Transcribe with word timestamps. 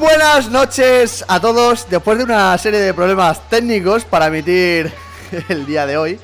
Buenas 0.00 0.48
noches 0.48 1.26
a 1.28 1.40
todos. 1.40 1.86
Después 1.90 2.16
de 2.16 2.24
una 2.24 2.56
serie 2.56 2.80
de 2.80 2.94
problemas 2.94 3.46
técnicos 3.50 4.06
para 4.06 4.28
emitir 4.28 4.90
el 5.50 5.66
día 5.66 5.84
de 5.84 5.98
hoy, 5.98 6.18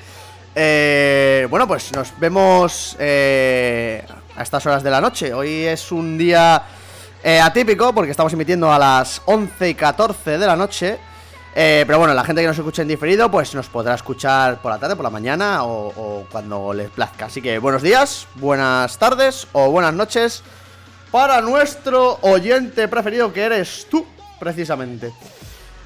eh, 0.55 1.47
bueno, 1.51 1.69
pues 1.69 1.93
nos 1.93 2.19
vemos 2.19 2.97
eh, 2.99 4.03
a 4.35 4.43
estas 4.43 4.65
horas 4.65 4.83
de 4.83 4.91
la 4.91 5.03
noche. 5.03 5.35
Hoy 5.35 5.65
es 5.65 5.93
un 5.93 6.17
día 6.17 6.63
eh, 7.23 7.39
atípico 7.39 7.93
porque 7.93 8.13
estamos 8.13 8.33
emitiendo 8.33 8.73
a 8.73 8.79
las 8.79 9.21
11 9.27 9.69
y 9.69 9.75
14 9.75 10.39
de 10.39 10.47
la 10.47 10.57
noche. 10.57 10.99
Eh, 11.55 11.85
pero 11.87 11.99
bueno, 11.99 12.15
la 12.15 12.25
gente 12.25 12.41
que 12.41 12.49
nos 12.49 12.57
escuche 12.57 12.81
en 12.81 12.89
diferido, 12.89 13.31
pues 13.31 13.55
nos 13.55 13.69
podrá 13.69 13.95
escuchar 13.95 14.63
por 14.63 14.73
la 14.73 14.79
tarde, 14.79 14.97
por 14.97 15.05
la 15.05 15.11
mañana 15.11 15.65
o 15.65 16.25
cuando 16.33 16.73
les 16.73 16.89
plazca. 16.89 17.27
Así 17.27 17.43
que 17.43 17.59
buenos 17.59 17.83
días, 17.83 18.27
buenas 18.37 18.97
tardes 18.97 19.47
o 19.53 19.71
buenas 19.71 19.93
noches 19.93 20.43
para 21.17 21.41
nuestro 21.41 22.19
oyente 22.21 22.89
preferido 22.89 23.33
que 23.33 23.41
eres 23.41 23.87
tú, 23.91 24.05
precisamente. 24.39 25.15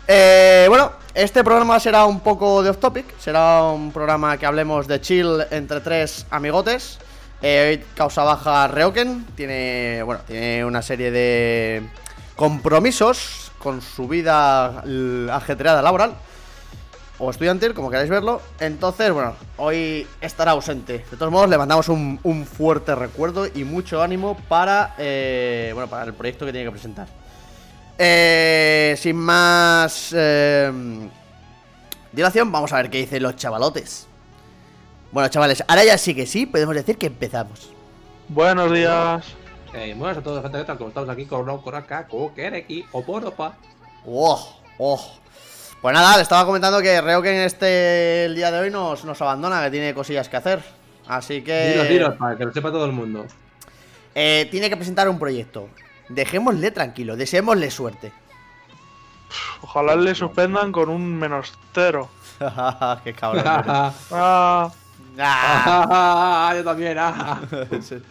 Eh, 0.08 0.66
bueno, 0.68 0.90
este 1.14 1.44
programa 1.44 1.78
será 1.78 2.04
un 2.04 2.18
poco 2.18 2.64
de 2.64 2.70
off 2.70 2.78
topic, 2.78 3.16
será 3.16 3.62
un 3.62 3.92
programa 3.92 4.36
que 4.38 4.44
hablemos 4.44 4.88
de 4.88 5.00
chill 5.00 5.46
entre 5.52 5.82
tres 5.82 6.26
amigotes. 6.30 6.98
Eh, 7.42 7.78
hoy 7.78 7.86
causa 7.94 8.24
baja 8.24 8.66
Reoken, 8.66 9.24
tiene, 9.36 10.02
bueno, 10.02 10.20
tiene 10.26 10.64
una 10.64 10.82
serie 10.82 11.12
de 11.12 11.88
compromisos 12.34 13.52
con 13.60 13.82
su 13.82 14.08
vida 14.08 14.82
ajetreada 15.32 15.80
laboral 15.80 16.16
o 17.20 17.30
estudiantil, 17.30 17.74
como 17.74 17.90
queráis 17.90 18.10
verlo. 18.10 18.40
Entonces, 18.58 19.12
bueno, 19.12 19.34
hoy 19.58 20.06
estará 20.20 20.52
ausente. 20.52 21.04
De 21.10 21.16
todos 21.16 21.30
modos, 21.30 21.48
le 21.48 21.58
mandamos 21.58 21.88
un, 21.88 22.18
un 22.22 22.46
fuerte 22.46 22.94
recuerdo 22.94 23.46
y 23.46 23.64
mucho 23.64 24.02
ánimo 24.02 24.36
para, 24.48 24.94
eh, 24.98 25.70
bueno, 25.74 25.88
para 25.88 26.04
el 26.04 26.14
proyecto 26.14 26.46
que 26.46 26.52
tiene 26.52 26.66
que 26.66 26.72
presentar. 26.72 27.06
Eh, 27.98 28.94
sin 28.98 29.16
más 29.16 30.14
eh, 30.16 30.72
dilación, 32.10 32.50
vamos 32.50 32.72
a 32.72 32.76
ver 32.76 32.88
qué 32.88 32.98
dicen 32.98 33.22
los 33.22 33.36
chavalotes. 33.36 34.06
Bueno, 35.12 35.28
chavales, 35.28 35.62
ahora 35.68 35.84
ya 35.84 35.98
sí 35.98 36.14
que 36.14 36.24
sí, 36.24 36.46
podemos 36.46 36.74
decir 36.74 36.96
que 36.96 37.06
empezamos. 37.06 37.70
Buenos 38.28 38.72
días. 38.72 39.26
Eh, 39.74 39.94
buenas 39.96 40.16
a 40.16 40.22
todos, 40.22 40.42
gente, 40.42 40.58
¿qué 40.58 40.64
tal? 40.64 40.78
Como 40.78 40.88
estamos 40.88 41.10
aquí 41.10 41.26
con 41.26 41.58
con 41.58 41.74
acá, 41.74 42.06
con 42.08 42.30
Kereki, 42.30 42.86
o 42.92 43.02
Poropa. 43.04 43.56
¡Oh! 44.06 44.56
¡Oh! 44.78 45.19
Pues 45.80 45.94
nada, 45.94 46.16
le 46.16 46.22
estaba 46.22 46.44
comentando 46.44 46.82
que 46.82 47.00
Reoken 47.00 47.36
este 47.36 48.26
el 48.26 48.34
día 48.34 48.50
de 48.50 48.58
hoy 48.58 48.70
nos, 48.70 49.04
nos 49.04 49.20
abandona, 49.22 49.62
que 49.64 49.70
tiene 49.70 49.94
cosillas 49.94 50.28
que 50.28 50.36
hacer. 50.36 50.62
Así 51.08 51.42
que. 51.42 51.70
Dilos, 51.70 51.88
dilos, 51.88 52.14
para 52.16 52.36
que 52.36 52.44
lo 52.44 52.52
sepa 52.52 52.70
todo 52.70 52.84
el 52.84 52.92
mundo. 52.92 53.26
Eh, 54.14 54.46
tiene 54.50 54.68
que 54.68 54.76
presentar 54.76 55.08
un 55.08 55.18
proyecto. 55.18 55.68
Dejémosle 56.08 56.70
tranquilo, 56.70 57.16
deseémosle 57.16 57.70
suerte. 57.70 58.12
Ojalá 59.62 59.96
le 59.96 60.14
suspendan 60.14 60.72
con 60.72 60.88
un 60.88 61.16
menos 61.18 61.52
cero. 61.72 62.10
Qué 63.04 63.14
cabrón. 63.14 63.44
Ah, 64.12 64.70
Ah. 65.18 66.52
Yo 66.56 66.64
también, 66.64 66.96
ah. 66.98 67.40
Sí. 67.80 68.02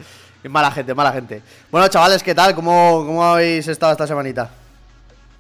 Mala 0.48 0.72
gente, 0.72 0.94
mala 0.94 1.12
gente. 1.12 1.42
Bueno, 1.72 1.88
chavales, 1.88 2.24
¿qué 2.24 2.34
tal? 2.34 2.56
¿Cómo, 2.56 3.04
¿Cómo 3.06 3.24
habéis 3.24 3.68
estado 3.68 3.92
esta 3.92 4.08
semanita? 4.08 4.50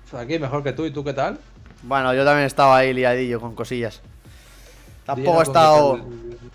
Pues 0.09 0.23
Aquí 0.23 0.39
mejor 0.39 0.63
que 0.63 0.73
tú, 0.73 0.85
¿y 0.85 0.91
tú 0.91 1.03
qué 1.03 1.13
tal? 1.13 1.39
Bueno, 1.83 2.13
yo 2.13 2.25
también 2.25 2.45
estaba 2.45 2.77
ahí 2.77 2.93
liadillo 2.93 3.39
con 3.39 3.55
cosillas. 3.55 4.01
Tampoco 5.05 5.39
he 5.39 5.43
estado. 5.43 5.89
¿con 5.99 6.09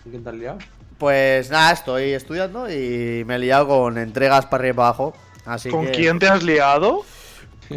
qué- 0.05 0.11
¿Quién 0.11 0.23
te 0.23 0.29
has 0.31 0.35
liado? 0.37 0.59
Pues 0.99 1.51
nada, 1.51 1.73
estoy 1.73 2.13
estudiando 2.13 2.71
y 2.71 3.25
me 3.27 3.35
he 3.37 3.39
liado 3.39 3.67
con 3.67 3.99
entregas 3.99 4.47
para 4.47 4.61
arriba 4.63 4.73
y 4.73 4.77
para 4.77 4.89
abajo. 4.89 5.15
Así 5.45 5.69
¿Con 5.71 5.87
que 5.87 5.93
quién 5.93 6.19
te 6.19 6.29
has 6.29 6.43
liado? 6.43 7.03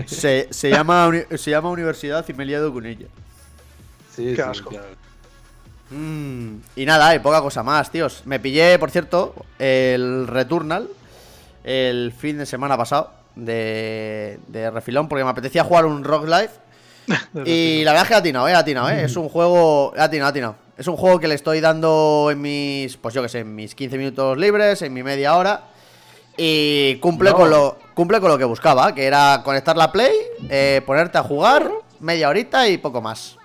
Se, 0.06 0.47
se 0.52 0.69
llama, 0.69 1.09
se 1.35 1.50
llama 1.52 1.69
universidad 1.69 2.25
y 2.28 2.34
me 2.34 2.44
he 2.44 2.47
liado 2.47 2.72
con 2.74 2.85
ella. 2.85 3.08
Sí, 4.16 4.25
Qué 4.25 4.35
sí, 4.35 4.41
asco. 4.41 4.69
claro. 4.69 4.85
Mm, 5.90 6.56
y 6.75 6.85
nada, 6.85 7.16
y 7.16 7.19
poca 7.19 7.41
cosa 7.41 7.64
más, 7.64 7.90
tíos. 7.90 8.22
Me 8.25 8.40
pillé, 8.40 8.78
por 8.78 8.91
cierto, 8.91 9.34
el 9.58 10.28
Returnal 10.28 10.90
el 11.64 12.14
fin 12.18 12.38
de 12.38 12.46
semana 12.46 12.78
pasado 12.78 13.12
de, 13.35 14.40
de 14.47 14.69
refilón 14.72 15.08
porque 15.09 15.24
me 15.24 15.29
apetecía 15.29 15.64
jugar 15.64 15.85
un 15.85 16.03
Rock 16.03 16.28
Life. 16.28 16.53
y 17.45 17.84
la 17.84 17.91
verdad 17.91 18.03
es 18.03 18.07
que 18.09 18.13
ha 18.16 18.18
atinado, 18.18 18.47
eh, 18.47 18.53
ha 18.53 18.59
atinado, 18.59 18.90
eh. 18.90 19.03
Es 19.03 19.16
un 19.16 19.29
juego. 19.29 19.94
Ha 19.97 20.03
atinado, 20.03 20.28
ha 20.28 20.29
atinado. 20.29 20.56
Es 20.78 20.88
un 20.88 20.97
juego 20.97 21.19
que 21.19 21.28
le 21.28 21.35
estoy 21.35 21.59
dando 21.59 22.29
en 22.31 22.41
mis. 22.41 22.97
Pues 22.97 23.16
yo 23.16 23.22
que 23.22 23.29
sé, 23.29 23.40
en 23.40 23.56
mis 23.56 23.73
15 23.75 23.97
minutos 23.97 24.38
libres, 24.38 24.81
en 24.81 24.94
mi 24.94 25.03
media 25.03 25.35
hora. 25.35 25.63
Y 26.38 26.96
cumple, 26.97 27.31
No. 27.31 27.35
con 27.35 27.50
lo, 27.50 27.79
cumple 27.96 28.19
con 28.19 28.29
lo 28.29 28.38
que 28.38 28.44
buscaba, 28.44 28.94
que 28.94 29.06
era 29.06 29.41
conectar 29.44 29.75
la 29.75 29.91
Play, 29.91 30.12
eh, 30.50 30.81
ponerte 30.85 31.17
a 31.17 31.23
jugar 31.23 31.72
media 32.00 32.29
horita 32.29 32.67
y 32.67 32.78
poco 32.78 33.01
más. 33.01 33.36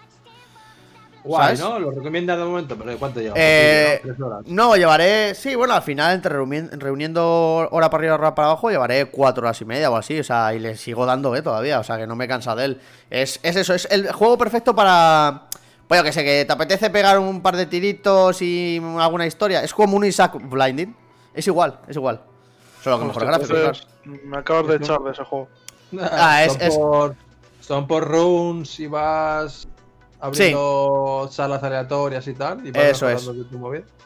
Guay, 1.25 1.56
¿Sabes? 1.56 1.60
¿no? 1.60 1.78
Lo 1.78 1.91
recomiendas 1.93 2.37
de 2.38 2.44
momento, 2.44 2.77
pero 2.77 2.91
¿de 2.91 2.97
cuánto 2.97 3.21
lleva? 3.21 3.34
Eh, 3.38 4.00
Tres 4.03 4.21
horas. 4.21 4.43
No, 4.47 4.75
llevaré. 4.77 5.34
Sí, 5.37 5.55
bueno, 5.55 5.75
al 5.75 5.83
final, 5.83 6.15
entre 6.15 6.34
reuni- 6.37 6.69
reuniendo 6.72 7.69
hora 7.71 7.88
para 7.91 8.00
arriba, 8.00 8.15
hora 8.15 8.34
para 8.34 8.49
abajo, 8.49 8.71
llevaré 8.71 9.06
cuatro 9.06 9.43
horas 9.44 9.60
y 9.60 9.65
media 9.65 9.91
o 9.91 9.97
así. 9.97 10.19
O 10.19 10.25
sea, 10.25 10.53
y 10.55 10.59
le 10.59 10.77
sigo 10.77 11.06
dando, 11.06 11.34
eh, 11.37 11.43
todavía. 11.43 11.78
O 11.78 11.84
sea, 11.84 11.97
que 11.97 12.06
no 12.06 12.16
me 12.16 12.27
cansa 12.27 12.56
de 12.56 12.65
él. 12.65 12.81
Es, 13.09 13.38
es 13.43 13.55
eso, 13.56 13.72
es 13.75 13.87
el 13.91 14.10
juego 14.12 14.37
perfecto 14.37 14.75
para. 14.75 15.43
Pues 15.87 16.00
yo 16.00 16.05
que 16.05 16.12
sé, 16.12 16.25
que 16.25 16.44
te 16.44 16.53
apetece 16.53 16.91
pegar 16.91 17.19
un 17.19 17.41
par 17.43 17.56
de 17.56 17.66
tiritos 17.66 18.41
y 18.43 18.83
alguna 18.99 19.27
historia. 19.27 19.62
Es 19.62 19.72
como 19.75 19.97
un 19.97 20.04
Isaac 20.04 20.33
Blinding. 20.43 20.97
Es 21.34 21.47
igual, 21.47 21.78
es 21.87 21.97
igual. 21.97 22.21
Solo 22.83 22.99
con 22.99 23.09
mejor 23.09 23.27
gráfico. 23.27 23.49
claro. 23.49 23.66
Entonces, 23.69 23.87
me 24.25 24.37
acabas 24.39 24.66
de 24.66 24.77
echar 24.77 24.99
de 25.00 25.10
ese 25.12 25.22
juego. 25.25 25.49
Ah, 26.00 26.44
es- 26.44 26.53
son, 26.54 26.62
es- 26.62 26.77
Por, 26.77 27.15
son 27.60 27.87
por 27.87 28.09
runes 28.09 28.81
y 28.81 28.87
vas 28.87 29.69
abriendo 30.22 31.28
salas 31.31 31.62
aleatorias 31.62 32.27
y 32.28 32.34
tal. 32.34 32.66
Y 32.66 32.71
Eso 32.78 33.09
es. 33.09 33.28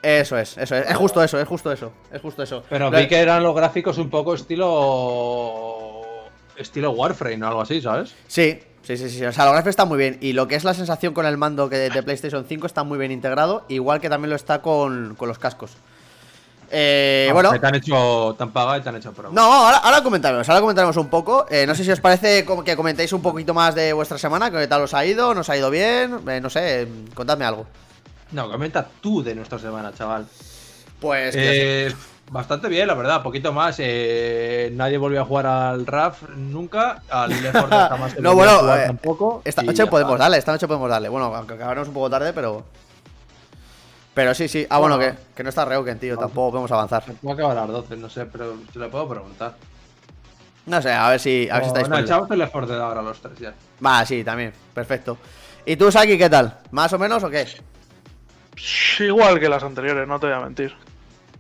Eso 0.02 0.38
es, 0.38 0.56
eso 0.58 0.76
es. 0.76 0.90
Es 0.90 0.96
justo 0.96 1.22
eso, 1.22 1.38
es 1.40 1.46
justo 1.48 1.70
eso. 1.72 1.92
Es 2.12 2.20
justo 2.22 2.42
eso. 2.42 2.62
Pero 2.68 2.90
Lo- 2.90 2.98
vi 2.98 3.06
que 3.06 3.18
eran 3.18 3.42
los 3.42 3.54
gráficos 3.54 3.98
un 3.98 4.08
poco 4.10 4.34
estilo. 4.34 6.02
estilo 6.56 6.90
Warframe 6.92 7.42
o 7.44 7.48
algo 7.48 7.60
así, 7.60 7.80
¿sabes? 7.80 8.14
Sí, 8.28 8.58
sí, 8.82 8.96
sí, 8.96 9.10
sí. 9.10 9.24
O 9.24 9.32
sea, 9.32 9.44
los 9.44 9.52
gráficos 9.52 9.70
están 9.70 9.88
muy 9.88 9.98
bien. 9.98 10.18
Y 10.20 10.32
lo 10.32 10.48
que 10.48 10.54
es 10.54 10.64
la 10.64 10.74
sensación 10.74 11.12
con 11.14 11.26
el 11.26 11.36
mando 11.36 11.68
que 11.68 11.76
de, 11.76 11.90
de 11.90 12.02
PlayStation 12.02 12.44
5 12.48 12.66
está 12.66 12.82
muy 12.82 12.98
bien 12.98 13.12
integrado. 13.12 13.64
Igual 13.68 14.00
que 14.00 14.08
también 14.08 14.30
lo 14.30 14.36
está 14.36 14.62
con, 14.62 15.14
con 15.16 15.28
los 15.28 15.38
cascos. 15.38 15.72
Eh, 16.70 17.30
bueno. 17.32 17.50
te 17.58 17.66
han 17.66 17.74
hecho. 17.74 18.34
Te 18.36 18.42
han 18.42 18.50
pagado 18.50 18.76
y 18.78 18.80
te 18.82 18.88
han 18.88 18.96
hecho 18.96 19.12
promo. 19.12 19.34
No, 19.34 19.42
ahora, 19.42 19.78
ahora 19.78 20.02
comentaremos, 20.02 20.48
ahora 20.48 20.60
comentaremos 20.60 20.96
un 20.96 21.08
poco. 21.08 21.46
Eh, 21.50 21.66
no 21.66 21.74
sé 21.74 21.84
si 21.84 21.90
os 21.90 22.00
parece 22.00 22.44
que 22.64 22.76
comentéis 22.76 23.12
un 23.12 23.22
poquito 23.22 23.54
más 23.54 23.74
de 23.74 23.92
vuestra 23.92 24.18
semana, 24.18 24.50
qué 24.50 24.66
tal 24.66 24.82
os 24.82 24.94
ha 24.94 25.04
ido, 25.04 25.34
nos 25.34 25.48
ha 25.50 25.56
ido 25.56 25.70
bien, 25.70 26.20
eh, 26.28 26.40
no 26.40 26.50
sé, 26.50 26.88
contadme 27.14 27.44
algo. 27.44 27.66
No, 28.32 28.50
comenta 28.50 28.86
tú 29.00 29.22
de 29.22 29.34
nuestra 29.34 29.58
semana, 29.58 29.92
chaval. 29.94 30.26
Pues 31.00 31.34
que 31.36 31.86
Eh, 31.88 31.94
bastante 32.30 32.68
bien, 32.68 32.88
la 32.88 32.94
verdad, 32.94 33.22
poquito 33.22 33.52
más. 33.52 33.76
eh, 33.78 34.70
nadie 34.74 34.98
volvió 34.98 35.20
a 35.22 35.24
jugar 35.24 35.46
al 35.46 35.86
RAF 35.86 36.22
nunca. 36.36 37.02
Al 37.08 37.30
Left 37.30 37.52
4 37.52 37.68
Dead 37.68 37.88
jamás 37.90 38.12
se 38.12 38.20
No, 38.20 38.34
volvió 38.34 38.50
a 38.50 38.54
bueno, 38.54 38.60
jugar 38.62 38.80
eh, 38.80 38.86
tampoco. 38.88 39.42
esta 39.44 39.62
noche 39.62 39.86
podemos 39.86 40.18
darle, 40.18 40.38
esta 40.38 40.52
noche 40.52 40.66
podemos 40.66 40.88
darle. 40.90 41.08
Bueno, 41.08 41.26
aunque 41.34 41.54
acabaremos 41.54 41.88
un 41.88 41.94
poco 41.94 42.10
tarde, 42.10 42.32
pero. 42.32 42.64
Pero 44.16 44.32
sí, 44.32 44.48
sí. 44.48 44.66
Ah, 44.70 44.78
bueno, 44.78 44.98
que, 44.98 45.08
Bueno. 45.08 45.20
que 45.34 45.42
no 45.42 45.50
está 45.50 45.66
Reuken, 45.66 45.98
tío, 45.98 46.16
tampoco 46.16 46.52
podemos 46.52 46.72
avanzar. 46.72 47.04
Va 47.22 47.32
a 47.32 47.34
acabar 47.34 47.58
a 47.58 47.60
las 47.66 47.70
12, 47.70 47.96
no 47.98 48.08
sé, 48.08 48.24
pero 48.24 48.54
te 48.72 48.78
lo 48.78 48.90
puedo 48.90 49.06
preguntar. 49.10 49.56
No 50.64 50.80
sé, 50.80 50.90
a 50.90 51.10
ver 51.10 51.20
si, 51.20 51.46
a 51.50 51.56
ver 51.56 51.64
si 51.64 51.68
está 51.68 51.86
No, 51.86 51.98
echamos 51.98 52.30
el 52.30 52.48
4 52.48 52.66
Dead 52.66 52.80
ahora 52.80 53.02
los 53.02 53.20
tres 53.20 53.38
ya. 53.38 53.52
Va, 53.84 54.06
sí, 54.06 54.24
también, 54.24 54.54
perfecto. 54.72 55.18
¿Y 55.66 55.76
tú, 55.76 55.92
Saki, 55.92 56.16
qué 56.16 56.30
tal? 56.30 56.60
¿Más 56.70 56.90
o 56.94 56.98
menos 56.98 57.22
o 57.24 57.28
qué? 57.28 57.46
Igual 59.00 59.38
que 59.38 59.50
las 59.50 59.62
anteriores, 59.62 60.08
no 60.08 60.18
te 60.18 60.28
voy 60.28 60.34
a 60.34 60.40
mentir. 60.40 60.74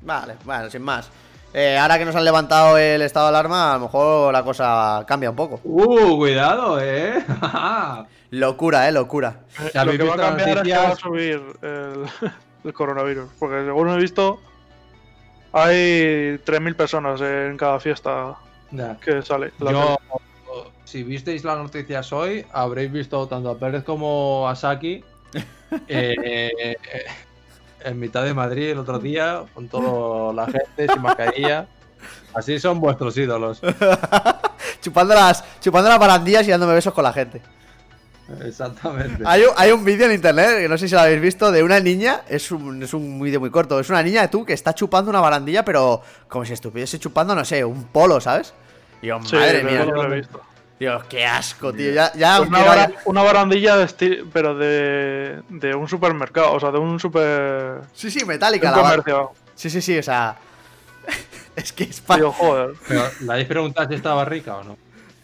Vale, 0.02 0.34
bueno, 0.44 0.68
sin 0.68 0.82
más. 0.82 1.08
Eh, 1.54 1.78
ahora 1.78 1.98
que 1.98 2.04
nos 2.04 2.14
han 2.14 2.26
levantado 2.26 2.76
el 2.76 3.00
estado 3.00 3.28
de 3.28 3.30
alarma, 3.30 3.70
a 3.72 3.78
lo 3.78 3.84
mejor 3.84 4.34
la 4.34 4.42
cosa 4.42 5.02
cambia 5.08 5.30
un 5.30 5.36
poco. 5.36 5.60
Uh, 5.64 6.18
cuidado, 6.18 6.78
eh. 6.78 7.24
Locura, 8.32 8.86
eh, 8.86 8.92
locura. 8.92 9.40
Lo 9.72 9.92
que 9.92 10.02
va 10.02 10.14
a 10.14 10.16
cambiar 10.18 10.58
es 10.58 10.62
que 10.62 10.76
va 10.76 10.88
a 10.88 10.96
subir 10.96 11.42
el, 11.62 12.04
el 12.66 12.74
coronavirus. 12.74 13.30
Porque 13.38 13.64
según 13.64 13.88
he 13.90 13.96
visto, 13.96 14.40
hay 15.52 16.38
3.000 16.44 16.76
personas 16.76 17.20
en 17.20 17.56
cada 17.56 17.80
fiesta 17.80 18.36
Ya. 18.70 18.96
que 19.00 19.22
sale. 19.22 19.52
La 19.58 19.72
Yo, 19.72 19.98
si 20.84 21.02
visteis 21.02 21.44
las 21.44 21.58
noticias 21.58 22.12
hoy, 22.12 22.44
habréis 22.52 22.92
visto 22.92 23.26
tanto 23.26 23.50
a 23.50 23.58
Pérez 23.58 23.84
como 23.84 24.48
a 24.48 24.54
Saki 24.54 25.04
eh, 25.88 26.52
eh, 26.58 26.76
en 27.84 27.98
mitad 27.98 28.24
de 28.24 28.34
Madrid 28.34 28.70
el 28.70 28.78
otro 28.78 28.98
día, 28.98 29.44
con 29.54 29.68
toda 29.68 30.32
la 30.32 30.46
gente 30.46 30.88
sin 30.92 31.02
mascarilla. 31.02 31.66
Así 32.34 32.58
son 32.58 32.80
vuestros 32.80 33.16
ídolos. 33.16 33.60
chupando 34.80 35.14
las, 35.14 35.42
chupando 35.60 35.88
las 35.88 35.98
barandillas 35.98 36.46
y 36.46 36.50
dándome 36.50 36.74
besos 36.74 36.92
con 36.92 37.04
la 37.04 37.12
gente. 37.12 37.40
Exactamente. 38.44 39.22
Hay 39.24 39.42
un, 39.42 39.50
hay 39.56 39.70
un 39.72 39.84
vídeo 39.84 40.06
en 40.06 40.12
internet, 40.12 40.58
que 40.58 40.68
no 40.68 40.76
sé 40.76 40.88
si 40.88 40.94
lo 40.94 41.00
habéis 41.00 41.20
visto, 41.20 41.52
de 41.52 41.62
una 41.62 41.78
niña, 41.80 42.22
es 42.28 42.50
un, 42.50 42.82
es 42.82 42.92
un 42.92 43.20
vídeo 43.20 43.38
muy 43.40 43.50
corto, 43.50 43.78
es 43.78 43.88
una 43.88 44.02
niña 44.02 44.28
tú 44.28 44.44
que 44.44 44.52
está 44.52 44.74
chupando 44.74 45.10
una 45.10 45.20
barandilla, 45.20 45.64
pero 45.64 46.02
como 46.28 46.44
si 46.44 46.52
estuviese 46.52 46.98
chupando, 46.98 47.34
no 47.34 47.44
sé, 47.44 47.64
un 47.64 47.84
polo, 47.84 48.20
¿sabes? 48.20 48.52
Y 49.02 49.06
yo, 49.08 49.20
Sí, 49.22 49.36
madre 49.36 49.58
de 49.58 49.64
mía. 49.64 49.84
lo 49.84 50.12
he 50.12 50.16
visto. 50.20 50.40
Dios, 50.78 51.04
qué 51.08 51.24
asco, 51.24 51.72
tío. 51.72 51.90
Ya, 51.92 52.12
ya 52.14 52.36
Pues 52.38 52.50
una, 53.06 53.22
barandilla, 53.22 53.76
de 53.76 53.84
esti- 53.86 54.28
pero 54.30 54.54
de, 54.54 55.40
de 55.48 55.74
un 55.74 55.88
supermercado, 55.88 56.52
o 56.52 56.60
sea, 56.60 56.70
de 56.70 56.78
un 56.78 57.00
super. 57.00 57.80
Sí, 57.94 58.10
sí, 58.10 58.18
de 58.20 58.26
metálica 58.26 58.70
un 58.72 58.76
la 58.76 58.82
comercio. 58.82 59.32
Sí, 59.54 59.70
sí, 59.70 59.80
sí, 59.80 59.96
o 59.98 60.02
sea. 60.02 60.36
es 61.56 61.72
que 61.72 61.84
es 61.84 62.00
pa- 62.02 62.16
Digo, 62.16 62.30
joder. 62.32 62.74
Pero, 62.86 63.04
¿Le 63.20 63.32
habéis 63.32 63.48
preguntado 63.48 63.88
si 63.88 63.94
estaba 63.94 64.24
rica 64.26 64.56
o 64.56 64.64
no? 64.64 64.76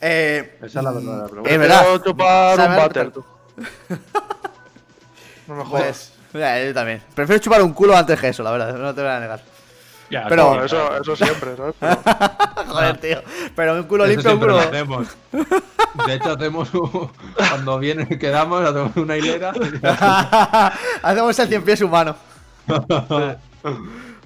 Eh, 0.04 0.58
Esa 0.62 0.81
es 0.81 0.84
la 0.84 0.90
verdadera 0.90 1.26
pregunta. 1.28 1.50
Es 1.50 1.58
verdad. 1.58 1.82
Quiero 1.84 1.99
chupar 2.04 2.58
un 2.60 2.76
váter, 2.76 3.10
tú. 3.12 3.25
No 5.46 5.54
me 5.56 5.64
jodas. 5.64 5.82
pues. 5.82 6.12
mira, 6.34 6.64
yo 6.64 6.75
también. 6.75 7.02
Prefiero 7.14 7.40
chupar 7.40 7.62
un 7.62 7.72
culo 7.72 7.96
antes 7.96 8.19
que 8.20 8.28
eso, 8.28 8.43
la 8.43 8.50
verdad. 8.52 8.75
No 8.76 8.94
te 8.94 9.00
voy 9.02 9.10
a 9.10 9.20
negar. 9.20 9.40
Ya, 10.10 10.26
pero- 10.28 10.49
Bueno, 10.49 10.64
eso, 10.64 10.96
eso 11.00 11.16
siempre, 11.16 11.56
¿sabes? 11.56 11.75
Pero- 11.81 12.66
Joder, 12.69 12.99
tío. 12.99 13.22
Pero 13.56 13.75
un 13.75 13.82
culo 13.84 14.04
Eso 14.04 14.12
limpio, 14.14 14.32
un 14.34 14.38
culo. 14.40 14.52
lo 14.54 14.58
hacemos. 14.60 15.08
De 16.06 16.14
hecho, 16.14 16.32
hacemos 16.32 16.72
un- 16.75 17.10
cuando 17.37 17.78
viene, 17.78 18.06
quedamos, 18.19 18.62
hacemos 18.62 18.96
una 18.96 19.16
hilera. 19.16 19.52
Hacemos 21.02 21.38
el 21.38 21.49
cien 21.49 21.62
pies 21.64 21.81
humano. 21.81 22.14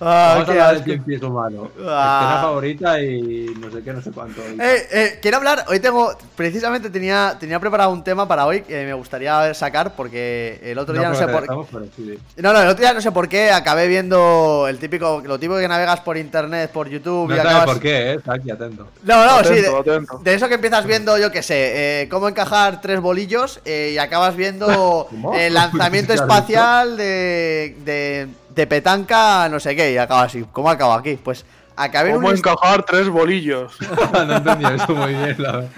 Ah, 0.01 0.33
Vamos 0.35 0.49
a 0.49 0.53
qué 0.53 0.61
hablar 0.61 0.69
del 0.69 0.77
asco. 0.77 0.85
cien 0.85 1.05
pies 1.05 1.23
humano. 1.23 1.71
Ah. 1.81 2.21
Escena 2.21 2.43
favorita 2.43 3.03
y 3.03 3.47
no 3.59 3.71
sé 3.71 3.83
qué, 3.83 3.93
no 3.95 4.03
sé 4.03 4.11
cuánto. 4.11 4.43
Eh, 4.43 4.89
eh, 4.91 5.19
quiero 5.23 5.39
hablar, 5.39 5.65
hoy 5.69 5.81
tengo, 5.81 6.15
precisamente 6.35 6.91
tenía, 6.91 7.37
tenía 7.41 7.59
preparado 7.59 7.91
un 7.91 8.05
tema 8.05 8.29
para 8.29 8.45
hoy 8.45 8.61
que 8.61 8.85
me 8.85 8.93
gustaría 8.93 9.55
sacar 9.55 9.95
porque 9.97 10.61
el 10.63 10.79
otro 10.79 10.95
día 10.95 11.09
no, 11.09 11.15
sé 11.15 11.27
por 11.27 11.67
sí. 11.97 12.19
No, 12.37 12.53
no, 12.53 12.61
el 12.61 12.69
otro 12.69 12.83
día 12.83 12.93
no 12.93 13.01
sé 13.01 13.11
por 13.11 13.29
qué 13.29 13.51
acabé 13.51 13.89
viendo 13.89 14.67
el 14.69 14.79
típico, 14.79 15.23
lo 15.25 15.39
típico 15.39 15.59
que 15.59 15.69
navegas 15.69 16.01
por 16.01 16.19
internet, 16.19 16.71
por 16.71 16.89
YouTube 16.89 17.29
No 17.29 17.35
y 17.35 17.39
sabes 17.39 17.53
acabas... 17.53 17.67
por 17.67 17.81
qué, 17.81 18.11
eh. 18.11 18.15
Está 18.17 18.35
aquí 18.35 18.51
atento. 18.51 18.89
No, 19.03 19.25
no, 19.25 19.45
sí, 19.45 19.55
de, 19.55 19.69
atento. 19.69 20.19
de 20.19 20.35
eso 20.35 20.49
que 20.49 20.55
empiezas 20.55 20.85
viendo, 20.85 21.17
yo 21.17 21.33
qué 21.33 21.43
sé, 21.43 22.03
eh, 22.03 22.09
cómo 22.09 22.29
encajar 22.29 22.83
tres 22.83 23.01
bolillos 23.01 23.61
eh, 23.65 23.93
y 23.95 23.99
acabas 23.99 24.37
viendo 24.37 25.09
el 25.35 25.55
lanzamiento 25.55 26.13
¿Qué 26.13 26.19
espacial 26.19 26.99
de, 26.99 27.77
de, 27.85 28.29
de 28.57 28.67
petanca, 28.67 29.49
no 29.49 29.61
sé 29.61 29.77
qué, 29.77 29.93
y 29.93 29.99
acaba 29.99 30.23
así. 30.23 30.45
¿Cómo 30.51 30.69
acabo 30.71 30.95
aquí? 30.95 31.17
Pues 31.23 31.45
acabé 31.77 32.09
en 32.11 32.17
un... 32.17 32.23
¿Cómo 32.23 32.35
encajar 32.35 32.83
tres 32.85 33.09
bolillos? 33.09 33.77
no 34.13 34.37
entendí 34.37 34.65
eso 34.65 34.95
muy 34.95 35.13
bien, 35.15 35.37
la 35.39 35.53
verdad. 35.53 35.71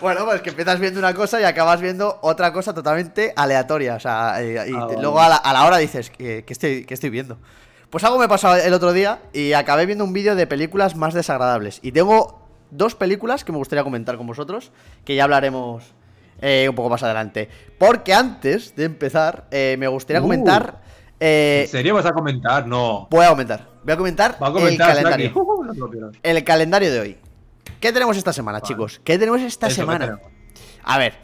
Bueno, 0.00 0.24
pues 0.24 0.40
que 0.40 0.48
empiezas 0.50 0.80
viendo 0.80 0.98
una 0.98 1.12
cosa 1.14 1.38
y 1.40 1.44
acabas 1.44 1.80
viendo 1.82 2.18
otra 2.22 2.52
cosa 2.52 2.72
totalmente 2.72 3.32
aleatoria. 3.36 3.94
O 3.96 4.00
sea, 4.00 4.42
eh, 4.42 4.70
y 4.70 4.74
Ah, 4.74 4.86
te- 4.88 5.00
luego 5.00 5.20
a 5.20 5.28
la, 5.28 5.36
a 5.36 5.52
la 5.52 5.66
hora 5.66 5.76
dices, 5.76 6.10
¿qué, 6.10 6.44
qué 6.46 6.52
estoy, 6.54 6.84
qué 6.86 6.94
estoy 6.94 7.10
viendo? 7.10 7.36
Pues 7.90 8.02
algo 8.04 8.18
me 8.18 8.26
pasó 8.26 8.56
el 8.56 8.72
otro 8.72 8.92
día 8.94 9.20
y 9.34 9.52
acabé 9.52 9.84
viendo 9.86 10.02
un 10.04 10.12
vídeo 10.14 10.34
de 10.34 10.46
películas 10.46 10.96
más 10.96 11.12
desagradables. 11.14 11.78
Y 11.82 11.92
tengo 11.92 12.42
dos 12.70 12.94
películas 12.94 13.44
que 13.44 13.52
me 13.52 13.58
gustaría 13.58 13.84
comentar 13.84 14.16
con 14.16 14.26
vosotros, 14.26 14.72
que 15.04 15.14
ya 15.14 15.24
hablaremos 15.24 15.84
eh, 16.40 16.66
un 16.70 16.74
poco 16.74 16.88
más 16.88 17.02
adelante. 17.02 17.48
Porque 17.78 18.12
antes 18.14 18.74
de 18.74 18.84
empezar, 18.84 19.44
eh, 19.50 19.76
me 19.78 19.86
gustaría 19.88 20.20
Uh. 20.20 20.24
comentar... 20.24 20.82
eh, 21.20 21.62
¿En 21.64 21.68
serio 21.70 21.94
vas 21.94 22.06
a 22.06 22.12
comentar? 22.12 22.66
No. 22.66 23.08
voy 23.10 23.24
a 23.24 23.30
comentar. 23.30 23.68
Voy 23.84 23.92
a 23.92 23.96
comentar, 23.96 24.36
Va 24.42 24.46
a 24.48 24.68
el 24.68 24.76
calendario. 24.78 25.32
Uh, 25.34 25.64
no. 25.74 26.10
El 26.22 26.44
calendario 26.44 26.92
de 26.92 27.00
hoy. 27.00 27.18
¿Qué 27.80 27.92
tenemos 27.92 28.16
esta 28.16 28.32
semana, 28.32 28.60
Vale. 28.60 28.68
chicos? 28.68 29.00
¿Qué 29.04 29.18
tenemos 29.18 29.40
esta 29.42 29.66
Eso, 29.66 29.74
¿qué 29.76 29.80
semana? 29.82 30.06
tenemos? 30.06 30.32
A 30.84 30.98
ver, 30.98 31.14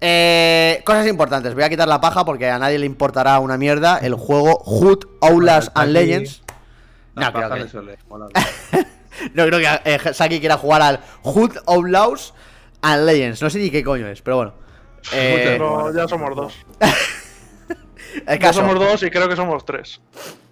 eh, 0.00 0.82
cosas 0.84 1.06
importantes. 1.06 1.54
Voy 1.54 1.62
a 1.64 1.68
quitar 1.68 1.88
la 1.88 2.00
paja 2.00 2.24
porque 2.24 2.48
a 2.48 2.58
nadie 2.58 2.78
le 2.78 2.86
importará 2.86 3.38
una 3.38 3.56
mierda 3.58 3.98
el 3.98 4.14
juego 4.14 4.56
Hood, 4.58 5.04
Outlast 5.20 5.68
and 5.74 5.84
aquí- 5.84 5.92
Legends. 6.06 6.42
No, 7.14 7.32
creo 7.32 7.48
que, 7.50 7.60
no 9.34 9.46
creo 9.46 9.58
que 9.58 9.80
eh, 9.94 10.12
Saki 10.12 10.38
quiera 10.40 10.58
jugar 10.58 10.82
al 10.82 11.00
Hood, 11.22 11.56
Outlaws 11.66 12.34
and 12.82 13.04
Legends. 13.06 13.40
No 13.42 13.48
sé 13.48 13.58
ni 13.58 13.70
qué 13.70 13.82
coño 13.82 14.06
es, 14.08 14.20
pero 14.20 14.36
bueno. 14.36 14.54
Eh, 15.12 15.58
ya 15.94 16.08
somos 16.08 16.34
dos. 16.36 16.54
el 18.26 18.38
caso, 18.38 18.60
somos 18.60 18.78
dos 18.78 19.02
y 19.02 19.10
creo 19.10 19.28
que 19.28 19.36
somos 19.36 19.64
tres. 19.64 20.00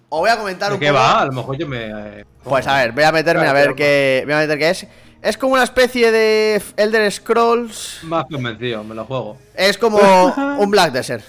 os 0.09 0.19
voy 0.19 0.29
a 0.29 0.37
comentar 0.37 0.69
¿De 0.69 0.75
un 0.75 0.79
qué 0.79 0.87
poco. 0.87 0.99
va? 0.99 1.21
A 1.21 1.25
lo 1.25 1.31
mejor 1.31 1.57
yo 1.57 1.67
me. 1.67 1.85
eh, 2.19 2.25
Pues 2.43 2.67
a 2.67 2.77
ver, 2.77 2.91
voy 2.91 3.03
a 3.03 3.11
meterme 3.11 3.47
a 3.47 3.53
ver 3.53 3.63
claro. 3.63 3.75
qué. 3.75 4.21
Voy 4.25 4.33
a 4.33 4.37
meter 4.37 4.57
qué 4.57 4.69
es. 4.69 4.87
Es 5.21 5.37
como 5.37 5.53
una 5.53 5.63
especie 5.63 6.11
de 6.11 6.61
Elder 6.77 7.11
Scrolls. 7.11 7.99
Más 8.03 8.25
convencido, 8.31 8.83
me 8.83 8.93
lo 8.93 9.05
juego. 9.05 9.37
Es 9.55 9.77
como 9.77 9.97
un 10.59 10.69
Black 10.69 10.91
Desert, 10.91 11.23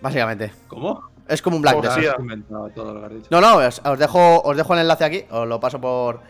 básicamente. 0.00 0.52
¿Cómo? 0.68 1.10
Es 1.26 1.42
como 1.42 1.56
un 1.56 1.62
Black 1.62 1.80
Desert. 1.80 2.18
No, 3.30 3.40
no, 3.40 3.56
os, 3.56 3.80
os 3.84 3.98
dejo, 3.98 4.40
os 4.42 4.56
dejo 4.56 4.74
el 4.74 4.80
enlace 4.80 5.04
aquí, 5.04 5.24
os 5.30 5.46
lo 5.48 5.58
paso 5.60 5.80
por, 5.80 6.20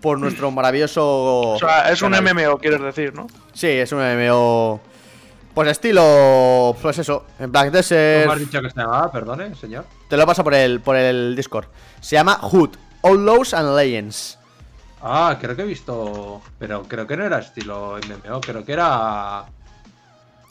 por 0.00 0.18
nuestro 0.18 0.50
maravilloso. 0.50 1.52
O 1.52 1.58
sea, 1.58 1.90
es 1.90 2.02
un. 2.02 2.12
MMO, 2.12 2.58
quieres 2.58 2.80
decir, 2.80 3.14
¿no? 3.14 3.26
Sí, 3.52 3.68
es 3.68 3.90
un 3.92 4.00
MMO. 4.00 4.80
Pues 5.58 5.70
estilo. 5.70 6.76
Pues 6.80 6.98
eso, 6.98 7.24
en 7.36 7.50
Black 7.50 7.64
¿Cómo 7.64 7.78
has 7.80 7.88
Desert. 7.88 8.38
dicho 8.38 8.62
que 8.62 8.70
se 8.70 8.78
llamaba? 8.78 9.10
Perdone, 9.10 9.56
señor. 9.56 9.86
Te 10.08 10.16
lo 10.16 10.24
paso 10.24 10.44
por 10.44 10.54
el, 10.54 10.80
por 10.80 10.94
el 10.94 11.34
Discord. 11.34 11.66
Se 12.00 12.14
llama 12.14 12.34
Hood, 12.34 12.76
Outlaws 13.02 13.54
and 13.54 13.74
Legends. 13.74 14.38
Ah, 15.02 15.36
creo 15.40 15.56
que 15.56 15.62
he 15.62 15.66
visto. 15.66 16.40
Pero 16.60 16.84
creo 16.84 17.08
que 17.08 17.16
no 17.16 17.24
era 17.24 17.40
estilo 17.40 17.96
MMO, 17.98 18.40
creo 18.40 18.64
que 18.64 18.72
era. 18.72 19.46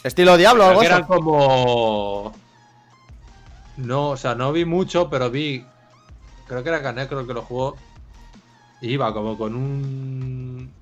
Estilo 0.03 0.35
Diablo 0.35 0.65
o 0.65 0.67
algo 0.67 0.81
así. 0.81 0.87
era 0.87 1.07
como. 1.07 2.33
No, 3.77 4.09
o 4.09 4.17
sea, 4.17 4.35
no 4.35 4.51
vi 4.51 4.65
mucho, 4.65 5.09
pero 5.09 5.31
vi. 5.31 5.65
Creo 6.49 6.63
que 6.63 6.67
era 6.67 6.83
Canet, 6.83 7.07
creo 7.07 7.25
que 7.25 7.33
lo 7.33 7.43
jugó. 7.43 7.77
Y 8.81 8.89
iba 8.89 9.13
como 9.13 9.37
con 9.37 9.55
un. 9.55 10.76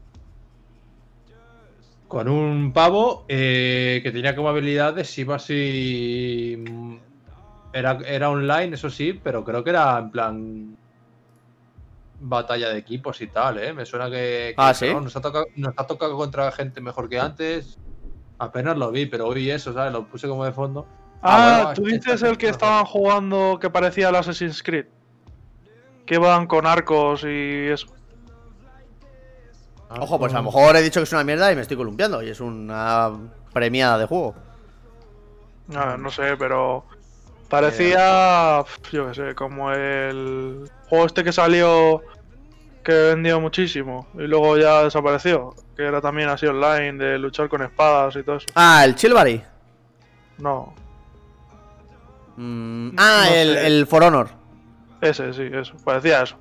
Con 2.16 2.30
un 2.30 2.72
pavo 2.72 3.26
eh, 3.28 4.00
que 4.02 4.10
tenía 4.10 4.38
como 4.38 4.48
habilidades, 4.48 5.18
iba 5.18 5.36
así. 5.36 6.64
Era, 7.74 8.00
era 8.08 8.30
online, 8.30 8.76
eso 8.76 8.90
sí, 8.90 9.20
pero 9.22 9.44
creo 9.44 9.66
que 9.66 9.72
era 9.72 10.00
en 10.00 10.12
plan. 10.12 10.78
Batalla 12.22 12.70
de 12.70 12.78
equipos 12.78 13.20
y 13.20 13.28
tal, 13.28 13.58
¿eh? 13.58 13.74
Me 13.74 13.86
suena 13.86 14.06
que. 14.06 14.54
que 14.56 14.56
Ah, 14.56 14.74
¿sí? 14.74 14.94
no, 14.94 15.02
nos, 15.02 15.14
ha 15.18 15.20
tocado, 15.20 15.48
nos 15.58 15.74
ha 15.76 15.88
tocado 15.88 16.16
contra 16.16 16.50
gente 16.54 16.80
mejor 16.80 17.10
que 17.10 17.20
antes. 17.20 17.78
Apenas 18.40 18.78
lo 18.78 18.92
vi, 18.92 19.08
pero 19.08 19.28
hoy 19.28 19.52
eso, 19.52 19.74
¿sabes? 19.74 19.92
Lo 19.92 20.08
puse 20.08 20.26
como 20.30 20.46
de 20.46 20.54
fondo. 20.54 20.88
Ah, 21.22 21.64
bueno, 21.64 21.74
tú 21.74 21.84
dices 21.84 22.14
este- 22.14 22.30
el 22.30 22.38
que 22.38 22.48
estaban 22.48 22.86
jugando 22.86 23.60
que 23.60 23.70
parecía 23.70 24.08
el 24.08 24.16
Assassin's 24.16 24.64
Creed. 24.64 24.86
Que 26.06 26.18
van 26.18 26.48
con 26.48 26.66
arcos 26.66 27.26
y 27.26 27.68
eso. 27.68 27.88
Ah, 29.90 29.98
Ojo, 30.02 30.18
pues 30.20 30.34
a 30.34 30.38
lo 30.38 30.44
mejor 30.44 30.76
he 30.76 30.82
dicho 30.82 31.00
que 31.00 31.04
es 31.04 31.12
una 31.14 31.24
mierda 31.24 31.52
y 31.52 31.56
me 31.56 31.62
estoy 31.62 31.78
columpiando. 31.78 32.22
Y 32.24 32.30
es 32.30 32.40
una 32.40 33.12
premiada 33.54 33.98
de 33.98 34.06
juego. 34.06 34.36
Ah, 35.76 35.96
no 36.00 36.10
sé, 36.12 36.36
pero 36.38 36.86
parecía, 37.50 38.64
pf, 38.66 38.92
yo 38.96 39.08
qué 39.08 39.14
sé, 39.16 39.36
como 39.36 39.72
el 39.72 40.70
juego 40.90 41.06
este 41.06 41.24
que 41.24 41.32
salió 41.32 42.02
que 42.84 42.94
vendió 42.94 43.40
muchísimo 43.42 44.08
y 44.14 44.28
luego 44.28 44.58
ya 44.58 44.84
desapareció, 44.84 45.56
que 45.76 45.84
era 45.84 46.02
también 46.02 46.30
así 46.30 46.46
online 46.46 47.04
de 47.04 47.18
luchar 47.18 47.50
con 47.50 47.64
espadas 47.64 48.16
y 48.16 48.22
todo 48.24 48.36
eso. 48.38 48.46
Ah, 48.54 48.84
el 48.86 48.96
Chilbury. 48.96 49.42
No, 50.38 50.74
Mm, 52.38 52.90
ah, 52.98 53.26
No 53.30 53.34
el, 53.34 53.54
sé. 53.54 53.68
el 53.68 53.88
For 53.88 54.04
Honor. 54.04 54.30
ese 55.02 55.34
sí, 55.34 55.44
eso, 55.54 55.74
parecía 55.86 56.22
eso. 56.24 56.36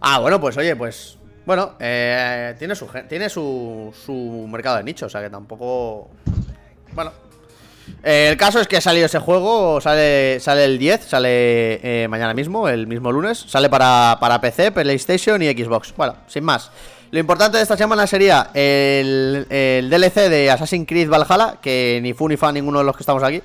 Ah, 0.00 0.18
bueno, 0.18 0.38
pues 0.40 0.56
oye, 0.58 0.76
pues. 0.76 1.18
Bueno, 1.44 1.72
eh, 1.80 2.54
tiene 2.58 2.74
su 2.74 2.86
tiene 3.08 3.28
su, 3.28 3.92
su 4.04 4.46
mercado 4.48 4.76
de 4.76 4.84
nicho, 4.84 5.06
o 5.06 5.08
sea 5.08 5.20
que 5.20 5.30
tampoco. 5.30 6.10
Bueno. 6.92 7.12
Eh, 8.04 8.28
el 8.30 8.36
caso 8.36 8.60
es 8.60 8.68
que 8.68 8.76
ha 8.76 8.80
salido 8.80 9.06
ese 9.06 9.18
juego, 9.18 9.80
sale, 9.80 10.38
sale 10.40 10.64
el 10.64 10.78
10, 10.78 11.04
sale 11.04 11.24
eh, 12.04 12.08
mañana 12.08 12.32
mismo, 12.32 12.68
el 12.68 12.86
mismo 12.86 13.10
lunes. 13.10 13.44
Sale 13.48 13.68
para, 13.68 14.18
para 14.20 14.40
PC, 14.40 14.72
PlayStation 14.72 15.42
y 15.42 15.50
Xbox. 15.50 15.94
Bueno, 15.96 16.16
sin 16.26 16.44
más. 16.44 16.70
Lo 17.10 17.18
importante 17.18 17.58
de 17.58 17.62
esta 17.62 17.76
semana 17.76 18.06
sería 18.06 18.50
el, 18.54 19.46
el 19.50 19.90
DLC 19.90 20.30
de 20.30 20.50
Assassin's 20.50 20.86
Creed 20.86 21.10
Valhalla, 21.10 21.58
que 21.60 22.00
ni 22.02 22.14
fu 22.14 22.28
ni 22.28 22.36
fa 22.36 22.50
ninguno 22.50 22.78
de 22.78 22.84
los 22.84 22.96
que 22.96 23.02
estamos 23.02 23.22
aquí. 23.22 23.42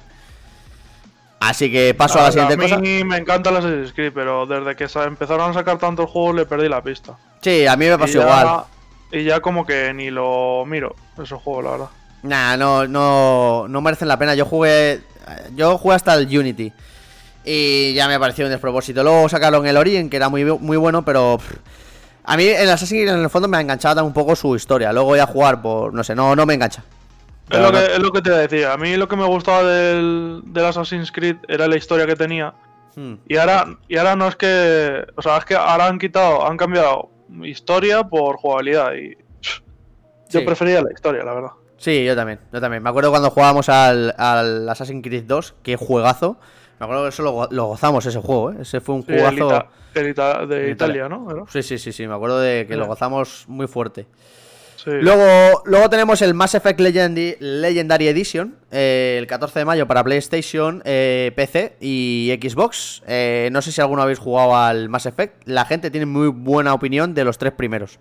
Así 1.39 1.72
que 1.72 1.94
paso 1.94 2.20
a 2.20 2.24
la 2.24 2.32
siguiente 2.32 2.56
a 2.56 2.58
cosa. 2.58 2.77
mí 2.79 3.03
me 3.03 3.17
encanta 3.17 3.51
el 3.51 3.58
Assassin's 3.58 3.94
Creed, 3.94 4.12
pero 4.13 4.46
desde 4.46 4.75
que 4.75 4.88
empezaron 5.06 5.51
a 5.51 5.53
sacar 5.53 5.77
tantos 5.77 6.10
juegos 6.10 6.36
le 6.36 6.46
perdí 6.46 6.67
la 6.67 6.82
pista. 6.82 7.15
Sí, 7.41 7.67
a 7.67 7.75
mí 7.77 7.86
me 7.86 7.94
Y 7.94 7.98
pasó 7.98 8.13
ya- 8.20 8.22
igual. 8.24 8.63
Y 9.12 9.24
ya 9.24 9.39
como 9.39 9.65
que 9.65 9.94
ni 9.94 10.10
lo 10.10 10.65
miro, 10.65 10.96
esos 11.22 11.41
juegos, 11.41 11.63
la 11.63 11.72
verdad. 11.72 11.88
Nah, 12.24 12.58
no, 12.58 12.88
no, 12.88 13.67
no 13.70 13.82
merecen 13.82 14.08
la 14.08 14.17
pena. 14.17 14.34
Yo 14.36 14.46
jugué, 14.46 15.01
yo 15.56 15.77
jugué 15.77 15.96
hasta 15.96 16.15
el 16.15 16.25
Unity 16.38 16.74
y 17.46 17.94
ya 17.94 18.08
me 18.08 18.20
pareció 18.20 18.46
un 18.46 18.51
despropósito. 18.51 19.03
Luego 19.03 19.29
sacaron 19.29 19.65
el 19.67 19.77
Origin, 19.77 20.10
que 20.10 20.17
era 20.17 20.27
muy, 20.29 20.44
muy 20.44 20.75
bueno, 20.75 21.06
pero 21.06 21.38
pff, 21.38 21.53
a 22.25 22.36
mí 22.36 22.46
el 22.48 22.70
Assassin's 22.70 22.89
Creed 23.03 23.13
en 23.15 23.22
el 23.24 23.29
fondo 23.29 23.48
me 23.48 23.58
ha 23.58 23.62
enganchado 23.62 24.03
un 24.03 24.12
poco 24.12 24.36
su 24.36 24.56
historia. 24.56 24.91
Luego 24.91 25.10
voy 25.10 25.20
a 25.20 25.27
jugar 25.27 25.62
por, 25.62 25.94
no 25.94 26.03
sé, 26.03 26.15
no, 26.15 26.36
no 26.36 26.46
me 26.46 26.56
engancha. 26.56 26.84
Es 27.50 27.60
lo, 27.60 27.72
que, 27.72 27.86
es 27.86 28.00
lo 28.00 28.12
que 28.12 28.22
te 28.22 28.30
decía. 28.32 28.74
A 28.74 28.77
mí 28.77 28.96
lo 28.98 29.08
que 29.08 29.16
me 29.16 29.25
gustaba 29.25 29.63
del, 29.63 30.42
del 30.46 30.66
Assassin's 30.66 31.12
Creed 31.12 31.38
era 31.48 31.68
la 31.68 31.77
historia 31.77 32.06
que 32.06 32.16
tenía. 32.16 32.54
Hmm. 32.96 33.13
Y 33.27 33.38
ahora, 33.38 33.77
y 33.88 33.98
ahora 33.98 34.16
no 34.16 34.27
es 34.27 34.36
que. 34.36 35.06
O 35.16 35.22
sea, 35.22 35.38
es 35.38 35.46
que 35.46 35.56
ahora 35.56 35.88
han 35.88 35.98
quitado, 36.00 36.46
han 36.46 36.58
cambiado 36.58 37.10
historia 37.44 38.04
por 38.04 38.38
jugabilidad. 38.38 38.94
Y 38.96 39.16
pff, 39.16 39.60
yo 40.30 40.44
prefería 40.46 40.82
la 40.82 40.92
historia, 40.92 41.24
la 41.24 41.34
verdad. 41.34 41.51
Sí, 41.77 42.04
yo 42.04 42.16
también, 42.16 42.39
yo 42.51 42.60
también. 42.60 42.82
Me 42.84 42.89
acuerdo 42.89 43.12
cuando 43.12 43.30
jugábamos 43.30 43.70
al, 43.70 44.13
al 44.18 44.68
Assassin's 44.68 45.04
Creed 45.04 45.24
2, 45.25 45.56
qué 45.63 45.75
juegazo. 45.77 46.38
Me 46.80 46.86
acuerdo 46.86 47.04
que 47.04 47.10
eso 47.10 47.24
lo, 47.24 47.32
go- 47.32 47.48
lo 47.51 47.66
gozamos 47.66 48.06
ese 48.06 48.20
juego, 48.20 48.51
¿eh? 48.51 48.58
Ese 48.62 48.82
fue 48.82 48.96
un 48.96 49.04
Sí, 49.06 49.12
el. 49.13 49.38
Ita- 49.38 49.68
el 49.96 50.08
Ita- 50.10 50.46
de 50.46 50.70
Italia. 50.72 51.06
Italia, 51.06 51.10
¿no? 51.10 51.46
Sí, 51.50 51.63
sí, 51.63 51.77
sí, 51.77 51.92
sí, 51.92 52.08
me 52.08 52.13
acuerdo 52.16 52.39
de 52.39 52.66
que 52.68 52.75
lo 52.75 52.86
gozamos 52.88 53.46
muy 53.48 53.68
fuerte. 53.68 54.06
Sí. 54.88 54.94
Luego, 55.01 55.63
luego 55.65 55.89
tenemos 55.89 56.22
el 56.22 56.34
Mass 56.34 56.56
Effect 56.56 56.79
Legendary 56.79 58.08
Edition, 58.08 58.56
eh, 58.72 59.17
el 59.20 59.27
14 59.27 59.60
de 59.60 59.65
mayo 59.65 59.86
para 59.86 60.01
PlayStation, 60.01 60.82
eh, 60.86 61.34
PC 61.36 61.75
y 61.82 62.34
Xbox. 62.41 63.03
Eh, 63.06 63.50
no 63.51 63.62
sé 63.62 63.74
si 63.74 63.82
alguno 63.82 64.01
habéis 64.01 64.20
jugado 64.20 64.56
al 64.56 64.88
Mass 64.88 65.06
Effect. 65.06 65.46
La 65.46 65.65
gente 65.65 65.91
tiene 65.91 66.06
muy 66.06 66.29
buena 66.29 66.74
opinión 66.74 67.13
de 67.13 67.25
los 67.25 67.38
tres 67.38 67.51
primeros. 67.51 68.00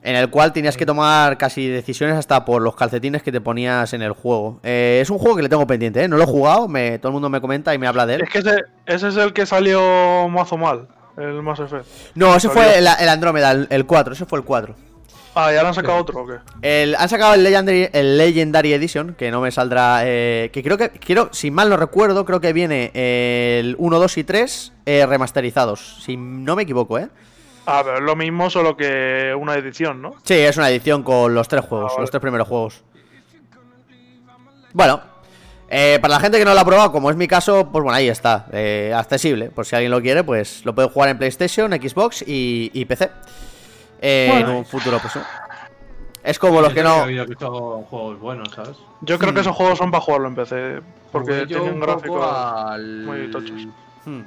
En 0.00 0.16
el 0.16 0.30
cual 0.30 0.54
tenías 0.54 0.78
que 0.78 0.86
tomar 0.86 1.36
casi 1.36 1.68
decisiones 1.68 2.16
hasta 2.16 2.46
por 2.46 2.62
los 2.62 2.74
calcetines 2.74 3.22
que 3.22 3.30
te 3.30 3.42
ponías 3.42 3.92
en 3.92 4.00
el 4.00 4.12
juego. 4.12 4.58
Es 4.62 5.10
un 5.10 5.18
juego 5.18 5.36
que 5.36 5.42
le 5.42 5.50
tengo 5.50 5.66
pendiente, 5.66 6.02
¿eh? 6.02 6.08
No 6.08 6.16
lo 6.16 6.22
he 6.22 6.26
jugado, 6.26 6.66
me, 6.66 6.98
todo 6.98 7.10
el 7.10 7.12
mundo 7.12 7.28
me 7.28 7.42
comenta 7.42 7.74
y 7.74 7.78
me 7.78 7.86
habla 7.86 8.06
de 8.06 8.14
él. 8.14 8.22
Es 8.22 8.30
que 8.30 8.38
ese, 8.38 8.64
ese 8.86 9.08
es 9.08 9.16
el 9.18 9.34
que 9.34 9.44
salió 9.44 10.26
mazo 10.30 10.56
mal, 10.56 10.88
el 11.18 11.42
Mass 11.42 11.60
Effect. 11.60 11.86
No, 12.14 12.34
ese 12.36 12.48
salió. 12.48 12.62
fue 12.62 12.78
el, 12.78 12.86
el 12.86 13.08
Andrómeda, 13.08 13.50
el, 13.52 13.66
el 13.70 13.86
4, 13.86 14.12
ese 14.14 14.24
fue 14.26 14.38
el 14.38 14.44
4. 14.44 14.74
Ah, 15.34 15.52
¿y 15.52 15.56
ahora 15.56 15.68
han 15.68 15.74
sacado 15.74 15.98
otro 15.98 16.22
o 16.22 16.26
qué? 16.26 16.34
El- 16.62 16.96
han 16.96 17.08
sacado 17.08 17.34
el 17.34 17.44
Legendary, 17.44 17.88
el 17.92 18.18
Legendary 18.18 18.72
Edition, 18.72 19.14
que 19.14 19.30
no 19.30 19.40
me 19.40 19.50
saldrá. 19.52 20.00
eh, 20.04 20.50
que 20.52 20.62
creo 20.64 20.76
que, 20.76 20.90
quiero, 20.90 21.28
si 21.32 21.50
mal 21.52 21.68
no 21.68 21.76
recuerdo, 21.76 22.24
creo 22.24 22.40
que 22.40 22.52
viene 22.52 22.90
el 22.94 23.76
1, 23.78 23.98
2 24.00 24.18
y 24.18 24.24
3 24.24 24.72
eh, 24.86 25.06
remasterizados. 25.06 26.02
Si 26.04 26.16
no 26.16 26.56
me 26.56 26.62
equivoco, 26.64 26.98
¿eh? 26.98 27.08
Ah, 27.66 27.82
pero 27.84 27.98
es 27.98 28.02
lo 28.02 28.16
mismo, 28.16 28.48
solo 28.50 28.76
que 28.76 29.32
una 29.38 29.54
edición, 29.54 30.00
¿no? 30.02 30.14
Sí, 30.24 30.34
es 30.34 30.56
una 30.56 30.70
edición 30.70 31.02
con 31.04 31.34
los 31.34 31.46
tres 31.46 31.64
juegos, 31.66 31.90
Ah, 31.92 31.94
vale. 31.96 32.00
los 32.02 32.10
tres 32.10 32.20
primeros 32.22 32.48
juegos. 32.48 32.82
Bueno, 34.72 35.00
eh, 35.70 35.98
para 36.00 36.14
la 36.14 36.20
gente 36.20 36.38
que 36.38 36.44
no 36.44 36.54
lo 36.54 36.60
ha 36.60 36.64
probado, 36.64 36.92
como 36.92 37.10
es 37.10 37.16
mi 37.16 37.28
caso, 37.28 37.68
pues 37.70 37.82
bueno, 37.82 37.96
ahí 37.96 38.08
está. 38.08 38.46
eh, 38.52 38.92
accesible. 38.96 39.50
Por 39.50 39.66
si 39.66 39.76
alguien 39.76 39.90
lo 39.92 40.00
quiere, 40.00 40.24
pues 40.24 40.64
lo 40.64 40.74
puede 40.74 40.88
jugar 40.88 41.10
en 41.10 41.18
PlayStation, 41.18 41.70
Xbox 41.72 42.22
y, 42.26 42.70
y 42.72 42.84
PC. 42.84 43.10
eh, 44.00 44.28
Bueno. 44.30 44.50
en 44.50 44.56
un 44.56 44.64
futuro 44.64 44.98
próximo. 44.98 45.24
Es 46.24 46.38
como 46.38 46.60
los 46.60 46.72
que 46.74 46.82
no. 46.82 46.90
Ha 46.90 47.02
habido 47.04 47.24
visto 47.26 47.82
juegos 47.88 48.18
buenos, 48.20 48.48
¿sabes? 48.54 48.76
Yo 49.02 49.18
creo 49.18 49.32
que 49.32 49.38
Hmm. 49.40 49.42
esos 49.42 49.56
juegos 49.56 49.78
son 49.78 49.90
para 49.90 50.02
jugarlo 50.02 50.28
en 50.28 50.34
PC, 50.34 50.80
porque 51.12 51.40
yo 51.40 51.46
tienen 51.46 51.74
un 51.74 51.80
poco 51.80 51.86
gráficos... 51.92 52.26
al- 52.26 53.02
muy 53.04 53.30
tochos. 53.30 53.66
Hmm. 54.04 54.20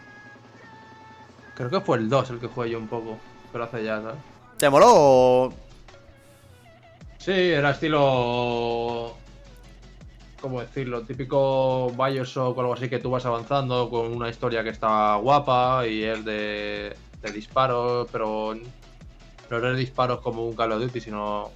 Creo 1.55 1.69
que 1.69 1.81
fue 1.81 1.97
el 1.97 2.09
2 2.09 2.29
el 2.31 2.39
que 2.39 2.47
jugué 2.47 2.69
yo 2.71 2.77
un 2.79 2.87
poco. 2.87 3.17
Pero 3.51 3.65
hace 3.65 3.83
ya, 3.83 4.01
¿sabes? 4.01 4.15
¿Te 4.57 4.69
moló 4.69 4.87
o.? 4.89 5.53
Sí, 7.17 7.31
era 7.31 7.71
estilo. 7.71 9.13
¿Cómo 10.41 10.59
decirlo? 10.59 11.03
Típico 11.03 11.91
Bioshock 11.91 12.57
o 12.57 12.61
algo 12.61 12.73
así 12.73 12.89
que 12.89 12.97
tú 12.97 13.11
vas 13.11 13.25
avanzando 13.25 13.89
con 13.91 14.11
una 14.11 14.27
historia 14.27 14.63
que 14.63 14.69
está 14.69 15.15
guapa 15.15 15.85
y 15.85 16.03
es 16.03 16.25
de, 16.25 16.95
disparos, 17.31 18.07
pero 18.11 18.55
no 19.49 19.57
eres 19.57 19.77
disparos 19.77 20.19
como 20.21 20.47
un 20.47 20.55
Call 20.55 20.71
of 20.71 20.81
Duty, 20.81 20.99
sino 20.99 21.51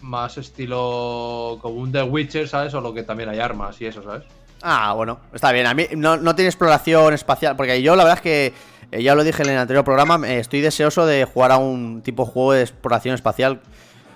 más 0.00 0.38
estilo 0.38 1.58
como 1.60 1.76
un 1.76 1.92
The 1.92 2.04
Witcher, 2.04 2.48
¿sabes? 2.48 2.72
O 2.72 2.80
lo 2.80 2.94
que 2.94 3.02
también 3.02 3.28
hay 3.28 3.40
armas 3.40 3.78
y 3.82 3.86
eso, 3.86 4.02
¿sabes? 4.02 4.24
Ah, 4.62 4.94
bueno, 4.94 5.20
está 5.34 5.52
bien. 5.52 5.66
A 5.66 5.74
mí 5.74 5.86
no, 5.94 6.16
no 6.16 6.34
tiene 6.34 6.48
exploración 6.48 7.12
espacial, 7.12 7.56
porque 7.56 7.82
yo 7.82 7.94
la 7.94 8.04
verdad 8.04 8.18
es 8.18 8.22
que, 8.22 8.52
eh, 8.90 9.02
ya 9.02 9.14
lo 9.14 9.22
dije 9.22 9.42
en 9.42 9.50
el 9.50 9.58
anterior 9.58 9.84
programa, 9.84 10.18
eh, 10.26 10.38
estoy 10.38 10.62
deseoso 10.62 11.04
de 11.04 11.26
jugar 11.26 11.52
a 11.52 11.58
un 11.58 12.00
tipo 12.00 12.24
de 12.24 12.32
juego 12.32 12.52
de 12.52 12.62
exploración 12.62 13.14
espacial, 13.14 13.60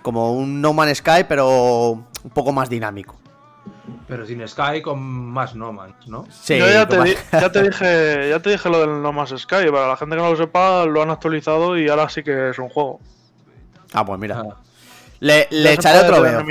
como 0.09 0.33
un 0.33 0.63
No 0.63 0.73
Man's 0.73 0.99
Sky, 0.99 1.25
pero 1.29 1.91
un 1.91 2.31
poco 2.33 2.51
más 2.51 2.71
dinámico. 2.71 3.15
Pero 4.07 4.25
sin 4.25 4.47
Sky 4.49 4.81
con 4.81 4.99
más 5.03 5.55
No 5.55 5.71
Man's, 5.71 6.07
¿no? 6.09 6.27
Sí, 6.31 6.57
Yo 6.59 6.67
ya 6.67 6.89
te, 6.89 6.99
di- 7.03 7.15
ya 7.31 7.53
te 7.53 7.63
dije 7.63 8.29
ya 8.31 8.41
te 8.41 8.49
dije 8.51 8.71
lo 8.71 8.81
del 8.81 9.03
No 9.03 9.13
Man's 9.13 9.35
Sky, 9.37 9.71
para 9.71 9.87
la 9.87 9.97
gente 9.99 10.17
que 10.17 10.23
no 10.23 10.31
lo 10.31 10.37
sepa, 10.37 10.87
lo 10.87 11.03
han 11.03 11.11
actualizado 11.11 11.77
y 11.79 11.91
ahora 11.91 12.09
sí 12.09 12.23
que 12.23 12.49
es 12.49 12.59
un 12.59 12.71
juego. 12.71 13.01
Ah, 13.93 14.03
pues 14.07 14.19
mira. 14.19 14.43
Ah. 14.49 14.57
Le, 15.21 15.47
echaré 15.75 15.99
otro 15.99 16.23
veo. 16.23 16.43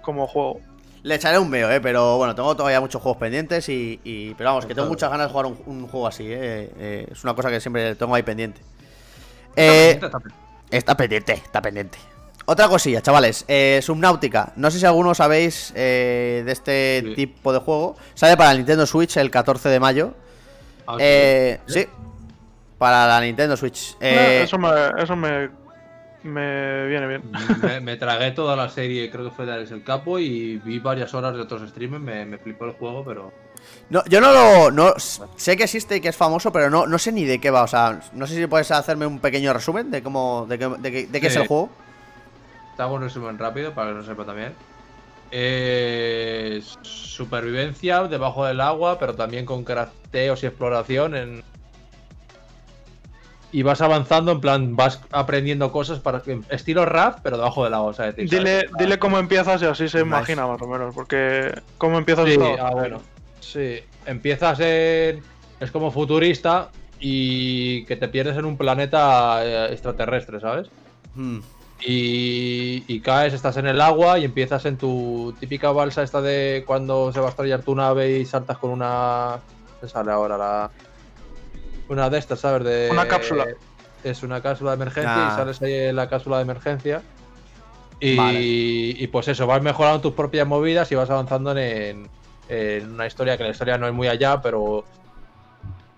como 0.00 0.26
juego. 0.26 0.60
Le 1.02 1.16
echaré 1.16 1.38
un 1.38 1.50
veo, 1.50 1.70
eh, 1.70 1.82
pero 1.82 2.16
bueno, 2.16 2.34
tengo 2.34 2.56
todavía 2.56 2.80
muchos 2.80 3.02
juegos 3.02 3.18
pendientes 3.20 3.68
y, 3.68 4.00
y- 4.04 4.32
pero 4.34 4.48
vamos, 4.50 4.64
que 4.64 4.74
tengo 4.74 4.88
muchas 4.88 5.10
ganas 5.10 5.26
de 5.26 5.32
jugar 5.32 5.46
un, 5.46 5.58
un 5.66 5.86
juego 5.88 6.06
así, 6.06 6.24
eh, 6.26 6.72
eh, 6.78 7.08
es 7.12 7.22
una 7.24 7.34
cosa 7.34 7.50
que 7.50 7.60
siempre 7.60 7.94
tengo 7.94 8.14
ahí 8.14 8.22
pendiente. 8.22 8.62
Eh, 9.54 10.00
Está 10.70 10.96
pendiente, 10.96 11.34
está 11.34 11.60
pendiente. 11.60 11.98
Otra 12.44 12.68
cosilla, 12.68 13.00
chavales. 13.02 13.44
Eh, 13.48 13.80
Subnautica. 13.82 14.52
No 14.56 14.70
sé 14.70 14.78
si 14.80 14.86
algunos 14.86 15.16
sabéis 15.18 15.72
eh, 15.76 16.42
de 16.44 16.52
este 16.52 17.02
Sí. 17.06 17.14
tipo 17.14 17.52
de 17.52 17.60
juego. 17.60 17.96
Sale 18.14 18.36
para 18.36 18.50
la 18.50 18.56
Nintendo 18.56 18.84
Switch 18.86 19.16
el 19.16 19.30
14 19.30 19.68
de 19.68 19.78
mayo. 19.80 20.14
Ah, 20.86 20.94
sí. 20.96 21.02
Eh, 21.04 21.60
sí. 21.66 21.86
Para 22.78 23.06
la 23.06 23.20
Nintendo 23.20 23.56
Switch. 23.56 23.96
Eh, 24.00 24.40
eso 24.44 24.58
me, 24.58 24.68
eso 24.98 25.14
me, 25.14 25.50
me 26.24 26.86
viene 26.88 27.06
bien. 27.06 27.22
me, 27.62 27.80
me 27.80 27.96
tragué 27.96 28.32
toda 28.32 28.56
la 28.56 28.68
serie, 28.68 29.08
creo 29.10 29.24
que 29.24 29.30
fue 29.36 29.46
de 29.46 29.52
Alex 29.52 29.70
el 29.70 29.84
Capo, 29.84 30.18
y 30.18 30.56
vi 30.58 30.80
varias 30.80 31.14
horas 31.14 31.34
de 31.34 31.42
otros 31.42 31.68
streamers. 31.70 32.02
Me, 32.02 32.24
me 32.26 32.38
flipó 32.38 32.64
el 32.64 32.72
juego, 32.72 33.04
pero. 33.04 33.32
no, 33.90 34.02
yo 34.06 34.20
no 34.20 34.32
lo. 34.32 34.70
No, 34.72 34.94
sé 34.98 35.56
que 35.56 35.62
existe 35.62 35.96
y 35.96 36.00
que 36.00 36.08
es 36.08 36.16
famoso, 36.16 36.50
pero 36.52 36.70
no, 36.70 36.88
no 36.88 36.98
sé 36.98 37.12
ni 37.12 37.24
de 37.24 37.38
qué 37.40 37.50
va. 37.52 37.62
O 37.62 37.68
sea, 37.68 38.00
no 38.14 38.26
sé 38.26 38.34
si 38.34 38.46
puedes 38.48 38.70
hacerme 38.72 39.06
un 39.06 39.20
pequeño 39.20 39.52
resumen 39.52 39.92
de 39.92 40.02
cómo. 40.02 40.46
de 40.48 40.58
qué, 40.58 40.68
de 40.68 40.90
qué- 40.90 41.06
de 41.06 41.20
qué 41.20 41.26
es 41.28 41.36
el 41.36 41.46
juego. 41.46 41.70
Te 42.76 42.82
hago 42.82 42.94
un 42.94 43.02
resumen 43.02 43.38
rápido 43.38 43.74
para 43.74 43.90
que 43.90 43.96
lo 43.96 44.02
sepa 44.04 44.24
también. 44.24 44.54
Es 45.30 46.78
supervivencia 46.82 48.02
debajo 48.04 48.44
del 48.44 48.60
agua, 48.60 48.98
pero 48.98 49.14
también 49.14 49.46
con 49.46 49.64
crafteos 49.64 50.42
y 50.42 50.46
exploración. 50.46 51.14
En... 51.16 51.42
Y 53.50 53.62
vas 53.62 53.80
avanzando, 53.82 54.32
en 54.32 54.40
plan, 54.40 54.76
vas 54.76 55.00
aprendiendo 55.10 55.72
cosas 55.72 56.00
para 56.00 56.20
que. 56.20 56.40
Estilo 56.48 56.86
rap, 56.86 57.18
pero 57.22 57.36
debajo 57.36 57.64
del 57.64 57.74
agua. 57.74 57.90
O 57.90 57.92
sea, 57.92 58.06
decir, 58.12 58.28
Dile, 58.28 58.60
¿sabes? 58.60 58.72
dile 58.78 58.98
cómo 58.98 59.18
empiezas 59.18 59.60
y 59.62 59.66
así 59.66 59.88
se 59.88 60.00
imagina 60.00 60.46
más 60.46 60.60
o 60.62 60.66
menos, 60.66 60.94
porque 60.94 61.52
cómo 61.78 61.98
empiezas 61.98 62.26
Sí, 62.28 62.36
todo. 62.36 62.56
ah, 62.60 62.70
bueno. 62.72 63.00
Sí, 63.40 63.80
empiezas 64.06 64.58
en. 64.60 65.22
Es 65.60 65.70
como 65.70 65.90
futurista 65.90 66.70
y 66.98 67.84
que 67.84 67.96
te 67.96 68.08
pierdes 68.08 68.36
en 68.38 68.44
un 68.46 68.56
planeta 68.56 69.44
eh, 69.44 69.72
extraterrestre, 69.72 70.40
¿sabes? 70.40 70.68
Hmm. 71.14 71.40
Y, 71.84 72.84
y 72.86 73.00
caes, 73.00 73.32
estás 73.34 73.56
en 73.56 73.66
el 73.66 73.80
agua 73.80 74.18
y 74.18 74.24
empiezas 74.24 74.64
en 74.66 74.76
tu 74.76 75.34
típica 75.40 75.70
balsa 75.72 76.02
esta 76.02 76.20
de 76.20 76.62
cuando 76.66 77.12
se 77.12 77.20
va 77.20 77.26
a 77.26 77.30
estrellar 77.30 77.62
tu 77.62 77.74
nave 77.74 78.18
y 78.18 78.24
saltas 78.26 78.58
con 78.58 78.70
una... 78.70 79.40
¿Qué 79.80 79.88
sale 79.88 80.12
ahora? 80.12 80.38
La... 80.38 80.70
Una 81.88 82.08
de 82.08 82.18
estas, 82.18 82.40
¿sabes? 82.40 82.64
De... 82.64 82.88
Una 82.90 83.08
cápsula. 83.08 83.46
Es 84.04 84.22
una 84.22 84.40
cápsula 84.40 84.70
de 84.72 84.74
emergencia 84.76 85.12
Ah. 85.28 85.30
y 85.32 85.36
sales 85.36 85.62
ahí 85.62 85.74
en 85.74 85.96
la 85.96 86.08
cápsula 86.08 86.36
de 86.36 86.42
emergencia. 86.42 87.02
Y, 87.98 88.16
Vale. 88.16 88.40
y 88.40 89.06
pues 89.08 89.28
eso, 89.28 89.46
vas 89.46 89.62
mejorando 89.62 90.00
tus 90.00 90.12
propias 90.14 90.46
movidas 90.46 90.90
y 90.90 90.94
vas 90.96 91.10
avanzando 91.10 91.56
en, 91.56 92.08
en 92.48 92.90
una 92.92 93.06
historia 93.06 93.36
que 93.36 93.44
la 93.44 93.50
historia 93.50 93.78
no 93.78 93.86
es 93.86 93.92
muy 93.92 94.08
allá, 94.08 94.40
pero 94.42 94.84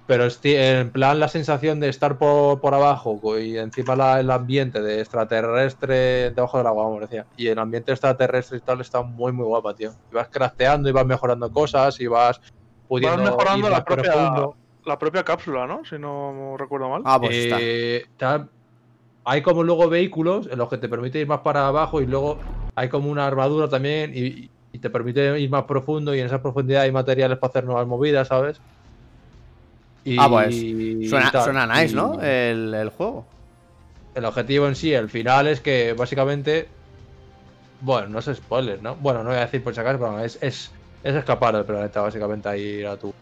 pero 0.06 0.26
en 0.42 0.92
plan 0.92 1.18
la 1.18 1.28
sensación 1.28 1.80
de 1.80 1.88
estar 1.88 2.18
por, 2.18 2.60
por 2.60 2.74
abajo 2.74 3.38
y 3.38 3.56
encima 3.58 3.96
la- 3.96 4.20
el 4.20 4.30
ambiente 4.30 4.82
de 4.82 5.00
extraterrestre 5.00 6.30
debajo 6.30 6.58
del 6.58 6.66
agua, 6.66 6.84
como 6.84 7.00
decía. 7.00 7.26
Y 7.36 7.46
el 7.48 7.58
ambiente 7.58 7.92
extraterrestre 7.92 8.58
y 8.58 8.60
tal 8.60 8.80
está 8.80 9.02
muy 9.02 9.32
muy 9.32 9.46
guapa, 9.46 9.74
tío. 9.74 9.92
Y 10.10 10.14
vas 10.14 10.28
crafteando 10.30 10.88
y 10.88 10.92
vas 10.92 11.06
mejorando 11.06 11.50
cosas 11.50 11.98
y 12.00 12.06
vas 12.06 12.38
pudiendo 12.86 13.16
Vas 13.16 13.30
mejorando 13.30 13.68
ir 13.68 13.72
la 13.72 13.84
propia, 13.84 14.12
profundo. 14.14 14.56
la 14.84 14.98
propia 14.98 15.24
cápsula, 15.24 15.66
¿no? 15.66 15.84
Si 15.84 15.98
no 15.98 16.56
recuerdo 16.58 16.88
mal. 16.90 17.02
Ah, 17.04 17.18
pues 17.20 17.36
está. 17.36 17.58
Eh, 17.60 18.04
hay 19.24 19.42
como 19.42 19.62
luego 19.62 19.88
vehículos 19.88 20.48
en 20.50 20.58
los 20.58 20.68
que 20.68 20.78
te 20.78 20.88
permite 20.88 21.18
ir 21.20 21.26
más 21.26 21.40
para 21.40 21.66
abajo 21.68 22.00
y 22.00 22.06
luego 22.06 22.38
hay 22.76 22.88
como 22.88 23.10
una 23.10 23.26
armadura 23.26 23.68
también 23.68 24.12
y, 24.14 24.50
y 24.72 24.78
te 24.80 24.90
permite 24.90 25.38
ir 25.40 25.50
más 25.50 25.64
profundo 25.64 26.14
y 26.14 26.20
en 26.20 26.26
esa 26.26 26.42
profundidad 26.42 26.82
hay 26.82 26.92
materiales 26.92 27.38
para 27.38 27.50
hacer 27.50 27.64
nuevas 27.64 27.86
movidas, 27.86 28.28
¿sabes? 28.28 28.62
Y- 30.04 30.16
Ah, 30.18 30.28
pues, 30.28 30.54
Suena, 31.42 31.66
nice, 31.66 31.92
Y 31.92 31.94
¿no? 31.94 32.20
El, 32.20 32.74
el 32.74 32.88
juego. 32.90 33.24
El 34.14 34.24
objetivo 34.26 34.66
en 34.68 34.76
sí, 34.76 34.92
el 34.92 35.08
final 35.08 35.46
es 35.46 35.60
que 35.60 35.92
básicamente... 35.94 36.68
Bueno, 37.80 38.08
no 38.08 38.18
es 38.20 38.26
spoiler, 38.26 38.82
¿no? 38.82 38.96
Bueno, 38.96 39.22
no 39.22 39.30
voy 39.30 39.38
a 39.38 39.42
decir 39.42 39.62
por 39.62 39.74
si 39.74 39.80
acaso, 39.80 39.98
pero 39.98 40.18
es, 40.20 40.38
es, 40.40 40.70
es 41.02 41.14
escapar 41.14 41.54
del 41.56 41.64
planeta, 41.64 42.00
básicamente, 42.00 42.48
a 42.48 42.56
ir 42.56 42.86
a 42.86 42.96
tu... 42.96 43.12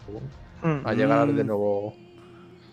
Mm. 0.61 0.85
a 0.87 0.93
llegar 0.93 1.27
Mm. 1.27 1.35
de 1.35 1.43
nuevo... 1.43 1.93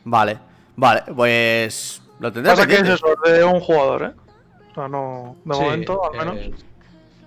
Vale. 0.05 0.39
Vale, 0.77 1.03
pues. 1.15 2.01
Lo 2.21 2.33
tendré 2.33 2.53
Pasa 2.53 2.67
que 2.67 2.75
es 2.75 2.89
eso, 2.89 3.07
de 3.25 3.45
un 3.45 3.61
jugador, 3.61 4.03
¿eh? 4.05 4.13
O 4.71 4.75
sea, 4.75 4.89
no. 4.89 5.37
De 5.45 5.55
Sí, 5.55 5.61
momento, 5.61 6.01
al 6.13 6.19
menos. 6.19 6.37
eh, 6.37 6.53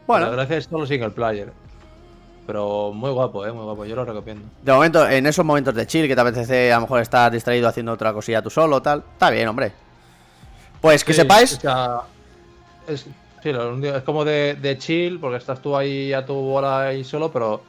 Bueno. 0.07 0.25
La 0.27 0.31
gracia 0.31 0.57
es 0.57 0.65
solo 0.65 0.85
single 0.85 1.09
player. 1.11 1.51
Pero 2.45 2.91
muy 2.91 3.09
guapo, 3.11 3.45
eh, 3.45 3.51
muy 3.53 3.63
guapo. 3.63 3.85
Yo 3.85 3.95
lo 3.95 4.03
recomiendo. 4.05 4.45
De 4.61 4.71
momento, 4.73 5.07
en 5.09 5.25
esos 5.25 5.45
momentos 5.45 5.73
de 5.75 5.87
chill 5.87 6.07
que 6.07 6.15
te 6.15 6.21
apetece 6.21 6.71
a 6.73 6.75
lo 6.75 6.81
mejor 6.81 7.01
estar 7.01 7.31
distraído 7.31 7.67
haciendo 7.69 7.93
otra 7.93 8.11
cosilla 8.13 8.41
tú 8.41 8.49
solo, 8.49 8.81
tal. 8.81 9.03
Está 9.13 9.29
bien, 9.29 9.47
hombre. 9.47 9.71
Pues 10.81 11.03
que 11.05 11.13
Sí, 11.13 11.21
sepáis. 11.21 11.57
o 11.57 11.61
sea, 11.61 11.99
es- 12.87 13.05
Sí, 13.43 13.51
como 14.05 14.23
de, 14.23 14.55
de 14.55 14.77
chill, 14.77 15.19
porque 15.19 15.35
estás 15.35 15.61
tú 15.61 15.75
ahí 15.75 16.13
a 16.13 16.25
tu 16.25 16.33
bola 16.33 16.83
ahí 16.87 17.03
solo, 17.03 17.29
pero 17.29 17.61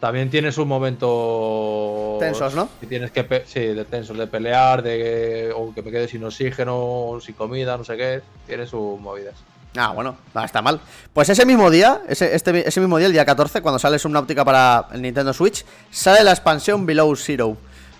también 0.00 0.28
tienes 0.28 0.58
un 0.58 0.68
momento. 0.68 2.16
Tensos, 2.20 2.54
¿no? 2.54 2.68
Que 2.78 2.86
tienes 2.86 3.10
que. 3.10 3.24
pe- 3.24 3.44
Sí, 3.46 3.60
de 3.60 3.84
tensos, 3.86 4.18
de 4.18 4.26
pelear, 4.26 4.82
de. 4.82 5.50
O 5.56 5.72
que 5.74 5.80
me 5.82 5.90
quede 5.90 6.08
sin 6.08 6.22
oxígeno, 6.24 7.18
sin 7.22 7.34
comida, 7.36 7.78
no 7.78 7.84
sé 7.84 7.96
qué. 7.96 8.20
Tiene 8.46 8.66
sus 8.66 9.00
movidas. 9.00 9.34
Ah, 9.76 9.90
bueno, 9.90 10.16
no 10.34 10.44
está 10.44 10.62
mal. 10.62 10.80
Pues 11.12 11.28
ese 11.28 11.44
mismo 11.44 11.70
día, 11.70 12.00
ese, 12.08 12.34
este, 12.34 12.66
ese 12.66 12.80
mismo 12.80 12.98
día, 12.98 13.06
el 13.06 13.12
día 13.12 13.24
14, 13.24 13.60
cuando 13.60 13.78
sale 13.78 13.98
Subnautica 13.98 14.44
para 14.44 14.88
el 14.92 15.02
Nintendo 15.02 15.32
Switch, 15.32 15.64
sale 15.90 16.24
la 16.24 16.30
expansión 16.30 16.86
Below 16.86 17.14
Zero 17.16 17.56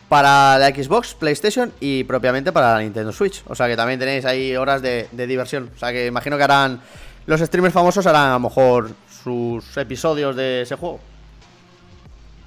para 0.09 0.59
la 0.59 0.69
Xbox, 0.69 1.15
PlayStation 1.15 1.73
y 1.81 2.05
propiamente 2.05 2.53
para 2.53 2.75
la 2.75 2.81
Nintendo 2.81 3.13
Switch. 3.13 3.43
O 3.47 3.55
sea 3.55 3.69
que 3.69 3.77
también 3.77 4.01
tenéis 4.01 4.25
ahí 4.25 4.57
horas 4.57 4.81
de, 4.81 5.09
de 5.13 5.27
diversión. 5.27 5.71
O 5.75 5.79
sea 5.79 5.93
que 5.93 6.07
imagino 6.07 6.37
que 6.37 6.45
harán. 6.45 6.81
Los 7.27 7.41
streamers 7.41 7.75
famosos 7.75 8.07
harán 8.07 8.31
a 8.31 8.33
lo 8.35 8.41
mejor 8.41 8.91
sus 9.23 9.77
episodios 9.77 10.35
de 10.35 10.63
ese 10.63 10.77
juego. 10.77 11.01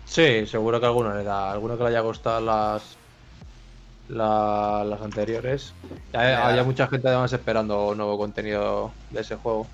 Sí, 0.05 0.45
seguro 0.47 0.79
que 0.79 0.87
alguno 0.87 1.13
le 1.15 1.23
da. 1.23 1.51
Alguno 1.51 1.77
que 1.77 1.83
le 1.83 1.89
haya 1.89 1.99
gustado 2.01 2.41
las. 2.41 2.97
La- 4.11 4.83
las 4.85 5.01
anteriores. 5.01 5.73
Ya. 6.13 6.47
había 6.47 6.63
mucha 6.63 6.87
gente 6.87 7.07
además 7.07 7.31
esperando 7.33 7.93
nuevo 7.95 8.17
contenido 8.17 8.91
de 9.09 9.21
ese 9.21 9.35
juego. 9.35 9.67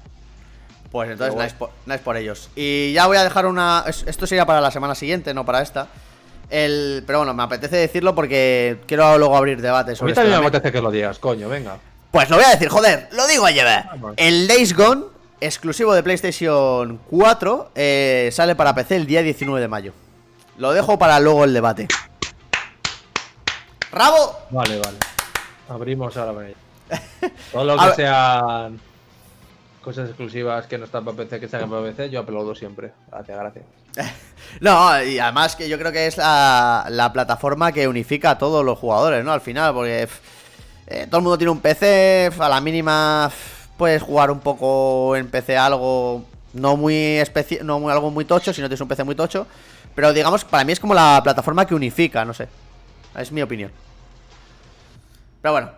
Pues 0.91 1.09
entonces, 1.11 1.35
nice 1.41 1.55
por, 1.55 1.69
nice 1.85 1.99
por 1.99 2.15
ellos. 2.15 2.49
Y 2.55 2.93
ya 2.93 3.07
voy 3.07 3.17
a 3.17 3.23
dejar 3.23 3.45
una. 3.45 3.83
es- 3.87 4.05
Esto 4.07 4.25
sería 4.25 4.45
para 4.45 4.61
la 4.61 4.71
semana 4.71 4.95
siguiente, 4.95 5.33
no 5.33 5.45
para 5.45 5.61
esta. 5.61 5.87
El, 6.49 7.03
pero 7.05 7.19
bueno, 7.19 7.33
me 7.33 7.43
apetece 7.43 7.75
decirlo 7.75 8.15
porque 8.15 8.77
quiero 8.87 9.17
luego 9.17 9.35
abrir 9.35 9.61
debate 9.61 9.91
A 9.91 9.95
sobre 9.95 10.11
mí 10.11 10.15
también 10.15 10.33
esto 10.35 10.41
me 10.43 10.47
apetece 10.47 10.71
que 10.71 10.81
lo 10.81 10.91
digas, 10.91 11.19
coño, 11.19 11.49
venga. 11.49 11.77
Pues 12.09 12.29
lo 12.29 12.37
voy 12.37 12.45
a 12.45 12.49
decir, 12.51 12.69
joder, 12.69 13.09
lo 13.11 13.27
digo 13.27 13.49
lleve. 13.49 13.83
Vamos. 13.89 14.13
El 14.15 14.47
Days 14.47 14.73
Gone, 14.73 15.03
exclusivo 15.41 15.93
de 15.93 16.03
PlayStation 16.03 16.99
4, 17.09 17.71
eh, 17.75 18.29
sale 18.31 18.55
para 18.55 18.73
PC 18.73 18.95
el 18.95 19.05
día 19.07 19.21
19 19.21 19.59
de 19.59 19.67
mayo. 19.67 19.91
Lo 20.57 20.71
dejo 20.71 20.97
para 20.97 21.19
luego 21.19 21.43
el 21.43 21.53
debate. 21.53 21.89
¡Rabo! 23.91 24.39
Vale, 24.49 24.79
vale. 24.79 24.97
Abrimos 25.69 26.15
ahora 26.17 26.33
con 26.33 26.45
ello. 26.45 26.55
Todo 27.51 27.63
lo 27.63 27.77
que 27.77 27.95
sean 27.95 28.79
cosas 29.81 30.09
exclusivas 30.09 30.67
que 30.67 30.77
no 30.77 30.85
están 30.85 31.05
para 31.05 31.17
PC, 31.17 31.39
que 31.39 31.47
salgan 31.47 31.69
para 31.69 31.83
PC, 31.83 32.09
yo 32.09 32.19
aplaudo 32.19 32.53
siempre. 32.55 32.91
Gracias, 33.11 33.37
gracias. 33.37 33.65
No, 34.61 35.03
y 35.03 35.19
además 35.19 35.57
que 35.57 35.67
yo 35.67 35.77
creo 35.77 35.91
que 35.91 36.07
es 36.07 36.17
la, 36.17 36.85
la 36.89 37.11
plataforma 37.11 37.73
que 37.73 37.87
unifica 37.87 38.31
a 38.31 38.37
todos 38.37 38.63
los 38.63 38.79
jugadores, 38.79 39.23
¿no? 39.25 39.33
Al 39.33 39.41
final, 39.41 39.73
porque 39.73 40.07
eh, 40.87 41.05
todo 41.07 41.17
el 41.17 41.23
mundo 41.23 41.37
tiene 41.37 41.51
un 41.51 41.59
PC, 41.59 42.31
a 42.39 42.49
la 42.49 42.61
mínima 42.61 43.29
puedes 43.77 44.01
jugar 44.01 44.31
un 44.31 44.39
poco 44.39 45.15
en 45.15 45.29
PC 45.29 45.57
algo 45.57 46.23
no 46.53 46.75
muy 46.77 46.95
especial, 46.95 47.65
no 47.65 47.79
muy, 47.79 47.91
algo 47.91 48.09
muy 48.09 48.25
tocho, 48.25 48.53
si 48.53 48.61
no 48.61 48.67
tienes 48.67 48.81
un 48.81 48.87
PC 48.87 49.03
muy 49.03 49.15
tocho, 49.15 49.47
pero 49.95 50.13
digamos, 50.13 50.43
para 50.43 50.63
mí 50.63 50.71
es 50.71 50.79
como 50.79 50.93
la 50.93 51.19
plataforma 51.23 51.65
que 51.65 51.75
unifica, 51.75 52.25
no 52.25 52.33
sé. 52.33 52.47
Es 53.17 53.31
mi 53.31 53.41
opinión. 53.41 53.71
Pero 55.41 55.51
bueno. 55.51 55.71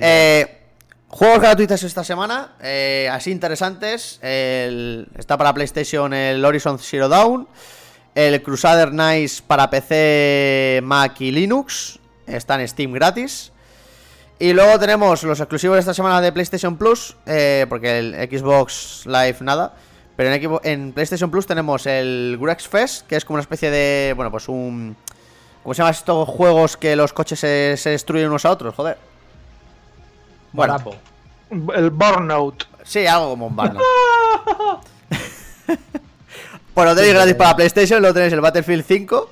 Eh, 0.00 0.58
juegos 1.08 1.40
gratuitos 1.40 1.82
esta 1.82 2.04
semana, 2.04 2.52
eh, 2.62 3.08
así 3.10 3.30
interesantes. 3.30 4.18
El- 4.22 5.08
está 5.18 5.36
para 5.36 5.52
PlayStation 5.52 6.12
el 6.14 6.44
Horizon 6.44 6.78
Zero 6.78 7.08
Dawn. 7.08 7.48
El 8.14 8.42
Crusader 8.42 8.90
Knights 8.90 9.40
para 9.42 9.70
PC, 9.70 10.80
Mac 10.82 11.20
y 11.20 11.32
Linux. 11.32 11.98
Está 12.26 12.60
en 12.60 12.68
Steam 12.68 12.92
gratis. 12.92 13.50
Y 14.38 14.52
luego 14.52 14.78
tenemos 14.78 15.22
los 15.22 15.40
exclusivos 15.40 15.76
de 15.76 15.80
esta 15.80 15.94
semana 15.94 16.20
de 16.20 16.30
PlayStation 16.32 16.76
Plus. 16.76 17.16
eh, 17.26 17.66
porque 17.68 17.98
el 17.98 18.14
Xbox 18.30 19.06
Live 19.06 19.36
nada. 19.40 19.74
Pero 20.14 20.30
en, 20.30 20.60
en 20.64 20.92
PlayStation 20.92 21.30
Plus 21.30 21.46
tenemos 21.46 21.86
el 21.86 22.36
Grex 22.40 22.68
Fest, 22.68 23.06
que 23.06 23.16
es 23.16 23.24
como 23.24 23.36
una 23.36 23.42
especie 23.42 23.70
de. 23.70 24.12
Bueno, 24.14 24.30
pues 24.30 24.46
un. 24.48 24.94
¿Cómo 25.62 25.74
se 25.74 25.78
llaman 25.78 25.94
estos 25.94 26.28
juegos 26.28 26.76
que 26.76 26.96
los 26.96 27.12
coches 27.12 27.38
se, 27.38 27.76
se 27.76 27.90
destruyen 27.90 28.28
unos 28.28 28.44
a 28.44 28.50
otros? 28.50 28.74
Joder. 28.74 28.98
Bueno. 30.52 30.76
El 31.74 31.90
Burnout. 31.90 32.64
sí, 32.82 33.06
algo 33.06 33.30
como 33.30 33.46
un 33.46 33.56
Burnout. 33.56 33.82
Pues 36.74 36.88
lo 36.88 36.94
tenéis 36.94 37.12
gratis 37.12 37.34
para 37.34 37.54
PlayStation, 37.54 38.00
luego 38.00 38.14
tenéis 38.14 38.32
el 38.32 38.40
Battlefield 38.40 38.84
5 38.86 39.30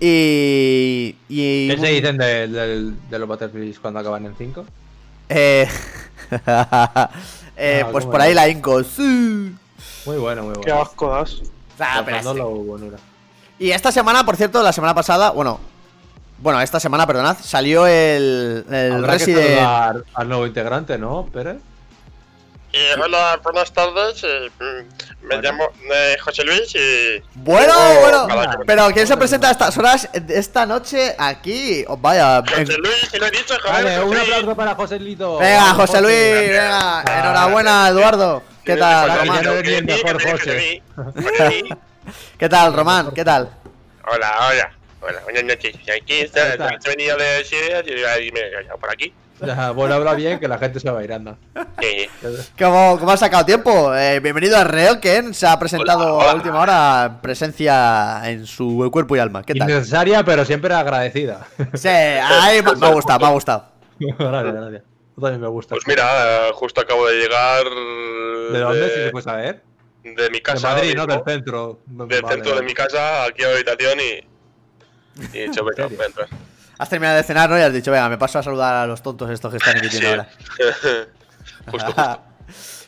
y... 0.00 1.14
y 1.28 1.68
¿Qué 1.68 1.76
se 1.78 1.86
dicen 1.86 2.18
de, 2.18 2.92
los 3.10 3.28
Battlefields 3.28 3.78
cuando 3.78 4.00
acaban 4.00 4.26
en 4.26 4.34
5? 4.34 4.64
Eh, 5.28 5.68
eh, 7.56 7.82
Ah, 7.84 7.88
pues 7.92 8.04
por 8.04 8.20
ahí 8.20 8.34
la 8.34 8.48
Inco. 8.48 8.82
sí. 8.82 9.54
Muy 10.04 10.16
bueno, 10.16 10.42
muy 10.42 10.54
Qué 10.54 10.72
bueno. 10.72 10.82
asco 10.82 11.10
das. 11.10 11.42
Ah, 11.78 12.02
pero 12.04 12.20
sí. 12.34 12.40
Y 13.58 13.70
esta 13.70 13.92
semana, 13.92 14.24
por 14.24 14.36
cierto, 14.36 14.62
la 14.62 14.72
semana 14.72 14.94
pasada, 14.94 15.30
bueno, 15.30 15.60
bueno, 16.38 16.60
esta 16.60 16.80
semana, 16.80 17.06
perdonad, 17.06 17.36
salió 17.40 17.86
el, 17.86 18.64
el 18.70 18.92
Habrá 18.92 19.12
que 19.12 19.18
Resident... 19.24 19.46
saludar 19.58 20.04
al 20.14 20.28
nuevo 20.28 20.46
integrante, 20.46 20.98
¿no, 20.98 21.26
Pérez? 21.32 21.56
Eh, 22.76 22.90
hola, 23.00 23.38
buenas 23.44 23.72
tardes. 23.72 24.24
eh, 24.24 24.50
mm, 24.58 25.26
me 25.28 25.36
llamo 25.40 25.68
eh, 25.94 26.16
José 26.20 26.42
Luis 26.42 26.74
y. 26.74 27.22
Bueno, 27.36 27.72
Oh, 27.76 28.00
bueno, 28.00 28.26
pero 28.66 28.88
¿quién 28.92 29.06
se 29.06 29.16
presenta 29.16 29.46
a 29.48 29.52
estas 29.52 29.78
horas 29.78 30.08
esta 30.28 30.66
noche 30.66 31.14
aquí? 31.16 31.84
Oh, 31.86 31.96
vaya, 31.96 32.42
José 32.44 32.76
Luis, 32.78 33.12
lo 33.16 33.26
he 33.26 33.30
dicho, 33.30 33.54
joder. 33.62 33.84
Vale, 33.84 34.00
un 34.02 34.08
José. 34.08 34.20
aplauso 34.22 34.56
para 34.56 34.74
José 34.74 34.98
Lito. 34.98 35.38
Venga, 35.38 35.72
José 35.74 36.02
Luis, 36.02 36.48
venga, 36.50 36.98
Ah, 37.02 37.20
enhorabuena, 37.20 37.88
Eduardo. 37.90 38.42
¿Qué 38.64 38.74
tal, 38.76 39.22
mejor 39.84 40.42
que 40.42 40.58
sí, 40.58 40.82
José. 40.96 41.62
¿Qué 42.38 42.48
tal, 42.48 42.74
Román? 42.74 43.10
¿Qué 43.12 43.24
tal? 43.24 43.50
Hola, 44.10 44.32
hola. 44.50 44.72
Hola, 45.00 45.20
buenas 45.24 45.44
noches. 45.44 45.76
Aquí 45.94 46.20
está, 46.20 46.52
está. 46.54 46.70
he 46.84 46.88
venido 46.96 47.16
de 47.16 47.44
Siria 47.44 47.80
y 48.20 48.32
me 48.32 48.40
he 48.40 48.52
callado 48.52 48.78
por 48.78 48.90
aquí. 48.90 49.12
Ya, 49.44 49.72
bueno, 49.72 49.94
habla 49.96 50.14
bien 50.14 50.38
que 50.38 50.48
la 50.48 50.56
gente 50.58 50.80
se 50.80 50.90
va 50.90 51.00
a 51.00 51.04
ir, 51.04 51.12
anda. 51.12 51.36
Sí, 51.80 52.08
¿Cómo, 52.58 52.96
cómo 52.98 53.10
has 53.10 53.20
sacado 53.20 53.44
tiempo? 53.44 53.94
Eh, 53.94 54.20
bienvenido 54.20 54.56
a 54.56 54.64
Reoken, 54.64 55.34
se 55.34 55.46
ha 55.46 55.58
presentado 55.58 56.14
Hola, 56.14 56.14
hola. 56.24 56.30
a 56.30 56.34
última 56.34 56.60
hora 56.60 57.18
presencia 57.20 58.22
en 58.30 58.46
su 58.46 58.88
cuerpo 58.92 59.16
y 59.16 59.18
alma. 59.18 59.42
¿Qué 59.42 59.54
tal? 59.54 59.68
Innecesaria, 59.68 60.24
pero 60.24 60.44
siempre 60.44 60.72
agradecida. 60.72 61.46
Sí, 61.74 61.88
ahí 61.88 62.62
me, 62.62 62.74
me 62.76 62.86
ha 62.86 62.90
gustado, 62.90 63.18
me 63.20 63.26
ha 63.26 63.30
gustado. 63.30 63.64
gracias, 63.98 64.54
gracias. 64.54 64.82
Yo 65.16 65.22
también 65.22 65.40
me 65.40 65.48
gusta. 65.48 65.74
Pues 65.74 65.86
mira, 65.86 66.48
eh, 66.48 66.50
justo 66.54 66.80
acabo 66.80 67.06
de 67.06 67.14
llegar. 67.16 67.64
¿De 68.52 68.58
dónde? 68.60 68.88
Si 68.88 68.94
se 68.94 69.10
puede 69.10 69.24
saber. 69.24 69.62
De 70.04 70.28
mi 70.30 70.36
De 70.36 70.42
casa. 70.42 70.68
Madrid, 70.74 70.94
¿no? 70.94 71.06
Del 71.06 71.22
centro. 71.26 71.80
Del 71.86 72.22
Vale, 72.22 72.34
centro 72.36 72.56
de 72.56 72.62
mi 72.62 72.74
casa, 72.74 73.24
aquí 73.24 73.42
a 73.42 73.48
la 73.48 73.54
habitación 73.54 73.98
y. 74.00 74.12
Y 75.22 75.28
serio? 75.32 75.62
voy 75.64 75.74
a 75.78 76.04
entrar. 76.06 76.28
Has 76.78 76.88
terminado 76.88 77.16
de 77.16 77.22
cenar, 77.22 77.48
¿no? 77.48 77.58
Y 77.58 77.62
has 77.62 77.72
dicho, 77.72 77.90
venga, 77.90 78.08
me 78.08 78.18
paso 78.18 78.38
a 78.38 78.42
saludar 78.42 78.74
a 78.74 78.86
los 78.86 79.02
tontos 79.02 79.30
estos 79.30 79.50
que 79.50 79.56
están 79.58 79.76
emitiendo 79.78 80.08
Sí. 80.08 80.14
ahora. 80.14 80.28
justo, 81.70 81.86
justo. 81.86 82.20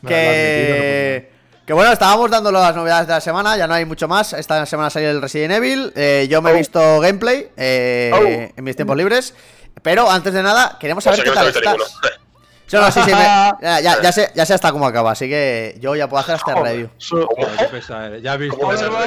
que, 0.06 1.30
que 1.66 1.72
bueno, 1.72 1.92
estábamos 1.92 2.30
dando 2.30 2.52
las 2.52 2.74
novedades 2.76 3.06
de 3.06 3.12
la 3.14 3.20
semana, 3.20 3.56
ya 3.56 3.66
no 3.66 3.74
hay 3.74 3.84
mucho 3.84 4.08
más. 4.08 4.32
Esta 4.32 4.66
semana 4.66 4.90
salió 4.90 5.10
el 5.10 5.22
Resident 5.22 5.54
Evil. 5.54 5.92
eh, 5.96 6.26
yo 6.28 6.42
me 6.42 6.50
he 6.50 6.54
Oh. 6.54 6.56
visto 6.58 7.00
gameplay 7.00 7.48
eh, 7.56 8.10
Oh. 8.14 8.58
en 8.58 8.64
mis 8.64 8.76
tiempos 8.76 8.96
libres. 8.96 9.34
Pero 9.82 10.10
antes 10.10 10.32
de 10.32 10.42
nada, 10.42 10.76
queremos 10.80 11.02
O 11.02 11.10
saber 11.10 11.16
sea 11.20 11.24
qué 11.24 11.30
que 11.30 11.36
tal 11.36 11.48
estás. 11.48 12.20
Sí, 12.68 12.76
no, 12.76 12.90
sí, 12.90 13.00
sí, 13.04 13.10
me- 13.14 13.22
ya, 13.62 13.80
ya, 13.80 14.02
ya 14.02 14.10
sé, 14.12 14.30
ya 14.34 14.44
sé 14.44 14.54
hasta 14.54 14.72
cómo 14.72 14.86
acaba, 14.86 15.12
así 15.12 15.28
que 15.28 15.76
yo 15.80 15.94
ya 15.94 16.08
puedo 16.08 16.20
hacer 16.22 16.34
este 16.34 16.52
review. 16.54 16.88
Su 16.98 17.28
qué 17.58 17.64
pesado 17.66 18.06
eres. 18.06 18.22
Ya 18.24 18.32
has 18.32 18.38
visto. 18.40 18.58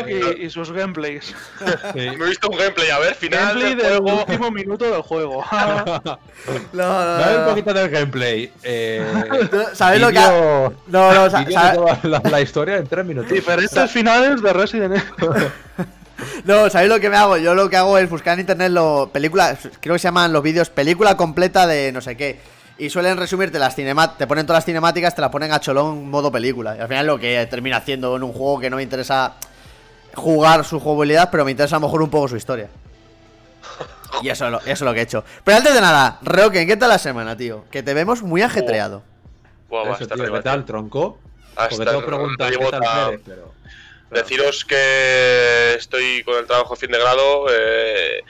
Y, 0.07 0.45
y 0.45 0.49
sus 0.49 0.71
gameplays. 0.71 1.35
Sí. 1.93 1.99
Me 2.17 2.25
he 2.25 2.29
visto 2.29 2.47
un 2.49 2.57
gameplay, 2.57 2.89
a 2.89 2.99
ver, 2.99 3.15
final 3.15 3.39
Gameplay 3.59 3.75
del 3.75 3.99
último 4.01 4.49
minuto 4.51 4.85
del 4.89 5.01
juego. 5.01 5.43
No, 6.73 6.83
no, 7.05 7.17
Dame 7.17 7.37
un 7.39 7.45
poquito 7.49 7.73
del 7.73 7.89
gameplay. 7.89 8.51
Eh, 8.63 9.05
¿Sabéis 9.73 10.01
lo 10.01 10.09
que 10.09 10.19
ha- 10.19 10.71
No, 10.87 11.13
no, 11.13 11.29
sa- 11.29 11.39
vídeo 11.39 11.59
sa- 11.59 11.71
de 11.71 11.77
toda 11.77 11.99
la, 12.03 12.21
la 12.29 12.41
historia 12.41 12.77
en 12.77 12.87
tres 12.87 13.05
minutos. 13.05 13.29
Diferentes 13.31 13.91
finales 13.91 14.41
de 14.41 14.53
Resident 14.53 14.95
Evil. 14.95 15.47
No, 16.45 16.69
¿sabéis 16.69 16.89
lo 16.89 16.99
que 16.99 17.09
me 17.09 17.17
hago? 17.17 17.37
Yo 17.37 17.53
lo 17.55 17.69
que 17.69 17.77
hago 17.77 17.97
es 17.97 18.09
buscar 18.09 18.33
en 18.35 18.41
internet 18.41 18.71
lo, 18.71 19.09
películas, 19.11 19.59
creo 19.79 19.95
que 19.95 19.99
se 19.99 20.07
llaman 20.07 20.31
los 20.33 20.43
vídeos 20.43 20.69
película 20.69 21.15
completa 21.17 21.65
de 21.67 21.91
no 21.91 22.01
sé 22.01 22.15
qué. 22.17 22.39
Y 22.79 22.89
suelen 22.89 23.17
resumirte 23.17 23.59
las 23.59 23.75
cinemáticas, 23.75 24.17
te 24.17 24.25
ponen 24.27 24.45
todas 24.45 24.59
las 24.59 24.65
cinemáticas, 24.65 25.13
te 25.13 25.21
las 25.21 25.29
ponen 25.29 25.51
a 25.51 25.59
cholón 25.59 26.09
modo 26.09 26.31
película. 26.31 26.75
Y 26.77 26.79
al 26.79 26.87
final 26.87 27.05
lo 27.05 27.19
que 27.19 27.45
termina 27.49 27.77
haciendo 27.77 28.15
en 28.15 28.23
un 28.23 28.31
juego 28.31 28.59
que 28.59 28.69
no 28.69 28.77
me 28.77 28.83
interesa 28.83 29.33
jugar 30.15 30.63
su 30.63 30.79
jugabilidad, 30.79 31.29
pero 31.29 31.43
me 31.45 31.51
interesa 31.51 31.75
a 31.75 31.79
lo 31.79 31.87
mejor 31.87 32.01
un 32.01 32.09
poco 32.09 32.29
su 32.29 32.37
historia. 32.37 32.69
Y 34.23 34.29
eso 34.29 34.45
es 34.45 34.51
lo, 34.51 34.59
eso 34.59 34.71
es 34.71 34.81
lo 34.81 34.93
que 34.93 35.01
he 35.01 35.03
hecho. 35.03 35.23
Pero 35.43 35.57
antes 35.57 35.73
de 35.73 35.81
nada, 35.81 36.19
Roken, 36.21 36.65
¿qué 36.67 36.77
tal 36.77 36.89
la 36.89 36.97
semana, 36.97 37.35
tío? 37.37 37.65
Que 37.69 37.83
te 37.83 37.93
vemos 37.93 38.21
muy 38.23 38.41
ajetreado. 38.41 39.03
Va 39.71 39.81
a 39.81 39.93
Eso, 39.93 40.03
estar 40.03 40.15
tío, 40.15 40.23
arriba, 40.23 40.37
¿Qué 40.39 40.43
tal, 40.43 40.59
tío. 40.59 40.65
tronco? 40.65 41.19
Hasta 41.55 41.69
Porque 41.75 41.85
tengo 41.85 42.05
preguntas. 42.05 42.51
¿Qué 42.51 42.65
tal? 42.79 43.19
Pero... 43.25 43.53
Deciros 44.09 44.65
que 44.65 45.75
estoy 45.77 46.23
con 46.23 46.37
el 46.37 46.47
trabajo 46.47 46.75
fin 46.75 46.89
de 46.91 46.97
grado. 46.97 47.45
eh, 47.51 48.23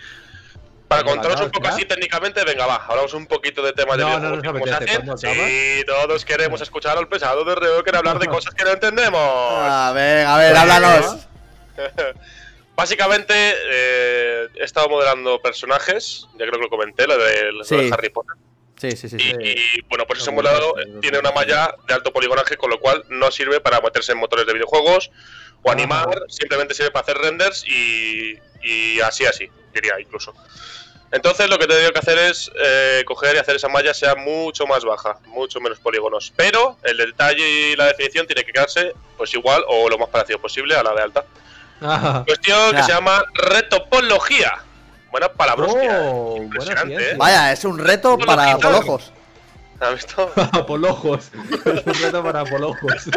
para 0.90 1.04
¿Cuándo 1.04 1.22
contaros 1.22 1.46
un 1.46 1.52
poco 1.52 1.68
así 1.68 1.86
técnicamente, 1.86 2.44
venga, 2.44 2.66
va, 2.66 2.78
hablamos 2.88 3.14
un 3.14 3.28
poquito 3.28 3.62
de 3.62 3.74
temas 3.74 3.96
de 3.98 4.04
No, 4.04 4.20
no 4.20 4.30
videojuegos 4.32 4.44
nos 4.44 4.60
podemos 4.60 4.76
apetece, 4.76 4.98
hacer. 4.98 5.06
¿cuándo 5.06 5.46
Sí, 5.46 5.84
todos 5.86 6.26
queremos 6.26 6.62
escuchar 6.62 6.98
al 6.98 7.08
pesado 7.08 7.46
de 7.46 7.56
Reo 7.56 7.84
que 7.84 7.96
hablar 7.96 8.18
de 8.20 8.28
cosas 8.28 8.54
que 8.56 8.64
no 8.64 8.72
entendemos. 8.72 9.22
A 9.22 9.92
ver, 9.94 10.26
a 10.26 10.38
ver, 10.38 10.58
háblanos. 10.58 11.28
Básicamente, 12.76 13.34
eh, 13.36 14.48
he 14.56 14.64
estado 14.64 14.90
modelando 14.90 15.40
personajes, 15.42 16.28
ya 16.34 16.46
creo 16.46 16.54
que 16.54 16.60
lo 16.62 16.70
comenté, 16.70 17.06
lo 17.08 17.18
de, 17.18 17.52
lo 17.52 17.60
de 17.60 17.66
Sí. 17.66 17.90
Harry 17.94 18.10
Potter. 18.10 18.36
Sí, 18.78 18.92
sí, 18.92 19.10
sí. 19.10 19.18
Y, 19.18 19.20
sí. 19.20 19.36
y, 19.76 19.82
bueno, 19.90 20.06
pues 20.08 20.22
ese 20.22 20.32
modelado 20.32 20.74
tiene 21.02 21.20
una 21.20 21.32
malla 21.32 21.76
de 21.88 21.94
alto 21.94 22.12
poligonaje, 22.14 22.56
con 22.58 22.70
lo 22.70 22.80
cual 22.80 23.04
no 23.10 23.30
sirve 23.30 23.60
para 23.60 23.82
meterse 23.82 24.14
en 24.14 24.18
motores 24.18 24.48
de 24.48 24.54
videojuegos 24.54 25.12
o 25.62 25.70
animar, 25.72 26.24
simplemente 26.30 26.74
sirve 26.74 26.90
para 26.90 27.04
hacer 27.04 27.18
renders 27.18 27.66
y, 27.68 28.40
y 28.64 29.02
así, 29.02 29.26
así, 29.26 29.50
diría 29.74 30.00
incluso. 30.00 30.34
Entonces 31.12 31.50
lo 31.50 31.58
que 31.58 31.66
he 31.66 31.68
tenido 31.68 31.92
que 31.92 32.00
hacer 32.00 32.18
es 32.20 32.52
eh, 32.56 33.04
coger 33.06 33.36
y 33.36 33.40
hacer 33.40 33.56
esa 33.56 33.68
malla 33.68 33.94
sea 33.94 34.16
mucho 34.16 34.68
más 34.68 34.84
baja, 34.86 35.18
mucho 35.28 35.60
menos 35.60 35.80
polígonos. 35.80 36.32
Pero 36.36 36.78
el 36.84 36.98
detalle 36.98 37.48
y 37.50 37.76
la 37.76 37.88
definición 37.88 38.28
tiene 38.28 38.44
que 38.44 38.52
quedarse 38.52 38.94
pues 39.18 39.34
igual 39.34 39.64
o 39.68 39.90
lo 39.90 39.98
más 39.98 40.10
parecido 40.10 40.40
posible 40.40 40.76
a 40.76 40.84
la 40.84 40.94
de 40.94 41.02
alta. 41.02 41.26
Ah, 41.82 42.24
Cuestión 42.28 42.72
Ya. 42.74 42.78
que 42.78 42.84
se 42.84 42.92
llama 42.92 43.24
retopología. 43.34 44.54
Buena 45.12 45.30
palabrosquia. 45.30 46.00
Oh, 46.04 46.30
buena 46.32 46.44
Impresionante, 46.46 46.88
ciencia. 46.96 47.12
¿eh? 47.14 47.18
Vaya, 47.18 47.52
es 47.52 47.66
un 47.66 47.80
reto 47.80 48.18
para 48.20 48.56
quitar. 48.56 48.60
polojos. 48.72 49.12
¿Has 49.80 49.94
visto? 49.94 50.32
Apolojos. 50.54 51.32
Es 51.66 51.86
un 51.86 51.94
reto 52.04 52.22
para 52.24 52.42
apolojos. 52.42 53.10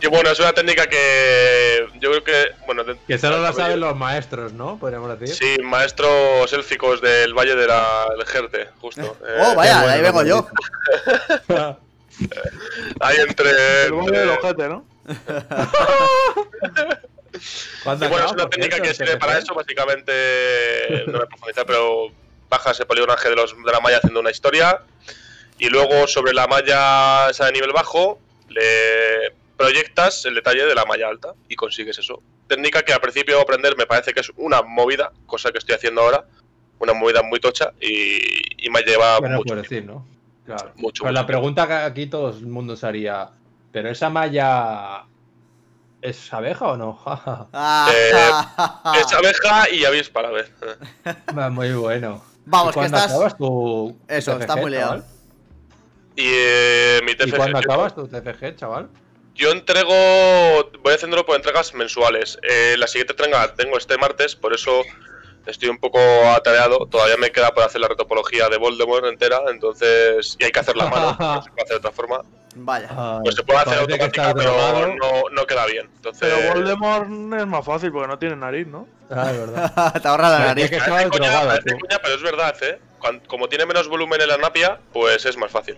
Y 0.00 0.06
bueno, 0.08 0.30
es 0.30 0.38
una 0.40 0.52
técnica 0.52 0.86
que 0.86 1.86
yo 2.00 2.10
creo 2.10 2.24
que, 2.24 2.46
bueno, 2.66 2.84
de- 2.84 2.98
Que 3.06 3.16
solo 3.18 3.38
la 3.40 3.52
saben 3.52 3.80
los 3.80 3.96
maestros, 3.96 4.52
¿no? 4.52 4.78
Podríamos 4.78 5.18
decir. 5.18 5.34
Sí, 5.34 5.62
maestros 5.62 6.52
élficos 6.52 7.00
del 7.00 7.32
Valle 7.34 7.54
de 7.56 7.66
la 7.66 8.06
del 8.16 8.26
Jerte, 8.26 8.68
justo. 8.80 9.16
Eh, 9.26 9.38
Oh, 9.40 9.54
vaya, 9.54 9.78
bueno, 9.78 9.92
ahí 9.94 10.02
vengo 10.02 10.22
yo. 10.24 10.46
Ahí 13.00 13.16
entre. 13.26 13.86
El 13.86 13.92
valle 13.94 14.18
del 14.18 14.28
ojete, 14.30 14.68
¿no? 14.68 14.84
¿Cuándo 17.82 18.04
Y 18.04 18.08
bueno, 18.08 18.26
es 18.26 18.32
una 18.32 18.48
técnica 18.50 18.80
que 18.80 18.92
sirve 18.94 19.16
para 19.16 19.38
eso, 19.38 19.54
básicamente. 19.54 21.04
No 21.06 21.12
voy 21.14 21.22
a 21.22 21.26
profundizar, 21.26 21.66
pero 21.66 22.08
bajas 22.52 22.78
el 22.80 22.86
poligonaje 22.86 23.30
de, 23.30 23.34
los, 23.36 23.56
de 23.56 23.72
la 23.72 23.80
malla 23.80 23.96
haciendo 23.96 24.20
una 24.20 24.30
historia. 24.30 24.82
Y 25.58 25.68
luego 25.70 26.06
sobre 26.06 26.32
la 26.34 26.46
malla 26.46 27.30
esa 27.30 27.46
de 27.46 27.52
nivel 27.52 27.72
bajo, 27.72 28.18
le 28.48 29.32
proyectas 29.56 30.24
el 30.26 30.34
detalle 30.34 30.64
de 30.66 30.74
la 30.74 30.84
malla 30.84 31.08
alta 31.08 31.32
y 31.48 31.56
consigues 31.56 31.98
eso. 31.98 32.22
Técnica 32.48 32.82
que 32.82 32.92
al 32.92 33.00
principio 33.00 33.40
aprender 33.40 33.76
me 33.76 33.86
parece 33.86 34.12
que 34.12 34.20
es 34.20 34.30
una 34.36 34.60
movida, 34.62 35.12
cosa 35.26 35.50
que 35.50 35.58
estoy 35.58 35.74
haciendo 35.74 36.02
ahora. 36.02 36.24
Una 36.78 36.92
movida 36.94 37.22
muy 37.22 37.38
tocha 37.40 37.72
y, 37.80 38.66
y 38.66 38.70
me 38.70 38.82
lleva 38.82 39.18
Bueno, 39.20 39.36
mucho 39.36 39.54
tiempo. 39.54 39.62
decir, 39.62 39.84
¿no? 39.84 40.06
Claro. 40.44 40.72
Mucho, 40.74 41.04
Pues 41.04 41.14
la 41.14 41.24
pregunta 41.26 41.66
que 41.68 41.74
aquí 41.74 42.06
todo 42.06 42.30
el 42.30 42.46
mundo 42.48 42.74
se 42.76 42.84
haría. 42.86 43.30
¿Pero 43.70 43.88
esa 43.88 44.10
malla 44.10 45.04
es 46.02 46.32
abeja 46.32 46.66
o 46.66 46.76
no? 46.76 47.00
Ah, 47.52 47.88
Eh, 47.94 49.00
Es 49.00 49.12
abeja 49.12 49.70
y 49.70 49.84
avispa 49.84 50.20
a 50.20 50.22
la 50.24 50.30
vez. 50.30 50.50
Muy 51.52 51.72
bueno. 51.74 52.24
Vamos, 52.44 52.68
¿Y 52.68 52.70
que 52.70 52.74
cuándo 52.80 52.96
estás- 52.96 53.10
acabas 53.12 53.36
tu 53.36 53.96
Eso, 54.08 54.32
TFG, 54.32 54.40
está 54.42 54.56
muy 54.56 54.70
liado. 54.70 54.86
chaval? 54.90 55.04
Y 56.16 56.24
eh, 56.26 57.00
mi 57.04 57.12
¿Y 57.12 57.16
TFG. 57.16 57.36
cuándo 57.36 57.60
yo- 57.60 57.72
acabas 57.72 57.94
tu 57.94 58.06
TFG, 58.08 58.56
chaval? 58.56 58.88
Yo 59.34 59.50
entrego, 59.50 59.90
voy 60.82 60.92
haciéndolo 60.94 61.24
por 61.24 61.36
entregas 61.36 61.72
mensuales. 61.74 62.38
Eh, 62.42 62.76
la 62.78 62.86
siguiente 62.86 63.12
entrega 63.14 63.38
la 63.46 63.54
tengo 63.54 63.78
este 63.78 63.96
martes, 63.96 64.36
por 64.36 64.52
eso 64.52 64.82
estoy 65.46 65.70
un 65.70 65.78
poco 65.78 65.98
atareado. 66.36 66.86
Todavía 66.86 67.16
me 67.16 67.30
queda 67.32 67.52
por 67.54 67.64
hacer 67.64 67.80
la 67.80 67.88
retopología 67.88 68.48
de 68.50 68.58
Voldemort 68.58 69.06
entera, 69.06 69.40
entonces 69.50 70.36
y 70.38 70.44
hay 70.44 70.50
que 70.52 70.60
hacerla 70.60 70.84
a 70.84 70.90
mano, 70.90 71.16
no 71.18 71.42
se 71.42 71.50
puede 71.50 71.62
hacer 71.62 71.74
de 71.74 71.76
otra 71.78 71.92
forma. 71.92 72.20
Vaya. 72.54 73.20
Pues 73.24 73.34
se 73.34 73.42
puede 73.42 73.60
hacer 73.60 73.78
automática, 73.78 74.34
pero 74.34 74.94
no, 75.00 75.22
no 75.32 75.46
queda 75.46 75.64
bien. 75.64 75.88
Entonces, 75.96 76.28
Pero 76.30 76.52
Voldemort 76.54 77.08
es 77.40 77.46
más 77.46 77.64
fácil 77.64 77.90
porque 77.90 78.08
no 78.08 78.18
tiene 78.18 78.36
nariz, 78.36 78.66
¿no? 78.66 78.86
Ah, 79.14 79.30
es 79.30 79.38
verdad. 79.38 79.92
Te 80.02 80.08
ahorra 80.08 80.30
la 80.30 80.38
nariz. 80.46 80.70
que 80.70 80.78
coña, 80.78 81.08
drogado, 81.08 81.48
parece 81.48 81.70
tú. 81.70 81.78
coña, 81.80 81.98
pero 82.02 82.14
es 82.14 82.22
verdad, 82.22 82.56
¿eh? 82.62 82.80
Como 83.26 83.48
tiene 83.48 83.66
menos 83.66 83.88
volumen 83.88 84.20
en 84.20 84.28
la 84.28 84.36
napia, 84.38 84.78
pues 84.92 85.24
es 85.26 85.36
más 85.36 85.50
fácil. 85.50 85.74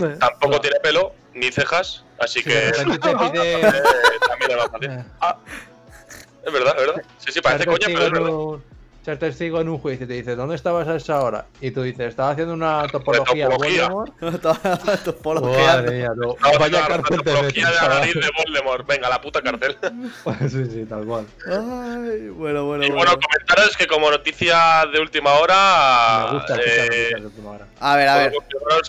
Eh, 0.00 0.16
Tampoco 0.20 0.46
Claro. 0.48 0.60
tiene 0.60 0.80
pelo 0.80 1.12
ni 1.34 1.50
cejas, 1.50 2.04
así 2.20 2.42
que 2.44 2.70
repente 2.72 2.98
te 2.98 3.14
pide. 3.30 3.60
eh, 3.60 3.82
también 4.28 4.50
es 4.50 4.56
más 4.56 4.70
fácil. 4.70 4.90
Es 6.46 6.52
verdad, 6.52 6.74
es 6.78 6.86
verdad. 6.86 7.02
Sí, 7.18 7.32
sí, 7.32 7.40
parece 7.40 7.66
coña, 7.66 7.86
pero 7.86 8.04
es 8.06 8.10
verdad. 8.12 8.30
Ser 9.10 9.18
testigo 9.18 9.60
en 9.60 9.68
un 9.68 9.78
juicio 9.78 10.04
y 10.04 10.08
te 10.08 10.14
dice, 10.14 10.36
¿dónde 10.36 10.54
estabas 10.54 10.86
a 10.86 10.94
esa 10.94 11.20
hora? 11.20 11.46
Y 11.60 11.72
tú 11.72 11.82
dices, 11.82 12.08
estaba 12.10 12.30
haciendo 12.30 12.54
una 12.54 12.86
topología 12.86 13.48
de 13.48 13.54
Topología. 13.54 13.88
Voldemort. 13.88 15.16
Polos 15.22 15.42
Madre 15.66 15.98
mía, 15.98 16.10
no. 16.14 16.36
Vaya 16.58 16.86
cárcel 16.86 17.22
te 17.22 17.30
topología 17.30 17.66
metes, 17.66 17.80
de 17.80 17.88
la 17.88 17.94
nariz 17.94 18.14
de 18.14 18.30
Voldemort. 18.36 18.86
Venga, 18.86 19.08
la 19.08 19.20
puta 19.20 19.42
cárcel. 19.42 19.76
Sí, 20.48 20.64
sí, 20.66 20.86
tal 20.88 21.04
cual. 21.04 21.26
Ay, 21.46 22.28
bueno, 22.28 22.64
bueno, 22.66 22.84
Y 22.84 22.90
bueno. 22.90 22.94
bueno, 22.96 23.12
comentaros 23.12 23.76
que 23.76 23.86
como 23.86 24.10
noticia 24.10 24.84
de 24.92 25.00
última 25.00 25.32
hora, 25.34 26.26
Me 26.26 26.38
gusta 26.38 26.56
eh, 26.56 27.10
de 27.16 27.26
última 27.26 27.50
hora. 27.50 27.66
A 27.80 27.96
ver, 27.96 28.08
a 28.08 28.16
ver. 28.16 28.32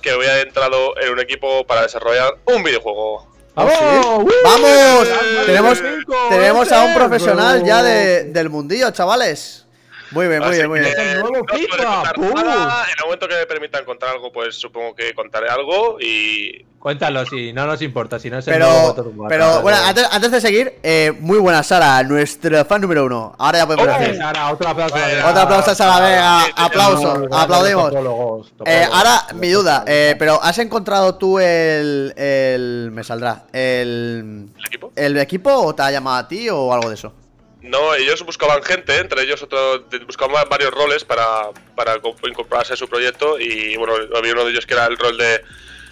que 0.01 0.11
había 0.11 0.41
entrado 0.41 0.99
en 0.99 1.13
un 1.13 1.19
equipo 1.19 1.65
para 1.65 1.81
desarrollar 1.81 2.35
un 2.45 2.63
videojuego. 2.63 3.27
¡Vamos! 3.55 3.73
¡Uh! 3.73 4.29
¡Vamos! 4.43 5.07
¡Grande 5.07 5.45
Tenemos, 5.45 5.81
tenemos 6.29 6.71
a 6.71 6.83
un 6.83 6.93
profesional 6.93 7.63
ya 7.65 7.83
de, 7.83 8.25
del 8.25 8.49
mundillo, 8.49 8.91
chavales. 8.91 9.65
Muy 10.11 10.27
bien, 10.27 10.39
muy 10.43 10.51
bien, 10.51 10.67
muy 10.69 10.79
bien. 10.79 10.91
Es 10.91 10.97
el 10.97 11.19
nuevo 11.21 11.37
no. 11.37 11.63
En 11.63 12.89
el 12.97 13.03
momento 13.05 13.27
que 13.27 13.35
me 13.35 13.45
permitan 13.45 13.85
contar 13.85 14.09
algo, 14.09 14.31
pues 14.31 14.55
supongo 14.55 14.93
que 14.95 15.13
contaré 15.13 15.49
algo 15.49 15.97
y 15.99 16.65
Cuéntalo, 16.81 17.23
si 17.27 17.53
no 17.53 17.67
nos 17.67 17.79
importa, 17.83 18.17
si 18.17 18.31
no 18.31 18.39
es 18.39 18.47
el 18.47 18.55
Pero, 18.55 18.65
nuevo 18.65 18.87
Motor 18.87 19.11
pero 19.29 19.61
bueno, 19.61 19.77
antes, 19.85 20.07
antes 20.11 20.31
de 20.31 20.41
seguir, 20.41 20.79
eh, 20.81 21.13
muy 21.19 21.37
buena 21.37 21.61
Sara, 21.61 22.01
nuestra 22.01 22.65
fan 22.65 22.81
número 22.81 23.05
uno. 23.05 23.35
Ahora 23.37 23.59
ya 23.59 23.67
podemos 23.67 23.99
decir. 23.99 24.17
Sara, 24.17 24.51
otro 24.51 24.67
aplauso. 24.67 24.95
Vale. 24.95 25.23
Otro 25.23 25.41
aplauso 25.41 25.71
a 25.71 25.75
Sara, 25.75 25.99
venga, 25.99 26.39
Sí, 26.39 26.45
sí, 26.47 26.53
sí. 26.57 26.63
aplauso, 26.65 27.07
Muy 27.09 27.27
buenos 27.27 27.39
aplaudimos. 27.39 28.51
Eh, 28.65 28.87
ahora, 28.91 29.27
mi 29.35 29.49
duda, 29.51 29.83
eh, 29.85 30.15
pero 30.17 30.41
¿has 30.41 30.57
encontrado 30.57 31.15
tú 31.15 31.37
el, 31.37 32.15
el. 32.17 32.89
Me 32.91 33.03
saldrá. 33.03 33.43
El. 33.53 34.49
el 34.57 34.65
equipo. 34.65 34.91
¿El 34.95 35.17
equipo 35.17 35.53
o 35.53 35.75
te 35.75 35.83
ha 35.83 35.91
llamado 35.91 36.17
a 36.17 36.27
ti 36.27 36.49
o 36.49 36.73
algo 36.73 36.89
de 36.89 36.95
eso? 36.95 37.13
No, 37.61 37.93
ellos 37.93 38.23
buscaban 38.25 38.63
gente, 38.63 38.97
entre 38.97 39.21
ellos 39.23 39.41
otro, 39.43 39.85
buscaban 40.07 40.47
varios 40.49 40.71
roles 40.71 41.03
para, 41.05 41.49
para 41.75 41.99
co- 41.99 42.15
incorporarse 42.27 42.73
a 42.73 42.75
su 42.75 42.87
proyecto 42.89 43.39
y 43.39 43.75
bueno, 43.77 43.93
había 44.15 44.33
uno 44.33 44.45
de 44.45 44.51
ellos 44.51 44.65
que 44.65 44.73
era 44.73 44.85
el 44.87 44.97
rol 44.97 45.15
de 45.17 45.41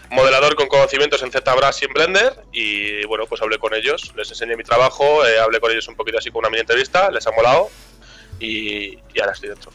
modelador 0.09 0.55
con 0.55 0.67
conocimientos 0.67 1.21
en 1.21 1.31
ZBrush 1.31 1.81
y 1.81 1.85
en 1.85 1.93
Blender 1.93 2.33
y 2.51 3.05
bueno, 3.05 3.27
pues 3.27 3.41
hablé 3.43 3.59
con 3.59 3.75
ellos, 3.75 4.11
les 4.15 4.29
enseñé 4.31 4.55
mi 4.57 4.63
trabajo, 4.63 5.23
eh, 5.27 5.37
hablé 5.39 5.59
con 5.59 5.69
ellos 5.71 5.87
un 5.87 5.95
poquito 5.95 6.17
así 6.17 6.31
con 6.31 6.39
una 6.39 6.49
mini 6.49 6.61
entrevista, 6.61 7.11
les 7.11 7.27
ha 7.27 7.31
molado 7.31 7.69
y, 8.39 8.97
y 9.13 9.19
ahora 9.19 9.33
estoy 9.33 9.49
dentro. 9.49 9.71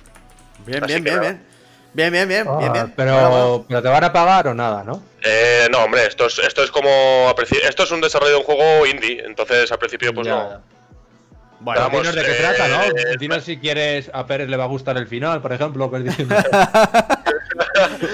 Bien, 0.66 0.82
Así 0.82 0.92
bien, 0.94 1.04
bien, 1.04 1.16
nada. 1.16 1.28
bien. 1.30 1.46
Bien, 1.92 2.12
bien, 2.12 2.28
bien, 2.28 2.44
Ah, 2.48 2.56
bien, 2.58 2.72
bien. 2.72 2.92
Pero, 2.96 3.64
te 3.68 3.88
van 3.88 4.02
a 4.02 4.12
pagar 4.12 4.48
o 4.48 4.54
nada, 4.54 4.82
¿no? 4.82 5.00
Eh, 5.22 5.68
no, 5.70 5.84
hombre, 5.84 6.06
esto 6.06 6.26
es, 6.26 6.40
esto 6.40 6.64
es 6.64 6.72
como... 6.72 7.32
Esto 7.62 7.84
es 7.84 7.90
un 7.92 8.00
desarrollo 8.00 8.32
de 8.32 8.38
un 8.38 8.42
juego 8.42 8.84
indie, 8.84 9.22
entonces 9.24 9.70
al 9.70 9.78
principio 9.78 10.12
pues 10.12 10.26
Ya, 10.26 10.34
no. 10.34 10.50
ya. 10.50 10.60
Bueno, 11.64 11.80
Vamos, 11.80 12.02
Dinos 12.02 12.14
de 12.14 12.22
qué 12.24 12.32
eh, 12.32 12.40
trata, 12.40 12.68
¿no? 12.68 12.82
eh, 12.82 13.16
Dinos 13.18 13.42
si 13.42 13.56
quieres, 13.56 14.10
a 14.12 14.26
Pérez 14.26 14.50
le 14.50 14.56
va 14.58 14.64
a 14.64 14.66
gustar 14.66 14.98
el 14.98 15.06
final, 15.06 15.40
por 15.40 15.50
ejemplo, 15.50 15.90
que 15.90 15.96
es 15.96 16.04
diciendo. 16.04 16.36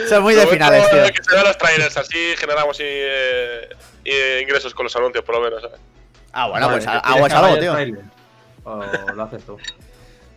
son 0.08 0.22
muy 0.22 0.36
de 0.36 0.46
finales, 0.46 0.88
tío. 0.88 1.02
Que 1.12 1.20
se 1.20 1.32
vean 1.32 1.44
los 1.44 1.58
trailers, 1.58 1.96
así 1.96 2.16
generamos 2.38 2.76
eh, 2.78 3.68
eh, 4.04 4.38
ingresos 4.42 4.72
con 4.72 4.84
los 4.84 4.94
anuncios, 4.94 5.24
por 5.24 5.34
lo 5.34 5.40
menos. 5.40 5.62
¿sabes? 5.62 5.80
Ah, 6.32 6.46
bueno, 6.48 6.68
pues 6.70 6.86
Vale, 6.86 7.00
algo 7.02 7.26
es 7.26 7.32
¿quieres 7.32 7.32
que 7.32 7.34
algo, 7.34 7.42
vaya 7.42 7.54
el 7.54 7.60
tío. 7.60 7.72
trailer? 7.72 8.00
O 8.62 9.12
lo 9.14 9.22
haces 9.24 9.44
tú. 9.44 9.58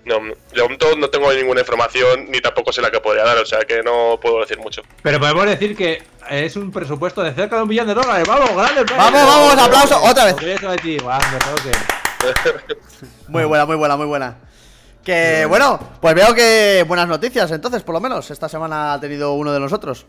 No, 0.06 0.16
de 0.16 0.62
momento 0.64 0.96
no 0.98 1.08
tengo 1.10 1.32
ninguna 1.32 1.60
información 1.62 2.32
ni 2.32 2.42
tampoco 2.42 2.74
sé 2.74 2.82
la 2.82 2.90
que 2.90 3.00
podría 3.00 3.26
dar, 3.26 3.38
o 3.38 3.46
sea 3.46 3.60
que 3.60 3.84
no 3.84 4.20
puedo 4.20 4.40
decir 4.42 4.58
mucho. 4.58 4.82
Pero 5.04 5.20
podemos 5.20 5.46
decir 5.46 5.78
que 5.78 6.02
es 6.32 6.56
un 6.56 6.72
presupuesto 6.72 7.22
de 7.22 7.32
cerca 7.32 7.58
de 7.58 7.62
un 7.62 7.70
millón 7.70 7.86
de 7.88 7.94
dólares. 7.94 8.28
¡Vamos, 8.28 8.56
grande! 8.56 8.84
Pérez! 8.86 8.98
Vamos, 8.98 9.22
vamos, 9.22 9.58
aplauso, 9.64 10.02
otra 10.02 10.26
vez. 10.26 10.36
Muy 13.28 13.44
buena, 13.46 13.66
muy 13.66 13.76
buena, 13.76 13.96
muy 13.98 14.06
buena. 14.06 14.38
Que 15.04 15.46
bueno, 15.46 15.78
pues 16.02 16.16
veo 16.16 16.34
que 16.34 16.86
buenas 16.88 17.08
noticias, 17.08 17.52
entonces, 17.52 17.84
por 17.84 17.94
lo 17.94 18.00
menos. 18.02 18.32
Esta 18.32 18.48
semana 18.48 18.94
ha 18.94 19.00
tenido 19.00 19.34
uno 19.34 19.52
de 19.52 19.60
nosotros. 19.60 20.06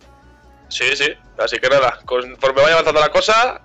Sí, 0.69 0.85
sí, 0.97 1.07
así 1.39 1.59
que 1.59 1.69
nada, 1.69 1.99
conforme 2.05 2.63
vaya 2.63 2.75
avanzando 2.75 3.01
la 3.01 3.09
cosa, 3.11 3.61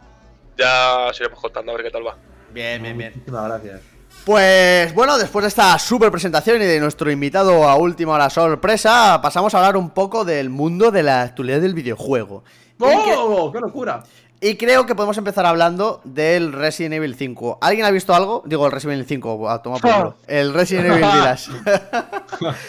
ya 0.57 1.07
os 1.09 1.19
iremos 1.19 1.39
contando 1.39 1.71
a 1.71 1.75
ver 1.75 1.85
qué 1.85 1.91
tal 1.91 2.05
va. 2.05 2.15
Bien, 2.51 2.81
bien, 2.81 2.97
bien. 2.97 3.11
Muchísimas 3.15 3.45
gracias. 3.47 3.81
Pues 4.25 4.93
bueno, 4.93 5.17
después 5.17 5.43
de 5.43 5.49
esta 5.49 5.77
super 5.79 6.11
presentación 6.11 6.61
y 6.61 6.65
de 6.65 6.79
nuestro 6.79 7.09
invitado 7.09 7.67
a 7.69 7.75
última 7.77 8.13
hora 8.13 8.29
sorpresa, 8.29 9.19
pasamos 9.21 9.53
a 9.53 9.57
hablar 9.59 9.77
un 9.77 9.91
poco 9.91 10.25
del 10.25 10.49
mundo 10.49 10.91
de 10.91 11.03
la 11.03 11.21
actualidad 11.21 11.61
del 11.61 11.73
videojuego. 11.73 12.43
¿En 12.79 13.03
qué- 13.03 13.15
¡Oh! 13.17 13.51
¡Qué 13.51 13.59
locura! 13.59 14.03
Y 14.41 14.55
creo 14.55 14.85
que 14.85 14.95
podemos 14.95 15.17
empezar 15.17 15.45
hablando 15.45 15.99
del 16.05 16.53
Resident 16.53 16.93
Evil 16.95 17.13
5. 17.15 17.57
¿Alguien 17.61 17.85
ha 17.85 17.91
visto 17.91 18.15
algo? 18.15 18.41
Digo, 18.45 18.65
el 18.65 18.71
Resident 18.71 18.95
Evil 18.99 19.05
5, 19.07 19.49
a 19.49 19.61
tomar 19.61 19.81
por 19.81 19.91
culo. 19.93 20.15
El 20.27 20.53
Resident 20.53 20.87
Evil 20.87 20.99
Village. 21.13 21.51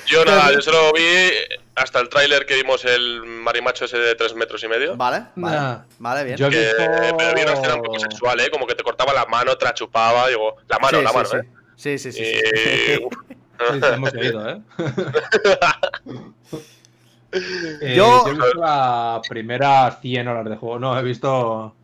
Yo 0.06 0.24
nada, 0.24 0.52
yo 0.52 0.60
solo 0.60 0.92
vi 0.92 1.30
hasta 1.76 2.00
el 2.00 2.08
tráiler 2.08 2.44
que 2.44 2.56
vimos 2.56 2.84
el 2.84 3.22
marimacho 3.24 3.84
ese 3.84 3.98
de 3.98 4.16
3 4.16 4.34
metros 4.34 4.64
y 4.64 4.68
medio. 4.68 4.96
vale, 4.96 5.26
vale, 5.36 5.56
Nah. 5.56 5.78
vale, 6.00 6.24
bien. 6.24 6.36
Yo 6.36 6.50
Que, 6.50 6.58
visto... 6.58 6.76
pero 7.16 7.34
vi 7.36 7.42
una 7.42 7.52
escena 7.52 7.74
un 7.76 7.82
poco 7.82 7.98
sexual, 8.00 8.40
¿eh? 8.40 8.50
Como 8.50 8.66
que 8.66 8.74
te 8.74 8.82
cortaba 8.82 9.12
la 9.14 9.26
mano, 9.26 9.56
te 9.56 9.64
la 9.64 9.72
chupaba, 9.72 10.26
digo, 10.28 10.56
la 10.68 10.78
mano, 10.80 10.98
sí, 10.98 11.04
la 11.04 11.10
sí, 11.10 11.16
mano, 11.16 11.28
sí. 11.28 11.36
¿eh? 11.36 11.50
Sí, 11.76 11.98
sí, 11.98 12.12
sí. 12.12 12.24
sí. 12.24 12.32
Y. 12.32 13.08
Sí, 13.60 13.66
sí, 13.78 13.86
hemos 13.92 14.10
seguido, 14.10 14.48
¿eh? 14.48 14.58
Eh, 17.32 17.94
Yo- 17.96 18.24
he 18.26 18.30
visto 18.32 18.54
las 18.60 19.26
primeras 19.28 20.00
100 20.00 20.28
horas 20.28 20.44
de 20.48 20.56
juego. 20.56 20.78
No, 20.78 20.98
he 20.98 21.02
visto 21.02 21.74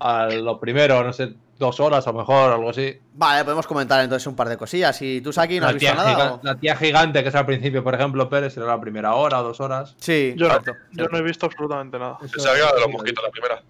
a 0.00 0.26
lo 0.26 0.58
primero, 0.60 1.02
no 1.04 1.12
sé, 1.12 1.34
dos 1.58 1.80
horas 1.80 2.06
a 2.06 2.12
lo 2.12 2.18
mejor, 2.18 2.52
algo 2.52 2.70
así. 2.70 2.98
Vale, 3.14 3.44
podemos 3.44 3.66
comentar 3.66 4.02
entonces 4.02 4.26
un 4.26 4.36
par 4.36 4.48
de 4.48 4.56
cosillas. 4.58 5.00
¿Y 5.02 5.20
tú, 5.22 5.32
Saki, 5.32 5.58
no 5.58 5.66
has 5.66 5.72
La 5.72 5.78
visto 5.78 5.92
tía, 5.92 5.94
nada? 5.94 6.14
giga- 6.16 6.32
o? 6.34 6.40
la 6.42 6.54
tía 6.56 6.76
gigante 6.76 7.22
que 7.22 7.28
es 7.30 7.34
al 7.34 7.46
principio, 7.46 7.82
por 7.82 7.94
ejemplo, 7.94 8.28
Pérez, 8.28 8.56
era 8.56 8.66
la 8.66 8.80
primera 8.80 9.14
hora 9.14 9.40
o 9.40 9.42
dos 9.44 9.60
horas. 9.60 9.94
Sí, 9.98 10.34
Yo 10.36 10.48
no, 10.48 10.58
yo 10.92 11.08
no 11.08 11.18
he 11.18 11.22
visto 11.22 11.46
absolutamente 11.46 11.98
nada. 11.98 12.18
Que 12.20 12.26
era 12.42 12.72
de 12.74 12.80
los 12.80 12.90
mosquitos 12.90 13.24
la 13.24 13.30
primera. 13.30 13.62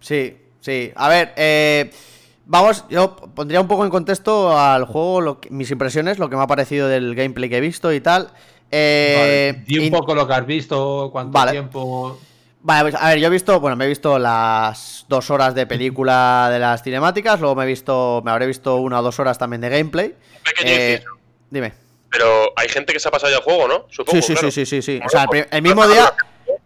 Sí, 0.00 0.36
sí. 0.60 0.92
A 0.94 1.08
ver, 1.08 1.32
eh, 1.36 1.90
vamos, 2.44 2.84
yo 2.88 3.16
pondría 3.16 3.60
un 3.60 3.66
poco 3.68 3.84
en 3.84 3.90
contexto 3.90 4.56
al 4.56 4.84
juego 4.84 5.20
lo 5.20 5.40
que- 5.40 5.50
mis 5.50 5.70
impresiones, 5.70 6.18
lo 6.20 6.28
que 6.30 6.36
me 6.36 6.42
ha 6.42 6.46
parecido 6.46 6.86
del 6.86 7.14
gameplay 7.16 7.48
que 7.48 7.56
he 7.58 7.60
visto 7.60 7.92
y 7.92 8.00
tal. 8.00 8.30
Eh, 8.70 9.52
Vale, 9.54 9.64
Di 9.66 9.78
un 9.78 9.84
in- 9.86 9.92
poco 9.92 10.14
lo 10.14 10.26
que 10.26 10.34
has 10.34 10.46
visto, 10.46 11.08
cuánto 11.12 11.32
Vale. 11.32 11.52
tiempo. 11.52 12.18
Vale, 12.62 12.90
pues, 12.90 13.00
a 13.00 13.08
ver, 13.10 13.18
yo 13.20 13.28
he 13.28 13.30
visto, 13.30 13.60
bueno, 13.60 13.76
me 13.76 13.84
he 13.84 13.88
visto 13.88 14.18
las 14.18 15.04
dos 15.08 15.30
horas 15.30 15.54
de 15.54 15.66
película 15.66 16.48
de 16.50 16.58
las 16.58 16.82
cinemáticas, 16.82 17.38
luego 17.38 17.54
me 17.54 17.62
he 17.62 17.66
visto, 17.68 18.22
me 18.24 18.32
habré 18.32 18.46
visto 18.46 18.76
una 18.76 18.98
o 18.98 19.02
dos 19.04 19.20
horas 19.20 19.38
también 19.38 19.60
de 19.60 19.68
gameplay. 19.68 20.14
Eh, 20.64 20.94
inciso. 20.94 21.10
dime. 21.48 21.74
Pero 22.10 22.52
hay 22.56 22.68
gente 22.68 22.92
que 22.92 22.98
se 22.98 23.06
ha 23.06 23.10
pasado 23.12 23.30
ya 23.30 23.38
el 23.38 23.44
juego, 23.44 23.68
¿no? 23.68 23.86
Supongo, 23.90 24.16
Sí, 24.20 24.22
sí, 24.22 24.32
claro. 24.32 24.50
sí, 24.50 24.66
sí, 24.66 24.82
sí, 24.82 24.82
sí. 24.98 25.00
O 25.04 25.08
sea, 25.08 25.22
el, 25.22 25.28
pues, 25.28 25.46
el 25.50 25.62
mismo 25.62 25.86
día, 25.86 26.12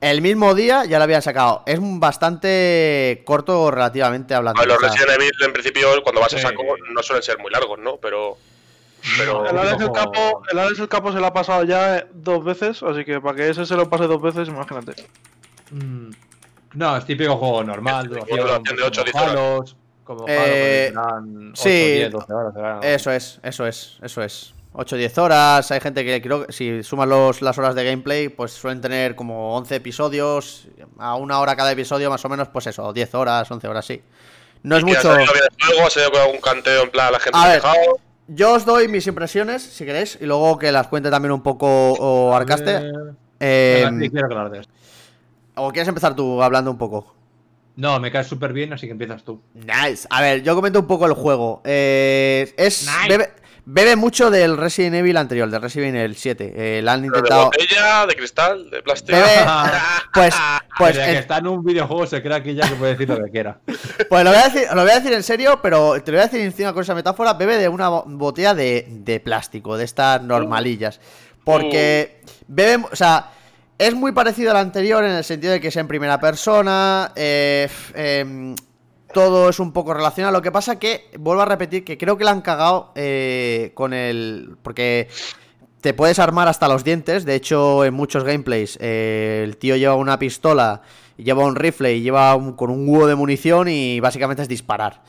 el 0.00 0.22
mismo 0.22 0.54
día 0.54 0.84
ya 0.86 0.96
lo 0.98 1.04
habían 1.04 1.20
sacado. 1.22 1.64
Es 1.66 1.78
bastante 1.82 3.22
corto 3.26 3.70
relativamente 3.70 4.34
hablando. 4.34 4.60
A 4.60 4.64
ver, 4.64 4.72
los 4.72 4.80
Resident 4.82 5.10
Evil, 5.10 5.30
en 5.44 5.52
principio, 5.52 6.02
cuando 6.02 6.20
vas 6.20 6.32
a 6.34 6.38
saco, 6.38 6.62
no 6.94 7.02
suelen 7.02 7.22
ser 7.22 7.38
muy 7.38 7.50
largos, 7.50 7.78
¿no? 7.78 7.96
Pero. 7.98 8.38
Pero. 9.18 9.48
El 9.48 9.58
Alex 9.58 9.82
el. 9.82 9.92
Capo, 9.92 10.42
el 10.50 10.58
Alex 10.58 10.78
el 10.78 10.88
Capo 10.88 11.12
se 11.12 11.18
lo 11.20 11.26
ha 11.26 11.32
pasado 11.32 11.64
ya 11.64 11.98
eh, 11.98 12.06
dos 12.12 12.44
veces, 12.44 12.82
así 12.82 13.04
que 13.04 13.20
para 13.20 13.36
que 13.36 13.48
ese 13.48 13.66
se 13.66 13.76
lo 13.76 13.88
pase 13.88 14.06
dos 14.06 14.20
veces, 14.20 14.48
imagínate. 14.48 14.94
Mm, 15.70 16.10
No, 16.74 16.96
es 16.96 17.04
típico 17.04 17.36
juego 17.36 17.64
normal. 17.64 18.08
Duración, 18.08 18.62
de 18.62 18.74
pues, 18.74 18.86
ocho, 18.86 19.02
como 19.02 19.04
diez 19.04 19.14
horas. 19.14 19.30
Halos, 19.30 19.76
Como 20.04 20.24
Eh, 20.28 20.92
Halo, 20.96 21.52
sí. 21.54 22.02
8, 22.02 22.10
10, 22.10 22.12
12 22.12 22.32
horas. 22.32 22.84
Eso 22.84 23.10
es, 23.12 23.40
eso 23.42 23.66
es, 23.66 23.98
eso 24.02 24.22
es. 24.22 24.54
8-10 24.72 25.18
horas, 25.18 25.70
hay 25.72 25.80
gente 25.80 26.04
que 26.04 26.22
creo 26.22 26.46
que 26.46 26.52
si 26.52 26.84
sumas 26.84 27.08
los, 27.08 27.42
las 27.42 27.58
horas 27.58 27.74
de 27.74 27.84
gameplay, 27.84 28.28
pues 28.28 28.52
suelen 28.52 28.80
tener 28.80 29.16
como 29.16 29.56
11 29.56 29.74
episodios, 29.74 30.68
a 30.98 31.16
una 31.16 31.40
hora 31.40 31.56
cada 31.56 31.72
episodio 31.72 32.08
más 32.08 32.24
o 32.24 32.28
menos, 32.28 32.48
pues 32.48 32.68
eso, 32.68 32.92
10 32.92 33.14
horas, 33.16 33.50
11 33.50 33.66
horas, 33.66 33.84
sí. 33.84 34.00
No 34.62 34.76
es 34.76 34.84
mucho... 34.84 35.10
algún 35.10 36.40
canteo 36.40 36.82
en 36.84 36.90
plan 36.90 37.10
la 37.10 37.18
gente 37.18 37.36
A 37.36 37.48
ver. 37.48 37.60
quejado. 37.60 37.98
Yo 38.32 38.52
os 38.54 38.64
doy 38.64 38.86
mis 38.86 39.06
impresiones, 39.08 39.60
si 39.62 39.84
queréis, 39.84 40.16
y 40.20 40.24
luego 40.26 40.56
que 40.56 40.70
las 40.70 40.86
cuente 40.86 41.10
también 41.10 41.32
un 41.32 41.42
poco 41.42 41.66
o 41.94 42.32
Arcaste. 42.34 42.76
Eh, 43.40 43.84
Eh, 43.88 44.10
quiero 44.10 44.48
de 44.50 44.60
esto. 44.60 44.72
¿O 45.56 45.72
quieres 45.72 45.88
empezar 45.88 46.14
tú 46.14 46.40
hablando 46.40 46.70
un 46.70 46.78
poco? 46.78 47.16
No, 47.76 47.98
me 47.98 48.12
caes 48.12 48.26
súper 48.28 48.52
bien, 48.52 48.72
así 48.72 48.86
que 48.86 48.92
empiezas 48.92 49.24
tú. 49.24 49.40
Nice. 49.54 50.06
A 50.10 50.20
ver, 50.20 50.42
yo 50.42 50.54
comento 50.54 50.78
un 50.78 50.86
poco 50.86 51.06
el 51.06 51.14
juego. 51.14 51.60
Eh, 51.64 52.52
es 52.56 52.86
Nice. 52.86 53.08
bebe, 53.08 53.30
bebe 53.64 53.96
mucho 53.96 54.30
del 54.30 54.56
Resident 54.56 54.96
Evil 54.96 55.16
anterior, 55.16 55.48
del 55.50 55.60
Resident 55.62 55.96
Evil 55.96 56.16
7. 56.16 56.52
Eh, 56.78 56.82
la 56.82 56.92
han 56.94 57.00
Pero 57.02 57.12
de 57.12 57.18
intentado... 57.18 57.44
botella, 57.46 58.06
de 58.06 58.14
cristal, 58.16 58.70
de 58.70 58.82
plástico. 58.82 59.18
Bebe, 59.18 59.44
pues, 60.14 60.34
pues, 60.78 60.96
que 60.98 61.04
en- 61.04 61.16
está 61.16 61.38
en 61.38 61.46
un 61.48 61.64
videojuego 61.64 62.06
se 62.06 62.22
crea 62.22 62.42
que 62.42 62.54
ya 62.54 62.68
que 62.68 62.74
puede 62.76 62.92
decir 62.92 63.08
lo 63.08 63.16
que 63.24 63.30
quiera. 63.30 63.58
pues 64.08 64.24
lo 64.24 64.30
voy, 64.30 64.38
a 64.40 64.48
decir, 64.48 64.68
lo 64.74 64.82
voy 64.82 64.90
a 64.90 64.94
decir 64.94 65.12
en 65.12 65.22
serio, 65.22 65.60
pero 65.62 66.02
te 66.02 66.10
lo 66.12 66.18
voy 66.18 66.22
a 66.24 66.28
decir 66.28 66.40
encima 66.40 66.72
con 66.72 66.82
esa 66.82 66.94
metáfora. 66.94 67.34
Bebe 67.34 67.56
de 67.58 67.68
una 67.68 67.88
bo- 67.88 68.04
botella 68.06 68.54
de, 68.54 68.86
de 68.88 69.20
plástico, 69.20 69.76
de 69.76 69.84
estas 69.84 70.22
normalillas. 70.22 71.00
Porque 71.44 72.20
bebe, 72.48 72.84
o 72.90 72.96
sea, 72.96 73.30
es 73.78 73.94
muy 73.94 74.12
parecido 74.12 74.50
al 74.50 74.58
anterior 74.58 75.02
en 75.04 75.12
el 75.12 75.24
sentido 75.24 75.52
de 75.54 75.60
que 75.60 75.68
es 75.68 75.76
en 75.76 75.88
primera 75.88 76.20
persona. 76.20 77.12
eh, 77.16 77.68
em, 77.94 78.54
todo 79.12 79.48
es 79.48 79.58
un 79.60 79.72
poco 79.72 79.94
relacionado. 79.94 80.32
Lo 80.32 80.42
que 80.42 80.52
pasa 80.52 80.78
que, 80.78 81.10
vuelvo 81.18 81.42
a 81.42 81.46
repetir, 81.46 81.84
que 81.84 81.98
creo 81.98 82.16
que 82.16 82.24
la 82.24 82.30
han 82.32 82.40
cagado 82.42 82.92
eh, 82.94 83.72
con 83.74 83.92
el. 83.92 84.56
Porque 84.62 85.08
te 85.80 85.94
puedes 85.94 86.18
armar 86.18 86.48
hasta 86.48 86.68
los 86.68 86.84
dientes. 86.84 87.24
De 87.24 87.34
hecho, 87.34 87.84
en 87.84 87.94
muchos 87.94 88.24
gameplays, 88.24 88.78
eh, 88.80 89.42
el 89.44 89.56
tío 89.56 89.76
lleva 89.76 89.94
una 89.94 90.18
pistola, 90.18 90.82
lleva 91.16 91.44
un 91.44 91.56
rifle 91.56 91.94
y 91.94 92.02
lleva 92.02 92.34
un- 92.36 92.52
con 92.54 92.70
un 92.70 92.88
huevo 92.88 93.06
de 93.06 93.14
munición 93.14 93.68
y 93.68 94.00
básicamente 94.00 94.42
es 94.42 94.48
disparar. 94.48 95.02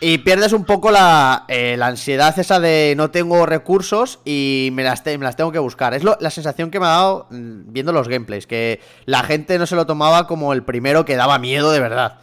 Y 0.00 0.18
pierdes 0.18 0.52
un 0.52 0.64
poco 0.64 0.90
la, 0.90 1.44
eh, 1.48 1.78
ansiedad 1.80 2.38
esa 2.38 2.60
de 2.60 2.92
no 2.96 3.10
tengo 3.10 3.46
recursos 3.46 4.18
y 4.24 4.68
me 4.72 4.82
las, 4.82 5.02
tengo 5.02 5.50
que 5.50 5.58
buscar. 5.58 5.94
Es 5.94 6.02
la 6.04 6.30
sensación 6.30 6.70
que 6.70 6.78
me 6.78 6.86
ha 6.86 6.90
dado 6.90 7.26
mm, 7.30 7.72
viendo 7.72 7.90
los 7.92 8.08
gameplays, 8.08 8.46
que 8.46 8.80
la 9.06 9.22
gente 9.22 9.58
no 9.58 9.66
se 9.66 9.76
lo 9.76 9.86
tomaba 9.86 10.26
como 10.26 10.52
el 10.52 10.62
primero 10.62 11.04
que 11.06 11.16
daba 11.16 11.38
miedo 11.38 11.72
de 11.72 11.80
verdad. 11.80 12.18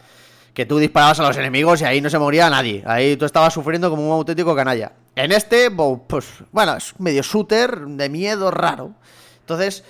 Que 0.54 0.66
tú 0.66 0.78
disparabas 0.78 1.18
a 1.20 1.22
los 1.22 1.36
enemigos 1.36 1.80
y 1.80 1.84
ahí 1.84 2.00
no 2.00 2.10
se 2.10 2.18
moría 2.18 2.50
nadie. 2.50 2.82
Ahí 2.86 3.16
tú 3.16 3.24
estabas 3.24 3.54
sufriendo 3.54 3.88
como 3.88 4.06
un 4.06 4.12
auténtico 4.12 4.54
canalla. 4.54 4.92
En 5.14 5.32
este, 5.32 5.70
pues 5.70 6.26
bueno, 6.50 6.76
es 6.76 6.98
medio 6.98 7.22
shooter 7.22 7.78
de 7.80 8.08
miedo 8.08 8.50
raro. 8.50 8.92
Entonces, 9.40 9.84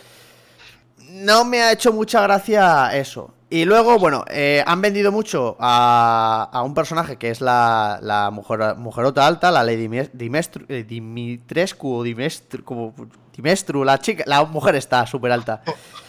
no 1.11 1.44
me 1.44 1.62
ha 1.62 1.72
hecho 1.72 1.92
mucha 1.92 2.22
gracia 2.22 2.96
eso. 2.96 3.35
Y 3.53 3.67
luego, 3.67 3.99
bueno, 3.99 4.25
eh, 4.31 4.65
han 4.67 4.81
vendido 4.81 5.12
mucho 5.12 5.57
a, 5.61 6.49
a 6.51 6.62
un 6.62 6.73
personaje 6.73 7.17
que 7.17 7.29
es 7.29 7.43
la, 7.43 7.99
la 8.01 8.31
mujer, 8.31 8.77
mujerota 8.77 9.27
alta, 9.27 9.51
la 9.51 9.62
Lady 9.62 9.88
Dimestru, 10.15 10.65
eh, 10.71 10.85
Dimitrescu, 10.88 11.97
o 11.97 12.03
Dimestru, 12.03 12.65
como 12.65 12.95
Dimestru, 13.37 13.85
la 13.85 13.99
chica, 13.99 14.25
la 14.27 14.43
mujer 14.45 14.77
está 14.77 15.07
súper 15.07 15.33
alta. 15.33 15.62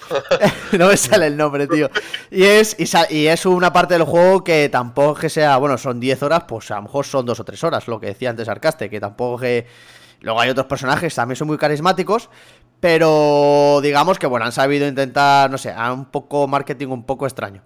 no 0.77 0.87
me 0.87 0.95
sale 0.95 1.27
el 1.27 1.35
nombre, 1.35 1.67
tío. 1.67 1.89
Y 2.31 2.43
es, 2.43 2.77
y, 2.79 2.85
sa- 2.85 3.11
y 3.11 3.27
es 3.27 3.45
una 3.45 3.73
parte 3.73 3.95
del 3.95 4.03
juego 4.03 4.41
que 4.41 4.69
tampoco 4.69 5.15
que 5.19 5.29
sea, 5.29 5.57
bueno, 5.57 5.77
son 5.77 5.99
10 5.99 6.23
horas, 6.23 6.43
pues 6.47 6.71
a 6.71 6.75
lo 6.75 6.83
mejor 6.83 7.05
son 7.05 7.25
2 7.25 7.39
o 7.41 7.43
3 7.43 7.61
horas, 7.65 7.87
lo 7.89 7.99
que 7.99 8.07
decía 8.07 8.29
antes 8.29 8.47
Arcaste, 8.47 8.89
que 8.89 9.01
tampoco 9.01 9.39
que... 9.41 9.67
Luego 10.21 10.39
hay 10.39 10.49
otros 10.49 10.67
personajes, 10.67 11.13
también 11.13 11.35
son 11.35 11.49
muy 11.49 11.57
carismáticos, 11.57 12.29
pero 12.83 13.79
digamos 13.81 14.19
que, 14.19 14.27
bueno, 14.27 14.45
han 14.45 14.51
sabido 14.51 14.85
intentar, 14.85 15.49
no 15.49 15.57
sé, 15.57 15.73
un 15.73 16.03
poco 16.03 16.49
marketing 16.49 16.87
un 16.89 17.05
poco 17.05 17.25
extraño. 17.25 17.61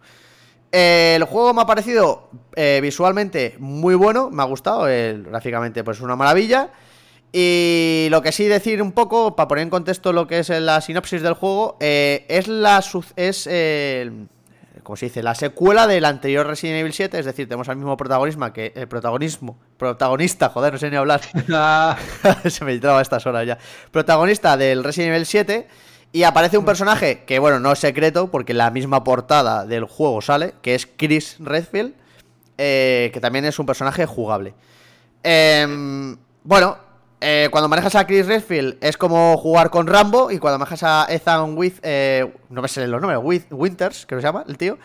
El 0.71 1.23
juego 1.23 1.55
me 1.55 1.63
ha 1.63 1.65
parecido 1.65 2.29
eh, 2.55 2.77
visualmente 2.83 3.55
muy 3.57 3.95
bueno, 3.95 4.29
me 4.29 4.43
ha 4.43 4.45
gustado, 4.45 4.83
gráficamente 4.83 5.83
pues 5.83 5.97
es 5.97 6.03
una 6.03 6.15
maravilla. 6.15 6.69
Y 7.33 8.09
lo 8.11 8.21
que 8.21 8.31
sí 8.31 8.45
decir 8.45 8.79
un 8.79 8.91
poco, 8.91 9.35
para 9.35 9.47
poner 9.47 9.63
en 9.63 9.71
contexto 9.71 10.13
lo 10.13 10.27
que 10.27 10.37
es 10.37 10.49
la 10.49 10.81
sinopsis 10.81 11.23
del 11.23 11.33
juego, 11.33 11.77
eh, 11.79 12.27
es 12.29 12.47
la 12.47 12.83
es 13.15 13.47
eh, 14.87 14.93
¿cómo 14.93 14.95
se 14.95 15.07
dice? 15.07 15.21
La 15.21 15.35
secuela 15.35 15.85
del 15.85 16.05
anterior 16.05 16.47
Resident 16.47 16.79
Evil 16.79 16.93
7, 16.93 17.19
es 17.19 17.25
decir, 17.25 17.47
tenemos 17.47 17.67
al 17.67 17.75
mismo 17.75 17.97
protagonismo 17.97 18.51
que 18.53 18.71
el 18.75 18.87
protagonismo, 18.87 19.59
protagonista, 19.77 20.49
joder, 20.53 20.73
no 20.73 20.79
sé 20.79 20.89
ni 20.89 20.95
hablar. 20.95 21.21
Se 22.49 22.63
me 22.63 22.77
traba 22.79 22.99
a 22.99 23.01
estas 23.01 23.25
horas 23.25 23.45
ya. 23.45 23.57
Protagonista 23.91 24.55
del 24.55 24.83
Resident 24.83 25.13
Evil 25.13 25.25
7. 25.25 25.67
Y 26.13 26.23
aparece 26.23 26.57
un 26.57 26.63
personaje 26.63 27.25
que, 27.25 27.37
bueno, 27.37 27.59
no 27.59 27.73
es 27.73 27.79
secreto, 27.79 28.31
porque 28.31 28.53
la 28.53 28.71
misma 28.71 29.03
portada 29.03 29.65
del 29.65 29.83
juego 29.83 30.21
sale, 30.21 30.53
que 30.61 30.73
es 30.73 30.87
Chris 30.87 31.35
Redfield, 31.39 31.93
eh, 32.57 33.11
que 33.13 33.19
también 33.19 33.43
es 33.43 33.59
un 33.59 33.65
personaje 33.65 34.05
jugable. 34.05 34.53
Em, 35.21 36.17
bueno, 36.43 36.77
eh, 37.19 37.49
cuando 37.51 37.67
manejas 37.67 37.95
a 37.95 38.05
Chris 38.05 38.27
Redfield 38.27 38.77
es 38.81 38.97
como 38.97 39.37
jugar 39.37 39.69
con 39.69 39.87
Rambo, 39.87 40.31
y 40.31 40.37
cuando 40.37 40.59
manejas 40.59 40.83
a 40.83 41.05
Ethan 41.09 41.57
With, 41.57 41.79
eh, 41.81 42.31
no 42.49 42.61
me 42.61 42.67
salen 42.67 42.91
los 42.91 43.01
nombres, 43.01 43.19
With 43.23 43.43
Winters, 43.51 44.05
que 44.05 44.15
se 44.15 44.21
llama 44.21 44.43
el 44.47 44.57
tío, 44.57 44.77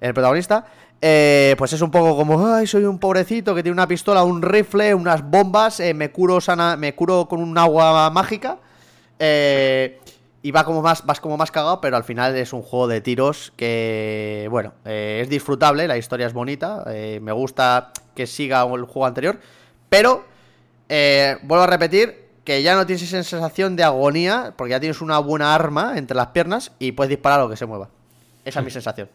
el 0.00 0.12
protagonista, 0.14 0.66
eh, 1.00 1.54
pues 1.56 1.72
es 1.72 1.80
un 1.80 1.90
poco 1.90 2.16
como, 2.16 2.46
ay, 2.54 2.66
soy 2.66 2.84
un 2.84 2.98
pobrecito 2.98 3.54
que 3.54 3.62
tiene 3.62 3.72
una 3.72 3.86
pistola, 3.86 4.24
un 4.24 4.42
rifle, 4.42 4.94
unas 4.94 5.22
bombas, 5.22 5.80
eh, 5.80 5.94
me 5.94 6.10
curo 6.10 6.40
sana, 6.40 6.76
me 6.76 6.94
curo 6.94 7.26
con 7.28 7.40
un 7.40 7.56
agua 7.56 8.10
mágica. 8.10 8.58
eh, 9.18 10.00
y 10.40 10.52
va 10.52 10.64
como 10.64 10.82
más, 10.82 11.04
vas 11.04 11.20
como 11.20 11.36
más 11.36 11.50
cagado, 11.50 11.80
pero 11.80 11.96
al 11.96 12.04
final 12.04 12.36
es 12.36 12.52
un 12.52 12.62
juego 12.62 12.86
de 12.86 13.00
tiros 13.00 13.52
que, 13.56 14.46
bueno, 14.50 14.72
eh, 14.84 15.20
es 15.22 15.28
disfrutable, 15.28 15.88
la 15.88 15.98
historia 15.98 16.28
es 16.28 16.32
bonita, 16.32 16.84
me 16.86 17.32
gusta 17.32 17.92
que 18.14 18.26
siga 18.28 18.62
el 18.62 18.84
juego 18.84 19.06
anterior, 19.06 19.40
pero 19.88 20.24
eh, 20.88 21.36
vuelvo 21.42 21.64
a 21.64 21.66
repetir 21.66 22.28
que 22.44 22.62
ya 22.62 22.74
no 22.74 22.86
tienes 22.86 23.02
esa 23.02 23.22
sensación 23.22 23.76
de 23.76 23.84
agonía, 23.84 24.54
porque 24.56 24.70
ya 24.70 24.80
tienes 24.80 25.00
una 25.02 25.18
buena 25.18 25.54
arma 25.54 25.98
entre 25.98 26.16
las 26.16 26.28
piernas 26.28 26.72
y 26.78 26.92
puedes 26.92 27.10
disparar 27.10 27.40
a 27.40 27.42
lo 27.44 27.50
que 27.50 27.56
se 27.56 27.66
mueva. 27.66 27.90
Esa 28.44 28.60
es 28.60 28.64
mi 28.64 28.70
sensación. 28.70 29.10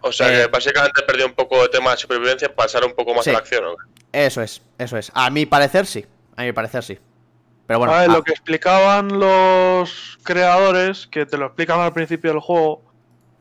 O 0.00 0.10
sea 0.12 0.32
Eh. 0.32 0.42
que 0.42 0.46
básicamente 0.46 1.02
perdió 1.02 1.26
un 1.26 1.34
poco 1.34 1.60
de 1.62 1.68
tema 1.68 1.90
de 1.90 1.96
supervivencia, 1.98 2.54
pasar 2.54 2.84
un 2.84 2.94
poco 2.94 3.14
más 3.14 3.24
Sí. 3.24 3.30
a 3.30 3.34
la 3.34 3.38
acción. 3.40 3.64
¿no? 3.64 3.74
Eso 4.12 4.40
es, 4.40 4.62
eso 4.78 4.96
es. 4.96 5.10
A 5.14 5.28
mi 5.28 5.44
parecer 5.44 5.84
sí. 5.86 6.06
A 6.36 6.44
mi 6.44 6.52
parecer 6.52 6.82
sí. 6.82 6.98
Pero 7.66 7.80
bueno, 7.80 7.92
A 7.92 8.00
ver, 8.00 8.10
ah, 8.10 8.12
lo 8.14 8.22
que 8.22 8.32
explicaban 8.32 9.18
los 9.18 10.18
creadores, 10.22 11.06
que 11.06 11.26
te 11.26 11.36
lo 11.36 11.46
explican 11.46 11.80
al 11.80 11.92
principio 11.92 12.30
del 12.30 12.40
juego, 12.40 12.80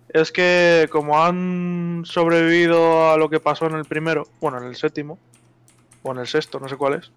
es 0.10 0.34
que 0.34 0.90
como 0.92 1.24
han 1.24 2.04
sobrevivido 2.06 3.12
a 3.14 3.18
lo 3.18 3.30
que 3.30 3.40
pasó 3.40 3.68
en 3.68 3.76
el 3.76 3.86
primero, 3.86 4.28
bueno, 4.42 4.58
en 4.58 4.66
el 4.66 4.76
séptimo, 4.76 5.18
o 6.04 6.12
en 6.12 6.18
el 6.18 6.28
sexto, 6.28 6.60
no 6.60 6.68
sé 6.68 6.76
cuál 6.76 6.96
es. 6.96 7.12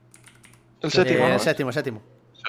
El 0.83 0.89
eh, 0.89 0.91
séptimo, 0.91 1.29
¿no? 1.29 1.39
séptimo, 1.39 1.73
séptimo. 1.73 2.03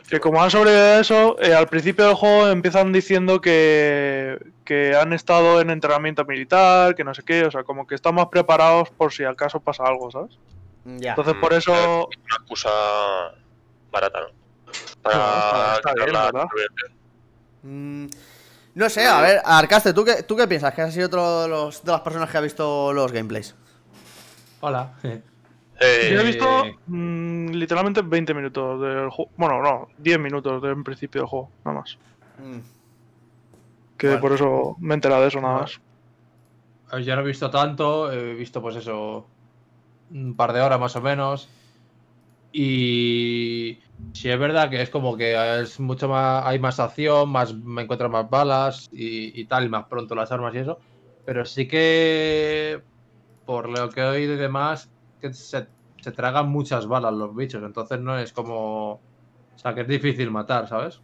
Que 0.10 0.20
como 0.20 0.42
han 0.42 0.50
sobrevivido 0.50 0.86
a 0.86 1.00
eso, 1.00 1.38
eh, 1.42 1.54
al 1.54 1.68
principio 1.68 2.06
del 2.06 2.16
juego 2.16 2.48
empiezan 2.48 2.92
diciendo 2.94 3.42
que, 3.42 4.40
que 4.64 4.96
han 4.96 5.14
estado 5.14 5.60
en 5.62 5.70
entrenamiento 5.70 6.24
militar, 6.26 6.96
que 6.96 7.04
no 7.04 7.14
sé 7.14 7.24
qué, 7.24 7.46
o 7.46 7.52
sea, 7.52 7.64
como 7.64 7.86
que 7.86 7.96
están 7.96 8.16
más 8.16 8.28
preparados 8.28 8.90
por 8.90 9.12
si 9.12 9.24
acaso 9.26 9.60
pasa 9.60 9.84
algo, 9.84 10.10
¿sabes? 10.10 10.38
Ya. 10.86 11.12
Entonces 11.12 11.36
por 11.36 11.54
eso... 11.54 11.74
Una 11.74 12.36
excusa 12.40 12.70
barata, 13.92 14.20
¿no? 14.22 14.42
Supervivencia. 15.74 16.48
Mm, 17.64 18.06
no 18.74 18.90
sé, 18.90 19.06
a 19.06 19.22
ver, 19.22 19.42
Arcaste, 19.44 19.94
¿tú 19.94 20.06
qué, 20.06 20.24
¿tú 20.24 20.36
qué 20.36 20.48
piensas? 20.48 20.74
Que 20.74 20.82
has 20.82 20.94
sido 20.94 21.08
otro 21.08 21.44
de, 21.44 21.48
los, 21.50 21.84
de 21.84 21.92
las 21.92 22.02
personas 22.02 22.30
que 22.30 22.38
ha 22.38 22.42
visto 22.42 22.94
los 22.94 23.12
gameplays. 23.12 23.56
Hola. 24.62 24.94
Eh, 25.04 25.22
Yo 25.82 26.20
he 26.20 26.26
visto 26.26 26.46
mm, 26.88 27.52
literalmente 27.52 28.02
20 28.02 28.34
minutos 28.34 28.82
del 28.82 29.10
juego. 29.10 29.32
Bueno, 29.36 29.62
no, 29.62 29.88
10 29.98 30.20
minutos 30.20 30.62
del 30.62 30.84
principio 30.84 31.22
del 31.22 31.28
juego, 31.28 31.52
nada 31.66 31.80
más. 31.80 31.98
Mm, 32.38 32.60
Que 33.98 34.08
Bueno. 34.08 34.22
por 34.22 34.34
eso 34.34 34.76
me 34.80 34.94
he 34.94 34.96
enterado 34.96 35.22
de 35.22 35.28
eso 35.28 35.42
nada 35.42 35.62
más. 35.62 35.80
A 36.92 36.96
ver, 36.98 37.06
Yo 37.06 37.16
no 37.16 37.22
he 37.22 37.26
visto 37.26 37.50
tanto, 37.50 38.12
he 38.12 38.34
visto 38.34 38.62
pues 38.62 38.76
eso, 38.76 39.28
un 40.10 40.36
par 40.36 40.54
de 40.54 40.62
horas 40.62 40.80
más 40.80 40.96
o 40.96 41.02
menos. 41.02 41.48
Y 42.54 43.80
sí 44.14 44.30
es 44.30 44.40
verdad 44.40 44.70
que 44.70 44.82
es 44.82 44.90
como 44.90 45.16
que 45.16 45.62
es 45.62 45.80
mucho 45.80 46.10
más, 46.10 46.46
hay 46.46 46.60
más 46.60 46.80
acción, 46.80 47.30
más 47.30 47.54
me 47.56 47.84
encuentro 47.84 48.10
más 48.10 48.30
balas 48.30 48.90
y, 48.92 49.40
y 49.40 49.46
tal, 49.46 49.66
y 49.66 49.70
más 49.70 49.86
pronto 49.88 50.16
las 50.16 50.32
armas 50.32 50.54
y 50.56 50.60
eso. 50.60 50.80
Pero 51.24 51.46
sí 51.46 51.68
que 51.68 52.84
por 53.46 53.70
lo 53.70 53.90
que 53.90 54.02
he 54.02 54.06
oído 54.06 54.34
y 54.36 54.38
demás, 54.38 54.92
que 55.22 55.34
se, 55.34 55.68
se 56.02 56.12
tragan 56.12 56.50
muchas 56.50 56.88
balas 56.88 57.14
los 57.14 57.36
bichos, 57.36 57.64
entonces 57.64 58.00
no 58.00 58.18
es 58.18 58.34
como... 58.34 58.94
O 58.94 59.58
sea, 59.58 59.76
que 59.76 59.82
es 59.82 59.88
difícil 59.88 60.32
matar, 60.32 60.68
¿sabes? 60.68 61.00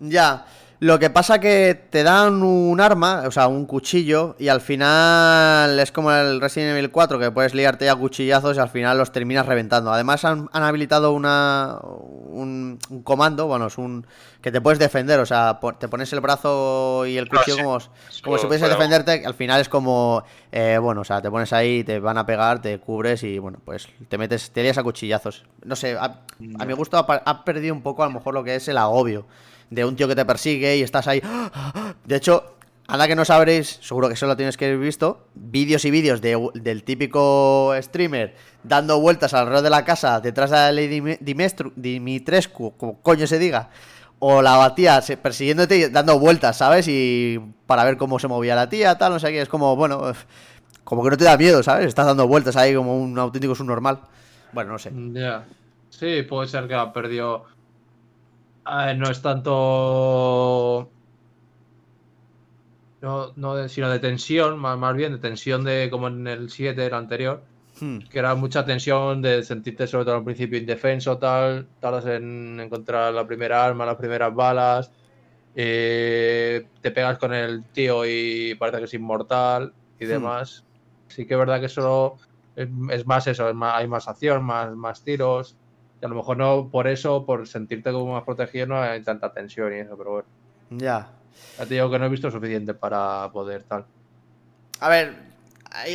Ya, 0.00 0.46
lo 0.80 0.98
que 0.98 1.08
pasa 1.08 1.38
que 1.38 1.74
te 1.90 2.02
dan 2.02 2.42
un 2.42 2.80
arma, 2.80 3.22
o 3.26 3.30
sea, 3.30 3.46
un 3.46 3.64
cuchillo, 3.64 4.34
y 4.38 4.48
al 4.48 4.60
final 4.60 5.78
es 5.78 5.92
como 5.92 6.10
el 6.10 6.40
Resident 6.40 6.76
Evil 6.76 6.90
4, 6.90 7.18
que 7.18 7.30
puedes 7.30 7.54
liarte 7.54 7.88
a 7.88 7.94
cuchillazos 7.94 8.56
y 8.56 8.60
al 8.60 8.68
final 8.68 8.98
los 8.98 9.12
terminas 9.12 9.46
reventando. 9.46 9.92
Además 9.92 10.24
han, 10.24 10.48
han 10.52 10.62
habilitado 10.62 11.12
una, 11.12 11.78
un, 11.82 12.78
un 12.90 13.02
comando, 13.02 13.46
bueno, 13.46 13.68
es 13.68 13.78
un... 13.78 14.06
que 14.42 14.50
te 14.50 14.60
puedes 14.60 14.78
defender, 14.78 15.20
o 15.20 15.26
sea, 15.26 15.60
te 15.78 15.88
pones 15.88 16.12
el 16.12 16.20
brazo 16.20 17.06
y 17.06 17.16
el 17.18 17.28
cuchillo 17.28 17.56
sí. 17.56 17.62
como, 17.62 17.78
como 18.24 18.38
si 18.38 18.46
pudieses 18.46 18.68
defenderte, 18.68 19.24
al 19.24 19.34
final 19.34 19.60
es 19.60 19.68
como, 19.68 20.24
eh, 20.50 20.78
bueno, 20.80 21.02
o 21.02 21.04
sea, 21.04 21.22
te 21.22 21.30
pones 21.30 21.52
ahí, 21.52 21.84
te 21.84 22.00
van 22.00 22.18
a 22.18 22.26
pegar, 22.26 22.60
te 22.60 22.78
cubres 22.80 23.22
y 23.22 23.38
bueno, 23.38 23.58
pues 23.64 23.88
te 24.08 24.18
metes, 24.18 24.50
te 24.50 24.62
lías 24.62 24.76
a 24.76 24.82
cuchillazos. 24.82 25.44
No 25.64 25.76
sé, 25.76 25.96
a, 25.96 26.24
a 26.58 26.64
mi 26.64 26.72
gusto 26.72 26.98
ha, 26.98 27.22
ha 27.24 27.44
perdido 27.44 27.74
un 27.74 27.82
poco 27.82 28.02
a 28.02 28.06
lo 28.06 28.12
mejor 28.12 28.34
lo 28.34 28.42
que 28.42 28.56
es 28.56 28.66
el 28.66 28.76
agobio 28.76 29.24
de 29.70 29.84
un 29.84 29.96
tío 29.96 30.08
que 30.08 30.14
te 30.16 30.24
persigue 30.24 30.76
y 30.76 30.82
estás 30.82 31.06
ahí. 31.08 31.22
De 32.04 32.16
hecho, 32.16 32.56
anda 32.86 33.06
que 33.08 33.16
no 33.16 33.24
sabréis, 33.24 33.78
seguro 33.82 34.08
que 34.08 34.16
solo 34.16 34.36
tienes 34.36 34.56
que 34.56 34.66
haber 34.66 34.78
visto, 34.78 35.26
vídeos 35.34 35.84
y 35.84 35.90
vídeos 35.90 36.20
de- 36.20 36.50
del 36.54 36.84
típico 36.84 37.72
streamer 37.80 38.34
dando 38.62 39.00
vueltas 39.00 39.32
alrededor 39.34 39.62
de 39.62 39.70
la 39.70 39.84
casa 39.84 40.20
detrás 40.20 40.50
de 40.50 40.56
la 40.56 40.72
Dimestru- 40.82 41.72
Dimitrescu, 41.76 42.76
como 42.76 43.00
coño 43.00 43.26
se 43.26 43.38
diga. 43.38 43.70
O 44.18 44.40
la 44.40 44.74
tía 44.74 45.02
persiguiéndote 45.22 45.76
y 45.76 45.88
dando 45.88 46.18
vueltas, 46.18 46.56
¿sabes? 46.58 46.86
Y 46.88 47.38
para 47.66 47.84
ver 47.84 47.96
cómo 47.98 48.18
se 48.18 48.28
movía 48.28 48.54
la 48.54 48.68
tía, 48.68 48.96
tal, 48.96 49.12
no 49.12 49.18
sé 49.18 49.30
qué. 49.32 49.42
Es 49.42 49.48
como, 49.48 49.76
bueno, 49.76 50.12
como 50.84 51.02
que 51.04 51.10
no 51.10 51.16
te 51.16 51.24
da 51.24 51.36
miedo, 51.36 51.62
¿sabes? 51.62 51.86
Estás 51.88 52.06
dando 52.06 52.26
vueltas 52.26 52.56
ahí 52.56 52.74
como 52.74 52.96
un 52.98 53.18
auténtico 53.18 53.54
subnormal. 53.54 54.00
Bueno, 54.52 54.72
no 54.72 54.78
sé. 54.78 54.92
Ya. 55.12 55.44
Sí, 55.90 56.22
puede 56.22 56.48
ser 56.48 56.66
que 56.68 56.74
ha 56.74 56.92
perdido. 56.92 57.44
No 58.66 59.10
es 59.10 59.20
tanto. 59.22 60.90
No, 63.02 63.32
no 63.36 63.54
de- 63.54 63.68
sino 63.68 63.90
de 63.90 63.98
tensión, 63.98 64.58
más, 64.58 64.78
más 64.78 64.94
bien 64.96 65.12
de 65.12 65.18
tensión 65.18 65.62
de 65.64 65.88
como 65.90 66.08
en 66.08 66.26
el 66.26 66.48
7, 66.50 66.86
el 66.86 66.94
anterior. 66.94 67.42
Hmm. 67.80 67.98
Que 67.98 68.18
era 68.20 68.34
mucha 68.34 68.64
tensión 68.64 69.20
de 69.20 69.42
sentirte, 69.42 69.86
sobre 69.86 70.04
todo 70.06 70.16
al 70.16 70.24
principio, 70.24 70.58
indefenso, 70.58 71.18
tal. 71.18 71.66
Tardas 71.80 72.06
en 72.06 72.58
encontrar 72.60 73.12
la 73.12 73.26
primera 73.26 73.64
arma, 73.64 73.84
las 73.86 73.96
primeras 73.96 74.34
balas. 74.34 74.90
eh, 75.56 76.66
te 76.80 76.90
pegas 76.90 77.16
con 77.18 77.32
el 77.32 77.62
tío 77.66 78.04
y 78.04 78.56
parece 78.56 78.78
que 78.78 78.84
es 78.86 78.94
inmortal 78.94 79.72
y 80.00 80.04
Hmm. 80.04 80.08
demás. 80.08 80.64
Sí 81.06 81.26
que 81.26 81.34
es 81.34 81.38
verdad 81.38 81.60
que 81.60 81.66
es, 81.66 81.78
es 82.90 83.06
más 83.06 83.26
eso, 83.28 83.48
es 83.48 83.54
más- 83.54 83.76
hay 83.76 83.86
más 83.86 84.08
acción, 84.08 84.42
más, 84.44 84.74
más 84.74 85.02
tiros. 85.04 85.54
Y 86.04 86.06
a 86.06 86.10
lo 86.10 86.16
mejor 86.16 86.36
no 86.36 86.68
por 86.70 86.86
eso, 86.86 87.24
por 87.24 87.48
sentirte 87.48 87.90
como 87.90 88.12
más 88.12 88.24
protegido, 88.24 88.66
no 88.66 88.78
hay 88.78 89.02
tanta 89.02 89.32
tensión 89.32 89.72
y 89.72 89.76
eso, 89.76 89.96
pero 89.96 90.10
bueno. 90.10 90.28
Ya. 90.68 91.08
Ya 91.58 91.64
te 91.64 91.72
digo 91.72 91.90
que 91.90 91.98
no 91.98 92.04
he 92.04 92.08
visto 92.10 92.30
suficiente 92.30 92.74
para 92.74 93.30
poder 93.32 93.62
tal. 93.62 93.86
A 94.80 94.90
ver, 94.90 95.14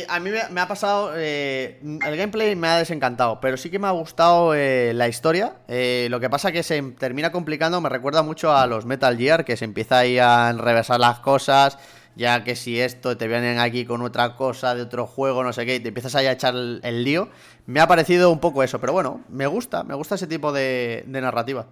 a, 0.08 0.18
mí 0.18 0.30
me, 0.30 0.40
me 0.50 0.60
ha 0.60 0.66
pasado. 0.66 1.12
eh, 1.14 1.78
el 1.80 2.16
gameplay 2.16 2.56
me 2.56 2.66
ha 2.66 2.78
desencantado, 2.78 3.40
pero 3.40 3.56
sí 3.56 3.70
que 3.70 3.78
me 3.78 3.86
ha 3.86 3.92
gustado 3.92 4.52
eh, 4.52 4.90
la 4.94 5.06
historia. 5.06 5.58
Eh, 5.68 6.08
lo 6.10 6.18
que 6.18 6.28
pasa 6.28 6.50
que 6.50 6.64
se 6.64 6.82
termina 6.98 7.30
complicando, 7.30 7.80
me 7.80 7.88
recuerda 7.88 8.24
mucho 8.24 8.52
a 8.52 8.66
los 8.66 8.86
Metal 8.86 9.16
Gear, 9.16 9.44
que 9.44 9.56
se 9.56 9.64
empieza 9.64 9.98
ahí 9.98 10.18
a 10.18 10.50
enrevesar 10.50 10.98
las 10.98 11.20
cosas. 11.20 11.78
Ya 12.16 12.44
que 12.44 12.56
si 12.56 12.80
esto 12.80 13.16
te 13.16 13.28
vienen 13.28 13.58
aquí 13.58 13.84
con 13.86 14.02
otra 14.02 14.36
cosa 14.36 14.74
de 14.74 14.82
otro 14.82 15.06
juego, 15.06 15.42
no 15.44 15.52
sé 15.52 15.64
qué, 15.64 15.76
y 15.76 15.80
te 15.80 15.88
empiezas 15.88 16.14
ahí 16.14 16.26
a 16.26 16.32
echar 16.32 16.54
el, 16.54 16.80
el 16.82 17.04
lío. 17.04 17.28
Me 17.66 17.80
ha 17.80 17.86
parecido 17.86 18.30
un 18.30 18.40
poco 18.40 18.62
eso, 18.62 18.80
pero 18.80 18.92
bueno, 18.92 19.20
me 19.28 19.46
gusta, 19.46 19.84
me 19.84 19.94
gusta 19.94 20.16
ese 20.16 20.26
tipo 20.26 20.52
de, 20.52 21.04
de 21.06 21.20
narrativa. 21.20 21.66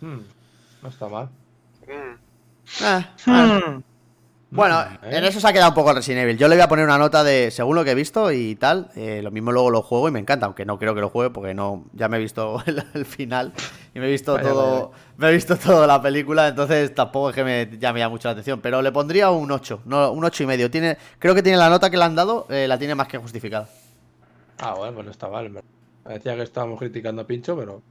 Hmm, 0.00 0.20
no 0.82 0.88
está 0.88 1.08
mal. 1.08 1.28
Mm. 1.86 2.18
Ah, 2.82 3.10
bueno. 3.26 3.60
Hmm. 3.76 3.95
Bueno, 4.56 4.80
Mm, 5.02 5.04
¿eh? 5.04 5.18
en 5.18 5.24
eso 5.24 5.38
se 5.40 5.46
ha 5.48 5.52
quedado 5.52 5.68
un 5.70 5.74
poco 5.74 5.90
el 5.90 5.96
Resident 5.96 6.22
Evil. 6.24 6.36
Yo 6.38 6.48
le 6.48 6.56
voy 6.56 6.62
a 6.62 6.68
poner 6.68 6.84
una 6.84 6.98
nota 6.98 7.22
de, 7.22 7.50
según 7.50 7.76
lo 7.76 7.84
que 7.84 7.90
he 7.92 7.94
visto 7.94 8.32
y 8.32 8.56
tal, 8.56 8.90
eh, 8.96 9.20
lo 9.22 9.30
mismo 9.30 9.52
luego 9.52 9.70
lo 9.70 9.82
juego 9.82 10.08
y 10.08 10.10
me 10.12 10.18
encanta, 10.18 10.46
aunque 10.46 10.64
no 10.64 10.78
creo 10.78 10.94
que 10.94 11.00
lo 11.00 11.10
juegue 11.10 11.30
porque 11.30 11.54
no, 11.54 11.84
ya 11.92 12.08
me 12.08 12.16
he 12.16 12.20
visto 12.20 12.62
el, 12.66 12.82
el 12.94 13.04
final 13.04 13.52
y 13.94 13.98
me 14.00 14.06
he 14.06 14.10
visto 14.10 14.34
Vaya, 14.34 14.48
todo, 14.48 14.92
me 15.18 15.28
he 15.28 15.32
visto 15.32 15.56
toda 15.56 15.86
la 15.86 16.00
película, 16.02 16.48
entonces 16.48 16.94
tampoco 16.94 17.30
es 17.30 17.34
que 17.36 17.44
me 17.44 17.68
llame 17.78 18.00
ya 18.00 18.08
mucho 18.08 18.28
la 18.28 18.32
atención, 18.32 18.60
pero 18.60 18.82
le 18.82 18.90
pondría 18.92 19.30
un 19.30 19.50
8, 19.50 19.82
no, 19.84 20.10
un 20.10 20.24
8 20.24 20.42
y 20.42 20.46
medio. 20.46 20.70
Tiene, 20.70 20.96
creo 21.18 21.34
que 21.34 21.42
tiene 21.42 21.58
la 21.58 21.68
nota 21.70 21.88
que 21.90 21.96
le 21.96 22.04
han 22.04 22.14
dado, 22.16 22.46
eh, 22.50 22.66
la 22.68 22.78
tiene 22.78 22.94
más 22.94 23.08
que 23.08 23.18
justificada. 23.18 23.68
Ah, 24.58 24.74
bueno, 24.74 24.94
pues 24.94 25.04
no 25.06 25.10
está 25.12 25.28
mal. 25.28 25.46
en. 25.46 25.60
Decía 26.12 26.34
que 26.36 26.42
estábamos 26.42 26.78
criticando 26.78 27.22
a 27.22 27.26
Pincho, 27.26 27.56
pero 27.56 27.82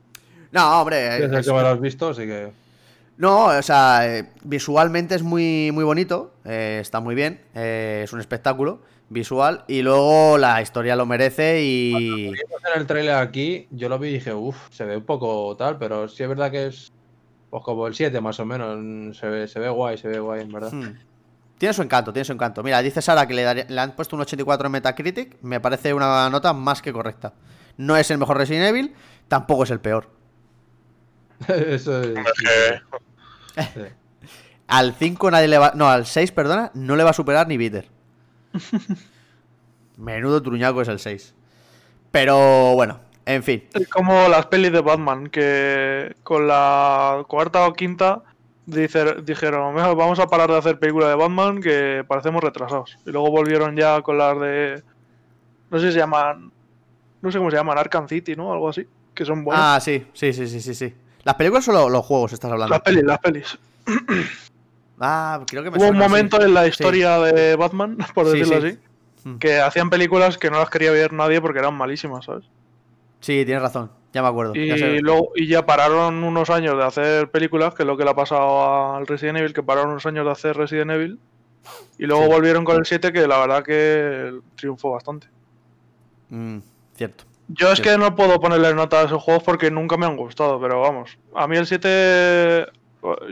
No, 0.51 0.81
hombre, 0.81 0.97
desde 1.19 1.39
es- 1.39 1.45
que 1.45 1.53
me 1.53 1.61
lo 1.61 1.67
has 1.67 1.79
visto, 1.81 2.09
así 2.09 2.21
que. 2.25 2.64
No, 3.17 3.45
o 3.45 3.61
sea, 3.61 4.01
eh, 4.17 4.31
visualmente 4.43 5.15
es 5.15 5.23
muy, 5.23 5.71
muy 5.73 5.83
bonito, 5.85 6.33
eh, 6.43 6.79
está 6.81 6.99
muy 6.99 7.15
bien, 7.15 7.41
eh, 7.53 8.01
es 8.03 8.11
un 8.11 8.19
espectáculo 8.19 8.81
visual 9.07 9.63
y 9.67 9.83
luego 9.83 10.37
la 10.37 10.61
historia 10.61 10.95
lo 10.97 11.05
merece 11.05 11.61
y... 11.63 12.27
en 12.27 12.35
el 12.75 12.85
trailer 12.87 13.15
aquí, 13.15 13.67
yo 13.71 13.87
lo 13.87 13.99
vi 13.99 14.09
y 14.09 14.13
dije, 14.13 14.33
uff, 14.33 14.57
se 14.71 14.83
ve 14.83 14.97
un 14.97 15.05
poco 15.05 15.55
tal, 15.55 15.77
pero 15.77 16.07
sí 16.09 16.23
es 16.23 16.29
verdad 16.29 16.51
que 16.51 16.67
es 16.67 16.91
pues 17.49 17.63
como 17.63 17.87
el 17.87 17.95
7 17.95 18.19
más 18.19 18.37
o 18.41 18.45
menos. 18.45 19.17
Se 19.17 19.27
ve, 19.27 19.47
se 19.47 19.59
ve 19.61 19.69
guay, 19.69 19.97
se 19.97 20.09
ve 20.09 20.19
guay, 20.19 20.41
en 20.41 20.51
verdad. 20.51 20.73
Hmm. 20.73 20.95
Tiene 21.57 21.71
su 21.73 21.83
encanto, 21.83 22.11
tiene 22.11 22.25
su 22.25 22.33
encanto. 22.33 22.63
Mira, 22.63 22.81
dice 22.81 23.01
Sara 23.01 23.25
que 23.27 23.33
le, 23.33 23.43
daría- 23.43 23.65
le 23.69 23.79
han 23.79 23.95
puesto 23.95 24.17
un 24.17 24.23
84 24.23 24.65
en 24.65 24.71
Metacritic, 24.73 25.37
me 25.41 25.61
parece 25.61 25.93
una 25.93 26.29
nota 26.29 26.51
más 26.51 26.81
que 26.81 26.91
correcta. 26.91 27.33
No 27.77 27.95
es 27.95 28.11
el 28.11 28.17
mejor 28.17 28.37
Resident 28.37 28.65
Evil, 28.67 28.93
tampoco 29.29 29.63
es 29.63 29.71
el 29.71 29.79
peor. 29.79 30.09
Eso 31.47 32.01
es. 32.01 32.15
Al 34.67 34.93
5 34.95 35.29
nadie 35.31 35.47
le 35.47 35.57
va... 35.57 35.73
No, 35.75 35.87
al 35.89 36.05
6, 36.05 36.31
perdona, 36.31 36.71
no 36.73 36.95
le 36.95 37.03
va 37.03 37.11
a 37.11 37.13
superar 37.13 37.47
ni 37.47 37.57
Bitter. 37.57 37.87
Menudo 39.97 40.41
truñaco 40.41 40.81
es 40.81 40.87
el 40.87 40.99
6. 40.99 41.33
Pero 42.11 42.73
bueno, 42.75 42.99
en 43.25 43.43
fin. 43.43 43.63
Es 43.73 43.87
como 43.87 44.27
las 44.27 44.47
pelis 44.47 44.71
de 44.71 44.81
Batman, 44.81 45.27
que 45.27 46.15
con 46.23 46.47
la 46.47 47.23
cuarta 47.27 47.67
o 47.67 47.73
quinta 47.73 48.23
dice- 48.65 49.21
dijeron, 49.23 49.73
"Mejor 49.75 49.95
vamos 49.95 50.19
a 50.19 50.27
parar 50.27 50.49
de 50.49 50.57
hacer 50.57 50.79
películas 50.79 51.09
de 51.09 51.15
Batman 51.15 51.61
que 51.61 52.03
parecemos 52.07 52.43
retrasados. 52.43 52.97
Y 53.05 53.11
luego 53.11 53.29
volvieron 53.31 53.75
ya 53.75 54.01
con 54.01 54.17
las 54.17 54.39
de... 54.39 54.83
No 55.69 55.79
sé 55.79 55.87
si 55.87 55.93
se 55.93 55.99
llaman... 55.99 56.51
No 57.21 57.31
sé 57.31 57.37
cómo 57.37 57.49
se 57.49 57.57
llaman, 57.57 57.77
Arkham 57.77 58.07
City, 58.07 58.35
¿no? 58.35 58.51
Algo 58.51 58.69
así. 58.69 58.87
Que 59.13 59.25
son 59.25 59.43
buenas. 59.43 59.63
Ah, 59.63 59.79
sí, 59.79 60.05
sí, 60.13 60.33
sí, 60.33 60.47
sí, 60.47 60.59
sí, 60.61 60.75
sí. 60.75 60.93
¿Las 61.25 61.35
películas 61.35 61.67
o 61.67 61.73
lo- 61.73 61.89
los 61.89 62.05
juegos 62.05 62.31
estás 62.31 62.49
hablando? 62.51 62.71
las 62.73 62.81
pelis, 62.81 63.03
las 63.03 63.19
pelis. 63.19 63.57
Ah, 64.99 65.41
creo 65.45 65.63
que 65.63 65.71
me 65.71 65.77
Hubo 65.77 65.89
un 65.89 65.97
momento 65.97 66.41
en 66.41 66.53
la 66.53 66.63
Sí. 66.63 66.69
historia 66.69 67.19
de 67.19 67.55
Batman, 67.57 67.97
por 68.15 68.25
decirlo 68.27 68.61
sí. 68.61 68.67
así, 68.67 68.79
Mm. 69.29 69.37
que 69.39 69.59
hacían 69.59 69.89
películas 69.89 70.37
que 70.37 70.49
no 70.49 70.59
las 70.59 70.69
quería 70.69 70.91
ver 70.91 71.11
nadie 71.11 71.41
porque 71.41 71.59
eran 71.59 71.73
malísimas, 71.73 72.25
¿sabes? 72.25 72.45
Sí, 73.19 73.43
tienes 73.43 73.61
razón. 73.63 73.91
Ya 74.13 74.21
me 74.21 74.29
acuerdo. 74.29 74.55
Y 74.55 74.67
ya 74.69 74.87
luego 75.01 75.31
y 75.35 75.47
ya 75.47 75.65
pararon 75.65 76.23
unos 76.23 76.49
años 76.49 76.77
de 76.77 76.83
hacer 76.85 77.29
películas, 77.31 77.73
que 77.73 77.83
es 77.83 77.87
lo 77.87 77.97
que 77.97 78.05
le 78.05 78.11
ha 78.11 78.15
pasado 78.15 78.93
al 78.95 79.05
Resident 79.07 79.39
Evil, 79.39 79.53
que 79.53 79.63
pararon 79.63 79.89
unos 79.91 80.05
años 80.05 80.25
de 80.25 80.31
hacer 80.31 80.55
Resident 80.55 80.91
Evil. 80.91 81.19
Y 81.97 82.05
luego 82.05 82.27
volvieron 82.27 82.63
con 82.63 82.77
el 82.77 82.85
7, 82.85 83.11
que 83.11 83.27
la 83.27 83.39
verdad 83.39 83.63
que 83.63 84.39
triunfó 84.55 84.91
bastante. 84.91 85.27
Mm, 86.29 86.59
cierto. 86.95 87.25
Yo 87.47 87.71
es 87.71 87.79
que 87.81 87.97
no 87.97 88.15
puedo 88.15 88.39
ponerle 88.39 88.73
nota 88.73 89.01
a 89.01 89.03
esos 89.05 89.21
juegos 89.21 89.43
porque 89.43 89.69
nunca 89.69 89.97
me 89.97 90.05
han 90.05 90.17
gustado, 90.17 90.59
pero 90.59 90.81
vamos. 90.81 91.17
A 91.35 91.47
mí 91.47 91.57
el 91.57 91.67
7 91.67 92.65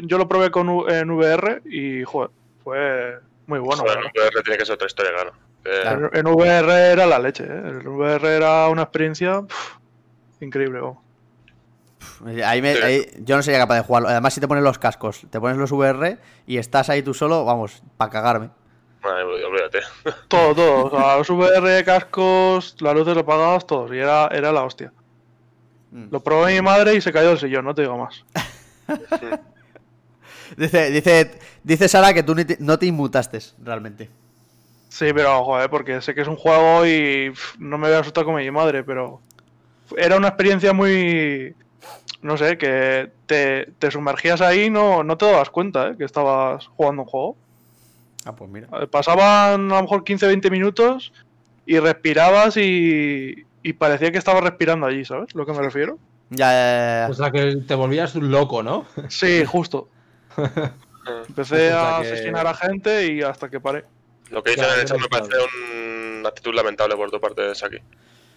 yo 0.03 0.17
lo 0.19 0.27
probé 0.27 0.51
con 0.51 0.69
U- 0.69 0.87
en 0.87 1.09
VR 1.09 1.61
y 1.65 2.03
joder, 2.03 2.29
fue 2.63 3.17
muy 3.47 3.59
bueno. 3.59 3.81
Joder, 3.83 3.97
el 3.99 4.05
VR 4.13 4.43
tiene 4.43 4.57
que 4.59 4.65
ser 4.65 4.75
otra 4.75 4.87
historia, 4.87 5.11
claro. 5.13 5.31
Eh, 5.65 5.79
Claro. 5.81 6.09
En, 6.13 6.19
en 6.19 6.33
VR 6.33 6.91
era 6.91 7.05
la 7.07 7.17
leche, 7.19 7.43
¿eh? 7.45 7.47
En 7.47 7.87
VR 7.87 8.35
era 8.35 8.67
una 8.69 8.83
experiencia 8.83 9.41
pf, 9.41 9.77
increíble. 10.41 10.79
vamos. 10.79 10.97
Ahí 12.45 12.61
me- 12.61 12.73
ahí- 12.83 13.05
yo 13.21 13.35
no 13.35 13.41
sería 13.41 13.59
capaz 13.59 13.75
de 13.75 13.81
jugarlo. 13.81 14.09
Además, 14.09 14.33
si 14.33 14.39
te 14.41 14.47
pones 14.47 14.63
los 14.63 14.77
cascos, 14.77 15.25
te 15.29 15.39
pones 15.39 15.57
los 15.57 15.71
VR 15.71 16.17
y 16.45 16.57
estás 16.57 16.89
ahí 16.89 17.01
tú 17.01 17.13
solo, 17.13 17.43
vamos, 17.45 17.81
para 17.97 18.11
cagarme. 18.11 18.49
Ay, 19.03 19.23
olvídate. 19.43 19.79
Todo, 20.27 20.55
todo. 20.55 20.85
O 20.85 20.89
sea, 20.89 21.17
los 21.17 21.29
VR, 21.29 21.83
cascos, 21.83 22.75
las 22.79 22.95
luces 22.95 23.17
apagadas, 23.17 23.65
todos. 23.67 23.91
Y 23.91 23.97
era, 23.97 24.27
era 24.31 24.51
la 24.51 24.63
hostia. 24.63 24.91
Mm. 25.91 26.07
Lo 26.11 26.19
probé 26.21 26.53
mi 26.53 26.61
madre 26.61 26.95
y 26.95 27.01
se 27.01 27.11
cayó 27.13 27.29
del 27.29 27.39
sillón, 27.39 27.65
no 27.65 27.75
te 27.75 27.81
digo 27.83 27.97
más. 27.97 28.23
Dice, 30.57 30.91
dice, 30.91 31.39
dice 31.63 31.87
Sara 31.87 32.13
que 32.13 32.21
tú 32.21 32.35
ni 32.35 32.45
te- 32.45 32.57
no 32.59 32.77
te 32.77 32.85
inmutaste 32.85 33.39
realmente. 33.63 34.09
Sí, 34.89 35.11
pero 35.13 35.43
joder, 35.43 35.69
porque 35.69 35.99
sé 36.01 36.13
que 36.13 36.21
es 36.21 36.27
un 36.27 36.35
juego 36.35 36.85
y 36.85 37.33
no 37.57 37.77
me 37.79 37.87
voy 37.87 37.97
a 37.97 38.01
asustar 38.01 38.23
como 38.23 38.37
mi 38.37 38.51
madre, 38.51 38.83
pero 38.83 39.19
era 39.97 40.15
una 40.17 40.27
experiencia 40.27 40.71
muy... 40.73 41.55
No 42.21 42.37
sé, 42.37 42.57
que 42.57 43.09
te, 43.25 43.65
te 43.79 43.89
sumergías 43.91 44.41
ahí 44.41 44.65
y 44.65 44.69
no, 44.69 45.03
no 45.03 45.17
te 45.17 45.25
dabas 45.25 45.49
cuenta 45.49 45.89
¿eh? 45.89 45.95
que 45.97 46.05
estabas 46.05 46.67
jugando 46.67 47.01
un 47.01 47.07
juego. 47.07 47.35
Ah, 48.25 48.35
pues 48.35 48.49
mira. 48.49 48.67
Pasaban 48.89 49.71
a 49.71 49.75
lo 49.75 49.81
mejor 49.81 50.03
15-20 50.03 50.49
minutos 50.51 51.11
y 51.65 51.79
respirabas 51.79 52.57
y, 52.57 53.43
y 53.61 53.73
parecía 53.73 54.11
que 54.11 54.17
estabas 54.17 54.43
respirando 54.43 54.85
allí, 54.85 55.03
¿sabes? 55.05 55.33
Lo 55.35 55.45
que 55.45 55.51
me 55.53 55.61
refiero. 55.61 55.97
Ya, 56.29 56.51
ya, 56.51 57.05
ya, 57.05 57.11
O 57.11 57.13
sea 57.13 57.31
que 57.31 57.57
te 57.67 57.75
volvías 57.75 58.15
un 58.15 58.31
loco, 58.31 58.63
¿no? 58.63 58.85
Sí, 59.09 59.43
justo. 59.45 59.89
Empecé 61.27 61.67
O 61.67 61.71
sea 61.71 61.97
a 61.97 62.01
que- 62.01 62.07
asesinar 62.07 62.47
a 62.47 62.53
gente 62.53 63.11
y 63.13 63.21
hasta 63.21 63.49
que 63.49 63.59
paré. 63.59 63.83
Lo 64.29 64.41
que 64.41 64.51
dicen 64.51 64.63
Claro, 64.65 64.73
en 64.75 64.81
el 64.81 64.87
chat 64.87 64.99
me 64.99 65.07
parece 65.09 65.31
una 66.19 66.29
actitud 66.29 66.53
lamentable 66.55 66.95
por 66.95 67.11
tu 67.11 67.19
parte, 67.19 67.53
Saki. 67.53 67.77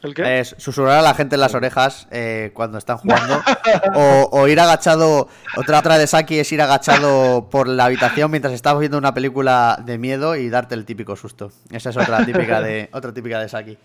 ¿El 0.02 0.14
qué? 0.14 0.40
Es 0.40 0.54
susurrar 0.58 0.98
a 0.98 1.02
la 1.02 1.14
gente 1.14 1.36
en 1.36 1.40
las 1.40 1.54
orejas 1.54 2.06
eh, 2.10 2.50
cuando 2.54 2.78
están 2.78 2.98
jugando. 2.98 3.40
o, 3.94 4.28
o 4.30 4.48
ir 4.48 4.60
agachado. 4.60 5.28
Otra 5.56 5.80
otra 5.80 5.98
de 5.98 6.06
Saki 6.06 6.38
es 6.38 6.52
ir 6.52 6.62
agachado 6.62 7.48
por 7.50 7.66
la 7.68 7.86
habitación 7.86 8.30
mientras 8.30 8.54
estás 8.54 8.78
viendo 8.78 8.98
una 8.98 9.14
película 9.14 9.82
de 9.84 9.98
miedo 9.98 10.36
y 10.36 10.48
darte 10.48 10.74
el 10.74 10.84
típico 10.84 11.16
susto. 11.16 11.50
Esa 11.70 11.90
es 11.90 11.96
otra 11.96 12.24
típica 12.24 12.60
de, 12.60 12.88
otra 12.92 13.12
típica 13.12 13.40
de 13.40 13.48
Saki. 13.48 13.78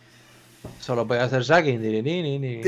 Solo 0.79 1.07
podía 1.07 1.23
hacer 1.23 1.43
ni. 2.39 2.61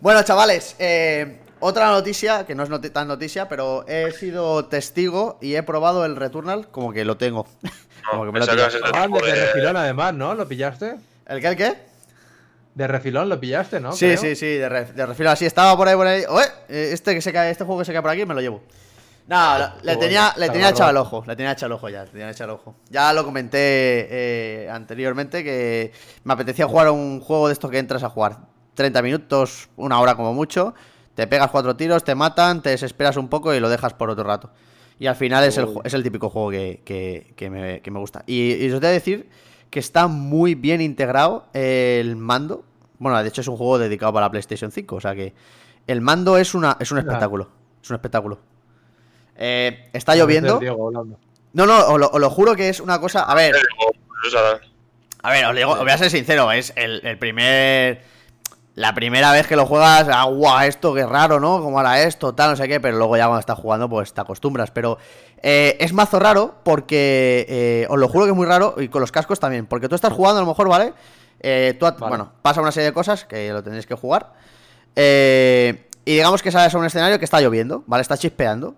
Bueno, 0.00 0.22
chavales, 0.22 0.76
eh, 0.78 1.40
otra 1.60 1.90
noticia, 1.90 2.46
que 2.46 2.54
no 2.54 2.62
es 2.62 2.92
tan 2.92 3.08
noticia, 3.08 3.48
pero 3.48 3.84
he 3.88 4.12
sido 4.12 4.66
testigo 4.66 5.38
y 5.40 5.56
he 5.56 5.62
probado 5.62 6.04
el 6.04 6.16
Returnal 6.16 6.68
como 6.68 6.92
que 6.92 7.04
lo 7.04 7.16
tengo. 7.16 7.46
como 8.10 8.24
que 8.26 8.32
me 8.32 8.38
lo 8.38 8.46
Ah, 8.94 9.06
refilón 9.20 9.76
además, 9.76 10.14
¿no? 10.14 10.34
¿Lo 10.34 10.46
pillaste? 10.46 10.96
¿El 11.28 11.40
qué, 11.40 11.48
el 11.48 11.56
qué? 11.56 11.74
De 12.74 12.86
refilón 12.86 13.28
lo 13.28 13.40
pillaste, 13.40 13.80
¿no? 13.80 13.92
sí, 13.92 14.06
Creo. 14.06 14.18
sí, 14.18 14.36
sí, 14.36 14.46
de, 14.46 14.68
de 14.68 15.06
refilo 15.06 15.30
así. 15.30 15.44
Estaba 15.46 15.76
por 15.76 15.88
ahí, 15.88 15.96
por 15.96 16.06
ahí. 16.06 16.22
Oye, 16.28 16.46
eh, 16.68 16.90
este, 16.92 17.14
que 17.14 17.20
se 17.20 17.32
cae, 17.32 17.50
este 17.50 17.64
juego 17.64 17.80
que 17.80 17.84
se 17.84 17.92
cae 17.92 18.02
por 18.02 18.10
aquí 18.10 18.24
me 18.24 18.34
lo 18.34 18.40
llevo. 18.40 18.62
No, 19.26 19.58
lo- 19.58 19.72
le 19.82 19.96
tenía, 19.96 20.32
le 20.38 20.48
tenía 20.48 20.70
echado 20.70 20.88
el 20.90 20.96
ojo, 20.96 21.22
le 21.26 21.36
tenía 21.36 21.52
echado 21.52 21.66
el 21.66 21.72
ojo 21.72 21.88
ya, 21.90 22.04
le 22.04 22.10
tenía 22.10 22.30
echado 22.30 22.52
el 22.52 22.58
ojo. 22.60 22.76
Ya 22.88 23.12
lo 23.12 23.24
comenté 23.24 23.58
eh, 24.10 24.70
anteriormente 24.70 25.44
que 25.44 25.92
me 26.24 26.32
apetecía 26.32 26.66
jugar 26.66 26.88
un 26.90 27.20
juego 27.20 27.48
de 27.48 27.52
estos 27.52 27.70
que 27.70 27.78
entras 27.78 28.02
a 28.04 28.08
jugar 28.08 28.38
30 28.74 29.02
minutos, 29.02 29.68
una 29.76 30.00
hora 30.00 30.14
como 30.14 30.32
mucho, 30.32 30.72
te 31.14 31.26
pegas 31.26 31.50
cuatro 31.50 31.76
tiros, 31.76 32.04
te 32.04 32.14
matan, 32.14 32.62
te 32.62 32.70
desesperas 32.70 33.16
un 33.18 33.28
poco 33.28 33.52
y 33.52 33.60
lo 33.60 33.68
dejas 33.68 33.92
por 33.92 34.08
otro 34.08 34.24
rato. 34.24 34.50
Y 34.98 35.06
al 35.08 35.16
final 35.16 35.44
es 35.44 35.58
el, 35.58 35.68
es 35.84 35.92
el 35.92 36.02
típico 36.02 36.30
juego 36.30 36.50
que, 36.50 36.80
que- 36.84 37.34
que 37.36 37.50
me, 37.50 37.80
que 37.82 37.90
me 37.90 37.98
gusta. 37.98 38.22
Y, 38.26 38.54
y 38.54 38.70
os 38.72 38.80
voy 38.80 38.88
a 38.88 38.92
decir 38.92 39.28
que 39.70 39.80
está 39.80 40.06
muy 40.08 40.54
bien 40.54 40.80
integrado 40.80 41.46
el 41.52 42.16
mando. 42.16 42.64
Bueno, 42.98 43.22
de 43.22 43.28
hecho 43.28 43.40
es 43.42 43.48
un 43.48 43.56
juego 43.56 43.78
dedicado 43.78 44.12
para 44.12 44.26
la 44.26 44.30
PlayStation 44.30 44.70
5, 44.72 44.96
o 44.96 45.00
sea 45.00 45.14
que 45.14 45.32
el 45.86 46.00
mando 46.00 46.36
es, 46.38 46.54
una, 46.54 46.76
es 46.80 46.90
un 46.90 46.98
espectáculo. 46.98 47.48
Es 47.82 47.90
un 47.90 47.96
espectáculo. 47.96 48.38
Eh, 49.36 49.88
está 49.92 50.14
lloviendo. 50.16 50.58
No, 51.52 51.66
no, 51.66 51.86
os 51.86 51.98
lo, 51.98 52.10
os 52.10 52.20
lo 52.20 52.30
juro 52.30 52.54
que 52.56 52.68
es 52.68 52.80
una 52.80 53.00
cosa. 53.00 53.22
A 53.22 53.34
ver, 53.34 53.54
o 54.26 54.30
sea, 54.30 54.60
a 55.22 55.30
ver, 55.30 55.46
os, 55.46 55.54
digo- 55.56 55.72
os 55.72 55.78
voy 55.80 55.90
a 55.90 55.98
ser 55.98 56.10
sincero, 56.10 56.50
es 56.52 56.72
el, 56.76 57.00
el 57.06 57.18
primer. 57.18 58.02
La 58.78 58.94
primera 58.94 59.32
vez 59.32 59.48
que 59.48 59.56
lo 59.56 59.66
juegas, 59.66 60.06
ah, 60.08 60.22
guau, 60.26 60.60
esto 60.60 60.94
qué 60.94 61.04
raro, 61.04 61.40
¿no? 61.40 61.60
¿Cómo 61.60 61.80
hará 61.80 62.00
esto? 62.02 62.32
Tal, 62.32 62.50
no 62.50 62.56
sé 62.56 62.68
qué, 62.68 62.78
pero 62.78 62.96
luego 62.96 63.16
ya 63.16 63.24
cuando 63.24 63.40
estás 63.40 63.58
jugando, 63.58 63.88
pues 63.88 64.12
te 64.12 64.20
acostumbras. 64.20 64.70
Pero 64.70 64.98
eh, 65.42 65.76
es 65.80 65.92
mazo 65.92 66.20
raro 66.20 66.54
porque, 66.62 67.44
eh, 67.48 67.86
os 67.90 67.98
lo 67.98 68.08
juro 68.08 68.26
que 68.26 68.30
es 68.30 68.36
muy 68.36 68.46
raro, 68.46 68.76
y 68.78 68.86
con 68.86 69.00
los 69.00 69.10
cascos 69.10 69.40
también, 69.40 69.66
porque 69.66 69.88
tú 69.88 69.96
estás 69.96 70.12
jugando 70.12 70.38
a 70.38 70.42
lo 70.42 70.48
mejor, 70.48 70.68
¿vale? 70.68 70.92
Eh, 71.40 71.76
tú, 71.80 71.86
Vale. 71.86 71.96
bueno, 72.08 72.32
pasa 72.40 72.60
una 72.60 72.70
serie 72.70 72.86
de 72.90 72.92
cosas 72.92 73.24
que 73.24 73.50
lo 73.52 73.64
tendréis 73.64 73.84
que 73.86 73.96
jugar. 73.96 74.32
eh, 74.94 75.88
y 76.04 76.12
digamos 76.12 76.40
que 76.40 76.52
sales 76.52 76.72
a 76.72 76.78
un 76.78 76.84
escenario 76.86 77.18
que 77.18 77.24
está 77.24 77.40
lloviendo, 77.40 77.82
¿vale? 77.88 78.02
Está 78.02 78.16
chispeando. 78.16 78.76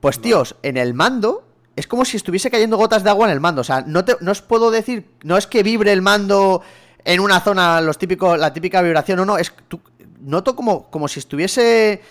Pues 0.00 0.20
tíos, 0.20 0.56
en 0.64 0.76
el 0.76 0.92
mando 0.92 1.44
es 1.76 1.86
como 1.86 2.04
si 2.04 2.16
estuviese 2.16 2.50
cayendo 2.50 2.76
gotas 2.76 3.04
de 3.04 3.10
agua 3.10 3.26
en 3.28 3.32
el 3.32 3.40
mando. 3.40 3.60
O 3.60 3.64
sea, 3.64 3.82
no, 3.86 4.04
te, 4.04 4.16
no 4.20 4.32
os 4.32 4.42
puedo 4.42 4.72
decir, 4.72 5.08
no 5.22 5.36
es 5.36 5.46
que 5.46 5.62
vibre 5.62 5.92
el 5.92 6.02
mando 6.02 6.62
en 7.06 7.20
una 7.20 7.40
zona, 7.40 7.80
los 7.80 7.96
típicos, 7.96 8.38
la 8.38 8.52
típica 8.52 8.82
vibración, 8.82 9.16
no, 9.18 9.24
no, 9.24 9.38
es 9.38 9.52
tú- 9.68 9.80
noto 10.20 10.54
como, 10.56 10.90
como 10.90 11.06
si 11.08 11.20
estuviese 11.20 12.02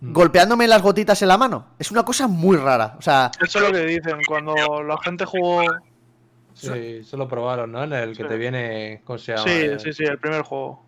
golpeándome 0.00 0.66
las 0.66 0.82
gotitas 0.82 1.20
en 1.22 1.28
la 1.28 1.38
mano. 1.38 1.66
Es 1.78 1.90
una 1.90 2.04
cosa 2.04 2.26
muy 2.26 2.56
rara. 2.56 2.96
O 2.98 3.02
sea, 3.02 3.30
Eso 3.40 3.58
es 3.58 3.64
lo 3.68 3.72
que 3.72 3.84
dicen 3.86 4.16
cuando 4.26 4.54
la 4.82 4.96
gente 4.98 5.24
jugó. 5.24 5.62
Sí, 6.54 7.04
se 7.04 7.16
lo 7.16 7.28
probaron, 7.28 7.70
¿no? 7.72 7.84
En 7.84 7.92
el 7.92 8.16
que 8.16 8.22
Sí. 8.24 8.28
te 8.28 8.36
viene. 8.36 9.00
¿Cómo 9.04 9.18
se 9.18 9.32
llama? 9.32 9.44
Sí, 9.44 9.68
sí, 9.78 9.92
sí, 9.92 10.04
el 10.04 10.18
primer 10.18 10.42
juego. 10.42 10.82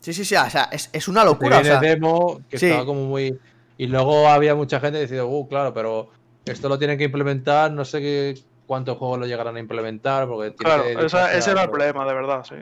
sí, 0.00 0.12
sí, 0.12 0.24
sí, 0.24 0.36
o 0.36 0.50
sea, 0.50 0.68
es, 0.70 0.90
es 0.92 1.08
una 1.08 1.20
Te 1.22 1.26
locura. 1.26 1.58
O 1.58 1.64
sea, 1.64 1.80
demo 1.80 2.40
que 2.48 2.58
sí. 2.58 2.66
estaba 2.66 2.84
como 2.86 3.04
muy. 3.06 3.36
Y 3.78 3.86
luego 3.86 4.28
había 4.28 4.54
mucha 4.54 4.78
gente 4.80 5.00
diciendo, 5.00 5.26
uh, 5.28 5.48
claro, 5.48 5.72
pero 5.72 6.10
esto 6.44 6.68
lo 6.68 6.78
tienen 6.78 6.98
que 6.98 7.04
implementar, 7.04 7.70
no 7.72 7.84
sé 7.84 8.00
qué, 8.00 8.34
cuántos 8.68 8.96
juegos 8.98 9.18
lo 9.18 9.26
llegarán 9.26 9.56
a 9.56 9.58
implementar, 9.58 10.28
porque 10.28 10.52
tiene 10.52 10.64
Claro, 10.64 10.84
que 10.84 11.06
esa- 11.06 11.32
ese 11.32 11.50
era 11.50 11.62
el 11.64 11.70
problema, 11.70 12.06
de 12.06 12.14
verdad, 12.14 12.44
sí. 12.48 12.54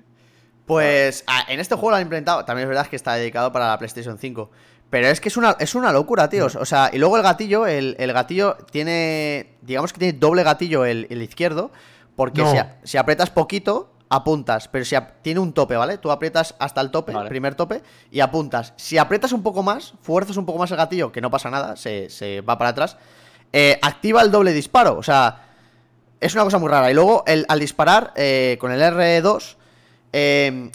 Pues 0.64 1.22
ah, 1.26 1.44
en 1.48 1.60
este 1.60 1.74
juego 1.74 1.90
lo 1.90 1.96
han 1.96 2.02
implementado. 2.02 2.44
También 2.44 2.64
es 2.64 2.68
verdad 2.68 2.86
que 2.88 2.96
está 2.96 3.14
dedicado 3.14 3.52
para 3.52 3.68
la 3.68 3.78
PlayStation 3.78 4.18
5. 4.18 4.50
Pero 4.90 5.08
es 5.08 5.20
que 5.20 5.28
es 5.28 5.36
una, 5.36 5.56
es 5.60 5.74
una 5.74 5.92
locura, 5.92 6.28
tíos. 6.28 6.56
O 6.56 6.64
sea, 6.64 6.90
y 6.92 6.98
luego 6.98 7.16
el 7.16 7.22
gatillo, 7.22 7.66
el, 7.66 7.94
el 7.98 8.12
gatillo 8.12 8.56
tiene. 8.72 9.56
Digamos 9.62 9.92
que 9.92 9.98
tiene 10.00 10.18
doble 10.18 10.42
gatillo 10.42 10.84
el, 10.84 11.06
el 11.10 11.22
izquierdo. 11.22 11.70
Porque 12.16 12.42
No. 12.42 12.50
si, 12.50 12.56
a- 12.58 12.78
si 12.82 12.96
aprietas 12.96 13.30
poquito, 13.30 13.92
apuntas. 14.08 14.68
Pero 14.68 14.84
si 14.84 14.96
tiene 15.22 15.38
un 15.40 15.52
tope, 15.52 15.76
¿vale? 15.76 15.98
Tú 15.98 16.10
aprietas 16.10 16.54
hasta 16.58 16.80
el 16.80 16.90
tope, 16.90 17.12
Vale. 17.12 17.28
primer 17.28 17.54
tope, 17.54 17.82
y 18.10 18.20
apuntas. 18.20 18.72
Si 18.76 18.96
aprietas 18.98 19.32
un 19.32 19.42
poco 19.42 19.62
más, 19.62 19.94
fuerzas 20.02 20.36
un 20.36 20.46
poco 20.46 20.58
más 20.58 20.70
el 20.70 20.76
gatillo, 20.78 21.12
que 21.12 21.20
no 21.20 21.30
pasa 21.30 21.50
nada, 21.50 21.76
se, 21.76 22.08
se 22.10 22.40
va 22.40 22.58
para 22.58 22.70
atrás. 22.70 22.96
eh, 23.52 23.78
activa 23.82 24.22
el 24.22 24.30
doble 24.32 24.52
disparo. 24.52 24.96
O 24.98 25.02
sea, 25.02 25.45
es 26.20 26.34
una 26.34 26.44
cosa 26.44 26.58
muy 26.58 26.68
rara. 26.70 26.90
Y 26.90 26.94
luego, 26.94 27.24
el, 27.26 27.44
al 27.48 27.58
disparar 27.60 28.12
eh, 28.16 28.56
con 28.60 28.72
el 28.72 28.80
R2, 28.80 29.56
eh, 30.12 30.70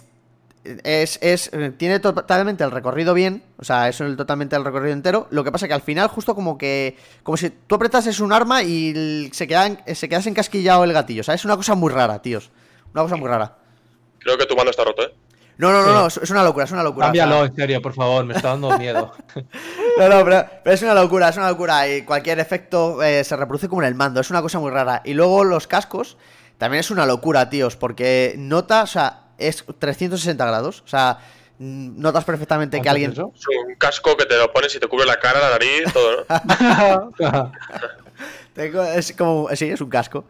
es, 0.83 1.17
es- 1.21 1.49
tiene 1.77 1.99
to- 1.99 2.13
totalmente 2.13 2.63
el 2.63 2.71
recorrido 2.71 3.13
bien. 3.13 3.43
O 3.57 3.63
sea, 3.63 3.89
es 3.89 3.99
el- 4.01 4.15
totalmente 4.15 4.55
el 4.55 4.63
recorrido 4.63 4.93
entero. 4.93 5.27
Lo 5.31 5.43
que 5.43 5.51
pasa 5.51 5.67
que 5.67 5.73
al 5.73 5.81
final, 5.81 6.07
justo 6.07 6.35
como 6.35 6.57
que. 6.57 6.97
Como 7.23 7.37
si 7.37 7.49
tú 7.49 7.75
apretases 7.75 8.19
un 8.19 8.31
arma 8.31 8.61
y 8.63 9.29
se, 9.33 9.47
quedan, 9.47 9.79
se 9.93 10.05
encasquillado 10.29 10.83
el 10.83 10.93
gatillo. 10.93 11.21
O 11.21 11.23
sea, 11.23 11.33
es 11.33 11.45
una 11.45 11.55
cosa 11.57 11.73
muy 11.75 11.91
rara, 11.91 12.21
tíos. 12.21 12.51
Una 12.93 13.03
cosa 13.03 13.15
muy 13.15 13.27
rara. 13.29 13.57
creo 14.19 14.37
que 14.37 14.45
tu 14.45 14.55
mano 14.55 14.69
está 14.69 14.83
roto, 14.83 15.01
¿eh? 15.03 15.13
No, 15.61 15.71
no, 15.71 15.85
no, 15.85 16.07
es, 16.07 16.29
una 16.31 16.43
locura, 16.43 16.65
es 16.65 16.71
una 16.71 16.81
locura. 16.81 17.05
o 17.09 17.13
sea, 17.13 17.23
Cámbialo, 17.23 17.45
en 17.45 17.55
serio, 17.55 17.81
por 17.83 17.93
favor, 17.93 18.25
me 18.25 18.33
está 18.33 18.49
dando 18.49 18.75
miedo. 18.79 19.13
No, 19.99 20.09
no, 20.09 20.23
pero, 20.23 20.45
pero 20.63 20.73
es 20.73 20.81
una 20.81 20.93
locura, 20.95 21.29
es 21.29 21.37
una 21.37 21.49
locura. 21.49 21.87
Y 21.87 22.01
cualquier 22.03 22.39
efecto 22.39 23.03
eh, 23.03 23.23
se 23.23 23.35
reproduce 23.35 23.67
como 23.69 23.81
en 23.83 23.89
el 23.89 23.95
mando, 23.95 24.21
es 24.21 24.29
una 24.31 24.41
cosa 24.41 24.57
muy 24.57 24.71
rara. 24.71 25.01
Y 25.05 25.13
luego 25.13 25.43
los 25.43 25.67
cascos 25.67 26.17
también 26.57 26.79
es 26.79 26.89
una 26.89 27.05
locura, 27.05 27.49
tíos, 27.49 27.75
porque 27.75 28.33
nota, 28.37 28.81
o 28.83 28.87
sea, 28.87 29.25
es 29.37 29.63
360 29.77 30.43
grados. 30.45 30.81
O 30.83 30.87
sea, 30.87 31.19
mm, 31.59 31.99
notas 32.01 32.23
perfectamente 32.23 32.77
que 32.81 32.89
¿Haces 32.89 32.91
alguien... 32.91 33.11
eso? 33.11 33.31
Es 33.35 33.45
un 33.67 33.75
casco 33.75 34.17
que 34.17 34.25
te 34.25 34.37
lo 34.37 34.51
pones 34.51 34.73
y 34.75 34.79
te 34.79 34.87
cubre 34.87 35.05
la 35.05 35.19
cara, 35.19 35.41
la 35.41 35.49
nariz, 35.51 35.83
todo, 35.93 36.25
¿no? 37.19 37.51
Tengo- 38.55 38.83
es 38.83 39.13
como... 39.17 39.49
Sí, 39.55 39.69
es 39.69 39.81
un 39.81 39.89
casco. 39.89 40.25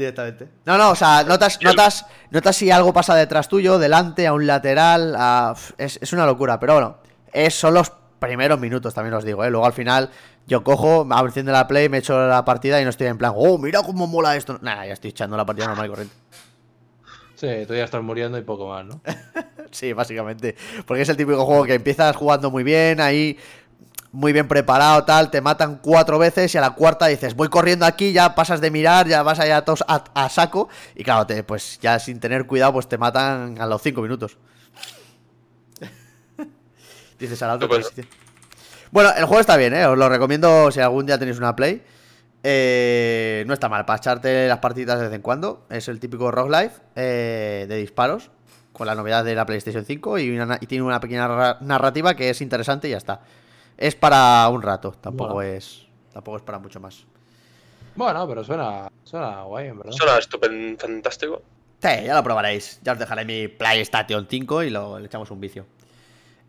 Directamente. 0.00 0.48
No, 0.64 0.78
no, 0.78 0.90
o 0.92 0.94
sea, 0.94 1.24
notas, 1.24 1.58
notas, 1.62 2.06
notas 2.30 2.56
si 2.56 2.70
algo 2.70 2.92
pasa 2.92 3.14
detrás 3.14 3.48
tuyo, 3.48 3.78
delante, 3.78 4.26
a 4.26 4.32
un 4.32 4.46
lateral, 4.46 5.14
a- 5.16 5.54
es, 5.76 5.98
es 6.00 6.12
una 6.14 6.24
locura, 6.24 6.58
pero 6.58 6.72
bueno, 6.74 6.96
es, 7.32 7.54
son 7.54 7.74
los 7.74 7.92
primeros 8.18 8.58
minutos, 8.58 8.94
también 8.94 9.12
os 9.14 9.24
digo, 9.24 9.44
¿eh? 9.44 9.50
Luego 9.50 9.66
al 9.66 9.74
final 9.74 10.08
yo 10.46 10.64
cojo, 10.64 11.06
abro 11.10 11.26
enciendo 11.28 11.52
la 11.52 11.68
play, 11.68 11.88
me 11.90 11.98
echo 11.98 12.26
la 12.26 12.44
partida 12.46 12.80
y 12.80 12.84
no 12.84 12.90
estoy 12.90 13.08
en 13.08 13.18
plan, 13.18 13.32
oh, 13.36 13.58
mira 13.58 13.82
cómo 13.82 14.06
mola 14.06 14.36
esto. 14.36 14.58
Nada, 14.62 14.86
ya 14.86 14.94
estoy 14.94 15.10
echando 15.10 15.36
la 15.36 15.44
partida 15.44 15.66
normal 15.66 15.86
y 15.86 15.88
corriente. 15.90 16.14
Sí, 17.34 17.48
tú 17.66 17.74
ya 17.74 17.84
estás 17.84 18.02
muriendo 18.02 18.36
y 18.38 18.42
poco 18.42 18.68
más, 18.68 18.84
¿no? 18.84 19.00
Sí, 19.70 19.92
básicamente. 19.92 20.56
Porque 20.84 21.02
es 21.02 21.08
el 21.10 21.16
típico 21.16 21.44
juego 21.46 21.64
que 21.64 21.74
empiezas 21.74 22.16
jugando 22.16 22.50
muy 22.50 22.64
bien, 22.64 23.00
ahí 23.00 23.38
muy 24.12 24.32
bien 24.32 24.48
preparado, 24.48 25.04
tal, 25.04 25.30
te 25.30 25.40
matan 25.40 25.78
cuatro 25.82 26.18
veces 26.18 26.52
y 26.54 26.58
a 26.58 26.60
la 26.60 26.70
cuarta 26.70 27.06
dices, 27.06 27.34
voy 27.36 27.48
corriendo 27.48 27.86
aquí, 27.86 28.12
ya 28.12 28.34
pasas 28.34 28.60
de 28.60 28.70
mirar, 28.70 29.06
ya 29.06 29.22
vas 29.22 29.38
allá 29.38 29.58
a, 29.58 29.64
tos- 29.64 29.84
a, 29.86 30.02
a 30.14 30.28
saco 30.28 30.68
y 30.96 31.04
claro, 31.04 31.26
te, 31.26 31.42
pues 31.44 31.78
ya 31.80 31.98
sin 31.98 32.18
tener 32.20 32.46
cuidado, 32.46 32.72
pues 32.72 32.88
te 32.88 32.98
matan 32.98 33.60
a 33.60 33.66
los 33.66 33.80
cinco 33.82 34.02
minutos. 34.02 34.36
dices 37.18 37.42
al 37.42 37.50
alto. 37.50 37.68
Sí. 37.94 38.02
Bueno, 38.90 39.10
el 39.16 39.24
juego 39.24 39.40
está 39.40 39.56
bien, 39.56 39.74
¿eh? 39.74 39.86
Os 39.86 39.96
lo 39.96 40.08
recomiendo 40.08 40.70
si 40.70 40.80
algún 40.80 41.06
día 41.06 41.18
tenéis 41.18 41.38
una 41.38 41.54
play. 41.54 41.82
Eh, 42.42 43.44
no 43.46 43.52
está 43.54 43.68
mal 43.68 43.84
para 43.84 43.98
echarte 43.98 44.48
las 44.48 44.58
partidas 44.58 44.98
de 44.98 45.06
vez 45.06 45.14
en 45.14 45.22
cuando. 45.22 45.66
Es 45.70 45.88
el 45.88 46.00
típico 46.00 46.30
roguelike 46.30 46.72
eh, 46.96 47.66
de 47.68 47.76
disparos. 47.76 48.30
Con 48.72 48.86
la 48.86 48.94
novedad 48.94 49.24
de 49.24 49.34
la 49.34 49.44
PlayStation 49.46 49.84
5 49.84 50.18
y, 50.18 50.36
una- 50.38 50.58
y 50.60 50.66
tiene 50.66 50.82
una 50.82 51.00
pequeña 51.00 51.28
ra- 51.28 51.58
narrativa 51.60 52.14
que 52.14 52.30
es 52.30 52.40
interesante 52.40 52.88
y 52.88 52.92
ya 52.92 52.96
está. 52.96 53.20
Es 53.80 53.96
para 53.96 54.48
un 54.50 54.62
rato, 54.62 54.92
tampoco 54.92 55.34
Bueno. 55.34 55.50
es 55.56 55.86
tampoco 56.12 56.36
es 56.36 56.42
para 56.42 56.58
mucho 56.58 56.78
más. 56.80 57.04
Bueno, 57.96 58.28
pero 58.28 58.44
suena, 58.44 58.88
suena 59.04 59.42
guay, 59.42 59.68
en 59.68 59.78
verdad. 59.78 59.92
Suena 59.92 60.18
estupendo, 60.18 60.78
fantástico. 60.78 61.42
Sí, 61.82 61.88
ya 62.04 62.14
lo 62.14 62.22
probaréis. 62.22 62.78
Ya 62.82 62.92
os 62.92 62.98
dejaré 62.98 63.24
mi 63.24 63.48
PlayStation 63.48 64.26
5 64.28 64.62
y 64.64 64.70
lo, 64.70 64.98
le 64.98 65.06
echamos 65.06 65.30
un 65.30 65.40
vicio. 65.40 65.66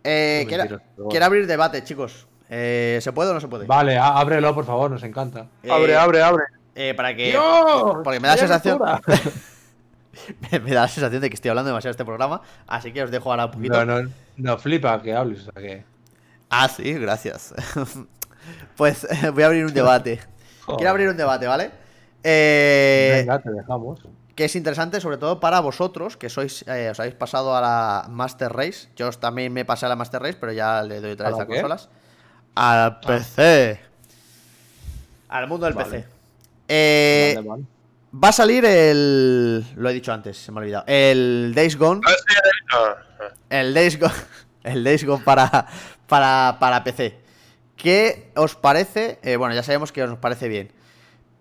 Eh, 0.03 0.45
quiero, 0.47 0.65
bueno. 0.97 1.09
quiero 1.09 1.25
abrir 1.25 1.47
debate, 1.47 1.83
chicos. 1.83 2.27
Eh, 2.49 2.99
¿Se 3.01 3.13
puede 3.13 3.31
o 3.31 3.33
no 3.33 3.39
se 3.39 3.47
puede? 3.47 3.65
Vale, 3.65 3.97
ábrelo, 3.97 4.53
por 4.53 4.65
favor, 4.65 4.91
nos 4.91 5.03
encanta. 5.03 5.47
Eh, 5.63 5.71
Abre, 5.71 5.95
abre, 5.95 6.21
abre. 6.21 6.43
eh, 6.75 6.93
para 6.95 7.15
que. 7.15 7.29
¡Dios! 7.29 7.97
porque 8.03 8.19
me 8.19 8.27
da 8.27 8.33
¡Qué 8.35 8.41
sensación- 8.41 8.79
me 10.51 10.73
da 10.73 10.81
la 10.81 10.87
sensación 10.89 11.21
de 11.21 11.29
que 11.29 11.35
estoy 11.35 11.49
hablando 11.49 11.69
demasiado 11.69 11.91
de 11.91 11.95
este 11.95 12.05
programa. 12.05 12.41
Así 12.67 12.91
que 12.91 13.03
os 13.03 13.11
dejo 13.11 13.31
ahora 13.31 13.45
un 13.45 13.51
poquito. 13.51 13.85
No, 13.85 14.01
no, 14.01 14.09
no 14.37 14.57
flipa 14.57 15.01
que 15.01 15.13
hables, 15.13 15.47
o 15.47 15.51
sea 15.51 15.61
que. 15.61 15.90
Ah, 16.51 16.67
sí, 16.67 16.93
gracias. 16.93 17.53
pues 18.75 19.05
eh, 19.05 19.29
voy 19.33 19.43
a 19.43 19.47
abrir 19.47 19.65
un 19.65 19.73
debate. 19.73 20.19
Quiero 20.77 20.89
abrir 20.91 21.07
un 21.09 21.17
debate, 21.17 21.47
¿vale? 21.47 21.71
Eh, 22.23 23.13
Venga, 23.25 23.39
te 23.39 23.49
dejamos. 23.51 23.99
que 24.35 24.45
es 24.45 24.55
interesante 24.55 25.01
sobre 25.01 25.17
todo 25.17 25.39
para 25.39 25.59
vosotros 25.59 26.17
que 26.17 26.29
sois 26.29 26.63
eh, 26.67 26.89
os 26.91 26.99
habéis 26.99 27.15
pasado 27.15 27.55
a 27.55 27.61
la 27.61 28.05
Master 28.09 28.51
Race. 28.53 28.89
Yo 28.95 29.09
también 29.11 29.51
me 29.53 29.65
pasé 29.65 29.85
a 29.85 29.89
la 29.89 29.95
Master 29.95 30.21
Race, 30.21 30.37
pero 30.39 30.51
ya 30.51 30.83
le 30.83 31.01
doy 31.01 31.11
otra 31.13 31.29
¿A 31.29 31.31
vez 31.31 31.39
a 31.39 31.45
qué? 31.47 31.53
consolas. 31.53 31.89
Al 32.55 32.99
PC. 32.99 33.79
Al 35.29 35.47
mundo 35.47 35.65
del 35.65 35.73
Vale. 35.75 35.89
PC. 35.89 36.07
Eh, 36.67 37.33
Vale, 37.37 37.47
vale. 37.47 37.63
va 38.23 38.27
a 38.29 38.31
salir 38.33 38.65
el. 38.65 39.65
Lo 39.75 39.89
he 39.89 39.93
dicho 39.93 40.11
antes, 40.13 40.37
se 40.37 40.51
me 40.51 40.59
ha 40.59 40.61
olvidado. 40.61 40.83
El 40.87 41.53
Days 41.55 41.77
Gone. 41.77 42.01
Ah, 42.05 42.11
sí, 42.11 42.35
ah, 42.73 42.77
ah. 43.21 43.33
El 43.49 43.73
Days 43.73 43.99
Gone, 43.99 44.13
el 44.63 44.83
Days 44.83 45.03
Gone 45.05 45.23
para, 45.23 45.67
para, 46.11 46.57
para 46.59 46.83
PC. 46.83 47.17
¿Qué 47.77 48.31
os 48.35 48.55
parece? 48.55 49.17
Eh, 49.23 49.37
bueno, 49.37 49.55
ya 49.55 49.63
sabemos 49.63 49.93
que 49.93 50.03
os 50.03 50.17
parece 50.19 50.49
bien. 50.49 50.69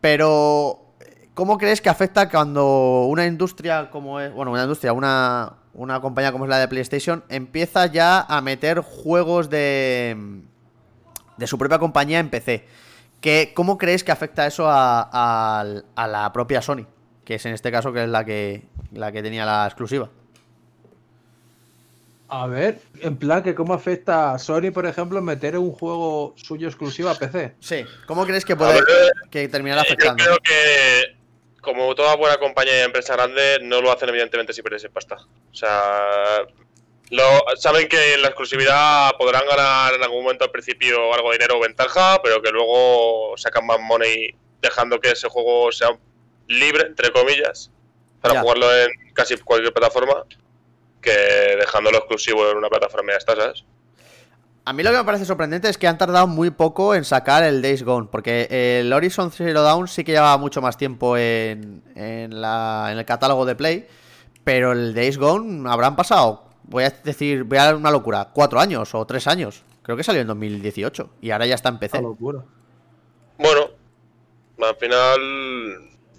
Pero, 0.01 0.95
¿cómo 1.35 1.59
crees 1.59 1.81
que 1.81 1.89
afecta 1.89 2.29
cuando 2.31 3.07
una 3.07 3.27
industria 3.27 3.91
como 3.91 4.21
es. 4.21 4.33
Bueno, 4.33 4.53
una 4.53 4.63
industria, 4.63 4.93
una, 4.93 5.55
una 5.75 6.01
compañía 6.01 6.31
como 6.31 6.45
es 6.45 6.51
la 6.51 6.59
de 6.59 6.69
PlayStation, 6.69 7.25
empieza 7.29 7.87
ya 7.87 8.21
a 8.21 8.41
meter 8.41 8.79
juegos 8.81 9.51
de. 9.51 10.43
de 11.37 11.47
su 11.49 11.59
propia 11.59 11.79
compañía 11.81 12.21
en 12.21 12.31
PC? 12.31 12.67
¿Qué, 13.21 13.53
¿Cómo 13.55 13.77
crees 13.77 14.05
que 14.05 14.13
afecta 14.13 14.47
eso 14.47 14.69
a, 14.71 15.03
a- 15.13 15.65
a 15.97 16.07
la 16.07 16.33
propia 16.33 16.63
Sony? 16.63 16.87
Que 17.25 17.35
es 17.35 17.45
en 17.45 17.53
este 17.55 17.71
caso 17.73 17.93
que 17.93 18.05
es 18.05 18.09
la 18.09 18.25
que, 18.25 18.69
la 18.93 19.11
que 19.13 19.21
tenía 19.23 19.45
la 19.45 19.67
exclusiva. 19.67 20.09
A 22.33 22.47
ver, 22.47 22.79
en 23.01 23.17
plan, 23.17 23.43
que 23.43 23.57
cómo 23.57 23.75
afecta 23.75 24.33
a 24.33 24.39
Sony, 24.39 24.71
por 24.73 24.87
ejemplo, 24.87 25.21
meter 25.21 25.59
un 25.59 25.73
juego 25.73 26.33
suyo 26.37 26.69
exclusivo 26.69 27.09
a 27.11 27.15
PC. 27.17 27.57
Sí, 27.59 27.85
¿cómo 28.07 28.25
crees 28.25 28.45
que 28.45 28.55
puede 28.55 28.75
ver, 28.75 28.85
que 29.33 29.49
terminará 29.49 29.83
Eh, 29.83 29.87
Yo 29.89 29.93
afectando? 29.95 30.25
creo 30.25 30.37
que, 30.39 31.17
como 31.61 31.93
toda 31.97 32.15
buena 32.15 32.37
compañía 32.37 32.79
y 32.79 32.85
empresa 32.85 33.15
grande, 33.17 33.59
no 33.63 33.81
lo 33.81 33.91
hacen 33.91 34.11
evidentemente 34.11 34.53
si 34.53 34.63
pierdes 34.63 34.87
pasta. 34.93 35.17
O 35.17 35.55
sea, 35.55 36.47
lo, 37.11 37.25
saben 37.57 37.89
que 37.89 38.15
en 38.15 38.23
la 38.23 38.29
exclusividad 38.29 39.11
podrán 39.19 39.43
ganar 39.49 39.95
en 39.95 40.03
algún 40.05 40.23
momento 40.23 40.45
al 40.45 40.53
principio 40.53 41.13
algo 41.13 41.33
de 41.33 41.39
dinero 41.39 41.59
o 41.59 41.61
ventaja, 41.61 42.21
pero 42.23 42.41
que 42.41 42.53
luego 42.53 43.37
sacan 43.39 43.67
más 43.67 43.81
money 43.81 44.37
dejando 44.63 45.01
que 45.01 45.11
ese 45.11 45.29
juego 45.29 45.73
sea 45.73 45.89
libre, 46.47 46.87
entre 46.87 47.11
comillas, 47.11 47.73
para 48.21 48.35
Ya. 48.35 48.41
jugarlo 48.43 48.73
en 48.73 48.89
casi 49.15 49.37
cualquier 49.39 49.73
plataforma, 49.73 50.25
que 51.01 51.57
dejándolo 51.59 51.99
exclusivo 51.99 52.49
en 52.51 52.57
una 52.59 52.69
plataforma 52.69 53.13
ya 53.13 53.19
está, 53.19 53.37
¿sabes? 53.37 53.65
A 54.65 54.73
mí 54.73 54.83
lo 54.83 54.91
que 54.91 54.99
me 54.99 55.05
parece 55.05 55.25
sorprendente 55.25 55.69
es 55.69 55.79
que 55.79 55.89
han 55.89 55.97
tardado 55.99 56.27
muy 56.27 56.51
poco 56.51 56.95
en 56.95 57.05
sacar 57.05 57.43
el 57.43 57.63
Days 57.63 57.83
Gone, 57.83 58.09
porque 58.13 58.47
el 58.81 58.93
Horizon 58.93 59.33
Zero 59.33 59.63
Dawn 59.63 59.89
sí 59.89 60.05
que 60.05 60.13
llevaba 60.13 60.37
mucho 60.37 60.61
más 60.61 60.77
tiempo 60.77 61.17
en, 61.17 61.83
en, 61.97 62.41
la- 62.41 62.89
en 62.93 62.99
el 62.99 63.05
catálogo 63.07 63.47
de 63.47 63.57
Play, 63.57 63.89
pero 64.45 64.73
el 64.73 64.95
Days 64.95 65.17
Gone 65.19 65.69
habrán 65.69 65.97
pasado, 65.97 66.45
voy 66.65 66.85
a 66.85 66.91
decir, 66.91 67.45
voy 67.45 67.59
a 67.59 67.65
dar 67.65 67.75
una 67.77 67.91
locura, 67.91 68.29
cuatro 68.33 68.61
años 68.61 68.95
o 68.95 69.05
tres 69.07 69.27
años. 69.27 69.65
Creo 69.83 69.97
que 69.97 70.05
salió 70.05 70.21
en 70.21 70.29
2018 70.29 71.11
y 71.23 71.31
ahora 71.31 71.47
ya 71.47 71.55
está 71.55 71.71
en 71.71 71.79
PC. 71.79 71.99
Una 71.99 72.09
locura. 72.09 72.45
Bueno, 73.39 73.71
al 74.63 74.77
final 74.77 75.19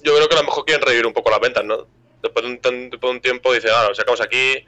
yo 0.03 0.15
creo 0.15 0.27
que 0.27 0.35
a 0.35 0.39
lo 0.39 0.45
mejor 0.45 0.65
quieren 0.65 0.83
revivir 0.85 1.05
un 1.05 1.13
poco 1.13 1.29
las 1.29 1.39
ventas, 1.39 1.63
¿no? 1.63 1.85
Después 2.21 2.45
de 2.45 2.51
un, 2.51 2.59
tan- 2.59 2.89
después 2.89 3.09
de 3.11 3.15
un 3.17 3.21
tiempo 3.21 3.53
dicen, 3.53 3.71
ah, 3.73 3.87
lo 3.89 3.95
sacamos 3.95 4.21
aquí 4.21 4.65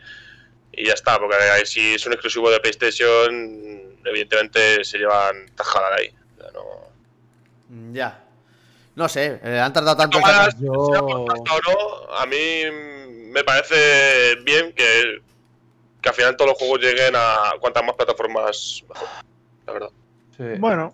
y 0.72 0.86
ya 0.88 0.94
está, 0.94 1.20
porque 1.20 1.36
ahí 1.36 1.66
si 1.66 1.94
es 1.94 2.06
un 2.06 2.14
exclusivo 2.14 2.50
de 2.50 2.60
PlayStation, 2.60 3.98
evidentemente 4.06 4.84
se 4.84 4.98
llevan 4.98 5.46
tajada 5.56 5.96
ahí. 5.96 6.14
O 6.38 6.42
sea, 6.42 6.52
no... 6.52 6.64
Ya. 7.94 8.20
No 8.96 9.10
sé, 9.10 9.40
eh, 9.44 9.60
han 9.60 9.74
tardado 9.74 9.98
tanto 9.98 10.20
sacar... 10.20 10.54
Yo- 10.60 10.72
o 10.72 11.26
no, 11.46 12.14
a 12.16 12.26
mí 12.26 12.64
me 13.32 13.44
parece 13.44 14.36
bien 14.44 14.72
que, 14.74 15.20
que 16.02 16.10
al 16.10 16.16
final 16.16 16.36
todos 16.38 16.52
los 16.52 16.58
juegos 16.60 16.80
lleguen 16.82 17.14
a 17.16 17.54
cuantas 17.60 17.84
más 17.84 17.96
plataformas 17.96 18.84
mejor, 18.88 19.08
la 19.66 19.74
verdad. 19.74 19.90
Sí. 20.38 20.44
Bueno, 20.60 20.94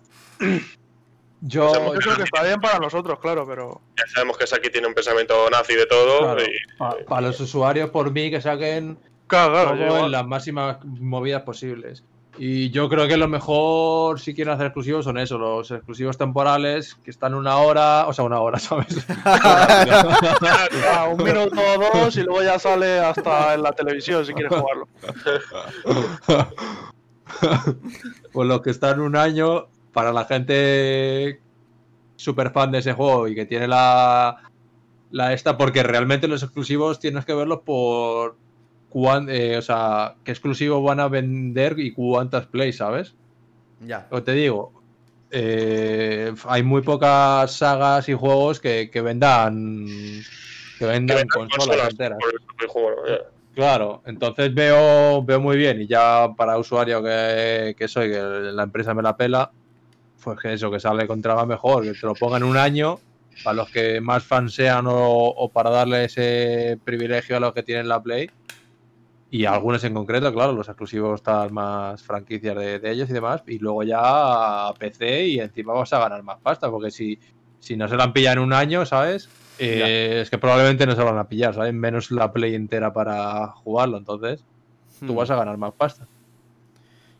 yo, 1.40 1.72
yo 1.72 2.00
creo 2.00 2.16
que 2.16 2.22
está 2.24 2.42
bien 2.42 2.60
para 2.60 2.78
nosotros, 2.78 3.18
claro, 3.18 3.46
pero. 3.46 3.80
Ya 3.96 4.04
sabemos 4.14 4.36
que 4.38 4.46
Saki 4.46 4.70
tiene 4.70 4.86
un 4.86 4.94
pensamiento 4.94 5.48
nazi 5.50 5.74
de 5.74 5.86
todo 5.86 6.20
claro, 6.20 6.42
y 6.42 7.04
para 7.04 7.22
los 7.22 7.40
usuarios, 7.40 7.90
por 7.90 8.10
mí, 8.12 8.30
que 8.30 8.40
saquen 8.40 8.98
Claro, 9.30 9.52
claro. 9.52 9.76
todo 9.76 10.06
en 10.06 10.10
las 10.10 10.26
máximas 10.26 10.78
movidas 10.84 11.42
posibles. 11.42 12.02
Y 12.36 12.70
yo 12.70 12.88
creo 12.88 13.06
que 13.06 13.16
lo 13.16 13.28
mejor, 13.28 14.18
si 14.18 14.34
quieren 14.34 14.54
hacer 14.54 14.66
exclusivos, 14.66 15.04
son 15.04 15.18
eso, 15.18 15.38
los 15.38 15.70
exclusivos 15.70 16.18
temporales 16.18 16.96
que 17.04 17.10
están 17.10 17.34
una 17.34 17.56
hora, 17.58 18.06
o 18.08 18.12
sea, 18.12 18.24
una 18.24 18.40
hora, 18.40 18.58
¿sabes? 18.60 19.06
Ah, 19.24 21.08
un 21.12 21.22
minuto 21.22 21.60
o 21.60 21.98
dos 21.98 22.16
y 22.16 22.22
luego 22.22 22.42
ya 22.42 22.58
sale 22.58 22.98
hasta 22.98 23.54
en 23.54 23.62
la 23.62 23.72
televisión 23.72 24.26
si 24.26 24.32
quieres 24.32 24.52
jugarlo. 24.58 24.88
pues 28.32 28.48
los 28.48 28.62
que 28.62 28.70
están 28.70 29.00
un 29.00 29.16
año, 29.16 29.68
para 29.92 30.12
la 30.12 30.24
gente 30.24 31.40
super 32.16 32.50
fan 32.50 32.70
de 32.70 32.78
ese 32.78 32.92
juego 32.92 33.28
y 33.28 33.34
que 33.34 33.46
tiene 33.46 33.66
la, 33.66 34.50
la 35.10 35.32
esta, 35.32 35.56
porque 35.56 35.82
realmente 35.82 36.28
los 36.28 36.42
exclusivos 36.42 37.00
tienes 37.00 37.24
que 37.24 37.34
verlos 37.34 37.60
por 37.64 38.36
cuán, 38.90 39.28
eh, 39.30 39.56
o 39.56 39.62
sea, 39.62 40.16
qué 40.24 40.32
exclusivos 40.32 40.84
van 40.84 41.00
a 41.00 41.08
vender 41.08 41.78
y 41.78 41.92
cuántas 41.92 42.46
plays, 42.46 42.76
¿sabes? 42.76 43.14
Ya. 43.80 44.08
Que 44.08 44.20
te 44.20 44.32
digo, 44.32 44.72
eh, 45.30 46.34
hay 46.44 46.62
muy 46.62 46.82
pocas 46.82 47.52
sagas 47.52 48.08
y 48.08 48.14
juegos 48.14 48.60
que, 48.60 48.90
que 48.90 49.00
vendan 49.00 49.86
que 49.86 50.22
que 50.78 50.86
vendan 50.86 51.18
vendan 51.18 51.28
consolas, 51.28 51.66
consolas 51.66 51.90
enteras. 51.90 52.18
Claro, 53.54 54.02
entonces 54.06 54.54
veo, 54.54 55.22
veo 55.22 55.40
muy 55.40 55.56
bien 55.56 55.80
y 55.82 55.86
ya 55.86 56.32
para 56.36 56.58
usuario 56.58 57.02
que, 57.02 57.74
que 57.76 57.88
soy, 57.88 58.10
que 58.10 58.18
la 58.18 58.62
empresa 58.62 58.94
me 58.94 59.02
la 59.02 59.16
pela, 59.16 59.50
pues 60.22 60.38
que 60.40 60.52
eso, 60.52 60.70
que 60.70 60.80
sale 60.80 61.06
contra 61.06 61.44
mejor, 61.46 61.82
que 61.84 61.92
te 61.92 62.06
lo 62.06 62.14
pongan 62.14 62.42
un 62.42 62.56
año, 62.56 62.98
para 63.44 63.54
los 63.56 63.70
que 63.70 64.00
más 64.00 64.22
fans 64.24 64.54
sean 64.54 64.86
o, 64.86 64.92
o 64.96 65.48
para 65.48 65.70
darle 65.70 66.04
ese 66.04 66.78
privilegio 66.84 67.36
a 67.36 67.40
los 67.40 67.52
que 67.54 67.62
tienen 67.62 67.88
la 67.88 68.02
Play. 68.02 68.30
Y 69.32 69.44
algunos 69.44 69.84
en 69.84 69.94
concreto, 69.94 70.32
claro, 70.32 70.52
los 70.52 70.68
exclusivos 70.68 71.20
están 71.20 71.54
más 71.54 72.02
franquicias 72.02 72.56
de, 72.56 72.80
de 72.80 72.90
ellos 72.90 73.08
y 73.08 73.12
demás. 73.12 73.42
Y 73.46 73.58
luego 73.60 73.84
ya 73.84 74.00
a 74.68 74.74
PC 74.74 75.26
y 75.28 75.38
encima 75.40 75.72
vas 75.72 75.92
a 75.92 76.00
ganar 76.00 76.22
más 76.24 76.38
pasta. 76.40 76.68
Porque 76.68 76.90
si, 76.90 77.16
si 77.60 77.76
no 77.76 77.86
se 77.88 77.96
la 77.96 78.04
han 78.04 78.12
pillado 78.12 78.38
en 78.38 78.42
un 78.42 78.52
año, 78.52 78.84
¿sabes? 78.84 79.28
Eh, 79.60 80.20
es 80.22 80.30
que 80.30 80.38
probablemente 80.38 80.84
no 80.84 80.92
se 80.96 80.98
la 80.98 81.12
van 81.12 81.18
a 81.18 81.28
pillar, 81.28 81.54
¿sabes? 81.54 81.72
Menos 81.72 82.10
la 82.10 82.32
play 82.32 82.56
entera 82.56 82.92
para 82.92 83.46
jugarlo. 83.48 83.98
Entonces, 83.98 84.44
tú 84.98 85.12
Hmm. 85.12 85.16
vas 85.16 85.30
a 85.30 85.36
ganar 85.36 85.56
más 85.58 85.72
pasta. 85.74 86.08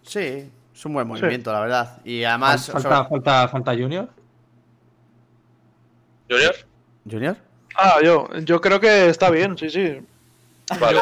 Sí, 0.03 0.51
es 0.81 0.87
un 0.87 0.95
buen 0.95 1.07
movimiento, 1.07 1.53
la 1.53 1.61
verdad. 1.61 1.99
Y 2.07 2.24
además. 2.24 2.70
falta, 2.70 2.89
sobre- 2.89 3.09
falta, 3.11 3.49
falta 3.49 3.72
Junior. 3.72 4.09
Junior. 6.31 6.55
¿Junior? 7.11 7.37
Ah, 7.76 7.99
yo, 8.03 8.28
yo 8.45 8.61
creo 8.62 8.81
que 8.81 9.09
está 9.11 9.31
bien, 9.31 9.59
sí, 9.59 9.68
sí. 9.68 10.01
Vale. 10.81 11.01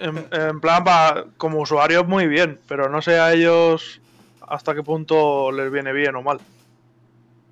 En, 0.00 0.26
en 0.32 0.60
plan, 0.60 0.82
como 1.36 1.60
usuario 1.60 2.02
muy 2.04 2.26
bien, 2.26 2.58
pero 2.66 2.88
no 2.88 3.00
sé 3.00 3.20
a 3.20 3.32
ellos 3.32 4.00
hasta 4.40 4.74
qué 4.74 4.82
punto 4.82 5.52
les 5.52 5.70
viene 5.70 5.92
bien 5.92 6.16
o 6.16 6.22
mal. 6.22 6.40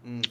Mm, 0.05 0.22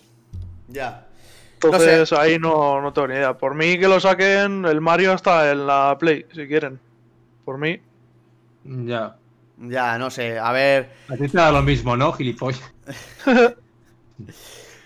Ya. 0.67 1.05
Entonces 1.53 2.11
ahí 2.11 2.37
no, 2.37 2.81
no 2.81 2.91
tengo 2.91 3.07
ni 3.07 3.13
idea. 3.15 3.33
Por 3.37 3.55
mí 3.55 3.79
que 3.79 3.87
lo 3.87 3.99
saquen, 4.01 4.65
el 4.65 4.81
Mario 4.81 5.13
está 5.13 5.51
en 5.51 5.65
la 5.65 5.95
Play, 5.97 6.25
si 6.33 6.47
quieren. 6.47 6.79
Por 7.45 7.57
mí. 7.57 7.79
Ya. 8.65 9.15
Ya, 9.57 9.97
no 9.97 10.09
sé. 10.09 10.37
A 10.39 10.51
ver. 10.51 10.89
A 11.09 11.15
ti 11.15 11.27
te 11.29 11.37
da 11.37 11.51
lo 11.51 11.61
mismo, 11.61 11.95
¿no, 11.95 12.11
gilipollas? 12.13 12.61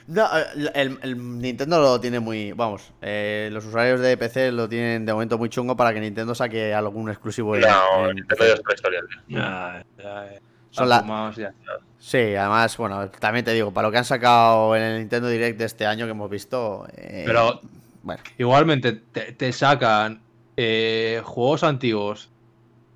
No, 0.07 0.27
el, 0.73 0.97
el 1.03 1.37
Nintendo 1.39 1.79
lo 1.79 1.99
tiene 2.01 2.19
muy. 2.19 2.51
Vamos, 2.53 2.91
eh, 2.99 3.49
los 3.51 3.63
usuarios 3.65 3.99
de 3.99 4.17
PC 4.17 4.51
lo 4.51 4.67
tienen 4.67 5.05
de 5.05 5.13
momento 5.13 5.37
muy 5.37 5.49
chungo 5.49 5.75
para 5.75 5.93
que 5.93 5.99
Nintendo 5.99 6.33
saque 6.33 6.73
algún 6.73 7.09
exclusivo. 7.11 7.55
No, 7.57 8.09
en 8.09 8.15
Nintendo 8.15 8.43
ya 8.47 8.53
es 8.53 8.59
otra 8.59 8.73
historia. 8.73 8.99
tío. 9.27 9.37
Ya, 9.37 9.85
ya, 9.99 10.31
ya. 10.33 10.39
Son 10.71 10.89
la- 10.89 11.01
Fumados 11.01 11.35
ya. 11.35 11.53
Sí, 11.99 12.17
además, 12.17 12.75
bueno, 12.77 13.07
también 13.09 13.45
te 13.45 13.53
digo, 13.53 13.71
para 13.71 13.87
lo 13.87 13.91
que 13.91 13.99
han 13.99 14.05
sacado 14.05 14.75
en 14.75 14.81
el 14.81 14.99
Nintendo 14.99 15.27
Direct 15.27 15.59
de 15.59 15.65
este 15.65 15.85
año 15.85 16.05
que 16.05 16.11
hemos 16.11 16.29
visto. 16.29 16.87
eh, 16.97 17.23
Pero 17.27 17.61
Bueno, 18.01 18.23
igualmente 18.39 18.93
te, 18.93 19.33
te 19.33 19.51
sacan 19.51 20.23
eh, 20.57 21.21
juegos 21.23 21.63
antiguos 21.63 22.29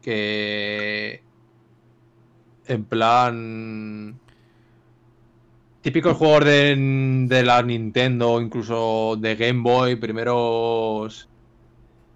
que. 0.02 1.23
En 2.68 2.84
plan. 2.86 4.20
Típicos 5.82 6.16
juegos 6.16 6.46
de, 6.46 6.76
de 7.28 7.44
la 7.44 7.62
Nintendo, 7.62 8.40
incluso 8.40 9.18
de 9.20 9.36
Game 9.36 9.62
Boy, 9.62 9.96
primeros. 9.98 11.28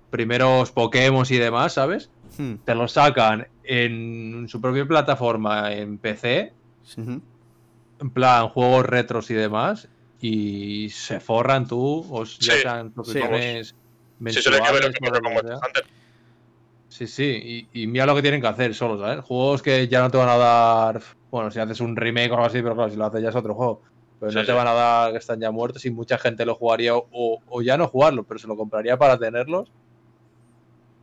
Primeros 0.10 0.72
Pokémon 0.72 1.26
y 1.30 1.36
demás, 1.36 1.74
¿sabes? 1.74 2.10
hmm, 2.38 2.54
Te 2.64 2.74
los 2.76 2.94
sacan 2.94 3.46
en 3.66 4.48
su 4.48 4.62
propia 4.62 4.86
plataforma 4.88 5.74
en 5.74 5.98
PC, 5.98 6.54
en 8.00 8.10
plan 8.12 8.48
juegos 8.48 8.86
retros 8.86 9.30
y 9.32 9.34
demás, 9.34 9.90
y 10.22 10.90
se 10.92 11.20
forran 11.20 11.68
tú, 11.68 12.06
o 12.10 12.24
ya 12.24 12.54
Sí, 12.54 12.60
sean 12.62 12.94
suscripciones 12.94 13.68
Sí, 13.68 13.74
mensuales 14.20 14.52
que 14.52 14.58
o 14.58 14.60
pasa 14.60 14.72
lo 14.72 15.12
con 15.12 15.22
que 15.22 15.30
Monster 15.34 15.48
sea. 15.58 15.68
Hunter. 15.68 15.86
Sí, 16.98 17.06
sí, 17.06 17.68
y, 17.72 17.84
y 17.84 17.86
mira 17.86 18.08
lo 18.08 18.16
que 18.16 18.24
tienen 18.24 18.42
que 18.42 18.48
hacer 18.48 18.74
solo, 18.74 18.98
¿sabes? 19.00 19.24
Juegos 19.24 19.62
que 19.62 19.88
ya 19.88 20.02
no 20.02 20.10
te 20.10 20.18
van 20.18 20.30
a 20.30 20.36
dar, 20.38 21.00
bueno, 21.30 21.52
si 21.52 21.60
haces 21.60 21.80
un 21.80 21.96
remake 21.96 22.32
o 22.32 22.34
algo 22.34 22.46
así, 22.48 22.60
pero 22.64 22.74
claro, 22.74 22.90
si 22.90 22.98
lo 22.98 23.06
haces 23.06 23.22
ya 23.22 23.30
es 23.30 23.36
otro 23.36 23.54
juego. 23.54 23.84
Pero 24.20 24.32
Sí, 24.32 24.38
no 24.40 24.42
te 24.46 24.52
sí. 24.52 24.58
van 24.58 24.68
a 24.68 24.74
dar 24.74 25.12
que 25.12 25.20
están 25.20 25.40
ya 25.40 25.52
muertos 25.52 25.86
y 25.86 25.92
mucha 25.92 26.18
gente 26.18 26.44
lo 26.44 26.56
jugaría 26.56 26.96
o, 26.96 27.40
o 27.46 27.62
ya 27.62 27.78
no 27.78 27.88
jugarlo, 27.88 28.24
pero 28.24 28.40
se 28.40 28.48
lo 28.48 28.58
compraría 28.58 28.98
para 28.98 29.20
tenerlos. 29.20 29.72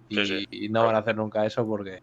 Y, 0.09 0.17
Sí, 0.17 0.27
sí. 0.27 0.47
y 0.51 0.69
no 0.69 0.85
van 0.85 0.97
a 0.97 0.99
hacer 0.99 1.15
nunca 1.15 1.47
eso 1.47 1.65
porque, 1.65 2.03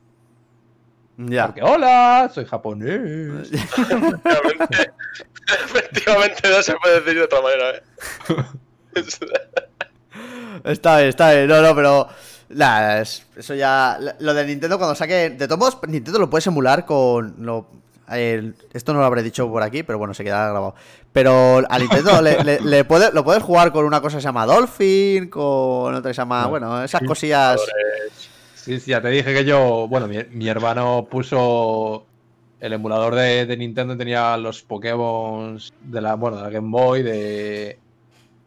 Ya. 1.17 1.47
porque 1.47 1.61
¡Hola! 1.61 2.31
Soy 2.33 2.45
japonés. 2.45 3.51
Efectivamente, 3.51 4.93
efectivamente 5.65 6.49
no 6.49 6.61
se 6.61 6.73
puede 6.75 7.01
decir 7.01 7.15
de 7.15 7.23
otra 7.23 7.41
manera, 7.41 7.71
¿eh? 7.71 7.83
Está 10.63 10.97
bien, 10.97 11.09
está 11.09 11.31
bien. 11.33 11.47
No, 11.47 11.61
no, 11.61 11.75
pero. 11.75 12.07
Eso 13.35 13.55
ya. 13.55 13.97
Lo 14.19 14.33
de 14.33 14.45
Nintendo 14.45 14.77
cuando 14.77 14.95
saque. 14.95 15.29
De 15.31 15.47
todos 15.47 15.59
modos, 15.59 15.77
Nintendo 15.87 16.19
lo 16.19 16.29
puedes 16.29 16.45
emular 16.47 16.85
con. 16.85 17.35
Lo, 17.45 17.67
esto 18.73 18.93
no 18.93 18.99
lo 18.99 19.05
habré 19.05 19.23
dicho 19.23 19.49
por 19.49 19.63
aquí, 19.63 19.83
pero 19.83 19.97
bueno, 19.97 20.13
se 20.13 20.23
quedará 20.23 20.49
grabado. 20.51 20.75
Pero 21.13 21.61
a 21.69 21.79
Nintendo 21.79 22.21
le, 22.21 22.43
le- 22.43 22.59
le 22.59 22.83
puede- 22.83 23.11
lo 23.13 23.23
puedes 23.23 23.41
jugar 23.41 23.71
con 23.71 23.85
una 23.85 24.01
cosa 24.01 24.17
que 24.17 24.21
se 24.21 24.27
llama 24.27 24.45
Dolphin, 24.45 25.29
con 25.29 25.95
otra 25.95 26.09
que 26.09 26.13
se 26.13 26.21
llama. 26.21 26.43
No. 26.43 26.49
Bueno, 26.49 26.83
esas 26.83 27.01
cosillas. 27.07 27.61
Sí, 28.55 28.79
sí, 28.79 28.91
ya 28.91 29.01
te 29.01 29.07
dije 29.09 29.33
que 29.33 29.43
yo, 29.45 29.87
bueno, 29.89 30.07
mi, 30.07 30.17
mi 30.31 30.47
hermano 30.47 31.07
puso 31.09 32.05
el 32.59 32.73
emulador 32.73 33.15
de, 33.15 33.45
de 33.47 33.57
Nintendo, 33.57 33.97
tenía 33.97 34.37
los 34.37 34.61
Pokémon 34.61 35.57
de 35.81 36.01
la, 36.01 36.13
bueno, 36.15 36.37
de 36.37 36.43
la 36.43 36.49
Game 36.49 36.69
Boy, 36.69 37.01
de, 37.01 37.79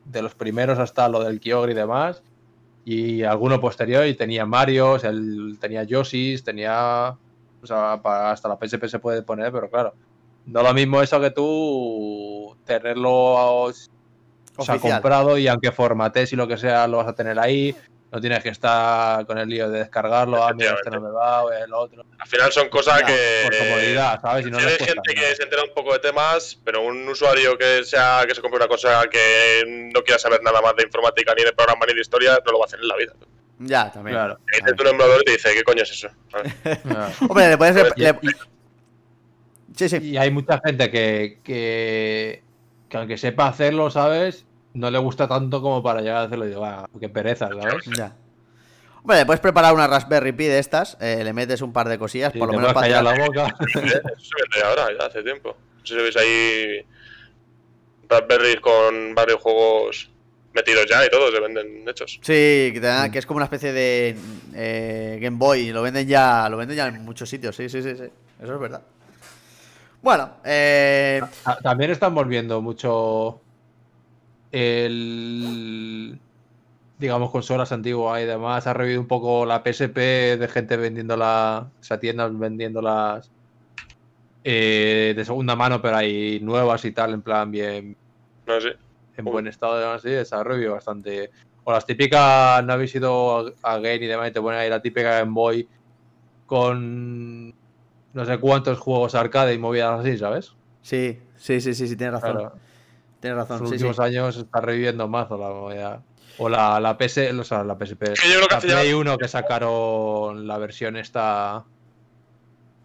de 0.05 0.23
los 0.23 0.35
primeros 0.37 0.79
hasta 0.79 1.09
lo 1.09 1.25
del 1.25 1.41
Kyogre 1.41 1.73
y 1.73 1.75
demás, 1.75 2.23
y 2.85 3.23
alguno 3.23 3.61
posterior, 3.61 4.07
y 4.07 4.15
tenía 4.15 4.45
Mario, 4.45 4.99
tenía 5.61 5.85
Yoshis, 5.85 6.45
tenía, 6.45 7.17
o 7.63 7.67
sea, 7.67 8.01
para- 8.03 8.31
hasta 8.33 8.49
la 8.49 8.59
PSP 8.59 8.89
se 8.89 8.99
puede 8.99 9.23
poner, 9.23 9.51
pero 9.53 9.71
claro, 9.71 9.95
no 10.47 10.63
lo 10.63 10.75
mismo 10.75 11.01
eso 11.01 11.21
que 11.21 11.31
tú 11.31 12.55
tenerlo, 12.67 13.11
o 13.13 13.73
sea, 13.73 14.75
comprado 14.93 15.39
y 15.39 15.49
aunque 15.49 15.73
formates 15.73 16.33
y 16.33 16.37
lo 16.37 16.47
que 16.47 16.59
sea, 16.59 16.87
lo 16.87 16.99
vas 16.99 17.09
a 17.09 17.15
tener 17.15 17.39
ahí. 17.39 17.75
No 18.15 18.21
tienes 18.21 18.45
que 18.45 18.51
estar 18.51 19.27
con 19.27 19.39
el 19.39 19.49
lío 19.49 19.69
de 19.69 19.81
descargarlo, 19.81 20.43
ah, 20.45 20.53
mira, 20.55 20.75
este 20.75 20.89
no 20.91 21.01
me 21.01 21.11
va, 21.11 21.43
o 21.43 21.51
el 21.51 21.73
otro. 21.75 22.05
Al 22.17 22.29
final 22.29 22.53
son 22.53 22.69
cosas 22.69 23.01
Ya, 23.01 23.07
que. 23.07 23.41
Por 23.43 23.59
comodidad, 23.59 24.21
¿sabes? 24.23 24.47
No 24.47 24.59
Si 24.61 24.65
les 24.65 24.73
hay 24.73 24.79
cuesta 24.79 24.95
gente 24.95 25.15
nada. 25.17 25.29
que 25.31 25.37
se 25.37 25.43
entera 25.43 25.65
un 25.65 25.75
poco 25.75 25.93
de 25.95 25.99
temas, 25.99 26.61
pero 26.65 26.83
un 26.83 27.09
usuario 27.09 27.59
que 27.59 27.83
sea 27.83 28.23
que 28.29 28.35
se 28.37 28.41
compre 28.41 28.59
una 28.59 28.69
cosa 28.69 29.03
que 29.11 29.91
no 29.93 30.01
quiera 30.03 30.21
saber 30.21 30.41
nada 30.45 30.61
más 30.63 30.77
de 30.77 30.85
informática, 30.85 31.35
ni 31.37 31.43
de 31.43 31.53
programa, 31.53 31.85
ni 31.89 31.95
de 31.95 32.01
historia, 32.03 32.39
no 32.47 32.53
lo 32.53 32.59
va 32.61 32.65
a 32.65 32.67
hacer 32.67 32.79
en 32.81 32.87
la 32.89 32.97
vida. 32.97 33.13
Ya, 33.59 33.91
también. 33.91 34.15
Claro. 34.17 34.39
Te 34.65 34.83
un 34.83 34.89
emulador 34.89 35.21
y 35.23 35.25
te 35.25 35.33
dice, 35.33 35.53
¿qué 35.53 35.65
coño 35.65 35.83
es 35.83 35.91
eso? 35.91 36.09
Hombre, 37.29 37.49
le 37.49 37.59
puedes. 37.59 37.97
Le- 37.97 38.15
Sí, 39.77 39.89
sí. 39.89 39.97
Y 39.97 40.17
hay 40.17 40.31
mucha 40.31 40.61
gente 40.65 40.89
que, 40.89 41.41
que, 41.43 42.45
que 42.89 42.97
aunque 42.97 43.17
sepa 43.19 43.49
hacerlo, 43.49 43.91
¿sabes? 43.91 44.47
No 44.75 44.91
le 44.91 44.99
gusta 44.99 45.27
tanto 45.29 45.63
como 45.63 45.83
para 45.83 46.01
llegar 46.01 46.17
a 46.19 46.23
hacerlo. 46.23 46.47
Y 46.47 46.51
digo, 46.51 46.65
ah, 46.65 46.89
qué 47.01 47.09
pereza, 47.09 47.49
¿sabes? 47.49 47.85
Ya. 47.97 48.15
Hombre, 49.03 49.19
le 49.19 49.27
puedes 49.27 49.41
preparar 49.41 49.75
una 49.75 49.87
Raspberry 49.87 50.33
Pi 50.33 50.45
de 50.47 50.59
estas, 50.59 50.97
eh, 51.01 51.23
le 51.23 51.33
metes 51.33 51.61
un 51.63 51.73
par 51.73 51.89
de 51.89 51.99
cosillas, 51.99 52.33
Sí, 52.33 52.39
por 52.39 52.49
lo 52.49 52.55
menos 52.59 52.73
para 52.73 52.87
callar 52.89 53.05
tirar- 53.05 53.19
la 53.19 53.27
boca. 53.27 53.57
Eso 53.67 53.81
se 53.81 53.81
vende 53.85 54.67
ahora, 54.67 54.87
ya 54.99 55.07
hace 55.07 55.23
tiempo. 55.23 55.57
No 55.81 55.87
sé 55.87 55.95
si 55.95 56.01
veis 56.03 56.17
ahí 56.17 56.87
Raspberry 58.09 58.57
con 58.61 59.15
varios 59.15 59.41
juegos 59.41 60.11
metidos 60.55 60.87
ya 60.89 61.05
y 61.05 61.11
todos 61.11 61.33
se 61.35 61.41
venden 61.41 61.87
hechos. 61.89 62.19
Sí, 62.23 62.73
que, 62.73 63.11
es 63.19 63.27
como 63.27 63.37
una 63.39 63.45
especie 63.45 63.73
de 63.73 64.17
eh, 64.55 65.19
Game 65.21 65.37
Boy. 65.37 65.71
Lo 65.73 65.83
venden 65.83 66.07
ya, 66.09 66.49
lo 66.49 66.57
venden 66.57 66.77
ya 66.77 66.87
en 66.89 67.05
muchos 67.05 67.29
sitios. 67.29 67.55
Sí, 67.57 67.69
sí, 67.69 67.83
sí, 67.83 67.95
sí. 67.97 68.05
Eso 68.43 68.55
es 68.55 68.61
verdad. 68.61 68.83
Bueno, 70.01 70.37
eh, 70.45 71.21
Ta- 71.45 71.59
También 71.63 71.91
están 71.91 72.15
volviendo 72.15 72.61
mucho 72.63 73.41
el 74.55 76.21
digamos 76.99 77.31
consolas 77.31 77.73
antiguas 77.73 78.23
y 78.23 78.27
demás. 78.27 78.67
Ha 78.67 78.73
revivido 78.75 79.01
un 79.01 79.09
poco 79.09 79.45
la 79.47 79.63
PSP 79.65 80.37
de 80.39 80.49
gente 80.49 80.77
vendiéndola, 80.77 81.73
o 81.79 81.83
sea, 81.83 81.99
tiendas 81.99 82.37
vendiéndolas 82.39 83.31
eh, 84.45 85.13
de 85.17 85.25
segunda 85.25 85.57
mano, 85.57 85.81
pero 85.83 85.97
hay 85.97 86.41
nuevas 86.41 86.85
y 86.85 86.93
tal, 86.93 87.15
en 87.15 87.23
plan 87.23 87.51
bien 87.51 87.97
No 88.47 88.61
sé. 88.61 88.77
en 89.17 89.27
Uy. 89.27 89.33
buen 89.33 89.47
estado 89.49 89.77
y 89.77 89.81
demás, 89.81 90.03
sí, 90.03 90.11
se 90.25 90.35
ha 90.35 90.45
revivido 90.45 90.75
bastante. 90.75 91.31
O 91.65 91.73
las 91.73 91.87
típicas, 91.87 92.65
no 92.65 92.75
habéis 92.75 92.95
ido 92.95 93.39
a, 93.63 93.75
a 93.75 93.79
Game 93.79 93.97
y 94.05 94.07
demás, 94.07 94.31
y 94.31 94.33
te 94.33 94.41
ponen 94.41 94.61
ahí 94.61 94.71
la 94.71 94.83
típica 94.83 95.19
Game 95.19 95.33
Boy 95.33 95.69
con 96.47 97.49
no 98.13 98.25
sé 98.25 98.39
cuántos 98.39 98.79
juegos 98.79 99.15
arcade 99.15 99.55
y 99.55 99.59
movidas 99.59 100.01
así, 100.01 100.17
¿sabes? 100.19 100.53
sí, 100.83 101.19
sí, 101.37 101.61
sí, 101.61 101.75
sí, 101.75 101.89
sí, 101.89 101.97
tienes 101.97 102.21
razón. 102.21 102.37
Claro. 102.39 102.64
Tienes 103.25 103.37
En 103.43 103.49
razón, 103.49 103.61
los 103.61 103.71
sí, 103.71 103.79
sí. 103.79 103.85
últimos 103.85 104.01
años 104.05 104.37
está 104.37 104.61
reviviendo 104.61 105.09
más 105.09 105.31
o 105.31 105.39
la 105.39 105.49
movida. 105.49 106.03
O 106.37 106.49
la, 106.51 106.79
la 106.79 106.99
PS, 106.99 107.31
o 107.41 107.45
sea, 107.45 107.65
la 107.65 107.75
PSP. 107.75 108.13
que 108.21 108.29
yo 108.29 108.35
creo 108.37 108.49
que 108.49 108.55
la 108.55 108.61
ya- 108.61 108.81
Play 108.81 108.93
1 108.93 109.17
que 109.17 109.29
sacaron 109.29 110.47
la 110.47 110.59
versión 110.59 110.97
esta. 110.99 111.65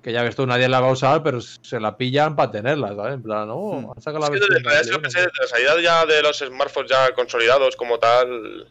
Que 0.02 0.14
ya 0.14 0.24
ves 0.24 0.38
tú, 0.38 0.46
nadie 0.48 0.70
la 0.70 0.80
va 0.80 0.88
a 0.88 0.92
usar, 0.94 1.22
pero 1.24 1.42
se 1.42 1.78
la 1.82 1.98
pillan 1.98 2.38
para 2.38 2.52
tenerla, 2.52 2.96
¿sabes? 2.96 3.16
En 3.16 3.22
plan, 3.24 3.48
no, 3.50 3.58
Hmm. 3.58 3.92
han 3.98 4.02
sacado 4.02 4.20
la 4.20 4.26
Es 4.28 4.32
que 4.32 4.40
versión. 4.40 4.50
desde, 4.54 4.64
para 4.64 4.78
desde 4.78 4.92
la 4.94 4.98
PC, 5.02 5.18
1. 5.20 5.26
desde 5.26 5.42
la 5.42 5.48
salida 5.50 5.82
ya 5.82 6.06
de 6.06 6.22
los 6.22 6.38
smartphones 6.40 6.90
ya 6.90 7.12
consolidados 7.14 7.76
como 7.76 8.00
tal, 8.00 8.68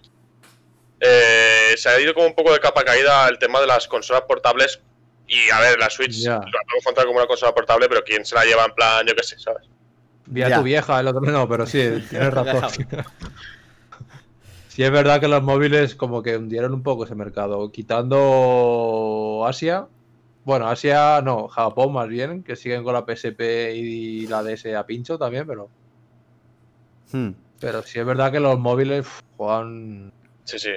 eh, 1.00 1.74
se 1.76 1.88
ha 1.88 2.00
ido 2.00 2.14
como 2.14 2.26
un 2.28 2.34
poco 2.34 2.52
de 2.52 2.60
capa 2.60 2.82
caída 2.84 3.28
el 3.28 3.38
tema 3.38 3.60
de 3.60 3.66
las 3.66 3.86
consolas 3.88 4.22
portables. 4.22 4.80
Y 5.26 5.50
a 5.50 5.60
ver, 5.60 5.78
la 5.78 5.90
Switch 5.90 6.12
Ya. 6.22 6.36
lo 6.36 6.40
podemos 6.40 6.84
contar 6.84 7.04
como 7.04 7.18
una 7.18 7.26
consola 7.26 7.54
portable, 7.54 7.88
pero 7.88 8.02
¿quién 8.02 8.24
se 8.24 8.34
la 8.34 8.44
lleva 8.44 8.64
en 8.64 8.72
plan, 8.74 9.06
yo 9.06 9.14
qué 9.14 9.22
sé, 9.22 9.38
¿sabes? 9.38 9.68
Vi 10.30 10.42
a 10.42 10.48
Ya. 10.48 10.58
tu 10.58 10.62
vieja, 10.64 11.00
el 11.00 11.08
otro 11.08 11.20
no, 11.22 11.48
pero 11.48 11.66
sí, 11.66 11.78
tienes 12.10 12.32
razón. 12.32 12.70
Sí 14.68 14.84
es 14.84 14.92
verdad 14.92 15.18
que 15.20 15.26
los 15.26 15.42
móviles 15.42 15.96
como 15.96 16.22
que 16.22 16.36
hundieron 16.36 16.72
un 16.72 16.84
poco 16.84 17.02
ese 17.04 17.16
mercado, 17.16 17.72
quitando 17.72 19.44
Asia. 19.44 19.88
Bueno, 20.44 20.68
Asia 20.68 21.20
no, 21.20 21.48
Japón 21.48 21.92
más 21.92 22.06
bien, 22.06 22.44
que 22.44 22.54
siguen 22.54 22.84
con 22.84 22.94
la 22.94 23.04
PSP 23.04 23.74
y 23.74 24.28
la 24.28 24.44
DS 24.44 24.76
a 24.76 24.86
pincho 24.86 25.18
también, 25.18 25.48
pero 25.48 25.68
Hmm. 27.10 27.30
pero 27.58 27.82
sí 27.82 27.98
es 27.98 28.04
verdad 28.06 28.30
que 28.30 28.38
los 28.38 28.56
móviles 28.58 29.04
juegan 29.36 30.12
Sí, 30.44 30.58
sí. 30.60 30.70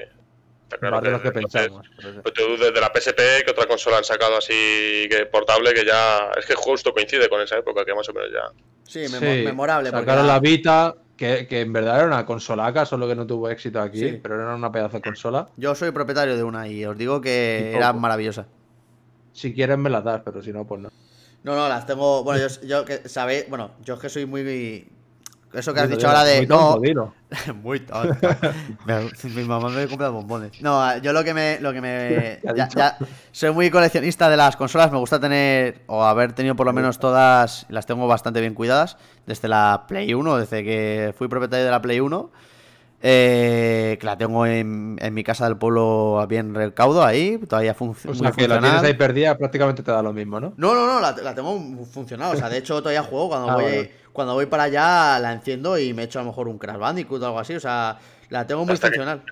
Claro 0.80 0.96
más 0.96 1.04
de 1.04 1.12
lo 1.12 1.22
que 1.22 1.32
pensamos. 1.32 1.86
Pues 2.24 2.34
tú 2.34 2.44
desde 2.58 2.82
la 2.82 2.92
PSP, 2.92 3.44
que 3.46 3.52
otra 3.52 3.68
consola 3.68 3.98
han 3.98 4.04
sacado 4.04 4.38
así 4.38 5.08
que 5.12 5.28
portable 5.32 5.74
que 5.74 5.86
ya. 5.86 6.32
Es 6.38 6.46
que 6.48 6.56
justo 6.56 6.92
coincide 6.94 7.30
con 7.30 7.42
esa 7.42 7.58
época, 7.58 7.86
que 7.86 7.94
más 7.94 8.08
o 8.10 8.14
menos 8.14 8.32
ya. 8.32 8.52
Sí, 8.92 9.08
Sí, 9.08 9.14
memo- 9.20 9.46
memorable. 9.46 9.90
Sacaron 9.90 10.28
la 10.28 10.40
Vita, 10.40 10.96
que, 11.16 11.48
que 11.48 11.62
en 11.62 11.72
verdad 11.72 11.98
era 12.00 12.08
una 12.08 12.26
consolaca, 12.26 12.86
solo 12.86 13.08
que 13.08 13.16
no 13.16 13.26
tuvo 13.26 13.48
éxito 13.50 13.80
aquí, 13.80 14.00
Sí. 14.00 14.20
pero 14.22 14.36
era 14.42 14.54
una 14.54 14.70
pedazo 14.72 14.98
de 14.98 15.02
consola. 15.04 15.48
Yo 15.56 15.74
soy 15.76 15.92
propietario 15.92 16.36
de 16.36 16.44
una 16.44 16.68
y 16.68 16.84
os 16.84 16.98
digo 16.98 17.22
que 17.22 17.72
era 17.74 17.94
maravillosa. 17.94 18.48
Si 19.32 19.54
quieren 19.54 19.80
me 19.80 19.90
la 19.90 20.02
das, 20.02 20.22
pero 20.26 20.42
si 20.42 20.52
no, 20.52 20.66
pues 20.68 20.82
no. 20.82 20.90
No, 21.44 21.56
no, 21.56 21.70
las 21.70 21.86
tengo. 21.86 22.24
Bueno, 22.26 22.46
yo, 22.46 22.68
yo 22.68 22.84
que 22.86 23.08
sabéis. 23.08 23.46
Bueno, 23.50 23.72
yo 23.84 23.94
es 23.94 24.00
que 24.02 24.10
soy 24.10 24.26
muy. 24.26 24.90
Eso 25.54 25.74
que 25.74 25.82
has 25.82 25.90
dicho 25.90 26.08
ahora 26.08 26.24
de. 26.24 26.38
muy 26.38 26.48
no, 26.48 26.58
tonto, 26.58 26.80
dilo. 26.82 27.14
muy 27.62 27.80
tonto. 27.82 28.16
Mi 29.24 29.44
mamá 29.44 29.70
me 29.70 29.88
compra 29.88 30.10
bombones. 30.10 30.62
No, 30.62 30.98
yo 31.00 31.14
lo 31.14 31.24
que 31.24 31.34
me. 31.34 31.60
Lo 31.60 31.74
que 31.74 31.82
me 31.82 32.40
ya- 32.76 32.98
soy 33.32 33.52
muy 33.52 33.70
coleccionista 33.70 34.30
de 34.30 34.38
las 34.38 34.56
consolas. 34.56 34.92
Me 34.92 34.98
gusta 34.98 35.20
tener. 35.20 35.82
O 35.88 36.04
haber 36.04 36.34
tenido 36.34 36.56
por 36.56 36.66
lo 36.66 36.74
menos 36.74 37.00
todas. 37.00 37.66
Las 37.70 37.86
tengo 37.86 38.08
bastante 38.08 38.40
bien 38.40 38.54
cuidadas. 38.54 38.98
Desde 39.26 39.48
la 39.48 39.86
Play 39.88 40.14
1. 40.14 40.38
Desde 40.38 40.64
que 40.64 41.14
fui 41.18 41.28
propietario 41.28 41.66
de 41.66 41.72
la 41.72 41.82
Play 41.82 42.00
1. 42.00 42.30
Eh, 43.02 43.98
que 44.00 44.06
la 44.06 44.18
tengo 44.18 44.46
en, 44.46 44.98
en 45.02 45.14
mi 45.14 45.24
casa 45.24 45.46
del 45.46 45.58
pueblo 45.58 46.20
a 46.20 46.26
bien 46.26 46.54
recaudo 46.54 47.04
ahí. 47.04 47.38
Todavía 47.40 47.74
funciona. 47.74 48.16
O 48.18 48.20
sea, 48.20 48.32
que 48.32 48.48
la 48.48 48.60
tienes 48.60 48.84
ahí 48.84 48.94
perdida, 48.94 49.38
prácticamente 49.38 49.84
te 49.84 49.92
da 49.92 50.02
lo 50.02 50.14
mismo, 50.14 50.40
¿no? 50.40 50.54
No, 50.58 50.74
no, 50.76 50.86
no, 50.88 51.00
la, 51.00 51.12
la 51.14 51.34
tengo 51.36 51.60
funcionado. 51.86 52.34
O 52.34 52.36
sea, 52.36 52.50
de 52.50 52.58
hecho, 52.60 52.80
todavía 52.80 53.04
juego. 53.04 53.30
Cuando, 53.30 53.50
Ah, 53.52 53.56
voy, 53.56 53.64
vale. 53.64 53.92
cuando 54.14 54.34
voy 54.34 54.46
para 54.46 54.64
allá, 54.64 55.20
la 55.20 55.32
enciendo 55.34 55.78
y 55.78 55.94
me 55.94 56.04
echo 56.04 56.20
a 56.20 56.22
lo 56.24 56.30
mejor 56.30 56.48
un 56.48 56.58
Crash 56.58 56.78
Bandicoot 56.78 57.22
o 57.22 57.26
algo 57.26 57.40
así. 57.40 57.56
O 57.56 57.60
sea, 57.60 57.98
la 58.30 58.46
tengo 58.46 58.64
muy 58.66 58.74
Hasta 58.74 58.90
que- 58.90 58.96
funcional. 58.98 59.24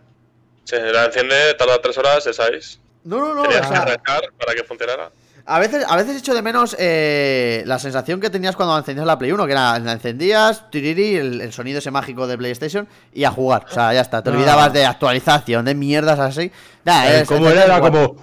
Se 0.64 0.80
la 0.92 1.06
enciende, 1.06 1.54
tarda 1.58 1.82
tres 1.82 1.98
horas, 1.98 2.24
ya 2.26 2.34
sabéis. 2.34 2.80
No, 3.04 3.18
no, 3.20 3.34
no. 3.34 3.42
O 3.42 3.44
Tenías 3.44 3.68
que 3.68 3.76
arrancar 3.76 4.22
para 4.38 4.54
que 4.54 4.64
funcionara. 4.64 5.10
A 5.50 5.60
veces, 5.60 5.86
a 5.88 5.96
veces 5.96 6.18
echo 6.18 6.34
de 6.34 6.42
menos 6.42 6.76
eh, 6.80 7.64
la 7.66 7.80
sensación 7.80 8.20
que 8.20 8.30
tenías 8.30 8.56
cuando 8.56 8.78
encendías 8.78 9.06
la 9.08 9.18
Play 9.18 9.32
1, 9.32 9.46
que 9.46 9.52
era 9.52 9.78
la 9.80 9.92
encendías, 9.94 10.70
tiriri, 10.70 11.16
el, 11.16 11.42
el 11.42 11.52
sonido 11.52 11.80
ese 11.80 11.92
mágico 11.92 12.28
de 12.28 12.38
PlayStation 12.38 12.88
y 13.14 13.24
a 13.24 13.32
jugar. 13.32 13.66
O 13.70 13.74
sea, 13.74 13.94
ya 13.94 14.02
está. 14.02 14.22
Te 14.24 14.30
olvidabas 14.30 14.72
de 14.74 14.86
actualización, 14.86 15.66
de 15.66 15.76
mierdas 15.76 16.20
así. 16.20 16.52
Eh, 16.86 17.20
es- 17.22 17.28
¿Cómo 17.28 17.50
es- 17.50 17.56
era? 17.58 17.80
Como. 17.80 18.16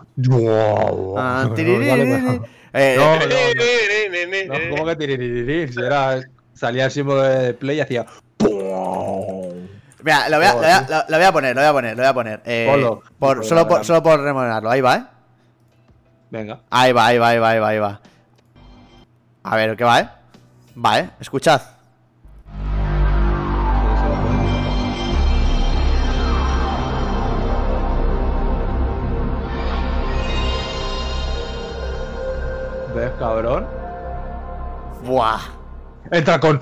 Ah, 1.18 1.44
No, 1.48 1.54
tiriri, 1.54 1.88
eh, 1.88 2.94
No, 2.98 3.16
no, 3.16 3.20
no. 3.20 3.26
ni, 3.26 4.46
No, 4.46 4.54
ni. 4.58 4.70
¿Cómo 4.70 4.86
que 4.86 4.96
tiririririr? 4.96 5.72
Si 5.72 5.80
era, 5.80 6.20
salía 6.54 6.84
el 6.86 6.90
símbolo 6.90 7.22
de 7.22 7.54
play 7.54 7.78
y 7.78 7.80
hacía. 7.80 8.06
Mira, 10.02 10.28
lo 10.28 10.36
voy, 10.36 10.46
a, 10.46 10.52
lo, 10.52 10.58
voy 10.58 10.66
a- 10.70 11.06
lo- 11.08 11.16
voy 11.16 11.26
a 11.26 11.32
poner, 11.32 11.56
lo 11.56 11.62
voy 11.62 11.68
a 11.68 11.72
poner, 11.72 11.96
lo 11.96 12.02
voy 12.02 12.08
a 12.10 12.14
poner. 12.14 12.40
Eh, 12.44 12.66
por, 13.18 13.44
solo, 13.44 13.66
por, 13.66 13.84
solo 13.84 14.02
por 14.02 14.20
remodelarlo. 14.20 14.70
Ahí 14.70 14.80
va, 14.80 14.96
¿eh? 14.96 15.02
Venga. 16.30 16.60
Ahí 16.70 16.92
va, 16.92 17.06
ahí 17.06 17.18
va, 17.18 17.28
ahí 17.28 17.38
va, 17.38 17.50
ahí 17.50 17.58
va, 17.58 17.68
ahí 17.68 17.78
va. 17.78 18.00
A 19.44 19.56
ver, 19.56 19.76
¿qué 19.76 19.84
va, 19.84 20.00
eh? 20.00 20.08
Va, 20.76 20.98
eh. 20.98 21.10
Escuchad. 21.20 21.62
¿Ves, 32.94 33.10
cabrón? 33.18 33.66
Buah. 35.04 35.40
Entra 36.10 36.38
con. 36.40 36.60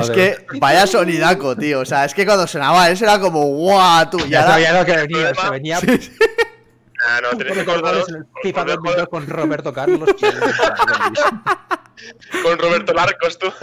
Es 0.00 0.10
que 0.10 0.46
vaya 0.58 0.86
sonidaco, 0.86 1.54
tío. 1.56 1.80
O 1.80 1.84
sea, 1.84 2.04
es 2.04 2.14
que 2.14 2.24
cuando 2.24 2.46
sonaba 2.46 2.88
eso 2.88 3.04
era 3.04 3.18
como 3.18 3.42
guau, 3.42 4.10
tú. 4.10 4.18
Ya 4.28 4.42
sabía 4.46 4.72
lo 4.72 4.84
que 4.84 4.96
venía. 5.06 5.34
Se 5.34 5.50
venía. 5.50 5.78
Ah, 7.06 7.20
no, 7.22 7.30
goles 7.32 8.08
en 8.08 8.16
el 8.16 8.26
FIFA 8.42 8.64
con, 8.64 8.74
2002 8.82 9.08
con 9.08 9.26
Roberto 9.26 9.72
Carlos. 9.72 10.08
con 12.42 12.58
Roberto 12.58 12.92
Larcos, 12.92 13.38
tú. 13.38 13.52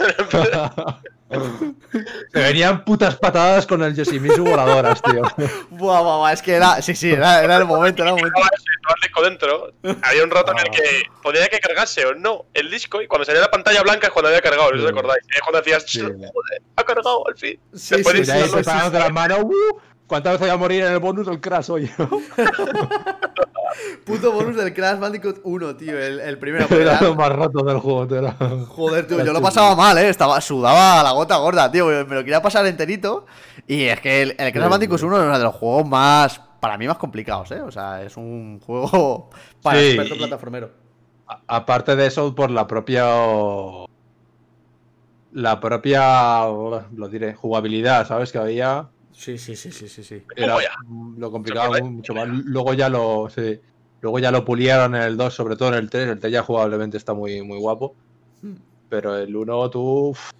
Se 2.32 2.38
venían 2.38 2.84
putas 2.84 3.16
patadas 3.16 3.66
con 3.66 3.82
el 3.82 3.94
Yoshimitsu 3.94 4.44
voladoras, 4.44 5.00
tío. 5.00 5.22
Buah, 5.70 6.02
buah, 6.02 6.16
buah. 6.18 6.32
Es 6.32 6.42
que 6.42 6.52
era. 6.52 6.82
Sí, 6.82 6.94
sí, 6.94 7.10
era, 7.12 7.42
era 7.42 7.56
el 7.56 7.64
momento, 7.64 8.02
era 8.02 8.10
el 8.10 8.16
momento. 8.18 8.38
El 8.42 9.00
disco 9.00 9.22
dentro. 9.22 9.72
Había 10.02 10.24
un 10.24 10.30
rato 10.30 10.52
en 10.52 10.58
el 10.58 10.70
que 10.70 11.02
podía 11.22 11.48
que 11.48 11.58
cargarse 11.58 12.04
o 12.04 12.14
no 12.14 12.44
el 12.52 12.70
disco 12.70 13.00
y 13.00 13.06
cuando 13.06 13.24
salía 13.24 13.40
la 13.40 13.50
pantalla 13.50 13.82
blanca 13.82 14.08
es 14.08 14.12
cuando 14.12 14.28
había 14.28 14.42
cargado, 14.42 14.70
¿no 14.72 14.76
os 14.76 14.82
Sí. 14.82 14.88
acordáis? 14.90 15.22
Es 15.34 15.40
cuando 15.40 15.58
decías, 15.60 15.84
Sí. 15.86 16.00
joder, 16.00 16.62
ha 16.76 16.84
cargado 16.84 17.26
al 17.26 17.36
fin. 17.38 17.58
Sí, 17.74 17.94
Después 17.96 18.14
sí, 18.16 18.24
de 18.32 18.48
sí, 18.48 18.90
de 18.90 18.98
las 18.98 19.12
manos. 19.12 19.38
¡uh! 19.44 19.78
¿Cuántas 20.12 20.34
veces 20.34 20.46
voy 20.46 20.54
a 20.54 20.58
morir 20.58 20.84
en 20.84 20.92
el 20.92 20.98
bonus 20.98 21.26
del 21.26 21.40
crash 21.40 21.70
hoy? 21.70 21.90
Puto 24.04 24.30
bonus 24.30 24.56
del 24.56 24.74
Crash 24.74 24.98
Bandicoot 24.98 25.38
1, 25.42 25.76
tío. 25.76 25.98
El, 25.98 26.20
el 26.20 26.38
primero. 26.38 26.66
Era 26.70 27.00
lo 27.00 27.14
más 27.14 27.32
roto 27.32 27.64
del 27.64 27.78
juego, 27.78 28.06
tío. 28.06 28.18
era- 28.18 28.36
Joder, 28.68 29.06
tío, 29.06 29.24
yo 29.24 29.32
lo 29.32 29.40
pasaba 29.40 29.74
mal, 29.74 29.96
eh. 29.96 30.10
Estaba, 30.10 30.38
sudaba 30.42 31.02
la 31.02 31.12
gota 31.12 31.38
gorda, 31.38 31.72
tío. 31.72 31.86
Me 31.86 32.04
lo 32.14 32.20
quería 32.22 32.42
pasar 32.42 32.66
enterito. 32.66 33.24
Y 33.66 33.84
es 33.84 34.00
que 34.02 34.20
el, 34.20 34.30
el 34.38 34.52
Crash 34.52 34.64
Sí, 34.64 34.68
Bandicoot 34.70 35.00
sí. 35.00 35.06
1 35.06 35.16
es 35.16 35.22
uno 35.24 35.38
de 35.38 35.44
los 35.44 35.54
juegos 35.54 35.88
más. 35.88 36.38
Para 36.60 36.76
mí, 36.76 36.86
más 36.86 36.98
complicados, 36.98 37.50
eh. 37.52 37.62
O 37.62 37.70
sea, 37.70 38.02
es 38.02 38.14
un 38.18 38.60
juego 38.60 39.30
para 39.62 39.78
Sí, 39.80 39.86
experto 39.86 40.16
plataformero. 40.18 40.70
A- 41.26 41.40
Aparte 41.46 41.96
de 41.96 42.06
eso, 42.08 42.34
por 42.34 42.50
la 42.50 42.66
propia. 42.66 43.06
La 45.32 45.58
propia. 45.58 46.44
Lo 46.46 47.08
diré, 47.10 47.32
jugabilidad, 47.32 48.06
¿sabes? 48.06 48.30
Que 48.30 48.36
había. 48.36 48.88
Sí, 49.12 49.38
sí, 49.38 49.56
sí, 49.56 49.70
sí, 49.70 49.88
sí, 49.88 50.02
sí. 50.02 50.22
Era, 50.36 50.56
lo 51.16 51.30
complicaba 51.30 51.66
acordáis? 51.66 51.90
mucho 51.90 52.14
más. 52.14 52.28
Luego 52.28 52.74
ya 52.74 52.88
lo. 52.88 53.28
sí, 53.28 53.60
luego 54.00 54.18
ya 54.18 54.30
lo 54.30 54.44
pulieron 54.44 54.94
en 54.94 55.02
el 55.02 55.16
2, 55.16 55.32
sobre 55.32 55.56
todo 55.56 55.68
en 55.68 55.74
el 55.74 55.90
3. 55.90 56.08
El 56.08 56.18
3 56.18 56.32
ya 56.32 56.42
jugablemente 56.42 56.96
está 56.96 57.14
muy, 57.14 57.42
muy 57.42 57.58
guapo. 57.58 57.94
Hmm. 58.42 58.54
Pero 58.88 59.16
el 59.16 59.34
1, 59.34 59.70
tú. 59.70 59.80
uf, 60.10 60.30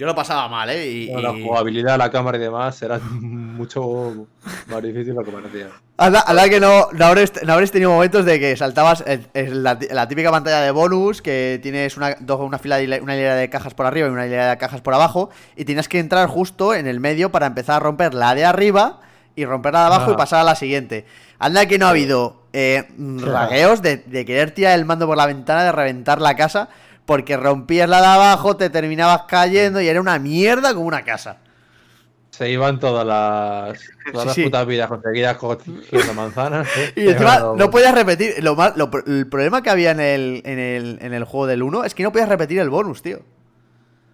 Yo 0.00 0.06
lo 0.06 0.14
pasaba 0.14 0.48
mal, 0.48 0.70
eh. 0.70 0.86
Y, 0.90 1.06
la 1.12 1.30
jugabilidad, 1.30 1.98
la 1.98 2.10
cámara 2.10 2.38
y 2.38 2.40
demás, 2.40 2.80
era 2.80 2.98
mucho 3.10 4.26
más 4.68 4.82
difícil 4.82 5.12
lo 5.14 5.22
que 5.22 5.30
parecía. 5.30 5.66
Anda, 5.98 6.24
anda 6.26 6.48
que 6.48 6.58
no, 6.58 6.88
no, 6.92 7.04
habréis, 7.04 7.30
no 7.44 7.52
habréis 7.52 7.70
tenido 7.70 7.90
momentos 7.90 8.24
de 8.24 8.40
que 8.40 8.56
saltabas 8.56 9.04
en, 9.06 9.26
en 9.34 9.62
la, 9.62 9.78
la 9.90 10.08
típica 10.08 10.30
pantalla 10.30 10.62
de 10.62 10.70
bonus, 10.70 11.20
que 11.20 11.60
tienes 11.62 11.98
una, 11.98 12.16
dos- 12.20 12.40
una 12.40 12.58
fila 12.58 12.78
de, 12.78 12.98
una 13.02 13.14
hilera 13.14 13.34
de 13.34 13.50
cajas 13.50 13.74
por 13.74 13.84
arriba 13.84 14.08
y 14.08 14.10
una 14.10 14.26
hilera 14.26 14.48
de 14.48 14.56
cajas 14.56 14.80
por 14.80 14.94
abajo, 14.94 15.28
y 15.54 15.66
tienes 15.66 15.86
que 15.86 15.98
entrar 15.98 16.26
justo 16.28 16.72
en 16.74 16.86
el 16.86 16.98
medio 16.98 17.30
para 17.30 17.44
empezar 17.46 17.76
a 17.76 17.80
romper 17.80 18.14
la 18.14 18.34
de 18.34 18.46
arriba 18.46 19.00
y 19.36 19.44
romper 19.44 19.74
la 19.74 19.80
de 19.80 19.86
abajo 19.88 20.10
Ah. 20.12 20.14
y 20.14 20.16
pasar 20.16 20.40
a 20.40 20.44
la 20.44 20.54
siguiente. 20.54 21.04
Anda 21.38 21.66
que 21.66 21.78
no 21.78 21.84
ha 21.84 21.90
habido 21.90 22.44
eh, 22.54 22.88
ragueos 22.98 23.82
de, 23.82 23.98
de 23.98 24.24
querer 24.24 24.52
tirar 24.52 24.78
el 24.78 24.86
mando 24.86 25.06
por 25.06 25.18
la 25.18 25.26
ventana, 25.26 25.62
de 25.64 25.72
reventar 25.72 26.22
la 26.22 26.36
casa, 26.36 26.70
porque 27.06 27.36
rompías 27.36 27.88
la 27.88 28.00
de 28.00 28.06
abajo, 28.06 28.56
te 28.56 28.70
terminabas 28.70 29.22
cayendo 29.28 29.80
y 29.80 29.88
era 29.88 30.00
una 30.00 30.18
mierda 30.18 30.74
como 30.74 30.86
una 30.86 31.02
casa. 31.02 31.38
Se 32.30 32.48
iban 32.50 32.78
todas 32.78 33.04
las, 33.06 33.78
todas 34.12 34.22
Sí, 34.22 34.26
las 34.26 34.34
sí. 34.34 34.42
putas 34.44 34.66
vidas 34.66 34.88
conseguidas 34.88 35.36
cogiendo 35.36 36.14
manzanas. 36.14 36.68
¿eh? 36.78 36.92
Y 36.96 37.08
encima 37.08 37.52
no 37.56 37.70
podías 37.70 37.94
repetir. 37.94 38.42
Lo 38.42 38.54
más, 38.56 38.76
lo 38.76 38.88
el 39.06 39.26
problema 39.26 39.62
que 39.62 39.70
había 39.70 39.90
en 39.90 40.00
el, 40.00 40.42
en, 40.44 40.58
el, 40.58 40.98
en 41.02 41.12
el 41.12 41.24
juego 41.24 41.46
del 41.46 41.62
1 41.62 41.84
es 41.84 41.94
que 41.94 42.02
no 42.02 42.12
podías 42.12 42.28
repetir 42.28 42.58
el 42.60 42.70
bonus, 42.70 43.02
tío. 43.02 43.20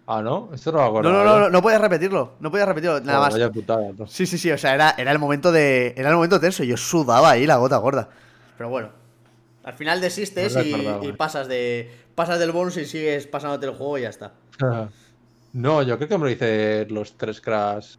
Ah, 0.08 0.22
¿no? 0.22 0.50
Esto 0.54 0.70
no 0.72 0.78
lo 0.78 0.84
No, 0.84 0.88
acuerdo. 0.88 1.12
no, 1.12 1.24
no, 1.24 1.38
no, 1.40 1.50
no 1.50 1.62
podías 1.62 1.80
repetirlo. 1.80 2.34
No 2.40 2.50
podías 2.50 2.68
repetirlo, 2.68 3.00
nada 3.00 3.20
más. 3.20 3.32
Vaya 3.34 3.50
putada, 3.50 3.88
¿no? 3.96 4.06
Sí, 4.06 4.24
sí, 4.26 4.38
sí. 4.38 4.50
O 4.52 4.58
sea, 4.58 4.74
era, 4.74 4.94
era 4.96 5.10
el 5.12 5.18
momento 5.18 5.50
de. 5.52 5.94
Era 5.96 6.10
el 6.10 6.14
momento 6.14 6.38
tenso. 6.40 6.62
Yo 6.64 6.76
sudaba 6.76 7.30
ahí 7.30 7.44
la 7.46 7.56
gota 7.56 7.76
gorda. 7.78 8.08
Pero 8.56 8.70
bueno. 8.70 8.90
Al 9.64 9.74
final 9.74 10.00
desistes 10.00 10.54
No 10.54 10.62
y, 10.62 11.08
y 11.08 11.12
pasas 11.12 11.48
de. 11.48 11.90
Pasas 12.16 12.40
del 12.40 12.50
bonus 12.50 12.76
y 12.78 12.84
sigues 12.86 13.28
pasándote 13.28 13.66
el 13.66 13.72
juego 13.72 13.98
y 13.98 14.02
ya 14.02 14.08
está. 14.08 14.32
No, 15.52 15.82
yo 15.82 15.96
creo 15.96 16.08
que 16.08 16.18
me 16.18 16.24
lo 16.24 16.30
hice 16.30 16.86
los 16.90 17.16
tres 17.16 17.40
crash 17.40 17.96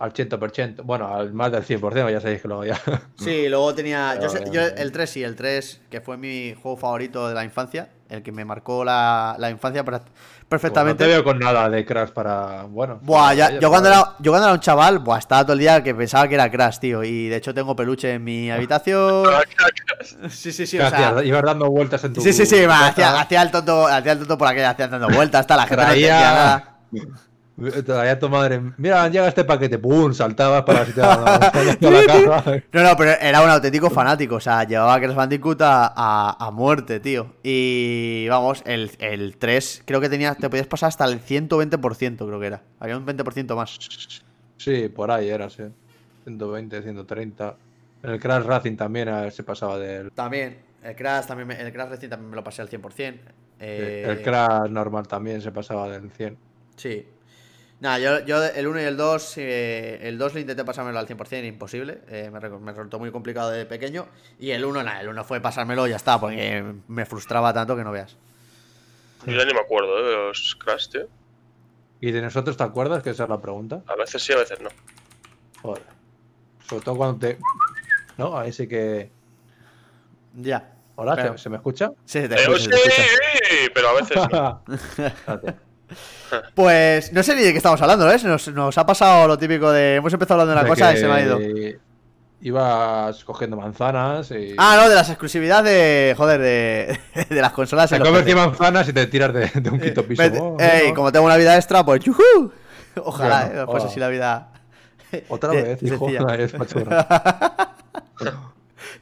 al 0.00 0.12
100%. 0.12 0.82
Bueno, 0.82 1.06
al 1.14 1.32
más 1.32 1.52
del 1.52 1.62
100%, 1.62 2.10
ya 2.10 2.20
sabéis 2.20 2.42
que 2.42 2.48
lo 2.48 2.64
ya. 2.64 2.80
Sí, 3.16 3.48
luego 3.48 3.72
tenía. 3.74 4.18
Yo, 4.20 4.28
sé- 4.28 4.74
el 4.76 4.90
3 4.90 5.10
sí, 5.10 5.22
el 5.22 5.36
3, 5.36 5.82
que 5.88 6.00
fue 6.00 6.16
mi 6.16 6.54
juego 6.54 6.76
favorito 6.76 7.28
de 7.28 7.34
la 7.34 7.44
infancia. 7.44 7.90
El 8.08 8.24
que 8.24 8.32
me 8.32 8.44
marcó 8.44 8.84
la, 8.84 9.36
la 9.38 9.50
infancia 9.50 9.84
per- 10.50 10.58
No 10.58 10.60
perfectamente. 10.62 11.04
te 11.04 11.08
veo 11.08 11.22
con 11.22 11.38
nada 11.38 11.70
de 11.70 11.84
crash 11.86 12.10
para. 12.10 12.64
Bueno. 12.64 12.98
Buah, 13.02 13.22
para 13.22 13.34
ya- 13.34 13.48
ellos, 13.50 13.60
yo, 13.62 13.70
cuando 13.70 13.88
para- 13.88 14.00
era, 14.00 14.14
yo 14.18 14.32
cuando 14.32 14.46
era 14.48 14.54
un 14.54 14.60
chaval, 14.60 14.98
buah, 14.98 15.18
estaba 15.18 15.44
todo 15.44 15.52
el 15.52 15.60
día 15.60 15.82
que 15.82 15.94
pensaba 15.94 16.26
que 16.28 16.34
era 16.34 16.50
Crash, 16.50 16.78
tío. 16.80 17.04
Y 17.04 17.28
de 17.28 17.36
hecho 17.36 17.54
tengo 17.54 17.76
peluche 17.76 18.12
en 18.14 18.24
mi 18.24 18.50
habitación. 18.50 19.24
Sí, 20.30 20.50
sí, 20.50 20.66
sí, 20.66 20.78
¿Qué 20.78 20.82
o 20.84 20.88
sea. 20.90 21.22
Ibas 21.22 21.42
dando 21.42 21.70
vueltas 21.70 22.02
en 22.04 22.14
tu. 22.14 22.20
Sí, 22.22 22.32
sí, 22.32 22.46
sí, 22.46 22.64
va, 22.64 22.74
casa. 22.78 22.88
hacía, 22.88 23.20
hacía 23.20 23.42
el 23.42 23.50
tonto, 23.50 23.86
hacía 23.86 24.12
el 24.12 24.18
tonto 24.18 24.38
por 24.38 24.48
aquella, 24.48 24.70
hacía 24.70 24.88
dando 24.88 25.08
vueltas, 25.08 25.40
hasta 25.42 25.56
la 25.56 25.62
gente 25.66 25.76
no 25.84 25.88
Traía- 25.90 26.16
entendía 26.16 26.32
nada. 26.34 26.76
Todavía 27.84 28.18
tu 28.18 28.28
madre. 28.28 28.60
Mira, 28.78 29.08
llega 29.08 29.28
este 29.28 29.44
paquete. 29.44 29.78
¡Pum! 29.78 30.12
Saltabas 30.14 30.62
para 30.62 30.86
si 30.86 30.92
te 30.92 31.00
la 31.00 31.50
caja. 32.06 32.62
No, 32.72 32.82
no, 32.82 32.96
pero 32.96 33.10
era 33.20 33.42
un 33.42 33.50
auténtico 33.50 33.90
fanático. 33.90 34.36
O 34.36 34.40
sea, 34.40 34.64
llevaba 34.64 34.94
a 34.94 35.00
Crash 35.00 35.14
Bandicoot 35.14 35.60
a, 35.62 35.92
a- 35.94 36.36
a 36.46 36.50
muerte, 36.50 37.00
tío. 37.00 37.34
Y 37.42 38.26
vamos, 38.28 38.62
el, 38.66 38.90
el 38.98 39.36
3 39.36 39.82
creo 39.84 40.00
que 40.00 40.08
tenía, 40.08 40.34
te 40.34 40.48
podías 40.48 40.66
pasar 40.66 40.88
hasta 40.88 41.04
el 41.04 41.20
120%, 41.20 42.16
creo 42.16 42.40
que 42.40 42.46
era. 42.46 42.62
Había 42.78 42.96
un 42.96 43.06
20% 43.06 43.54
más. 43.56 43.78
Sí, 44.56 44.88
por 44.88 45.10
ahí 45.10 45.28
era, 45.28 45.48
sí. 45.50 45.62
120, 46.24 46.82
130. 46.82 47.54
En 48.02 48.10
el 48.10 48.20
Crash 48.20 48.44
Racing 48.44 48.76
también 48.76 49.08
eh, 49.08 49.30
se 49.30 49.42
pasaba 49.42 49.78
del. 49.78 50.10
También, 50.12 50.58
el 50.82 50.96
Crash, 50.96 51.26
también 51.26 51.48
me- 51.48 51.60
el 51.60 51.72
Crash 51.72 51.88
recién 51.90 52.10
también 52.10 52.30
me 52.30 52.36
lo 52.36 52.44
pasé 52.44 52.62
al 52.62 52.68
100%. 52.70 53.14
Eh, 53.62 54.06
El 54.08 54.22
Crash 54.22 54.70
normal 54.70 55.06
también 55.06 55.42
se 55.42 55.52
pasaba 55.52 55.88
del 55.88 56.10
100. 56.10 56.36
Sí. 56.76 57.06
Nada, 57.80 57.98
yo, 57.98 58.20
yo 58.26 58.44
el 58.44 58.66
1 58.66 58.80
y 58.80 58.84
el 58.84 58.96
2, 58.98 59.34
eh, 59.38 59.98
el 60.02 60.18
2 60.18 60.34
le 60.34 60.40
intenté 60.42 60.64
pasármelo 60.64 60.98
al 60.98 61.06
100%, 61.06 61.46
imposible. 61.46 62.02
eh, 62.08 62.30
me, 62.30 62.38
me 62.40 62.72
resultó 62.72 62.98
muy 62.98 63.10
complicado 63.10 63.50
de 63.50 63.64
pequeño. 63.64 64.06
Y 64.38 64.50
el 64.50 64.64
1, 64.66 64.82
nada, 64.82 65.00
el 65.00 65.08
1 65.08 65.24
fue 65.24 65.40
pasármelo 65.40 65.86
y 65.86 65.90
ya 65.90 65.96
está, 65.96 66.20
porque 66.20 66.62
me 66.88 67.06
frustraba 67.06 67.54
tanto 67.54 67.74
que 67.76 67.82
no 67.84 67.90
veas. 67.90 68.16
Yo 69.26 69.32
ya 69.32 69.44
ni 69.46 69.54
me 69.54 69.60
acuerdo 69.60 69.98
¿eh? 69.98 70.02
de 70.10 70.12
los 70.28 70.56
Crash, 70.62 70.88
tío. 70.88 71.06
¿Y 72.02 72.10
de 72.12 72.20
nosotros 72.22 72.56
te 72.56 72.64
acuerdas? 72.64 73.02
Que 73.02 73.10
esa 73.10 73.24
es 73.24 73.30
la 73.30 73.40
pregunta. 73.40 73.82
A 73.86 73.94
veces 73.96 74.22
sí, 74.22 74.32
a 74.32 74.36
veces 74.38 74.60
no. 74.60 74.68
Joder. 75.62 75.82
Sobre 76.68 76.82
todo 76.84 76.96
cuando 76.96 77.18
te. 77.18 77.38
¿No? 78.18 78.38
Ahí 78.38 78.52
sí 78.52 78.66
que. 78.68 79.10
Ya. 80.34 80.72
Hola, 80.96 81.16
Pero- 81.16 81.36
¿se, 81.38 81.44
se 81.44 81.50
me 81.50 81.56
escucha? 81.56 81.90
Sí, 82.04 82.26
te 82.28 82.34
Eh, 82.34 82.40
escucho, 82.40 82.58
sí, 82.60 82.68
te 82.70 82.76
escucho. 82.76 83.72
pero 83.74 83.88
a 83.88 83.92
veces 83.94 84.16
no. 84.30 84.64
Pues 86.54 87.12
no 87.12 87.22
sé 87.24 87.34
ni 87.34 87.42
de 87.42 87.50
qué 87.50 87.56
estamos 87.56 87.80
hablando, 87.82 88.10
¿eh? 88.10 88.16
Nos, 88.22 88.46
nos 88.48 88.78
ha 88.78 88.86
pasado 88.86 89.26
lo 89.26 89.36
típico 89.36 89.70
de. 89.72 89.96
Hemos 89.96 90.12
empezado 90.12 90.40
hablando 90.40 90.54
de 90.54 90.60
una 90.60 90.64
De 90.64 90.68
cosa 90.80 90.92
y 90.94 90.96
se 90.96 91.06
me 91.08 91.12
ha 91.14 91.20
ido. 91.22 91.38
Ibas 92.42 93.24
cogiendo 93.24 93.56
manzanas 93.56 94.30
y. 94.30 94.54
Ah, 94.56 94.78
no, 94.80 94.88
de 94.88 94.94
las 94.94 95.10
exclusividades 95.10 95.64
de. 95.64 96.14
Joder, 96.16 96.40
de, 96.40 97.00
de 97.34 97.40
las 97.42 97.52
consolas. 97.52 97.90
Te 97.90 97.98
comes 97.98 98.22
PC. 98.22 98.24
100 98.26 98.36
manzanas 98.38 98.88
y 98.88 98.92
te 98.92 99.06
tiras 99.08 99.32
de, 99.34 99.50
de 99.60 99.70
un 99.70 99.78
quinto 99.80 100.04
piso. 100.06 100.22
Oh, 100.40 100.56
Ey, 100.58 100.88
no. 100.88 100.94
como 100.94 101.12
tengo 101.12 101.26
una 101.26 101.36
vida 101.36 101.54
extra, 101.56 101.84
pues 101.84 102.00
¡yujú! 102.04 102.52
Ojalá, 103.04 103.46
Bueno, 103.46 103.62
¿eh? 103.62 103.66
Pues 103.66 103.84
oh. 103.84 103.86
así 103.88 104.00
la 104.00 104.08
vida. 104.08 104.48
Otra 105.28 105.50
vez, 105.52 105.82
hijo. 105.82 106.04
Una 106.06 106.36
vez. 106.36 106.54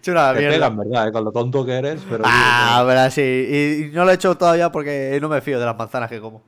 Chula 0.03 0.33
Te 0.35 0.39
mierda. 0.41 0.55
pegan, 0.57 0.77
¿verdad? 0.77 1.09
eh, 1.09 1.13
Con 1.13 1.25
lo 1.25 1.31
tonto 1.33 1.65
que 1.65 1.73
eres, 1.77 2.01
pero. 2.09 2.25
Ah, 2.27 2.85
pero 2.87 3.11
sí. 3.11 3.21
Y, 3.23 3.85
y 3.85 3.91
no 3.93 4.05
lo 4.05 4.11
he 4.11 4.15
hecho 4.15 4.35
todavía 4.37 4.71
porque 4.73 5.19
no 5.21 5.29
me 5.29 5.41
fío 5.41 5.59
de 5.61 5.67
las 5.67 5.77
manzanas 5.77 6.09
que 6.11 6.21
como. 6.21 6.43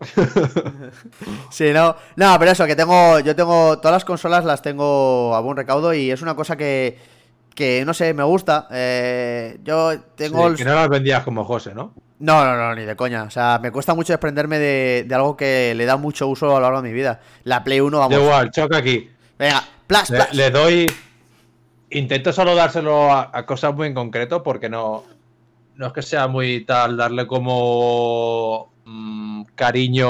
sí, 1.50 1.70
no. 1.72 1.96
No, 2.16 2.36
pero 2.38 2.50
eso, 2.50 2.66
que 2.66 2.76
tengo. 2.76 3.20
Yo 3.20 3.34
tengo. 3.36 3.78
Todas 3.78 3.92
las 3.96 4.04
consolas 4.04 4.44
las 4.44 4.62
tengo 4.62 5.34
a 5.34 5.40
buen 5.40 5.56
recaudo 5.56 5.92
y 5.94 6.10
es 6.10 6.22
una 6.22 6.34
cosa 6.34 6.56
que. 6.56 6.98
Que 7.54 7.84
no 7.84 7.94
sé, 7.94 8.12
me 8.14 8.24
gusta. 8.24 8.66
Eh, 8.72 9.58
yo 9.62 10.00
tengo. 10.16 10.42
Sí, 10.46 10.50
el- 10.52 10.56
que 10.56 10.64
no 10.64 10.74
las 10.74 10.88
vendías 10.88 11.22
como 11.22 11.44
José, 11.44 11.72
¿no? 11.74 11.92
No, 12.18 12.44
no, 12.44 12.56
no, 12.56 12.74
ni 12.74 12.84
de 12.84 12.96
coña. 12.96 13.22
O 13.24 13.30
sea, 13.30 13.60
me 13.62 13.70
cuesta 13.70 13.94
mucho 13.94 14.12
desprenderme 14.12 14.58
de, 14.58 15.04
de 15.06 15.14
algo 15.14 15.36
que 15.36 15.72
le 15.76 15.84
da 15.84 15.96
mucho 15.96 16.26
uso 16.26 16.46
a 16.50 16.54
lo 16.54 16.60
largo 16.60 16.82
de 16.82 16.88
mi 16.88 16.94
vida. 16.94 17.20
La 17.44 17.62
Play 17.62 17.80
1, 17.80 17.96
Da 17.98 18.04
vamos. 18.08 18.18
igual, 18.24 18.50
choca 18.50 18.78
aquí. 18.78 19.08
Venga, 19.38 19.62
plas, 19.86 20.10
Le, 20.10 20.16
plas. 20.16 20.34
le 20.34 20.50
doy. 20.50 20.86
Intento 21.90 22.32
solo 22.32 22.56
dárselo 22.56 23.12
a, 23.12 23.30
a 23.32 23.46
cosas 23.46 23.72
muy 23.74 23.86
en 23.88 23.94
concreto 23.94 24.42
porque 24.42 24.68
no. 24.68 25.04
No 25.76 25.86
es 25.88 25.92
que 25.92 26.02
sea 26.02 26.26
muy 26.26 26.64
tal 26.64 26.96
darle 26.96 27.26
como. 27.28 28.72
Mm, 28.84 29.44
cariño 29.54 30.08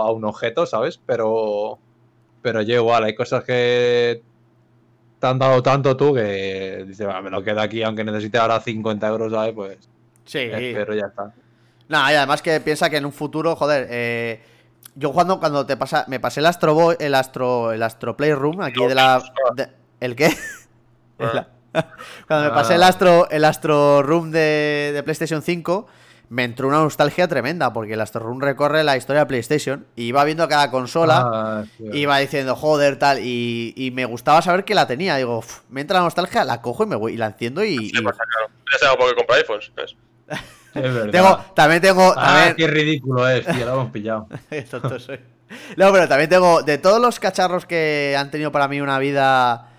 a 0.00 0.10
un 0.10 0.24
objeto, 0.24 0.66
¿sabes? 0.66 1.00
Pero. 1.04 1.78
Pero 2.42 2.62
yo 2.62 2.74
igual, 2.76 3.04
hay 3.04 3.14
cosas 3.14 3.44
que. 3.44 4.22
Te 5.18 5.26
han 5.26 5.38
dado 5.38 5.62
tanto 5.62 5.96
tú 5.96 6.12
que 6.14 6.84
dices, 6.86 7.06
"Va, 7.06 7.20
me 7.22 7.30
lo 7.30 7.42
quedo 7.42 7.60
aquí, 7.60 7.82
aunque 7.82 8.04
necesite 8.04 8.36
ahora 8.38 8.60
50 8.60 9.06
euros, 9.08 9.32
¿sabes? 9.32 9.54
Pues. 9.54 9.78
Sí. 10.24 10.48
Pero 10.50 10.94
ya 10.94 11.06
está. 11.06 11.32
No, 11.88 11.98
y 12.10 12.14
además 12.14 12.42
que 12.42 12.60
piensa 12.60 12.90
que 12.90 12.96
en 12.98 13.06
un 13.06 13.12
futuro, 13.12 13.56
joder, 13.56 13.86
eh, 13.90 14.42
yo 14.94 15.12
cuando, 15.12 15.38
cuando 15.38 15.64
te 15.66 15.76
pasa, 15.76 16.04
me 16.08 16.18
pasé 16.20 16.40
el 16.40 16.46
Astro 16.46 16.74
Boy, 16.74 16.96
el 16.98 17.14
Astro, 17.14 17.72
el 17.72 17.82
Astro 17.82 18.16
Playroom 18.16 18.60
aquí 18.60 18.84
de 18.84 18.94
la, 18.94 19.22
de- 19.54 19.68
¿el 20.00 20.16
qué? 20.16 20.30
Ah. 21.18 21.46
cuando 22.26 22.48
me 22.50 22.54
pasé 22.54 22.74
el 22.74 22.82
Astro, 22.82 23.28
el 23.30 23.44
Astro 23.44 24.02
Room 24.02 24.30
de, 24.30 24.90
de 24.94 25.02
PlayStation 25.02 25.40
5, 25.40 25.86
me 26.28 26.44
entró 26.44 26.66
una 26.68 26.78
nostalgia 26.78 27.28
tremenda 27.28 27.72
porque 27.72 27.92
el 27.94 28.00
Astro 28.00 28.20
Room 28.24 28.40
recorre 28.40 28.82
la 28.84 28.96
historia 28.96 29.20
de 29.20 29.26
PlayStation 29.26 29.86
y 29.94 30.04
iba 30.06 30.24
viendo 30.24 30.48
cada 30.48 30.70
consola. 30.70 31.22
Ah, 31.24 31.64
sí. 31.76 31.84
Iba 31.92 32.18
diciendo, 32.18 32.56
joder, 32.56 32.98
tal, 32.98 33.20
y, 33.22 33.72
y 33.76 33.90
me 33.92 34.04
gustaba 34.06 34.42
saber 34.42 34.64
que 34.64 34.74
la 34.74 34.86
tenía. 34.86 35.16
Digo, 35.16 35.38
"Uf, 35.38 35.60
me 35.70 35.82
entra 35.82 35.98
la 35.98 36.04
nostalgia, 36.04 36.44
la 36.44 36.60
cojo 36.62 36.82
y 36.82 36.86
me 36.86 36.96
voy, 36.96 37.14
y 37.14 37.16
la 37.16 37.26
enciendo 37.26 37.62
y. 37.64 37.76
Sí, 37.90 37.92
y- 37.94 38.02
pasa, 38.02 38.22
claro. 38.28 38.52
Ya 38.82 38.96
por 38.98 39.08
qué 39.10 39.14
compra 39.16 39.36
iPhones. 39.36 39.70
¿sabes? 39.74 39.96
Es 40.74 40.82
verdad. 40.94 41.10
Tengo, 41.10 41.38
también 41.54 41.80
tengo. 41.80 42.12
Ah, 42.16 42.34
también- 42.46 42.56
qué 42.56 42.66
ridículo 42.66 43.28
es, 43.28 43.46
tío, 43.46 43.64
lo 43.64 43.72
hemos 43.74 43.90
pillado. 43.92 44.28
Qué 44.50 44.62
tonto 44.62 44.98
soy. 44.98 45.20
No, 45.76 45.92
pero 45.92 46.08
también 46.08 46.28
tengo. 46.28 46.62
De 46.62 46.76
todos 46.78 47.00
los 47.00 47.20
cacharros 47.20 47.66
que 47.66 48.16
han 48.18 48.30
tenido 48.32 48.50
para 48.50 48.66
mí 48.66 48.80
una 48.80 48.98
vida 48.98 49.70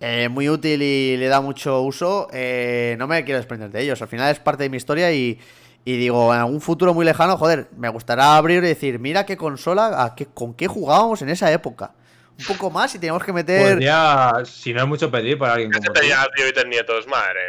eh, 0.00 0.28
muy 0.30 0.48
útil 0.48 0.80
y 0.82 1.18
le 1.18 1.28
da 1.28 1.42
mucho 1.42 1.82
uso, 1.82 2.26
eh, 2.32 2.96
no 2.98 3.06
me 3.06 3.22
quiero 3.24 3.38
desprender 3.38 3.70
de 3.70 3.82
ellos. 3.82 4.00
Al 4.00 4.08
final 4.08 4.30
es 4.32 4.38
parte 4.40 4.62
de 4.62 4.70
mi 4.70 4.78
historia 4.78 5.12
y, 5.12 5.38
y 5.84 5.96
digo, 5.96 6.32
en 6.34 6.40
algún 6.40 6.60
futuro 6.60 6.92
muy 6.94 7.04
lejano, 7.04 7.36
joder, 7.36 7.68
me 7.76 7.88
gustaría 7.88 8.36
abrir 8.36 8.58
y 8.62 8.68
decir, 8.68 8.98
mira 8.98 9.24
qué 9.26 9.36
consola, 9.36 10.04
a 10.04 10.14
qué, 10.14 10.26
con 10.26 10.54
qué 10.54 10.66
jugábamos 10.66 11.22
en 11.22 11.30
esa 11.30 11.50
época. 11.52 11.92
Un 12.38 12.44
poco 12.46 12.70
más 12.70 12.94
y 12.94 12.98
teníamos 12.98 13.22
que 13.22 13.32
meter. 13.34 13.72
Podría, 13.74 14.32
si 14.44 14.72
no 14.72 14.80
es 14.82 14.88
mucho 14.88 15.10
pedir 15.10 15.36
para 15.38 15.52
alguien 15.54 15.70
¿Qué 15.70 15.78
como 15.78 15.92
tú, 15.92 16.00
ya 16.08 16.26
tío 16.34 16.48
y 16.48 16.52
tus 16.54 16.66
nietos? 16.66 17.06
Madre 17.06 17.40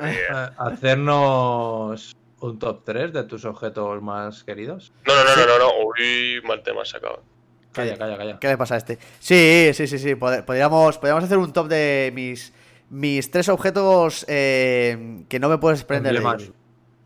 mía, 0.00 0.12
tío. 0.12 0.44
eh, 0.44 0.50
hacernos 1.10 2.16
un 2.40 2.58
top 2.58 2.82
3 2.84 3.12
de 3.12 3.24
tus 3.24 3.44
objetos 3.44 4.00
más 4.02 4.42
queridos. 4.44 4.92
No, 5.06 5.14
no, 5.14 5.24
no, 5.24 5.36
no, 5.36 5.46
no, 5.46 5.58
no. 5.58 5.70
Uy, 5.86 6.40
mal 6.46 6.62
tema 6.62 6.84
sacado. 6.84 7.22
Calla, 7.72 7.96
calla, 7.96 8.16
calla. 8.16 8.38
¿Qué 8.40 8.48
le 8.48 8.56
pasa 8.58 8.74
a 8.74 8.78
este? 8.78 8.98
Sí, 9.20 9.70
sí, 9.74 9.86
sí, 9.86 9.98
sí. 9.98 10.14
pod- 10.16 10.44
Podríamos, 10.44 10.98
podríamos 10.98 11.22
hacer 11.24 11.38
un 11.38 11.52
top 11.52 11.68
de 11.68 12.10
mis, 12.14 12.52
mis 12.88 13.30
tres 13.30 13.48
objetos 13.48 14.24
eh, 14.28 15.24
que 15.28 15.38
no 15.38 15.48
me 15.48 15.58
puedes 15.58 15.78
desprender 15.80 16.12
de 16.14 16.18
ellos. 16.20 16.50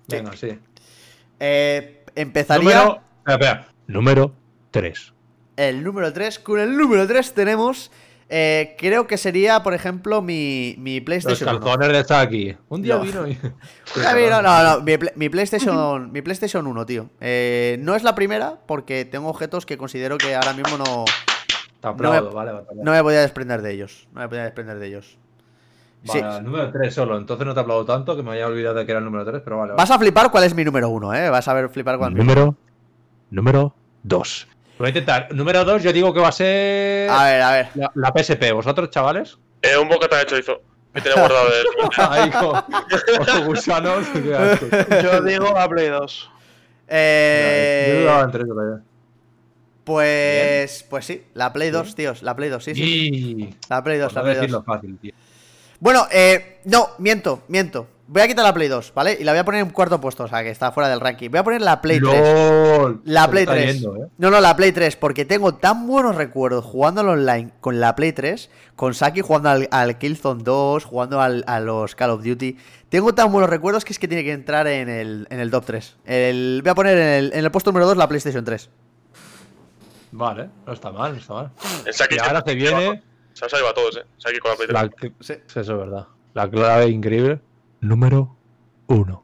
Venga, 0.09 0.33
sí. 0.37 0.59
Eh, 1.47 2.05
empezaría 2.15 2.63
Número, 2.63 3.01
espera, 3.19 3.35
espera. 3.35 3.69
Número 3.87 4.33
3. 4.71 5.13
el 5.57 5.85
número 5.85 6.11
3. 6.13 6.39
Con 6.39 6.59
el 6.61 6.75
número 6.77 7.07
3 7.07 7.35
tenemos. 7.35 7.91
eh, 8.31 8.75
creo 8.79 9.07
que 9.07 9.19
sería, 9.19 9.63
por 9.63 9.75
ejemplo, 9.75 10.23
mi, 10.23 10.75
mi 10.79 10.97
Los 11.01 11.05
PlayStation 11.05 11.51
1. 11.57 11.61
calzones 11.61 11.89
de 11.93 12.05
Saki. 12.05 12.57
Un 12.71 12.81
día 12.83 12.97
No. 12.97 13.03
vino 13.03 13.29
y... 13.29 13.39
Ah, 14.07 14.15
mira, 14.17 14.41
no, 14.41 14.63
no, 14.63 14.81
mi, 14.81 14.95
mi 15.17 15.29
PlayStation, 15.29 16.11
mi 16.11 16.23
PlayStation 16.23 16.67
1, 16.67 16.87
tío. 16.87 17.11
Eh, 17.21 17.77
no 17.81 17.95
es 17.95 18.03
la 18.03 18.15
primera 18.15 18.59
porque 18.67 19.05
tengo 19.05 19.29
objetos 19.29 19.67
que 19.67 19.77
considero 19.77 20.17
que 20.17 20.35
ahora 20.35 20.55
mismo 20.55 20.79
no, 20.79 21.05
aplaudo, 21.83 22.23
No 22.23 22.29
me- 22.31 22.35
vale, 22.35 22.53
vale. 22.53 22.67
no 22.83 22.93
me 22.93 23.03
podía 23.03 23.21
desprender 23.21 23.61
de 23.61 23.73
ellos. 23.73 24.09
No 24.15 24.21
me 24.23 24.29
podía 24.29 24.45
desprender 24.45 24.79
de 24.79 24.87
ellos. 24.87 25.19
Sí. 26.05 26.21
Vale, 26.21 26.43
número 26.43 26.71
3 26.71 26.95
solo. 26.95 27.17
Entonces 27.19 27.47
no 27.47 27.55
te 27.55 27.61
aplaudo 27.61 27.85
tanto 27.85 28.15
que 28.17 28.23
me 28.23 28.31
había 28.33 28.47
olvidado 28.47 28.75
de 28.77 28.85
que 28.87 28.93
era 28.93 28.99
el 28.99 29.05
número 29.05 29.25
3, 29.25 29.41
pero 29.45 29.57
vale. 29.59 29.73
vale. 29.73 29.81
Vas 29.83 29.91
a 29.91 29.99
flipar 29.99 30.31
cuál 30.31 30.45
es 30.45 30.55
mi 30.55 30.65
número 30.65 30.89
1, 30.91 31.15
¿eh? 31.15 31.31
Vas 31.31 31.49
a 31.49 31.55
ver 31.55 31.69
flipar 31.71 31.97
cuál 31.99 32.11
es 32.13 32.15
mi 32.19 32.21
Número. 32.25 32.55
Número 33.31 33.75
2. 34.03 34.49
Voy 34.79 34.87
a 34.87 34.89
intentar. 34.89 35.29
Número 35.35 35.65
2, 35.65 35.83
yo 35.83 35.93
digo 35.93 36.13
que 36.13 36.21
va 36.21 36.29
a 36.29 36.33
ser. 36.33 37.09
A 37.11 37.25
ver, 37.25 37.43
a 37.43 37.51
ver. 37.53 37.69
La, 37.75 37.91
la 37.95 38.13
PSP. 38.15 38.53
¿Vosotros, 38.53 38.91
chavales? 38.91 39.39
Eh, 39.63 39.77
un 39.79 39.89
bocata 39.89 40.19
de 40.19 40.27
chorizo. 40.27 40.61
Me 40.93 41.01
tenía 41.01 41.19
guardado 41.21 41.47
de 41.49 41.63
Ahí 41.97 42.31
con, 42.31 42.61
con 43.27 43.47
gusanos. 43.47 44.05
Yo 45.03 45.21
digo 45.23 45.53
la 45.55 45.69
Play 45.69 45.89
2. 45.89 46.31
Eh, 46.87 47.93
Yo 47.95 48.01
dudaba 48.03 48.23
entre 48.25 48.43
eso 48.43 48.53
todavía. 48.53 48.85
pues, 49.85 50.87
pues 50.89 51.05
sí, 51.05 51.23
la 51.35 51.53
Play 51.53 51.71
2, 51.71 51.95
tíos. 51.95 52.23
La 52.23 52.37
Play 52.37 52.51
2, 52.51 52.63
sí, 52.65 52.75
sí. 52.75 52.83
Y. 52.83 53.57
La 53.69 53.83
Play 53.83 53.99
2, 53.99 54.13
Por 54.13 54.15
la 54.15 54.21
no 54.21 54.25
Play 54.25 54.35
2. 54.35 54.41
decirlo 54.43 54.63
fácil, 54.63 54.99
tío. 54.99 55.13
Bueno, 55.85 56.07
eh, 56.11 56.61
no, 56.65 56.89
miento, 56.97 57.43
miento. 57.49 57.87
Voy 58.07 58.23
a 58.23 58.27
quitar 58.27 58.43
la 58.43 58.55
Play 58.55 58.69
2, 58.69 58.93
¿vale? 58.95 59.19
Y 59.21 59.23
la 59.25 59.33
voy 59.33 59.41
a 59.41 59.45
poner 59.45 59.61
en 59.61 59.69
cuarto 59.69 60.01
puesto, 60.01 60.25
o 60.25 60.29
sea, 60.29 60.43
que 60.43 60.49
está 60.49 60.73
fuera 60.73 60.89
del 60.89 60.99
ranking. 60.99 61.29
Voy 61.29 61.41
a 61.41 61.45
poner 61.45 61.61
la 61.61 61.83
Play 61.83 62.01
3. 62.01 62.79
LOL. 62.79 63.03
La 63.05 63.25
Se 63.25 63.29
Play 63.29 63.43
está 63.43 63.53
3. 63.55 63.75
yendo, 63.83 63.97
¿eh? 63.97 64.09
No, 64.17 64.31
no, 64.31 64.41
la 64.41 64.57
Play 64.57 64.73
3, 64.73 64.97
porque 64.97 65.27
tengo 65.27 65.57
tan 65.57 65.87
buenos 65.87 66.17
recuerdos 66.17 66.65
jugándolo 66.65 67.13
online 67.13 67.51
con 67.61 67.81
la 67.81 67.95
Play 67.95 68.13
3, 68.15 68.49
con 68.77 68.95
Saki 68.95 69.21
jugando 69.21 69.51
al, 69.51 69.69
al 69.71 69.99
Killzone 69.99 70.43
2, 70.43 70.85
jugando 70.87 71.21
al- 71.21 71.45
a 71.47 71.61
los 71.61 71.95
Call 71.95 72.11
of 72.11 72.23
Duty. 72.25 72.57
Tengo 72.89 73.15
tan 73.15 73.31
buenos 73.31 73.51
recuerdos 73.51 73.85
que 73.85 73.93
es 73.93 73.99
que 73.99 74.09
tiene 74.09 74.25
que 74.25 74.33
entrar 74.33 74.67
en 74.69 74.89
el, 74.89 75.27
en 75.29 75.39
el 75.41 75.51
top 75.51 75.67
3. 75.67 75.97
El, 76.07 76.61
voy 76.65 76.71
a 76.71 76.75
poner 76.75 76.97
en 76.97 77.09
el, 77.09 77.33
en 77.35 77.45
el 77.45 77.51
puesto 77.51 77.73
número 77.73 77.87
2 77.89 77.99
la 77.99 78.09
PlayStation 78.09 78.43
3. 78.43 78.71
Vale, 80.13 80.49
no 80.67 80.73
está 80.73 80.91
mal, 80.93 81.13
no 81.13 81.19
está 81.19 81.35
mal. 81.35 81.51
El 81.85 82.17
Y 82.17 82.19
ahora 82.21 82.43
se 82.47 82.55
viene. 82.55 83.03
Se 83.35 83.45
han 83.45 83.51
salido 83.51 83.69
a 83.69 83.75
todos, 83.75 83.97
eh. 83.99 84.05
Saki 84.17 84.39
con 84.39 84.51
la 84.53 84.57
Play 84.57 84.69
3. 84.69 84.83
La, 84.83 84.91
Sí. 85.01 85.15
sí, 85.21 85.33
eso 85.47 85.61
es 85.61 85.69
verdad. 85.69 86.07
La 86.33 86.49
clave 86.51 86.89
increíble. 86.89 87.41
Número 87.81 88.35
1. 88.87 89.23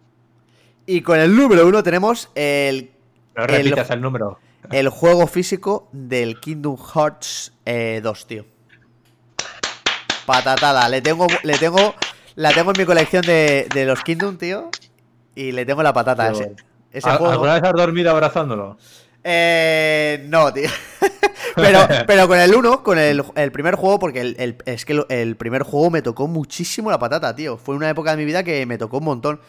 Y 0.86 1.00
con 1.02 1.18
el 1.18 1.34
número 1.34 1.66
1 1.66 1.82
tenemos 1.82 2.28
el, 2.34 2.90
No 3.36 3.44
El- 3.44 3.48
repitas 3.48 3.90
el 3.90 4.00
número. 4.02 4.38
el 4.70 4.88
juego 4.90 5.26
físico 5.26 5.88
del 5.92 6.38
Kingdom 6.40 6.76
Hearts 6.76 7.52
eh, 7.64 8.00
2, 8.02 8.26
tío. 8.26 8.44
Patatada, 10.26 10.88
le 10.88 11.00
tengo, 11.00 11.26
le 11.42 11.58
tengo, 11.58 11.94
la 12.36 12.52
tengo 12.52 12.70
en 12.72 12.78
mi 12.78 12.84
colección 12.84 13.22
de, 13.24 13.66
de 13.72 13.84
los 13.86 14.02
Kingdom, 14.02 14.36
tío. 14.36 14.70
Y 15.34 15.52
le 15.52 15.64
tengo 15.64 15.82
la 15.82 15.92
patata 15.92 16.24
a 16.24 16.30
ese, 16.32 16.54
ese 16.92 17.08
¿Al- 17.08 17.18
juego. 17.18 17.32
¿Alguna 17.32 17.54
vez 17.54 17.62
has 17.62 17.72
dormido 17.72 18.10
abrazándolo? 18.10 18.76
Eh, 19.24 20.24
no, 20.28 20.52
tío. 20.52 20.68
pero, 21.56 21.80
pero 22.06 22.26
con 22.28 22.38
el 22.38 22.54
1, 22.54 22.82
con 22.82 22.98
el, 22.98 23.22
el 23.34 23.52
primer 23.52 23.74
juego, 23.74 23.98
porque 23.98 24.20
el, 24.20 24.36
el- 24.38 24.56
es 24.66 24.84
que 24.84 25.04
el 25.08 25.36
primer 25.36 25.62
juego 25.62 25.90
me 25.90 26.02
tocó 26.02 26.26
muchísimo 26.26 26.90
la 26.90 26.98
patata, 26.98 27.34
tío. 27.34 27.56
Fue 27.58 27.74
una 27.74 27.90
época 27.90 28.12
de 28.12 28.16
mi 28.16 28.24
vida 28.24 28.42
que 28.42 28.64
me 28.66 28.78
tocó 28.78 28.98
un 28.98 29.04
montón. 29.04 29.40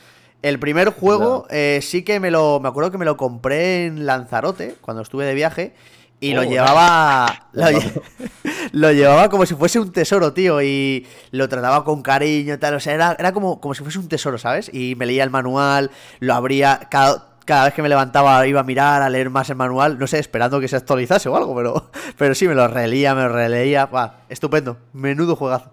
El 0.42 0.60
primer 0.60 0.90
juego 0.90 1.46
eh, 1.52 1.80
sí 1.84 2.04
que 2.04 2.20
me 2.20 2.32
lo. 2.32 2.60
Me 2.60 2.68
acuerdo 2.70 2.92
que 2.92 2.98
me 2.98 3.06
lo 3.06 3.16
compré 3.16 3.86
en 3.86 4.06
Lanzarote 4.06 4.76
cuando 4.82 5.04
estuve 5.04 5.26
de 5.26 5.36
viaje. 5.36 5.74
Y 6.20 6.34
lo 6.34 6.42
Oh, 6.42 6.44
llevaba. 6.44 7.48
Lo, 7.54 7.66
lle- 7.68 8.02
lo 8.74 8.92
llevaba 8.92 9.30
como 9.30 9.46
si 9.46 9.56
fuese 9.56 9.80
un 9.80 9.92
tesoro, 9.92 10.34
tío. 10.34 10.62
Y 10.62 11.08
lo 11.32 11.48
trataba 11.48 11.84
con 11.84 12.02
cariño 12.02 12.56
y 12.56 12.58
tal. 12.58 12.74
O 12.76 12.80
sea, 12.80 12.94
era, 12.94 13.16
era 13.18 13.32
como, 13.34 13.60
como 13.62 13.74
si 13.76 13.84
fuese 13.84 14.00
un 14.00 14.08
tesoro, 14.08 14.38
¿sabes? 14.38 14.70
Y 14.74 14.96
me 14.96 15.06
leía 15.06 15.24
el 15.24 15.30
manual, 15.32 15.92
lo 16.20 16.34
abría. 16.34 16.88
Cada, 16.90 17.31
cada 17.46 17.66
vez 17.66 17.74
que 17.74 17.82
me 17.82 17.89
levantaba 17.89 18.46
iba 18.48 18.60
a 18.62 18.64
mirar, 18.64 19.02
a 19.02 19.10
leer 19.10 19.30
más 19.30 19.50
el 19.50 19.56
manual. 19.56 19.98
No 20.00 20.08
sé, 20.08 20.20
esperando 20.20 20.60
que 20.60 20.68
se 20.68 20.76
actualizase 20.76 21.30
o 21.30 21.36
algo, 21.36 21.56
pero, 21.56 21.89
pero 22.18 22.36
sí, 22.36 22.48
me 22.48 22.56
lo 22.56 22.68
releía, 22.68 23.14
me 23.16 23.24
lo 23.24 23.30
releía. 23.30 23.86
Buah, 23.88 24.12
estupendo. 24.30 24.78
Menudo 24.94 25.36
juegazo. 25.36 25.70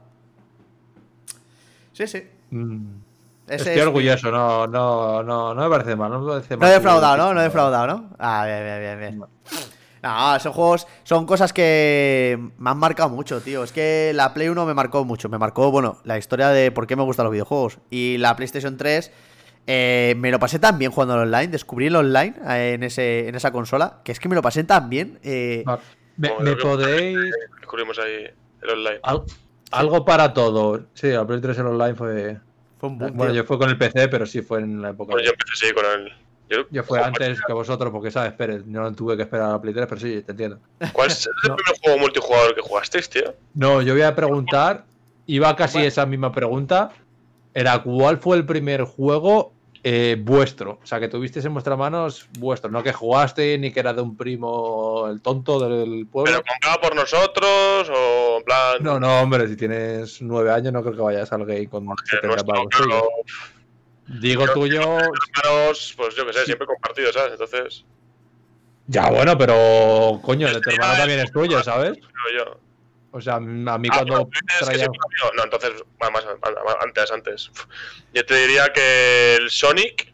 Sí, 1.93 2.07
sí. 2.07 2.23
Mm. 2.51 2.87
Ese 3.47 3.57
Estoy 3.71 3.79
es- 3.81 3.87
orgulloso, 3.87 4.31
no, 4.31 4.67
no, 4.67 5.23
no, 5.23 5.55
no 5.55 5.63
me 5.63 5.71
parece 5.71 5.97
mal. 5.97 6.11
No, 6.11 6.21
me 6.21 6.33
parece 6.33 6.55
No 6.55 6.61
mal 6.61 6.69
he 6.69 6.73
que- 6.73 6.79
defraudado, 6.79 7.17
¿no? 7.17 7.35
No 7.35 7.41
he 7.41 7.45
defraudado, 7.45 7.87
¿no? 7.87 8.11
Ah, 8.19 8.45
bien, 8.47 8.63
bien, 8.63 8.81
bien, 8.81 8.99
bien. 9.19 9.29
No, 10.03 10.37
esos 10.37 10.55
juegos 10.55 10.87
son 11.03 11.27
cosas 11.27 11.53
que 11.53 12.39
me 12.59 12.71
han 12.71 12.79
marcado 12.79 13.09
mucho, 13.09 13.41
tío. 13.41 13.65
Es 13.65 13.73
que 13.73 14.13
la 14.15 14.33
Play 14.33 14.49
1 14.49 14.65
me 14.67 14.75
marcó 14.75 15.05
mucho. 15.05 15.29
Me 15.29 15.39
marcó, 15.39 15.71
bueno, 15.73 15.99
la 16.05 16.19
historia 16.19 16.51
de 16.51 16.71
por 16.71 16.87
qué 16.87 16.95
me 16.95 17.03
gustan 17.03 17.25
los 17.25 17.33
videojuegos. 17.33 17.79
Y 17.91 18.17
la 18.19 18.37
PlayStation 18.37 18.77
3 18.77 19.11
eh, 19.69 20.15
me 20.17 20.31
lo 20.31 20.39
pasé 20.41 20.59
tan 20.59 20.79
bien 20.79 20.91
jugando 20.91 21.15
al 21.15 21.21
online. 21.21 21.49
Descubrí 21.49 21.87
el 21.87 21.97
online 21.97 22.35
eh, 22.49 22.73
en, 22.75 22.83
ese, 22.83 23.29
en 23.29 23.35
esa 23.35 23.53
consola. 23.53 24.01
Que 24.03 24.13
es 24.13 24.19
que 24.19 24.29
me 24.29 24.35
lo 24.35 24.43
pasé 24.43 24.65
tan 24.65 24.89
bien. 24.89 25.19
eh, 25.23 25.63
Va. 25.69 25.79
¿Me, 26.17 26.31
podéis...? 26.57 27.33
Descubrimos 27.61 27.99
ahí 27.99 28.25
el 28.63 28.71
online. 28.71 28.99
Al- 29.03 29.23
algo 29.71 30.05
para 30.05 30.33
todo. 30.33 30.87
Sí, 30.95 31.09
la 31.09 31.27
Play 31.27 31.41
3 31.43 31.59
en 31.59 31.67
online 31.67 31.95
fue... 31.95 32.39
fue 32.79 32.89
un 32.89 32.99
boom, 32.99 33.13
Bueno, 33.17 33.33
tío. 33.33 33.43
yo 33.43 33.47
fue 33.47 33.59
con 33.59 33.69
el 33.69 33.77
PC, 33.79 34.09
pero 34.09 34.25
sí 34.27 34.41
fue 34.43 34.61
en 34.61 34.81
la 34.83 34.89
época... 34.91 35.13
Yo 35.23 35.31
empecé 35.31 35.67
sí 35.69 35.73
con 35.75 35.85
el. 35.85 36.11
Yo, 36.49 36.67
Yo 36.71 36.83
fue 36.83 36.99
antes 36.99 37.39
que 37.47 37.53
vosotros, 37.53 37.93
porque 37.93 38.11
sabes, 38.11 38.33
Pérez, 38.33 38.65
no 38.65 38.91
tuve 38.95 39.19
que 39.19 39.25
esperar 39.25 39.51
a 39.51 39.53
la 39.53 39.61
Play 39.61 39.75
3, 39.75 39.87
pero 39.87 40.01
sí, 40.01 40.23
te 40.23 40.33
entiendo. 40.33 40.59
¿Cuál 40.95 41.09
es 41.11 41.27
el 41.27 41.33
No. 41.51 41.57
primer 41.57 41.79
juego 41.83 41.99
multijugador 41.99 42.55
que 42.55 42.63
jugasteis, 42.63 43.11
tío? 43.11 43.35
No, 43.53 43.83
yo 43.83 43.93
voy 43.93 44.01
a 44.03 44.17
preguntar, 44.17 44.87
iba 45.27 45.55
casi 45.55 45.75
Bueno. 45.77 45.89
esa 45.89 46.07
misma 46.07 46.33
pregunta, 46.33 46.91
era 47.53 47.83
¿cuál 47.83 48.17
fue 48.17 48.39
el 48.39 48.47
primer 48.47 48.85
juego 48.85 49.53
eh, 49.91 50.17
vuestro? 50.21 50.79
O 50.83 50.87
sea, 50.87 51.01
que 51.01 51.09
tuvisteis 51.09 51.47
en 51.47 51.55
vuestras 51.55 51.79
manos 51.79 52.29
vuestro, 52.39 52.71
no 52.71 52.83
que 52.83 52.93
jugaste 52.93 53.57
ni 53.57 53.73
que 53.73 53.81
era 53.81 53.95
de 53.95 54.03
un 54.03 54.19
primo 54.19 55.09
el 55.09 55.23
tonto 55.23 55.59
del 55.67 56.07
pueblo. 56.07 56.31
¿Pero 56.31 56.45
comprado 56.45 56.81
por 56.83 56.95
nosotros 56.95 57.89
o 57.89 58.37
en 58.37 58.45
plan.? 58.45 58.77
No, 58.81 59.01
no, 59.01 59.23
hombre, 59.23 59.49
si 59.49 59.57
tienes 59.57 60.21
nueve 60.21 60.53
años 60.53 60.75
no 60.75 60.83
creo 60.83 60.95
que 60.95 61.01
vayas 61.01 61.33
al 61.33 61.47
gay 61.47 61.67
con 61.67 61.87
que 61.87 61.95
70 62.05 62.27
nuestro, 62.29 62.47
pavos. 62.55 62.69
claro, 62.71 63.09
Digo 64.21 64.45
yo- 64.47 64.53
tuyo, 64.53 64.81
hermanos, 64.83 65.95
pues 65.97 66.15
yo 66.15 66.27
que 66.27 66.35
sé, 66.35 66.45
siempre 66.45 66.67
compartido, 66.67 67.11
¿sabes? 67.11 67.33
Entonces, 67.33 67.85
ya 68.89 69.09
bueno, 69.11 69.39
pero 69.39 70.21
coño, 70.23 70.49
el 70.49 70.55
de 70.55 70.61
tu 70.61 70.71
hermano 70.71 70.97
también 70.99 71.21
es 71.21 71.33
tuyo, 71.33 71.63
¿sabes? 71.63 71.99
yo. 72.37 72.61
O 73.19 73.21
sea, 73.21 73.35
a 73.35 73.41
mí 73.41 73.59
Ah, 73.67 73.79
cuando 73.97 74.15
bueno, 74.15 74.31
es 74.61 74.69
que 74.69 74.79
No, 75.37 75.43
entonces, 75.45 75.73
va 76.01 76.09
más 76.11 76.25
antes, 76.81 77.11
antes. 77.11 77.51
Yo 78.15 78.25
te 78.25 78.35
diría 78.37 78.73
que 78.73 79.35
el 79.35 79.51
Sonic. 79.51 80.13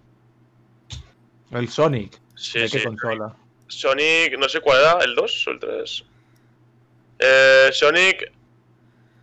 El 1.50 1.68
Sonic, 1.68 2.18
Sí, 2.34 2.60
¿de 2.60 2.70
qué 2.70 2.78
sí. 2.78 2.84
consola? 2.84 3.36
Sonic, 3.68 4.38
no 4.38 4.48
sé 4.48 4.60
cuál 4.60 4.80
era, 4.80 4.98
el 5.04 5.14
2 5.14 5.46
o 5.46 5.50
el 5.50 5.58
3. 5.58 6.04
Eh, 7.18 7.68
Sonic. 7.72 8.32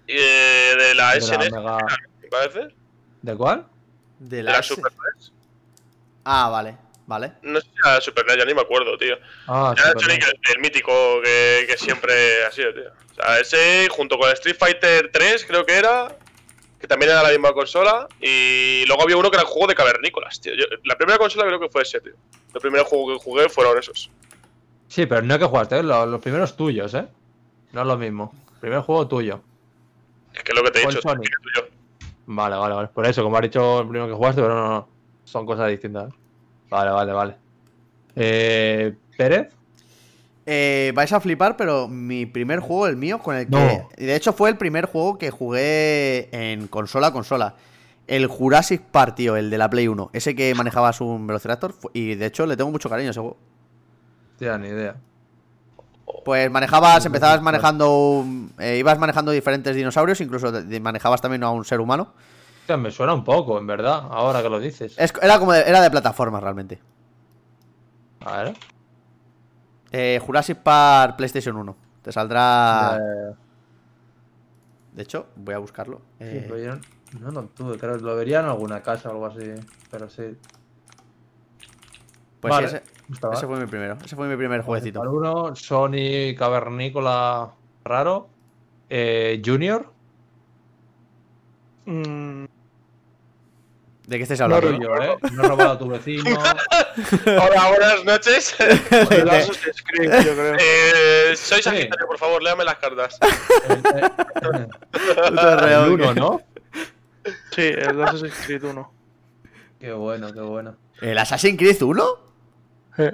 eh, 0.08 0.76
de 0.78 0.96
la 0.96 1.14
De 1.14 1.20
la 1.20 1.26
SNES, 1.26 1.52
Mega- 1.52 1.86
me 2.22 2.28
parece. 2.30 2.68
¿De 3.22 3.36
cuál? 3.36 3.66
De 4.20 4.38
De 4.38 4.44
la 4.44 4.52
la 4.54 4.60
S- 4.60 4.76
Super 4.76 4.92
NES. 4.92 5.32
Ah, 6.24 6.50
vale, 6.50 6.78
vale. 7.08 7.34
No 7.42 7.60
sé 7.60 7.68
si 7.68 7.74
era 7.84 7.96
la 7.96 8.02
Super 8.02 8.26
NES, 8.28 8.38
ya 8.38 8.46
ni 8.46 8.54
me 8.54 8.62
acuerdo, 8.62 8.96
tío. 8.98 9.18
Ah, 9.48 9.74
Era 9.76 9.88
el 9.88 9.90
Super 10.00 10.04
Sonic 10.04 10.24
el, 10.28 10.56
el 10.56 10.62
mítico 10.62 11.22
que, 11.24 11.66
que 11.68 11.78
siempre 11.78 12.46
ha 12.46 12.52
sido, 12.52 12.74
tío. 12.74 12.92
Sea, 13.22 13.40
ese 13.40 13.88
junto 13.90 14.18
con 14.18 14.28
el 14.28 14.34
Street 14.34 14.56
Fighter 14.58 15.10
3, 15.12 15.46
creo 15.46 15.66
que 15.66 15.78
era. 15.78 16.16
Que 16.80 16.88
también 16.88 17.12
era 17.12 17.22
la 17.22 17.30
misma 17.30 17.54
consola. 17.54 18.08
Y 18.20 18.84
luego 18.88 19.04
había 19.04 19.18
uno 19.18 19.30
que 19.30 19.38
era 19.38 19.44
el 19.44 19.48
juego 19.50 19.68
de 19.68 19.76
cavernícolas, 19.76 20.42
tío. 20.42 20.54
Yo- 20.56 20.66
la 20.84 20.96
primera 20.98 21.18
consola 21.20 21.46
creo 21.46 21.60
que 21.60 21.70
fue 21.70 21.84
ese, 21.84 22.02
tío. 22.02 22.14
El 22.54 22.60
primer 22.62 22.84
juego 22.84 23.14
que 23.18 23.24
jugué 23.24 23.50
fueron 23.50 23.78
esos. 23.78 24.10
Sí, 24.88 25.06
pero 25.06 25.22
no 25.22 25.34
es 25.36 25.40
que 25.40 25.46
jugaste, 25.46 25.78
¿eh? 25.78 25.84
los, 25.84 26.08
los 26.08 26.20
primeros 26.22 26.58
tuyos, 26.58 26.94
¿eh? 26.96 27.06
No 27.72 27.82
es 27.82 27.88
lo 27.88 27.98
mismo. 27.98 28.34
Primer 28.60 28.80
juego 28.82 29.08
tuyo. 29.08 29.42
Es 30.34 30.44
que 30.44 30.52
es 30.52 30.58
lo 30.58 30.64
que 30.64 30.72
te 30.72 30.80
he 30.82 30.88
dicho. 30.88 31.02
Sonic. 31.02 31.30
que 31.30 31.36
tuyo. 31.62 31.68
Vale, 32.26 32.56
vale, 32.56 32.74
vale. 32.76 32.88
Por 32.90 33.06
eso, 33.06 33.24
como 33.24 33.36
has 33.38 33.44
dicho 33.44 33.82
el 33.82 33.88
primero 33.88 34.08
que 34.08 34.14
jugaste, 34.16 34.42
pero 34.42 34.56
no, 34.56 34.68
no. 34.70 34.90
Son 35.24 35.46
cosas 35.46 35.70
distintas. 35.70 36.12
Vale, 36.70 36.92
vale, 36.92 37.12
vale. 37.14 37.36
Eh, 38.16 38.94
¿Pérez? 39.18 39.54
Eh, 40.54 40.92
vais 40.94 41.14
a 41.14 41.22
flipar, 41.22 41.56
pero 41.56 41.88
mi 41.88 42.26
primer 42.26 42.60
juego, 42.60 42.88
el 42.88 42.98
mío, 42.98 43.20
con 43.20 43.38
el 43.38 43.46
que. 43.46 43.52
No. 43.52 43.90
y 43.98 44.06
De 44.06 44.16
hecho, 44.16 44.34
fue 44.34 44.50
el 44.50 44.58
primer 44.58 44.86
juego 44.86 45.18
que 45.18 45.32
jugué 45.32 46.28
en 46.34 46.68
consola 46.68 47.08
a 47.08 47.14
consola. 47.14 47.56
El 48.08 48.28
Jurassic 48.28 48.82
Park, 48.82 49.16
tío, 49.16 49.38
el 49.38 49.50
de 49.50 49.58
la 49.58 49.70
Play 49.70 49.88
1. 49.88 50.10
Ese 50.12 50.36
que 50.36 50.54
manejabas 50.54 51.00
un 51.00 51.26
Velociraptor. 51.26 51.76
Y 51.94 52.16
de 52.16 52.26
hecho, 52.26 52.46
le 52.46 52.58
tengo 52.58 52.70
mucho 52.70 52.90
cariño 52.90 53.08
a 53.08 53.12
ese 53.12 53.22
juego. 53.22 53.38
Tía, 54.38 54.58
ni 54.58 54.68
idea. 54.68 54.98
Pues 56.26 56.52
manejabas, 56.52 57.06
empezabas 57.06 57.42
manejando. 57.42 58.18
un- 58.18 58.52
eh, 58.60 58.76
ibas 58.78 59.00
manejando 59.00 59.32
diferentes 59.32 59.74
dinosaurios, 59.74 60.20
incluso 60.20 60.52
manejabas 60.82 61.22
también 61.22 61.44
a 61.44 61.52
un 61.52 61.64
ser 61.64 61.80
humano. 61.80 62.14
Tía, 62.68 62.76
me 62.76 62.92
suena 62.92 63.14
un 63.14 63.24
poco, 63.24 63.58
en 63.58 63.68
verdad, 63.68 64.04
ahora 64.12 64.42
que 64.44 64.50
lo 64.50 64.60
dices. 64.60 64.96
Es- 64.98 65.14
era 65.22 65.40
como 65.40 65.54
de, 65.54 65.62
era 65.62 65.80
de 65.80 65.90
plataformas 65.90 66.44
realmente. 66.44 66.80
A 68.26 68.44
ver. 68.44 68.54
Eh, 69.92 70.20
Jurassic 70.26 70.58
Park 70.60 71.18
PlayStation 71.18 71.56
1. 71.58 71.76
Te 72.02 72.12
saldrá. 72.12 72.98
Eh, 73.00 73.34
De 74.94 75.04
hecho, 75.04 75.28
voy 75.36 75.54
a 75.54 75.60
buscarlo. 75.60 75.98
sí, 76.20 76.26
Eh, 76.26 76.46
pero 76.48 76.58
yo 76.60 76.76
no, 77.20 77.32
no 77.32 77.42
lo 77.42 77.48
tuve, 77.50 77.78
creo 77.78 77.98
que 77.98 78.04
lo 78.04 78.16
vería 78.16 78.40
en 78.40 78.46
alguna 78.46 78.82
casa 78.82 79.10
o 79.10 79.12
algo 79.14 79.26
así. 79.28 79.54
Pero 79.90 80.10
sí. 80.10 80.38
pues 82.40 82.52
vale, 82.52 82.68
sí, 82.70 82.76
ese, 83.34 83.48
fue 83.48 83.60
mi 83.60 83.66
primero. 83.68 83.98
Ese 84.04 84.16
fue 84.16 84.28
mi 84.28 84.36
primer 84.38 84.62
jueguecito. 84.62 85.00
Para 85.00 85.12
uno, 85.12 85.56
Sony 85.56 86.36
Cavernícola 86.38 87.52
Raro. 87.84 88.30
Eh, 88.90 89.42
Junior. 89.46 89.92
Mm, 91.86 92.46
¿De 94.12 94.18
qué 94.18 94.24
estáis 94.24 94.42
No, 94.42 94.48
hablando? 94.56 94.68
Soy 94.72 94.80
yo, 94.84 94.96
¿eh? 94.98 95.18
No 95.32 95.44
he 95.44 95.48
robado 95.48 95.72
a 95.72 95.80
tu 95.80 95.88
vecino. 95.88 96.24
Hola, 97.26 97.70
buenas 97.70 98.04
noches. 98.04 98.54
Assassin's 98.60 99.82
Creed, 99.88 100.12
yo 100.26 100.34
creo. 100.34 100.56
Eh, 100.60 101.34
soy 101.38 101.62
Sagitario, 101.62 102.08
por 102.08 102.18
favor, 102.18 102.44
léame 102.44 102.66
las 102.66 102.76
cartas. 102.76 103.18
El, 103.70 103.78
eh, 103.78 104.68
Puto 105.30 105.56
reo, 105.62 105.86
el 105.86 105.92
uno, 105.94 106.14
que- 106.14 106.20
¿no? 106.20 106.42
Sí, 107.56 107.62
el 107.62 108.04
Assassin's 108.04 108.34
Creed 108.46 108.66
1. 108.66 108.94
Qué 109.80 109.94
bueno, 109.94 110.34
qué 110.34 110.42
bueno. 110.42 110.76
¿El 111.00 111.18
Assassin's 111.18 111.58
Creed 111.58 111.82
1? 111.82 112.04
Eh, 112.98 113.12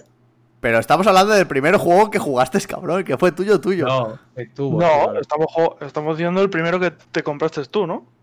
Pero 0.61 0.79
estamos 0.79 1.05
hablando 1.05 1.31
del 1.33 1.45
primer 1.45 1.77
juego 1.77 2.09
que 2.09 2.17
jugaste, 2.17 2.59
cabrón, 2.61 3.03
que 3.03 3.19
fue 3.19 3.31
tuyo, 3.33 3.61
tuyo. 3.61 3.85
No, 3.85 4.19
estuvo. 4.35 4.81
No, 4.81 4.87
claro. 5.03 5.21
estamos, 5.21 5.47
estamos 5.81 6.17
diciendo 6.17 6.41
el 6.41 6.49
primero 6.49 6.79
que 6.79 6.89
te 6.89 7.21
compraste 7.21 7.63
tú, 7.65 7.85
¿no? 7.85 8.16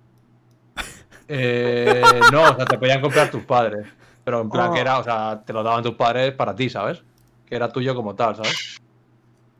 Eh, 1.29 2.03
no, 2.33 2.43
o 2.51 2.55
sea, 2.57 2.64
te 2.64 2.79
podían 2.79 3.01
comprar 3.01 3.31
tus 3.31 3.45
padres. 3.45 3.87
Pero 4.25 4.41
en 4.41 4.49
plan 4.51 4.70
Ah. 4.70 4.75
que 4.75 4.81
era, 4.81 4.99
o 4.99 5.05
sea, 5.05 5.43
te 5.45 5.53
lo 5.53 5.62
daban 5.62 5.83
tus 5.83 5.95
padres 5.95 6.33
para 6.33 6.55
ti, 6.55 6.70
¿sabes? 6.70 7.03
Que 7.47 7.57
era 7.57 7.70
tuyo 7.70 7.95
como 7.95 8.14
tal, 8.14 8.37
¿sabes? 8.37 8.79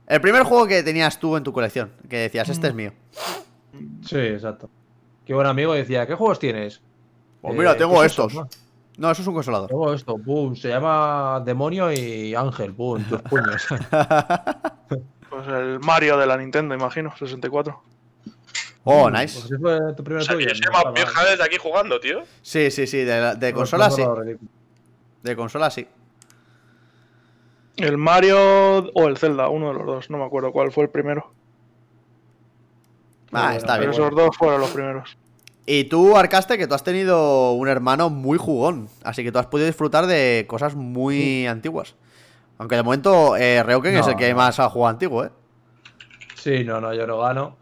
El 0.07 0.21
primer 0.21 0.43
juego 0.45 0.67
que 0.67 0.83
tenías 0.83 1.19
tú 1.19 1.37
en 1.37 1.43
tu 1.45 1.53
colección, 1.53 1.93
que 2.09 2.17
decías, 2.19 2.49
este 2.49 2.69
es 2.69 2.75
mío. 2.75 2.93
Sí, 4.03 4.19
exacto. 4.19 4.69
Que 5.25 5.35
un 5.35 5.47
amigo 5.47 5.73
decía, 5.75 6.07
¿qué 6.07 6.15
juegos 6.15 6.39
tienes? 6.39 6.83
Pues 7.41 7.55
Eh, 7.55 7.59
mira, 7.59 7.77
tengo 7.77 8.01
¿qué 8.01 8.07
es 8.07 8.13
eso? 8.13 8.27
estos. 8.27 8.35
No, 8.35 8.49
No, 8.97 9.11
eso 9.11 9.23
es 9.23 9.29
un 9.29 9.35
consolador. 9.35 9.69
Tengo 9.69 9.93
esto, 9.93 10.17
pum, 10.19 10.55
se 10.55 10.69
llama 10.69 11.43
Demonio 11.45 11.91
y 11.93 12.35
Ángel, 12.35 12.73
pum, 12.75 13.03
tus 13.05 13.21
puños. 13.23 13.67
Pues 15.31 15.49
el 15.49 15.81
Mario 15.81 16.17
de 16.17 16.27
la 16.27 16.37
Nintendo, 16.37 16.75
imagino, 16.77 17.11
64. 17.17 17.83
Oh, 18.87 19.09
Pues 19.11 19.23
nice. 19.23 19.39
ese 19.47 19.59
fue 19.59 19.79
tu 19.97 20.05
primer 20.05 20.23
O 20.23 20.25
sea, 20.27 20.37
que 20.37 20.45
yo 20.45 20.55
soy 20.55 20.73
más 20.73 20.93
vieja 20.95 21.25
desde 21.25 21.43
aquí 21.45 21.57
jugando, 21.59 21.99
tío. 22.01 22.23
Sí, 22.43 22.71
sí, 22.71 22.87
sí, 22.87 22.99
de, 22.99 23.21
la- 23.21 23.35
de 23.35 23.51
No, 23.53 23.59
consola 23.59 23.91
sí. 23.91 24.03
De 25.23 25.37
consola 25.37 25.71
sí. 25.71 25.87
El 27.77 27.97
Mario 27.99 28.37
o 28.93 29.09
el 29.09 29.17
Zelda, 29.17 29.49
uno 29.49 29.69
de 29.69 29.75
los 29.75 29.87
dos, 29.87 30.11
no 30.11 30.19
me 30.19 30.25
acuerdo 30.25 30.53
cuál 30.53 30.71
fue 30.71 30.85
el 30.85 30.91
primero. 30.91 31.31
Ah, 33.33 33.57
está 33.57 33.79
Pero 33.79 33.91
bien. 33.91 34.03
esos 34.03 34.15
dos 34.15 34.37
fueron 34.37 34.61
los 34.61 34.71
primeros. 34.71 35.17
Y 35.67 35.85
tú, 35.85 36.17
Arcaste, 36.17 36.59
que 36.59 36.67
tú 36.67 36.75
has 36.75 36.85
tenido 36.85 37.53
un 37.53 37.69
hermano 37.69 38.11
muy 38.11 38.37
jugón. 38.39 38.89
Así 39.03 39.25
que 39.25 39.33
tú 39.33 39.39
has 39.39 39.47
podido 39.47 39.67
disfrutar 39.67 40.07
de 40.07 40.45
cosas 40.47 40.75
muy 40.75 41.47
antiguas. 41.47 41.95
Aunque 42.59 42.77
de 42.77 42.83
momento 42.83 43.35
eh, 43.37 43.63
Reuken 43.63 43.97
es 43.97 44.07
el 44.07 44.15
que 44.17 44.35
más 44.35 44.61
ha 44.61 44.69
jugado 44.69 44.91
antiguo, 44.91 45.25
¿eh? 45.25 45.31
Sí, 46.37 46.63
no, 46.65 46.81
no, 46.81 46.93
yo 46.95 47.07
no 47.07 47.19
gano. 47.19 47.57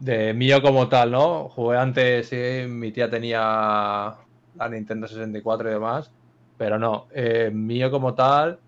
De 0.00 0.32
mío 0.34 0.62
como 0.62 0.88
tal, 0.88 1.10
¿no? 1.10 1.48
Jugué 1.50 1.76
antes, 1.78 2.28
sí, 2.28 2.36
mi 2.68 2.90
tía 2.92 3.10
tenía 3.10 4.16
la 4.54 4.68
Nintendo 4.70 5.06
64 5.06 5.68
y 5.68 5.72
demás, 5.74 6.10
pero 6.56 6.78
no, 6.78 7.06
eh, 7.14 7.50
mío 7.52 7.90
como 7.90 8.14
tal, 8.14 8.62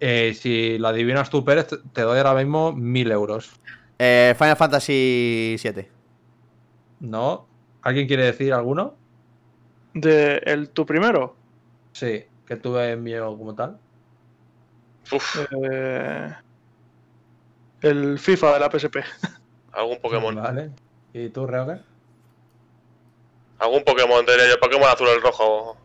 eh, 0.00 0.34
si 0.34 0.78
lo 0.78 0.88
adivinas 0.88 1.30
tú, 1.30 1.44
Pérez, 1.44 1.68
te- 1.68 1.76
te 1.92 2.02
doy 2.02 2.18
ahora 2.18 2.34
mismo 2.34 2.72
mil 2.72 3.10
euros, 3.10 3.50
Eh, 3.98 4.34
Final 4.38 4.56
Fantasy 4.56 5.56
VII. 5.58 5.88
¿no? 7.00 7.48
¿Alguien 7.82 8.06
quiere 8.06 8.24
decir 8.24 8.52
alguno? 8.52 8.98
De 9.94 10.36
el, 10.44 10.70
tu 10.70 10.86
primero, 10.86 11.36
Sí, 11.92 12.24
que 12.44 12.56
tuve 12.56 12.96
mío 12.96 13.36
como 13.36 13.54
tal. 13.54 13.80
Uf, 15.12 15.36
eh, 15.72 16.36
el 17.80 18.18
FIFA 18.18 18.52
de 18.54 18.60
la 18.60 18.68
PSP. 18.70 19.00
algún 19.76 19.98
Pokémon. 19.98 20.34
Vale. 20.34 20.70
¿Y 21.12 21.28
tú, 21.28 21.46
Reugen? 21.46 21.82
Algún 23.58 23.84
Pokémon, 23.84 24.24
diré 24.26 24.48
yo, 24.48 24.58
Pokémon 24.60 24.88
azul 24.88 25.08
o 25.08 25.12
el 25.12 25.22
rojo. 25.22 25.76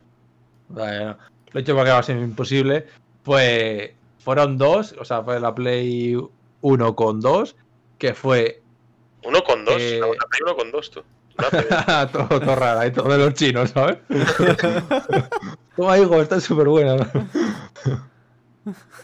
Vale, 0.70 1.06
no. 1.06 1.18
Lo 1.52 1.60
he 1.60 1.62
hecho 1.62 1.76
porque 1.76 1.92
va 1.92 2.00
a 2.00 2.04
ser 2.04 2.18
imposible. 2.18 2.88
Pues 3.24 3.92
fueron 4.20 4.58
dos, 4.58 4.96
o 5.00 5.06
sea, 5.06 5.22
fue 5.24 5.39
la 5.39 5.54
Play 5.54 6.18
1 6.62 6.96
con 6.96 7.20
dos, 7.20 7.56
que 7.98 8.14
fue 8.14 8.62
Uno 9.24 9.44
con 9.44 9.66
dos. 9.66 9.78
Eh. 9.80 10.00
La 10.00 10.28
Play 10.28 10.42
uno 10.44 10.56
con 10.56 10.72
dos, 10.72 10.92
tú. 10.92 11.04
Una 11.38 11.50
pena. 11.50 12.08
todo, 12.12 12.39
todo 12.39 12.56
raro, 12.56 12.80
ahí 12.80 12.92
todo 12.92 13.10
de 13.10 13.18
los 13.18 13.34
chinos, 13.34 13.72
¿sabes? 13.72 13.98
Toma, 15.76 15.98
hijo, 15.98 16.22
está 16.22 16.39
súper 16.39 16.68
buena. 16.68 16.98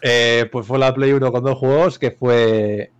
Eh, 0.03 0.47
pues 0.51 0.67
fue 0.67 0.77
la 0.77 0.93
Play 0.93 1.11
1 1.13 1.31
con 1.31 1.43
dos 1.43 1.57
juegos, 1.57 1.97
que 1.97 2.11
fue 2.11 2.91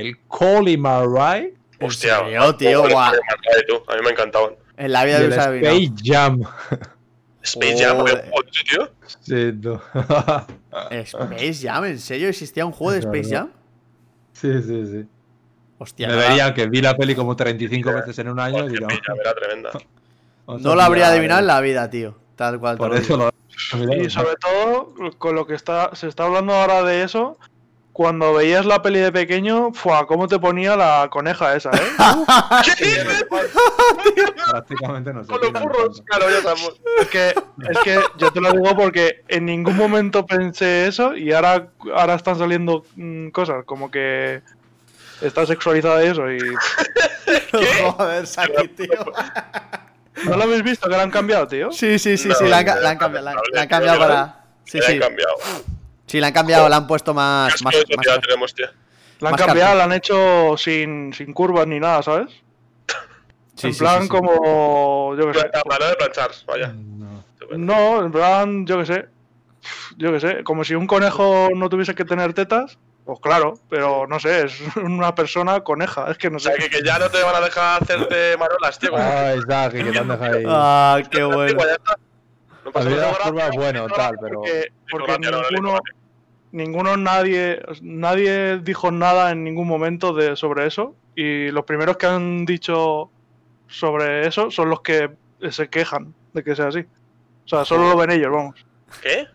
el 0.00 0.18
Colimarai 0.26 1.54
¿En 1.78 1.86
Hostia, 1.88 2.18
serio, 2.20 2.56
tío? 2.56 2.88
Guau. 2.88 3.14
A 3.88 3.96
mí 3.96 4.00
me 4.04 4.10
encantaban. 4.10 4.54
En 4.76 4.92
la 4.92 5.02
y 5.02 5.06
vida 5.06 5.20
de. 5.20 5.28
Space 5.36 5.92
Jam. 6.02 6.40
Space 7.42 7.84
Jam, 7.84 7.98
Joder. 7.98 8.22
¿qué 8.22 8.30
juego, 8.30 8.48
tío? 8.70 8.90
Sí, 9.20 9.52
no. 9.60 9.82
¿Space 10.90 11.54
Jam? 11.68 11.84
¿En 11.84 11.98
serio 11.98 12.28
existía 12.28 12.64
un 12.64 12.72
juego 12.72 12.92
de 12.92 12.98
Space. 13.00 13.34
Jam? 13.34 13.50
sí, 14.32 14.62
sí, 14.62 14.86
sí. 14.86 15.04
Hostia, 15.78 16.08
Me 16.08 16.14
la- 16.14 16.28
vería 16.28 16.54
que 16.54 16.66
vi 16.68 16.80
la 16.80 16.96
peli 16.96 17.14
como 17.14 17.34
35 17.36 17.92
veces 17.92 18.18
en 18.20 18.28
un 18.28 18.38
año 18.40 18.58
y 18.64 18.68
Joder, 18.68 18.80
no. 18.82 18.88
Space 18.88 19.02
Jam 19.06 19.16
era 19.20 19.34
tremenda. 19.34 19.70
no 20.46 20.74
lo 20.74 20.82
habría 20.82 21.08
adivinado 21.08 21.40
en 21.40 21.46
la 21.48 21.60
vida, 21.60 21.90
tío. 21.90 22.16
Tal 22.36 22.58
cual. 22.58 22.76
Por 22.78 22.94
eso 22.96 23.16
lo. 23.16 23.30
Y 23.96 24.10
sobre 24.10 24.34
todo, 24.36 24.94
con 25.18 25.34
lo 25.34 25.46
que 25.46 25.54
está, 25.54 25.94
se 25.94 26.08
está 26.08 26.24
hablando 26.24 26.52
ahora 26.54 26.82
de 26.82 27.02
eso, 27.02 27.38
cuando 27.94 28.34
veías 28.34 28.66
la 28.66 28.82
peli 28.82 28.98
de 28.98 29.12
pequeño, 29.12 29.72
¡fua! 29.72 30.04
¿Cómo 30.08 30.26
te 30.26 30.40
ponía 30.40 30.74
la 30.74 31.06
coneja 31.12 31.54
esa, 31.54 31.70
eh? 31.70 31.80
¿Qué? 32.76 33.04
Prácticamente 34.50 35.12
no 35.12 35.22
sé. 35.22 35.30
Con 35.30 35.40
los 35.40 35.52
burros. 35.52 36.02
Claro, 36.04 36.28
ya 36.28 36.38
estamos. 36.38 36.80
Es 37.00 37.06
que, 37.06 37.28
es 37.28 37.78
que 37.84 38.00
yo 38.16 38.32
te 38.32 38.40
lo 38.40 38.50
digo 38.50 38.76
porque 38.76 39.22
en 39.28 39.46
ningún 39.46 39.76
momento 39.76 40.26
pensé 40.26 40.88
eso 40.88 41.16
y 41.16 41.32
ahora, 41.32 41.68
ahora 41.94 42.16
están 42.16 42.36
saliendo 42.36 42.84
mm, 42.96 43.28
cosas 43.28 43.64
como 43.64 43.92
que 43.92 44.42
está 45.20 45.46
sexualizada 45.46 46.04
y 46.04 46.08
eso. 46.08 46.28
Y 46.32 46.40
Joder, 47.96 48.26
Saki, 48.26 48.68
tío. 48.70 49.04
¿No 50.24 50.36
lo 50.36 50.42
habéis 50.42 50.64
visto 50.64 50.88
que 50.88 50.96
la 50.96 51.04
han 51.04 51.12
cambiado, 51.12 51.46
tío? 51.46 51.70
Sí, 51.70 52.00
sí, 52.00 52.16
sí, 52.16 52.26
No, 52.26 52.34
sí, 52.34 52.48
la 52.48 52.58
han, 52.58 52.66
la 52.66 52.98
cambiado, 52.98 53.24
la 53.26 53.34
la 53.52 53.62
han 53.62 53.68
cambiado 53.68 53.98
para... 54.00 54.44
Sí, 54.64 54.78
Me 54.78 54.80
la 54.80 54.86
sí, 54.88 54.92
han 54.94 54.98
cambiado. 54.98 55.34
Sí, 56.06 56.20
la 56.20 56.28
han 56.28 56.32
cambiado, 56.32 56.68
la 56.68 56.76
han 56.76 56.86
puesto 56.86 57.14
más... 57.14 57.62
Más, 57.62 57.74
tenemos, 58.22 58.54
tío. 58.54 58.66
La 59.20 59.30
han 59.30 59.32
Más 59.32 59.42
cambiado, 59.42 59.76
la 59.76 59.84
han 59.84 59.92
hecho 59.92 60.56
sin, 60.56 61.12
sin 61.12 61.32
curvas 61.32 61.66
ni 61.66 61.78
nada, 61.80 62.02
¿sabes? 62.02 62.28
sí, 63.56 63.68
en 63.68 63.74
sí, 63.74 63.78
plan 63.78 63.96
sí, 63.98 64.02
sí. 64.04 64.08
como... 64.08 65.16
Yo 65.16 65.30
qué 65.32 65.40
sé. 65.40 65.50
La 65.52 65.62
mano 65.66 65.86
de 65.86 65.94
planchar, 65.96 66.30
vaya. 66.46 66.72
No. 66.74 67.24
No, 67.56 68.04
en 68.04 68.12
plan, 68.12 68.66
yo 68.66 68.78
qué 68.78 68.86
sé. 68.86 69.08
Yo 69.96 70.12
qué 70.12 70.20
sé, 70.20 70.44
como 70.44 70.64
si 70.64 70.74
un 70.74 70.86
conejo 70.86 71.48
no 71.54 71.68
tuviese 71.68 71.94
que 71.94 72.04
tener 72.04 72.32
tetas. 72.34 72.78
Pues 73.04 73.20
claro, 73.20 73.58
pero 73.68 74.06
no 74.06 74.18
sé, 74.18 74.46
es 74.46 74.60
una 74.76 75.14
persona 75.14 75.60
coneja, 75.60 76.10
es 76.10 76.16
que 76.18 76.30
no 76.30 76.38
O 76.38 76.40
sé. 76.40 76.48
sea, 76.50 76.56
que, 76.58 76.70
que 76.70 76.82
ya 76.82 76.98
no 76.98 77.10
te 77.10 77.22
van 77.22 77.36
a 77.36 77.40
dejar 77.40 77.82
hacerte 77.82 78.36
marolas, 78.38 78.78
tío. 78.78 78.92
Ah, 78.96 79.34
Isaac, 79.36 79.72
que 79.72 79.84
te 79.84 79.98
han 79.98 80.08
dejado 80.08 80.34
ahí. 80.36 80.44
Ah, 80.46 81.00
qué 81.10 81.22
bueno. 81.24 81.62
Ya 82.64 82.70
está. 82.70 82.70
No 82.70 82.70
A 82.70 82.72
pasa 82.72 82.88
mí 82.88 82.94
nada. 82.96 83.08
las 83.08 83.18
curvas, 83.18 83.50
bueno, 83.56 83.86
tal, 83.88 84.16
pero. 84.20 84.42
Porque, 84.90 85.18
ninguno, 85.18 85.78
ninguno, 86.52 86.96
nadie, 86.96 87.60
nadie 87.82 88.58
dijo 88.58 88.90
nada 88.90 89.30
en 89.32 89.44
ningún 89.44 89.66
momento 89.68 90.12
de, 90.12 90.36
sobre 90.36 90.66
eso. 90.66 90.94
Y 91.16 91.50
los 91.50 91.64
primeros 91.64 91.96
que 91.96 92.06
han 92.06 92.44
dicho 92.44 93.10
sobre 93.68 94.26
eso 94.26 94.50
son 94.50 94.70
los 94.70 94.80
que 94.80 95.10
se 95.50 95.68
quejan 95.68 96.14
de 96.32 96.42
que 96.42 96.56
sea 96.56 96.68
así. 96.68 96.80
O 97.44 97.48
sea, 97.48 97.64
solo 97.64 97.88
lo 97.90 97.96
ven 97.96 98.10
ellos, 98.10 98.32
vamos. 98.32 98.66
¿Qué? 99.02 99.26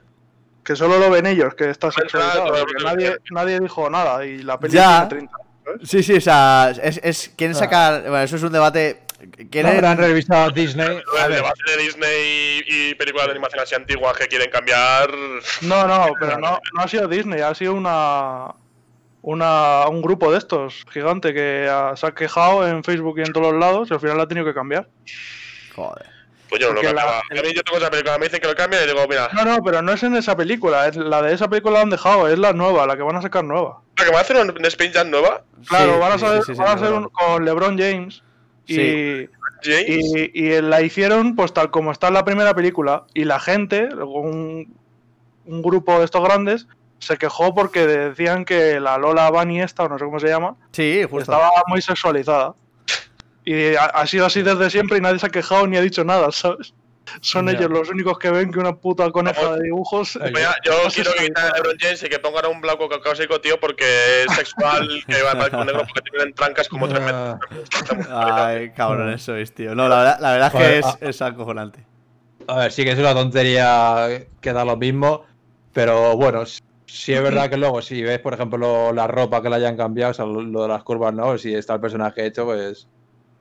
Que 0.64 0.76
solo 0.76 1.00
lo 1.00 1.10
ven 1.10 1.26
ellos, 1.26 1.54
que 1.56 1.70
está 1.70 1.92
sexualizado. 1.92 2.46
claro, 2.48 2.60
Porque 2.60 2.74
claro. 2.76 2.96
nadie, 2.98 3.18
nadie 3.32 3.60
dijo 3.60 3.90
nada 3.90 4.26
y 4.26 4.40
la 4.44 4.60
peli 4.60 4.74
Ya. 4.74 5.08
tiene 5.08 5.28
30. 5.28 5.38
Sí, 5.84 6.02
sí, 6.04 6.16
o 6.16 6.22
sea, 6.22 6.72
es, 6.82 7.00
es, 7.04 7.34
quieren 7.38 7.56
sacar... 7.56 8.02
Bueno, 8.02 8.22
eso 8.22 8.36
es 8.38 8.44
un 8.44 8.52
debate... 8.52 9.02
No 9.22 9.50
Quieren... 9.50 9.76
habrán 9.76 9.98
revisado 9.98 10.50
Disney. 10.52 11.02
A 11.20 11.28
ver, 11.28 11.44
de 11.44 11.78
Disney 11.84 12.64
y, 12.68 12.90
y 12.92 12.96
películas 12.96 13.28
de 13.28 13.32
animación 13.32 13.62
así 13.62 13.76
antiguas 13.76 14.18
que 14.18 14.28
quieren 14.28 14.50
cambiar. 14.50 15.10
No, 15.62 15.88
no, 15.88 16.08
pero 16.20 16.38
no, 16.38 16.60
no 16.74 16.82
ha 16.82 16.88
sido 16.88 17.08
Disney, 17.08 17.42
ha 17.42 17.54
sido 17.54 17.74
una, 17.74 18.54
una 19.22 19.88
un 19.88 20.02
grupo 20.02 20.32
de 20.32 20.38
estos 20.38 20.86
gigante 20.92 21.34
que 21.34 21.70
se 21.96 22.06
ha 22.06 22.12
quejado 22.12 22.68
en 22.68 22.84
Facebook 22.84 23.20
y 23.20 23.24
en 23.24 23.34
todos 23.34 23.52
los 23.52 23.60
lados 23.60 23.90
y 23.92 23.94
al 23.94 24.00
final 24.00 24.18
la 24.18 24.24
ha 24.24 24.28
tenido 24.28 24.46
que 24.46 24.54
cambiar. 24.54 24.88
Joder. 25.76 26.06
Pues 26.50 26.62
yo 26.62 26.70
no 26.70 26.74
lo 26.76 26.82
Porque 26.82 26.96
la-. 26.96 27.20
A 27.20 27.22
mí 27.44 27.54
yo 27.54 27.62
tengo 27.64 27.78
esa 27.78 27.92
película, 27.92 28.18
me 28.18 28.26
dicen 28.26 28.40
que 28.42 28.48
lo 28.48 28.56
cambien 28.56 28.84
y 28.84 28.88
digo, 28.88 29.06
mira, 29.08 29.30
No, 29.34 29.46
no, 29.46 29.62
pero 29.64 29.82
no 29.82 29.91
es 29.91 30.02
en 30.02 30.16
esa 30.16 30.36
película, 30.36 30.88
es 30.88 30.96
la 30.96 31.22
de 31.22 31.34
esa 31.34 31.48
película 31.48 31.76
la 31.76 31.82
han 31.82 31.90
dejado, 31.91 32.28
es 32.28 32.40
la 32.40 32.54
nueva, 32.54 32.88
la 32.88 32.96
que 32.98 33.04
van 33.04 33.18
a 33.18 33.22
sacar 33.22 33.44
nueva. 33.44 33.82
¿para 33.96 34.10
que 34.10 34.16
me 34.16 34.22
hacer 34.22 34.38
un 34.38 34.66
Space 34.66 34.94
Jam 34.94 35.10
nueva? 35.12 35.44
Claro, 35.68 35.94
Sí, 35.94 36.00
van 36.00 36.12
a, 36.12 36.16
sí, 36.16 36.20
saber- 36.22 36.44
sí, 36.44 36.54
sí, 36.56 36.60
van 36.60 36.68
a 36.70 36.72
hacer 36.74 36.94
un- 36.94 37.10
con 37.10 37.44
LeBron 37.46 37.78
James 37.78 38.24
Sí. 38.76 39.30
James. 39.62 39.88
y, 40.34 40.46
y 40.46 40.62
la 40.62 40.82
hicieron 40.82 41.36
pues 41.36 41.54
tal 41.54 41.70
como 41.70 41.91
está 41.91 42.08
en 42.08 42.14
la 42.14 42.24
primera 42.24 42.54
película 42.54 43.06
y 43.14 43.26
la 43.26 43.40
gente, 43.40 43.90
un, 43.94 44.74
un 45.46 45.62
grupo 45.62 46.00
de 46.00 46.06
estos 46.06 46.24
grandes, 46.24 46.68
se 47.00 47.18
quejó 47.18 47.54
porque 47.54 47.86
decían 47.88 48.46
que 48.46 48.80
la 48.80 48.98
Lola 48.98 49.30
Bunny 49.32 49.62
esta, 49.62 49.84
o 49.84 49.90
no 49.90 49.98
sé 50.00 50.06
cómo 50.06 50.20
se 50.20 50.28
llama, 50.28 50.56
Sí, 50.72 51.02
justo. 51.04 51.20
estaba 51.20 51.50
muy 51.68 51.82
sexualizada. 51.82 52.56
Y 53.46 53.76
ha, 53.76 53.86
ha 53.86 54.06
sido 54.06 54.26
así 54.26 54.44
desde 54.44 54.70
siempre 54.70 54.98
y 54.98 55.02
nadie 55.02 55.20
se 55.20 55.26
ha 55.26 55.30
quejado 55.30 55.66
ni 55.68 55.76
ha 55.78 55.82
dicho 55.82 56.04
nada, 56.04 56.32
¿sabes? 56.32 56.74
Son 57.22 57.48
Ya. 57.48 57.53
ellos 57.53 57.69
los 57.69 57.90
únicos 57.90 58.18
que 58.19 58.30
ven 58.31 58.52
que 58.52 58.60
una 58.60 58.76
puta 58.76 59.10
coneja 59.11 59.41
Vamos. 59.41 59.57
de 59.60 59.64
dibujos. 59.65 60.19
Mira, 60.34 60.56
yo 60.64 60.73
quiero 60.94 61.11
quiten 61.14 61.38
a 61.38 61.53
LeBron 61.56 61.76
James 61.80 62.03
y 62.03 62.10
que 62.10 62.19
pongan 62.19 62.45
a 62.45 62.48
un 62.49 62.61
blanco 62.61 62.88
caucásico, 62.90 63.40
tío, 63.41 63.60
porque 63.60 64.23
es 64.23 64.36
sexual, 64.36 64.88
que 65.07 65.22
va 65.22 65.31
a 65.31 65.57
un 65.60 65.65
negro 65.65 65.84
porque 65.88 66.10
tienen 66.11 66.34
trancas 66.34 66.68
como 66.69 66.88
tres 66.88 67.02
Ah. 67.11 67.40
metros. 67.40 68.07
Ay, 68.10 68.72
cabrón, 68.72 69.11
eso 69.11 69.36
es, 69.36 69.53
tío. 69.53 69.76
No, 69.76 69.88
la 69.90 69.98
verdad, 69.98 70.18
la 70.19 70.31
verdad 70.31 70.48
es 70.48 70.52
que 70.53 70.57
Joder, 70.60 70.80
es, 70.80 70.86
ah. 70.86 70.98
es 71.02 71.22
acojonante. 71.22 71.86
A 72.48 72.57
ver, 72.60 72.72
sí 72.72 72.84
que 72.84 72.91
es 72.91 72.99
una 72.99 73.14
tontería 73.14 74.07
que 74.41 74.53
da 74.53 74.65
lo 74.65 74.76
mismo, 74.76 75.26
pero 75.73 76.15
bueno, 76.18 76.44
sí 76.86 77.14
es 77.14 77.22
verdad 77.22 77.49
que 77.49 77.57
luego 77.57 77.81
si 77.81 78.02
ves, 78.02 78.19
por 78.19 78.34
ejemplo, 78.34 78.91
la 78.91 79.06
ropa 79.07 79.41
que 79.44 79.49
le 79.49 79.57
hayan 79.57 79.77
cambiado, 79.77 80.11
o 80.11 80.14
sea, 80.15 80.26
lo 80.26 80.64
de 80.64 80.68
las 80.68 80.84
curvas, 80.84 81.14
¿no? 81.14 81.38
Si 81.38 81.53
está 81.53 81.76
el 81.76 81.80
personaje 81.81 82.26
hecho, 82.26 82.45
pues... 82.45 82.88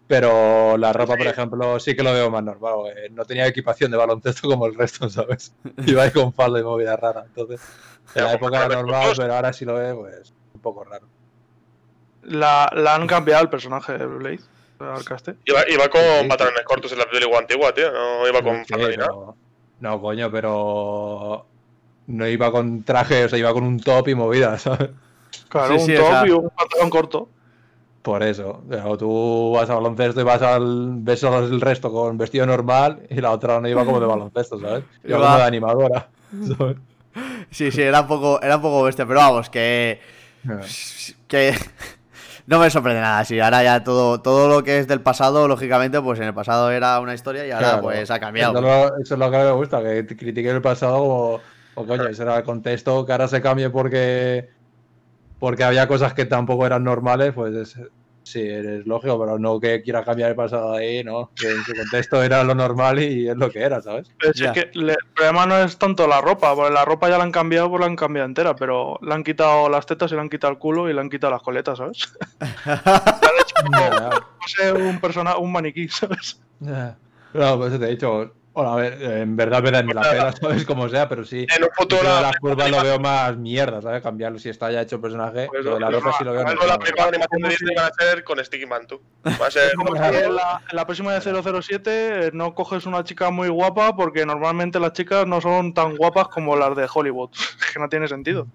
Pero 0.09 0.77
la 0.79 0.93
ropa, 0.93 1.17
por 1.19 1.27
ejemplo, 1.27 1.79
sí 1.79 1.95
que 1.95 2.03
lo 2.03 2.13
veo 2.15 2.31
más 2.31 2.43
normal. 2.43 2.73
porque 2.77 3.11
No 3.11 3.25
tenía 3.27 3.47
equipación 3.47 3.91
de 3.91 3.99
baloncesto 3.99 4.49
como 4.49 4.67
el 4.67 4.75
resto, 4.75 5.09
¿sabes? 5.11 5.53
Iba 5.87 6.03
ahí 6.05 6.11
con 6.11 6.33
falda 6.33 6.59
y 6.59 6.63
movida 6.65 6.97
rara. 6.97 7.25
Entonces, 7.27 7.61
en 8.15 8.25
la 8.25 8.33
época 8.33 8.57
era 8.57 8.67
pues, 8.67 8.77
normal, 8.79 9.03
pues, 9.07 9.19
pero 9.19 9.35
ahora 9.35 9.53
sí 9.53 9.65
lo 9.67 9.75
ve, 9.75 9.95
pues 9.95 10.33
un 10.55 10.61
poco 10.61 10.83
raro. 10.85 11.07
La, 12.23 12.71
la 12.75 12.95
han 12.95 13.07
cambiado 13.07 13.43
el 13.43 13.49
personaje 13.51 13.97
de 13.97 14.07
Blade, 14.07 14.41
Arcaste. 14.81 15.37
Iba, 15.45 15.61
iba 15.69 15.89
con 15.89 16.01
Sí, 16.01 16.07
sí. 16.23 16.29
pantalones 16.29 16.63
cortos 16.65 16.93
en 16.93 16.99
la 16.99 17.07
película 17.07 17.39
antigua, 17.39 17.73
tío. 17.75 17.91
No 17.93 18.27
iba 18.29 18.43
con 18.43 18.65
Sí, 18.65 18.73
falda 18.73 18.89
ni 18.89 18.97
nada. 18.97 19.09
pero- 19.09 19.37
No, 19.81 20.01
coño, 20.01 20.31
pero... 20.31 21.47
No 22.07 22.27
iba 22.27 22.51
con 22.51 22.83
traje, 22.85 23.27
o 23.27 23.29
sea, 23.29 23.39
iba 23.39 23.53
con 23.53 23.65
un 23.65 23.79
top 23.81 24.09
y 24.09 24.15
movida, 24.15 24.59
¿sabes? 24.59 24.91
Claro, 25.51 25.75
Sí, 25.75 25.81
un 25.81 25.87
sí, 25.87 25.97
o 25.97 26.01
top 26.01 26.11
sea- 26.11 26.27
y 26.27 26.31
un 26.31 26.51
pantalón 26.51 26.91
corto. 26.91 27.29
Por 28.09 28.23
eso. 28.23 28.63
Pero 28.71 28.97
tú 28.97 29.53
vas 29.55 29.69
a 29.69 29.75
baloncesto 29.75 30.19
y 30.23 30.25
vas 30.25 30.41
al. 30.41 30.89
ves 31.01 31.23
el 31.23 31.61
resto 31.61 31.93
con 31.93 32.17
vestido 32.17 32.47
normal 32.47 33.03
y 33.11 33.21
la 33.21 33.33
otra 33.33 33.61
no 33.61 33.69
iba 33.69 33.85
como 33.85 34.01
de 34.01 34.07
baloncesto, 34.15 34.59
¿sabes? 34.59 34.85
Iba 35.05 35.19
como 35.19 35.37
de 35.37 35.43
animadora. 35.43 36.09
¿sabes? 36.57 36.77
Sí, 37.51 37.71
sí, 37.71 37.83
era 37.83 38.01
un 38.01 38.07
poco, 38.07 38.41
era 38.41 38.57
un 38.57 38.63
poco 38.63 38.83
bestia, 38.85 39.05
pero 39.07 39.21
vamos, 39.21 39.51
que. 39.51 40.01
que 41.27 41.53
no 42.47 42.59
me 42.59 42.71
sorprende 42.71 43.03
nada. 43.03 43.27
Sí, 43.27 43.39
ahora 43.41 43.63
ya 43.63 43.85
todo, 43.85 44.23
todo 44.23 44.49
lo 44.49 44.65
que 44.65 44.79
es 44.79 44.89
del 44.89 45.03
pasado, 45.03 45.47
lógicamente, 45.47 46.01
pues 46.01 46.19
en 46.19 46.27
el 46.29 46.35
pasado 46.35 46.71
era 46.71 46.99
una 47.01 47.13
historia 47.13 47.47
y 47.47 47.51
ahora 47.51 47.69
Claro. 47.69 47.83
pues 47.83 48.11
ha 48.11 48.15
Eso, 48.15 48.21
cambiado. 48.25 48.57
es 48.59 48.63
lo- 48.65 48.97
eso 49.03 49.15
es 49.15 49.21
lo 49.21 49.31
que 49.31 49.37
me 49.37 49.53
gusta, 49.53 49.83
que 49.83 50.07
critiquen 50.07 50.57
el 50.57 50.63
pasado 50.63 50.97
o, 51.03 51.41
o, 51.75 51.85
coño, 51.87 52.07
ese 52.07 52.23
era 52.23 52.39
el 52.39 52.43
contexto, 52.45 53.05
que 53.05 53.13
ahora 53.13 53.29
se 53.29 53.43
cambie 53.43 53.69
porque 53.69 54.49
porque 55.39 55.63
había 55.63 55.87
cosas 55.87 56.15
que 56.15 56.25
tampoco 56.25 56.67
eran 56.67 56.83
normales, 56.83 57.33
pues 57.35 57.55
es- 57.55 57.79
sí, 58.31 58.41
es 58.43 58.87
lógico, 58.87 59.19
pero 59.19 59.39
no 59.39 59.59
que 59.61 59.83
quieras 59.83 60.05
cambiar 60.05 60.31
el 60.31 60.37
pasado 60.37 60.73
ahí, 60.75 61.03
no, 61.05 61.31
que 61.35 61.51
en 61.51 61.65
su 61.65 61.75
contexto 61.75 62.23
era 62.23 62.45
lo 62.45 62.55
normal 62.55 63.01
y 63.03 63.29
es 63.29 63.37
lo 63.37 63.51
que 63.51 63.61
era, 63.63 63.81
¿sabes? 63.83 64.09
Es 64.21 64.39
Ya. 64.41 64.53
que 64.53 64.71
le- 64.75 64.93
el 64.93 64.99
problema 65.15 65.47
no 65.47 65.57
es 65.59 65.77
tanto 65.79 66.07
la 66.07 66.21
ropa, 66.21 66.55
porque 66.55 66.73
la 66.73 66.85
ropa 66.85 67.09
ya 67.09 67.19
la 67.19 67.25
han 67.25 67.33
cambiado, 67.33 67.69
pues 67.71 67.81
la 67.81 67.87
han 67.87 67.97
cambiado 67.97 68.27
entera, 68.29 68.55
pero 68.57 68.99
le 69.03 69.15
han 69.15 69.25
quitado 69.25 69.69
las 69.69 69.87
tetas 69.87 70.13
y 70.13 70.15
le 70.15 70.21
han 70.21 70.29
quitado 70.31 70.53
el 70.53 70.59
culo 70.59 70.89
y 70.89 70.93
le 70.95 71.01
han 71.01 71.11
quitado 71.11 71.33
las 71.33 71.43
coletas, 71.43 71.79
¿sabes? 71.79 71.99
No 73.71 74.47
sé, 74.47 74.73
un 74.73 75.01
persona, 75.01 75.37
un 75.37 75.53
maniquí, 75.53 75.89
¿sabes? 75.89 76.41
No, 76.61 77.59
pues 77.59 77.71
eso 77.73 77.79
te 77.81 77.87
he 77.87 77.91
dicho, 77.91 78.35
bueno, 78.59 78.73
a 78.73 78.77
ver, 78.77 79.01
en 79.01 79.37
verdad 79.37 79.63
me 79.63 79.71
da 79.71 79.85
ni 79.85 79.93
la 79.93 80.03
pena, 80.03 80.33
¿sabes? 80.41 80.65
Como 80.65 80.89
sea, 80.89 81.09
pero 81.09 81.25
sí. 81.25 81.47
En 81.57 81.63
un 81.63 81.71
futuro. 81.73 82.03
De 82.03 82.23
las 82.23 82.37
curvas 82.39 82.69
lo 82.69 82.83
veo 82.83 82.99
más 82.99 83.37
mierda, 83.37 83.81
¿sabes? 83.81 84.03
Cambiarlo 84.03 84.41
si 84.41 84.49
está 84.49 84.69
ya 84.73 84.83
hecho 84.83 84.97
el 84.97 85.03
personaje. 85.03 85.47
Pues 85.47 85.65
lo 85.65 85.75
de 85.75 85.81
la 85.81 85.91
ropa 85.91 86.13
sí 86.19 86.25
lo 86.25 86.33
veo 86.33 86.45
Algo 86.45 86.67
la 86.67 86.77
primera 86.77 87.07
animación 87.07 87.43
de 87.43 87.49
Disney 87.51 87.77
van 87.77 87.85
a 87.85 87.95
ser 87.95 88.25
con 88.25 88.45
Sticky 88.45 88.67
Man, 88.67 88.89
tú. 88.89 89.01
Va 89.41 89.47
a 89.47 89.51
ser. 89.53 89.73
Como 89.77 89.95
si 89.95 90.03
en 90.03 90.35
la, 90.35 90.61
en 90.69 90.77
la 90.77 90.85
próxima 90.85 91.13
de 91.13 91.21
007 91.63 91.91
eh, 91.91 92.31
no 92.33 92.53
coges 92.57 92.85
una 92.85 93.05
chica 93.05 93.31
muy 93.31 93.49
guapa 93.49 93.95
porque 93.95 94.27
normalmente 94.27 94.81
las 94.81 94.93
chicas 94.93 95.25
no 95.25 95.41
son 95.41 95.73
tan 95.73 95.95
guapas 95.95 96.27
como 96.27 96.57
las 96.57 96.75
de 96.75 96.89
Hollywood. 96.93 97.31
que 97.73 97.79
no 97.79 97.89
tiene 97.89 98.09
sentido. 98.09 98.49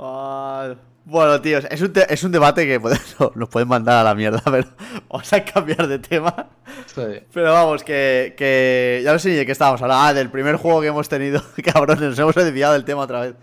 Ah, 0.00 0.74
bueno, 1.04 1.40
tíos, 1.40 1.66
es 1.70 1.80
un, 1.82 1.92
te- 1.92 2.12
es 2.12 2.22
un 2.22 2.30
debate 2.32 2.66
que 2.66 2.78
puede- 2.78 2.98
nos 3.34 3.48
pueden 3.48 3.68
mandar 3.68 3.96
a 3.98 4.04
la 4.04 4.14
mierda, 4.14 4.40
pero 4.50 4.68
vamos 5.08 5.32
a 5.32 5.44
cambiar 5.44 5.86
de 5.88 5.98
tema. 5.98 6.48
Sí. 6.94 7.02
Pero 7.32 7.52
vamos, 7.52 7.82
que, 7.84 8.34
que 8.36 9.00
ya 9.04 9.12
no 9.12 9.18
sé 9.18 9.30
ni 9.30 9.34
de 9.36 9.44
qué 9.46 9.52
estábamos 9.52 9.82
hablando. 9.82 10.04
Ah, 10.04 10.14
del 10.14 10.30
primer 10.30 10.56
juego 10.56 10.80
que 10.80 10.86
hemos 10.88 11.08
tenido. 11.08 11.42
Cabrón, 11.72 11.98
nos 12.00 12.18
hemos 12.18 12.34
desviado 12.34 12.72
del 12.74 12.84
tema 12.84 13.02
otra 13.02 13.20
vez. 13.20 13.34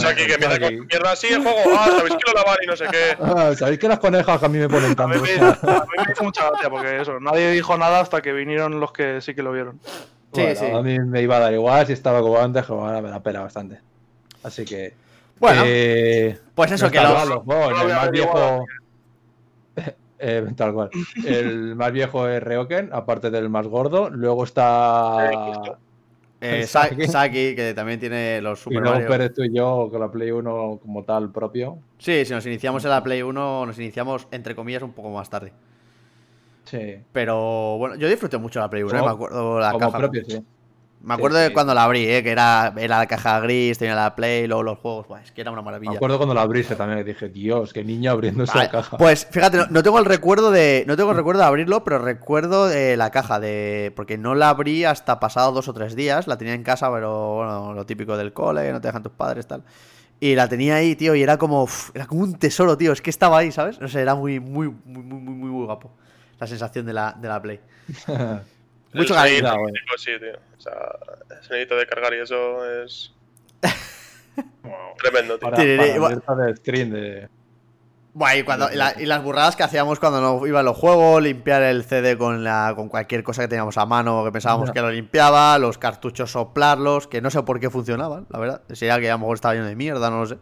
Saki 0.00 0.26
que 0.26 0.34
empieza 0.34 0.60
con 0.60 0.86
mierda 0.86 1.12
así 1.12 1.26
el 1.28 1.42
juego. 1.42 1.58
Ah, 1.76 1.86
sabéis 1.96 2.14
que 2.16 2.30
lo 2.30 2.34
lavan 2.34 2.56
y 2.62 2.66
no 2.66 2.76
sé 2.76 2.84
qué. 2.90 3.16
Ah, 3.20 3.52
¿Sabéis 3.56 3.78
que 3.78 3.88
las 3.88 3.98
conejas 3.98 4.38
que 4.38 4.46
a 4.46 4.48
mí 4.48 4.58
me 4.58 4.68
ponen 4.68 4.94
A 4.98 5.06
mí, 5.06 5.14
tanto? 5.18 5.22
me, 5.22 5.72
a 5.72 5.80
mí 5.80 6.04
me 6.06 6.12
hizo 6.12 6.24
mucha 6.24 6.48
gracia 6.50 6.70
porque 6.70 7.00
eso, 7.00 7.18
nadie 7.20 7.50
dijo 7.52 7.76
nada 7.78 8.00
hasta 8.00 8.20
que 8.20 8.32
vinieron 8.32 8.78
los 8.80 8.92
que 8.92 9.20
sí 9.20 9.34
que 9.34 9.42
lo 9.42 9.52
vieron. 9.52 9.80
Sí, 10.34 10.42
Bueno, 10.42 10.54
sí. 10.60 10.66
A 10.66 10.82
mí 10.82 10.98
me 11.00 11.22
iba 11.22 11.36
a 11.36 11.40
dar 11.40 11.52
igual 11.54 11.86
si 11.86 11.94
estaba 11.94 12.20
como 12.20 12.38
antes, 12.38 12.64
que 12.66 12.72
ahora 12.72 13.00
me 13.00 13.08
da 13.10 13.20
pena 13.22 13.40
bastante. 13.40 13.80
Así 14.42 14.64
que. 14.64 14.94
Bueno, 15.40 15.62
eh, 15.64 16.38
pues 16.54 16.72
eso, 16.72 16.90
que 16.90 17.00
los- 17.00 17.28
los 17.28 17.42
el 17.82 17.88
más 17.88 18.10
viejo. 18.10 18.64
eh, 20.18 20.46
tal 20.56 20.72
cual. 20.74 20.90
El 21.24 21.76
más 21.76 21.92
viejo 21.92 22.26
es 22.28 22.42
Reoken, 22.42 22.90
aparte 22.92 23.30
del 23.30 23.48
más 23.48 23.66
gordo. 23.66 24.10
Luego 24.10 24.44
está. 24.44 25.30
Eh, 25.30 25.52
eh, 26.40 26.62
Saki. 26.66 27.06
Sa- 27.06 27.12
Saki, 27.12 27.54
que 27.54 27.72
también 27.74 28.00
tiene 28.00 28.40
los 28.40 28.60
Y 28.60 28.62
Super 28.64 28.78
luego 28.80 28.94
Mario. 28.94 29.08
Pérez 29.08 29.32
tú 29.34 29.42
y 29.44 29.54
yo 29.54 29.88
con 29.90 30.00
la 30.00 30.10
Play 30.10 30.30
1 30.30 30.78
como 30.82 31.04
tal 31.04 31.30
propio. 31.30 31.78
Sí, 31.98 32.24
si 32.24 32.32
nos 32.32 32.44
iniciamos 32.46 32.84
en 32.84 32.90
la 32.90 33.02
Play 33.02 33.22
1, 33.22 33.66
nos 33.66 33.78
iniciamos, 33.78 34.26
entre 34.30 34.54
comillas, 34.54 34.82
un 34.82 34.92
poco 34.92 35.10
más 35.10 35.30
tarde. 35.30 35.52
Sí. 36.64 36.96
Pero 37.12 37.78
bueno, 37.78 37.94
yo 37.96 38.08
disfruté 38.08 38.36
mucho 38.38 38.60
la 38.60 38.68
Play 38.68 38.82
1, 38.82 38.90
Como- 38.90 39.02
eh, 39.04 39.06
me 39.08 39.14
acuerdo 39.14 39.58
la 39.60 39.72
como 39.72 39.86
caja. 39.86 39.98
propio, 39.98 40.24
sí. 40.24 40.44
Me 41.00 41.14
acuerdo 41.14 41.38
Sí, 41.38 41.44
de 41.44 41.52
cuando 41.52 41.74
la 41.74 41.84
abrí, 41.84 42.08
eh, 42.08 42.22
que 42.24 42.30
era, 42.30 42.74
era 42.76 42.98
la 42.98 43.06
caja 43.06 43.38
gris, 43.40 43.78
tenía 43.78 43.94
la 43.94 44.16
Play, 44.16 44.46
luego 44.48 44.64
los 44.64 44.78
juegos, 44.80 45.06
buah, 45.06 45.22
es 45.22 45.30
que 45.30 45.40
era 45.42 45.50
una 45.52 45.62
Me 45.62 45.66
maravilla. 45.66 45.92
acuerdo 45.92 46.16
cuando 46.16 46.34
la 46.34 46.42
abriste 46.42 46.74
también, 46.74 46.98
que 46.98 47.04
dije, 47.04 47.28
Dios, 47.28 47.72
qué 47.72 47.84
niño 47.84 48.10
abriendo 48.10 48.44
Vale, 48.44 48.62
esa 48.62 48.70
caja. 48.70 48.96
Pues 48.98 49.26
fíjate, 49.30 49.58
no, 49.58 49.66
no 49.70 49.82
tengo 49.82 49.98
el 50.00 50.04
recuerdo 50.04 50.50
de. 50.50 50.84
No 50.88 50.96
tengo 50.96 51.12
el 51.12 51.16
recuerdo 51.16 51.40
de 51.42 51.46
abrirlo, 51.46 51.84
pero 51.84 51.98
recuerdo 51.98 52.66
de 52.66 52.96
la 52.96 53.10
caja 53.10 53.38
de. 53.38 53.92
Porque 53.94 54.18
no 54.18 54.34
la 54.34 54.48
abrí 54.48 54.84
hasta 54.84 55.20
pasado 55.20 55.52
dos 55.52 55.68
o 55.68 55.72
tres 55.72 55.94
días. 55.94 56.26
La 56.26 56.36
tenía 56.36 56.54
en 56.54 56.64
casa, 56.64 56.90
pero 56.92 57.36
bueno, 57.36 57.74
lo 57.74 57.86
típico 57.86 58.16
del 58.16 58.32
cole, 58.32 58.72
no 58.72 58.80
te 58.80 58.88
dejan 58.88 59.02
tus 59.04 59.12
padres, 59.12 59.46
tal. 59.46 59.62
Y 60.20 60.34
la 60.34 60.48
tenía 60.48 60.74
ahí, 60.74 60.96
tío, 60.96 61.14
y 61.14 61.22
era 61.22 61.38
como. 61.38 61.62
uf, 61.62 61.90
era 61.94 62.06
como 62.06 62.22
un 62.22 62.34
tesoro, 62.34 62.76
tío. 62.76 62.92
Es 62.92 63.00
que 63.00 63.10
estaba 63.10 63.38
ahí, 63.38 63.52
¿sabes? 63.52 63.80
No 63.80 63.86
sé, 63.86 64.00
era 64.02 64.16
muy, 64.16 64.40
muy, 64.40 64.68
muy, 64.68 65.02
muy, 65.04 65.20
muy, 65.20 65.20
muy, 65.20 65.34
muy 65.50 65.64
guapo. 65.66 65.92
La 66.40 66.46
sensación 66.48 66.86
de 66.86 66.92
la, 66.92 67.16
de 67.20 67.28
la 67.28 67.40
Play. 67.40 67.60
Mucho 68.92 69.14
cariño. 69.14 69.42
bueno. 69.58 69.66
típico, 69.72 69.98
sí, 69.98 70.10
tío. 70.18 70.38
O 70.56 70.60
sea, 70.60 70.72
el 71.38 71.42
sonido 71.46 71.76
de 71.76 71.86
cargar 71.86 72.14
y 72.14 72.20
eso 72.20 72.82
es. 72.82 73.12
Tremendo, 75.02 75.38
tío. 75.38 75.50
Para, 75.50 75.56
para 75.56 76.06
alerta 76.06 76.34
de 76.36 76.56
screen 76.56 76.90
de... 76.90 77.28
Buah, 78.14 78.36
y, 78.36 78.42
cuando, 78.42 78.72
y, 78.72 78.74
la- 78.74 78.94
y 78.98 79.06
las 79.06 79.22
burradas 79.22 79.54
que 79.54 79.62
hacíamos 79.62 80.00
cuando 80.00 80.20
no 80.20 80.44
iban 80.46 80.64
los 80.64 80.76
juegos, 80.76 81.22
limpiar 81.22 81.62
el 81.62 81.84
CD 81.84 82.18
con, 82.18 82.42
la, 82.42 82.72
con 82.74 82.88
cualquier 82.88 83.22
cosa 83.22 83.42
que 83.42 83.48
teníamos 83.48 83.78
a 83.78 83.86
mano 83.86 84.24
que 84.24 84.32
pensábamos 84.32 84.72
que 84.72 84.80
lo 84.80 84.90
limpiaba, 84.90 85.56
los 85.58 85.78
cartuchos 85.78 86.32
soplarlos, 86.32 87.06
que 87.06 87.20
no 87.20 87.30
sé 87.30 87.42
por 87.44 87.60
qué 87.60 87.70
funcionaban, 87.70 88.26
la 88.30 88.38
verdad. 88.40 88.62
Sería 88.72 88.98
que 88.98 89.08
a 89.08 89.12
lo 89.12 89.18
mejor 89.20 89.36
estaba 89.36 89.54
lleno 89.54 89.66
de 89.66 89.76
mierda, 89.76 90.10
no 90.10 90.20
lo 90.20 90.26
sé. 90.26 90.38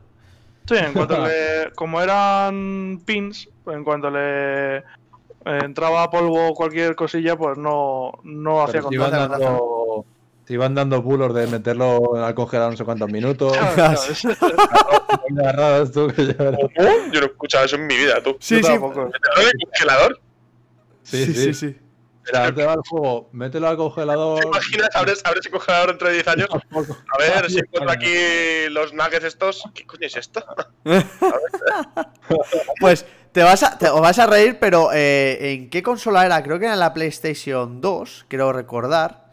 Sí, 0.67 0.75
en 0.77 0.95
cuanto 0.95 1.19
le. 1.27 1.71
Como 1.75 2.01
eran 2.01 3.03
pins, 3.05 3.49
en 3.67 3.85
cuanto 3.85 4.09
le. 4.11 4.83
Eh, 5.47 5.61
entraba 5.65 6.11
polvo 6.11 6.49
o 6.49 6.55
cualquier 6.55 6.97
cosilla, 6.97 7.37
pues 7.37 7.57
no, 7.57 8.13
no 8.25 8.63
hacía 8.63 8.81
Pero 8.81 8.89
te 8.89 8.95
iban, 8.97 9.11
contacto. 9.11 9.39
dando, 9.39 10.05
te 10.45 10.53
iban 10.55 10.75
dando 10.75 11.03
bulos 11.03 11.35
de 11.35 11.47
meterlo 11.47 12.17
al 12.17 12.35
congelador 12.35 12.73
no 12.73 12.77
sé 12.77 12.85
cuántos 12.85 13.11
minutos. 13.11 13.57
agarrados 15.39 15.93
tú, 15.93 16.09
que. 16.09 16.27
Yo 16.27 17.21
no 17.21 17.27
he 17.27 17.27
escuchado 17.27 17.65
eso 17.65 17.77
en 17.77 17.87
mi 17.87 17.97
vida, 17.97 18.21
tú. 18.23 18.37
Sí, 18.41 18.63
sí. 18.63 18.73
¿Meterlo 18.73 19.11
en 19.41 19.47
el 19.47 19.69
congelador? 19.71 20.21
Sí, 21.05 21.33
sí, 21.33 21.55
sí. 21.55 21.77
Mira, 22.27 22.53
te 22.53 22.65
va 22.65 22.75
el 22.75 22.81
juego, 22.89 23.29
mételo 23.31 23.69
al 23.69 23.77
congelador. 23.77 24.41
¿Te 24.41 24.49
imaginas? 24.49 24.89
Abres, 24.95 25.23
abres 25.25 25.47
el 25.47 25.53
congelador 25.53 25.91
dentro 25.91 26.09
de 26.09 26.15
10 26.15 26.29
años. 26.29 26.49
A 27.15 27.19
ver 27.19 27.49
si 27.49 27.61
encuentro 27.61 27.91
aquí 27.93 28.69
los 28.71 28.93
nuggets 28.93 29.25
estos. 29.25 29.63
¿Qué 29.75 29.87
coño 29.87 30.07
es 30.09 30.17
esto? 30.17 30.45
Pues 32.81 33.07
te 33.37 33.43
vas 33.43 33.63
a, 33.63 33.77
te, 33.77 33.91
os 33.91 34.01
vas 34.01 34.19
a 34.19 34.27
reír, 34.27 34.57
pero 34.59 34.95
eh, 34.95 35.53
¿en 35.53 35.69
qué 35.69 35.83
consola 35.83 36.25
era? 36.25 36.43
Creo 36.43 36.59
que 36.59 36.65
era 36.65 36.73
en 36.73 36.81
la 36.81 36.95
PlayStation 36.95 37.83
2, 37.83 38.25
creo 38.29 38.51
recordar. 38.51 39.27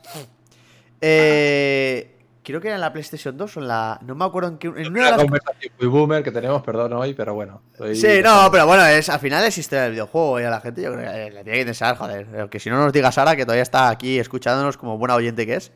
Eh, 1.00 2.18
creo 2.44 2.60
que 2.60 2.68
era 2.68 2.76
en 2.76 2.82
la 2.82 2.92
PlayStation 2.92 3.38
2 3.38 3.56
o 3.56 3.60
en 3.62 3.68
la... 3.70 3.98
No 4.02 4.14
me 4.16 4.26
acuerdo 4.26 4.50
en 4.50 4.58
qué... 4.58 4.68
En 4.68 4.88
una 4.92 5.06
de 5.06 5.12
las 5.12 5.22
conversación 5.22 5.74
muy 5.80 5.88
boomer 5.88 6.22
que 6.22 6.34
tenemos, 6.34 6.62
perdón 6.64 6.92
hoy, 6.92 7.14
pero 7.14 7.34
bueno. 7.34 7.62
Sí, 7.94 8.20
no, 8.22 8.50
pero 8.52 8.68
bueno, 8.68 8.86
es, 8.86 9.08
al 9.08 9.22
final 9.22 9.46
es 9.46 9.58
historia 9.58 9.84
del 9.84 9.94
videojuego 9.94 10.42
y 10.42 10.44
a 10.44 10.50
la 10.50 10.60
gente 10.60 10.82
yo 10.82 10.92
creo 10.92 11.10
que 11.10 11.32
le 11.32 11.44
tiene 11.44 11.52
que 11.54 11.60
interesar, 11.62 11.96
joder. 11.96 12.50
Que 12.50 12.60
si 12.60 12.70
no 12.70 12.76
nos 12.76 12.92
diga 12.92 13.10
Sara, 13.10 13.38
que 13.38 13.46
todavía 13.46 13.64
está 13.64 13.88
aquí 13.88 14.20
escuchándonos 14.20 14.76
como 14.76 14.98
buena 14.98 15.16
oyente 15.16 15.46
que 15.46 15.56
es. 15.56 15.72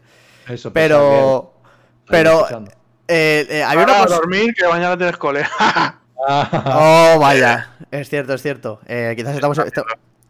Eso, 0.49 0.73
Pero. 0.73 1.53
pensaba 1.63 2.07
Pero. 2.09 2.39
escuchando. 2.39 2.71
eh, 3.07 3.47
eh, 3.49 3.63
había 3.63 3.85
una 3.85 4.03
a 4.03 4.05
dormir 4.05 4.53
que 4.53 4.67
mañana 4.67 4.97
tienes 4.97 5.15
cole. 5.15 5.45
Oh, 6.65 7.17
vaya. 7.19 7.71
Es 7.91 8.09
cierto, 8.09 8.33
es 8.33 8.41
cierto. 8.41 8.79
Eh, 8.87 9.13
quizás 9.15 9.35
estamos. 9.35 9.57
esta- 9.59 9.83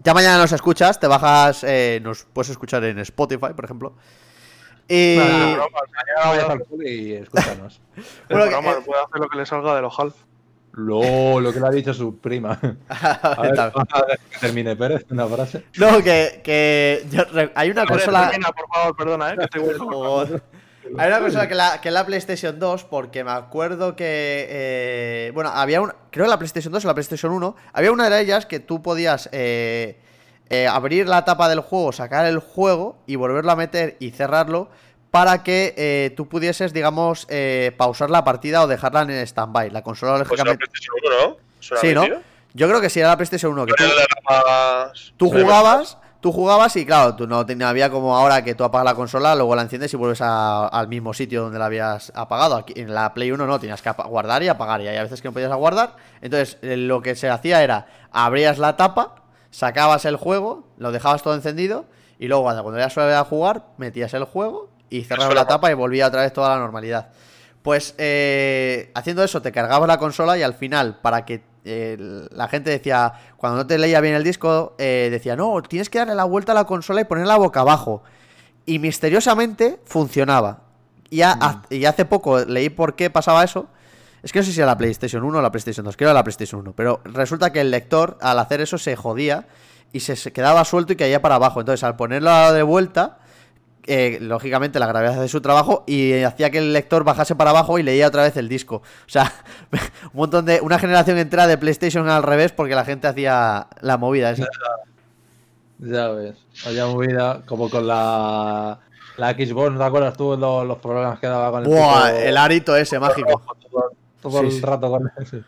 Ya 0.03 0.13
mañana 0.13 0.37
nos 0.37 0.51
escuchas, 0.51 0.99
te 0.99 1.07
bajas. 1.07 1.63
eh, 1.63 1.99
nos 2.03 2.25
puedes 2.25 2.49
escuchar 2.49 2.83
en 2.83 2.99
Spotify, 2.99 3.53
por 3.55 3.65
ejemplo. 3.65 3.93
Y. 4.87 5.17
Mañana 5.17 6.57
cole 6.69 6.89
y 6.91 7.13
escúchanos. 7.13 7.81
el 7.95 8.03
Bueno, 8.29 8.45
que- 8.45 8.51
programa, 8.51 8.85
puede 8.85 9.01
hacer 9.03 9.19
lo 9.21 9.29
que 9.29 9.37
le 9.37 9.45
salga 9.45 9.75
del 9.75 9.85
ojal. 9.85 10.13
Lo, 10.73 11.39
lo 11.39 11.51
que 11.51 11.59
le 11.59 11.67
ha 11.67 11.71
dicho 11.71 11.91
su 11.93 12.17
prima. 12.19 12.59
A 12.89 13.41
ver, 13.41 13.59
a 13.59 13.65
ver 14.05 14.19
que 14.29 14.37
termine 14.39 14.75
Pérez 14.75 15.05
una 15.09 15.25
frase. 15.25 15.63
no, 15.77 15.97
que. 16.03 16.41
que 16.43 17.03
yo 17.09 17.23
hay 17.55 17.71
una 17.71 17.81
Joder, 17.87 17.97
consola. 18.03 18.29
termina, 18.29 18.51
por 18.51 18.67
favor, 18.73 18.95
perdona, 18.95 19.33
eh, 19.33 19.37
que 19.37 19.43
estoy. 19.45 20.41
Hay 20.97 21.07
una 21.07 21.19
cosa 21.19 21.47
que 21.47 21.55
la, 21.55 21.81
que 21.81 21.91
la 21.91 22.05
PlayStation 22.05 22.59
2, 22.59 22.83
porque 22.85 23.23
me 23.23 23.31
acuerdo 23.31 23.95
que. 23.95 24.47
eh, 24.49 25.31
bueno, 25.33 25.51
había 25.53 25.81
una. 25.81 25.95
Creo 26.11 26.25
que 26.25 26.29
la 26.29 26.37
PlayStation 26.37 26.71
2 26.71 26.85
o 26.85 26.87
la 26.87 26.93
PlayStation 26.93 27.31
1. 27.31 27.55
Había 27.73 27.91
una 27.91 28.09
de 28.09 28.21
ellas 28.21 28.45
que 28.45 28.59
tú 28.59 28.81
podías 28.81 29.29
eh, 29.31 29.99
eh, 30.49 30.67
abrir 30.67 31.07
la 31.07 31.25
tapa 31.25 31.49
del 31.49 31.59
juego, 31.61 31.91
sacar 31.91 32.25
el 32.25 32.39
juego 32.39 32.97
y 33.05 33.15
volverlo 33.15 33.51
a 33.51 33.55
meter 33.55 33.97
y 33.99 34.11
cerrarlo. 34.11 34.69
Para 35.11 35.41
que 35.41 35.73
eh, 35.77 36.13
tú 36.17 36.27
pudieses, 36.27 36.73
digamos, 36.73 37.25
eh, 37.29 37.71
pausar 37.77 38.09
la 38.09 38.23
partida 38.25 38.61
o 38.61 38.67
dejarla 38.67 39.01
en 39.03 39.11
stand-by. 39.11 39.71
La 39.71 39.81
consola, 39.81 40.11
Pues 40.17 40.29
lógicamente. 40.29 40.65
PlayStation 40.67 40.95
1, 41.05 41.27
¿no? 41.29 41.79
Sí, 41.79 41.93
¿no? 41.93 42.21
Yo 42.53 42.67
creo 42.67 42.81
que 42.81 42.89
sí 42.89 42.99
era 42.99 43.09
la 43.09 43.17
PlayStation 43.17 43.53
1. 43.53 43.65
Que 43.67 43.73
tú, 45.15 45.29
jugabas, 45.29 45.97
tú 46.27 46.33
jugabas 46.33 46.75
y 46.75 46.85
claro, 46.85 47.15
tú 47.15 47.25
no 47.25 47.45
tenía, 47.45 47.69
había 47.69 47.89
como 47.89 48.13
ahora 48.17 48.43
que 48.43 48.53
tú 48.53 48.65
apagas 48.65 48.83
la 48.83 48.95
consola, 48.95 49.33
luego 49.33 49.55
la 49.55 49.61
enciendes 49.61 49.93
y 49.93 49.95
vuelves 49.95 50.19
a- 50.19 50.67
al 50.67 50.89
mismo 50.89 51.13
sitio 51.13 51.43
donde 51.43 51.57
la 51.57 51.67
habías 51.67 52.11
apagado. 52.15 52.57
Aquí 52.57 52.73
en 52.75 52.93
la 52.93 53.13
Play 53.13 53.31
1 53.31 53.47
no, 53.47 53.57
tenías 53.61 53.81
que 53.81 53.89
guardar 53.91 54.43
y 54.43 54.49
apagar 54.49 54.81
y 54.81 54.89
hay 54.89 54.97
a 54.97 55.03
veces 55.03 55.21
que 55.21 55.29
no 55.29 55.33
podías 55.33 55.53
guardar. 55.55 55.95
Entonces 56.19 56.57
eh, 56.63 56.75
lo 56.75 57.01
que 57.01 57.15
se 57.15 57.29
hacía 57.29 57.63
era 57.63 57.87
abrías 58.11 58.57
la 58.57 58.75
tapa, 58.75 59.15
sacabas 59.51 60.03
el 60.03 60.17
juego, 60.17 60.67
lo 60.77 60.91
dejabas 60.91 61.23
todo 61.23 61.33
encendido 61.33 61.85
y 62.19 62.27
luego 62.27 62.43
cuando, 62.43 62.77
ya 62.77 62.89
suele 62.89 63.13
a 63.15 63.23
jugar 63.23 63.63
metías 63.77 64.13
el 64.13 64.25
juego 64.25 64.69
y 64.89 65.05
cerrabas 65.05 65.33
la 65.33 65.47
tapa 65.47 65.71
y 65.71 65.75
volvía 65.75 66.07
otra 66.07 66.23
vez 66.23 66.33
toda 66.33 66.49
la 66.49 66.57
normalidad. 66.57 67.07
Pues 67.61 67.95
eh, 67.97 68.91
haciendo 68.95 69.23
eso, 69.23 69.41
te 69.41 69.53
cargabas 69.53 69.87
la 69.87 69.97
consola 69.97 70.37
y 70.37 70.43
al 70.43 70.55
final, 70.55 70.99
para 71.01 71.23
que 71.23 71.41
eh, 71.67 72.27
la 72.31 72.47
gente 72.47 72.69
decía, 72.69 73.13
cuando 73.37 73.57
no 73.59 73.67
te 73.67 73.77
leía 73.77 73.99
bien 74.01 74.15
el 74.15 74.23
disco, 74.23 74.75
eh, 74.77 75.09
decía, 75.11 75.35
no, 75.35 75.61
tienes 75.61 75.89
que 75.89 75.99
darle 75.99 76.15
la 76.15 76.23
vuelta 76.23 76.53
a 76.53 76.55
la 76.55 76.63
consola 76.65 77.01
y 77.01 77.03
ponerla 77.03 77.37
boca 77.37 77.59
abajo. 77.61 78.03
Y 78.65 78.79
misteriosamente 78.79 79.79
funcionaba. 79.85 80.61
Y, 81.09 81.21
ha- 81.21 81.37
ha- 81.39 81.61
y 81.69 81.85
hace 81.85 82.05
poco 82.05 82.39
leí 82.39 82.69
por 82.69 82.95
qué 82.95 83.09
pasaba 83.09 83.43
eso. 83.43 83.67
Es 84.23 84.31
que 84.33 84.39
no 84.39 84.45
sé 84.45 84.51
si 84.51 84.59
era 84.59 84.65
la 84.67 84.77
PlayStation 84.77 85.23
1 85.23 85.37
o 85.37 85.41
la 85.41 85.51
PlayStation 85.51 85.85
2, 85.85 85.95
creo 85.95 86.07
que 86.07 86.09
era 86.11 86.13
la 86.19 86.23
PlayStation 86.23 86.59
1. 86.61 86.73
Pero 86.73 86.99
resulta 87.05 87.53
que 87.53 87.61
el 87.61 87.71
lector, 87.71 88.17
al 88.21 88.39
hacer 88.39 88.59
eso, 88.61 88.77
se 88.77 88.95
jodía 88.95 89.47
y 89.93 90.01
se, 90.01 90.15
se 90.15 90.33
quedaba 90.33 90.65
suelto 90.65 90.91
y 90.93 90.95
caía 90.95 91.21
para 91.21 91.35
abajo. 91.35 91.59
Entonces, 91.61 91.83
al 91.83 91.95
ponerlo 91.95 92.51
de 92.51 92.63
vuelta, 92.63 93.19
eh, 93.87 94.17
lógicamente 94.21 94.79
la 94.79 94.87
gravedad 94.87 95.17
hace 95.19 95.27
su 95.29 95.41
trabajo 95.41 95.83
y 95.87 96.21
hacía 96.23 96.49
que 96.51 96.57
el 96.59 96.73
lector 96.73 97.03
bajase 97.03 97.35
para 97.35 97.49
abajo 97.51 97.79
y 97.79 97.83
leía 97.83 98.07
otra 98.07 98.23
vez 98.23 98.37
el 98.37 98.47
disco. 98.49 98.75
O 98.77 99.09
sea, 99.09 99.31
un 99.71 100.09
montón 100.13 100.45
de. 100.45 100.59
Una 100.61 100.77
generación 100.79 101.17
entera 101.17 101.47
de 101.47 101.57
PlayStation 101.57 102.07
al 102.09 102.23
revés 102.23 102.51
porque 102.51 102.75
la 102.75 102.85
gente 102.85 103.07
hacía 103.07 103.67
la 103.81 103.97
movida 103.97 104.31
esa. 104.31 104.45
Ya 105.79 106.07
ves. 106.09 106.35
Vaya 106.65 106.87
movida, 106.87 107.41
como 107.45 107.69
con 107.69 107.85
la, 107.87 108.79
la 109.17 109.31
Xbox, 109.33 109.71
¿no 109.71 109.77
te 109.77 109.83
acuerdas 109.85 110.17
tú 110.17 110.35
los, 110.35 110.65
los 110.65 110.77
problemas 110.79 111.19
que 111.19 111.27
daba 111.27 111.51
con 111.51 111.63
el 111.63 111.69
Buah, 111.69 112.09
el 112.19 112.35
arito 112.37 112.75
ese 112.75 112.99
mágico. 112.99 113.41
todo, 113.69 113.91
todo 114.21 114.41
Sí, 114.49 114.57
el 114.57 114.61
rato 114.63 114.89
con 114.89 115.11
ese. 115.19 115.43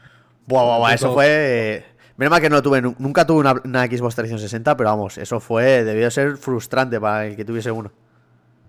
Buah, 0.45 0.63
buah, 0.63 0.77
buah, 0.77 0.93
eso 0.93 1.13
fue. 1.13 1.83
Menos 2.17 2.31
mal 2.31 2.41
que 2.41 2.49
no 2.49 2.57
lo 2.57 2.61
tuve, 2.61 2.81
nu- 2.81 2.95
nunca 2.99 3.25
tuve 3.25 3.39
una, 3.39 3.53
una 3.63 3.85
Xbox 3.87 4.13
360, 4.15 4.75
pero 4.75 4.89
vamos, 4.89 5.17
eso 5.17 5.39
fue, 5.39 5.83
debió 5.85 6.03
de 6.03 6.11
ser 6.11 6.35
frustrante 6.37 6.99
para 6.99 7.25
el 7.27 7.35
que 7.37 7.45
tuviese 7.45 7.71
uno. 7.71 7.91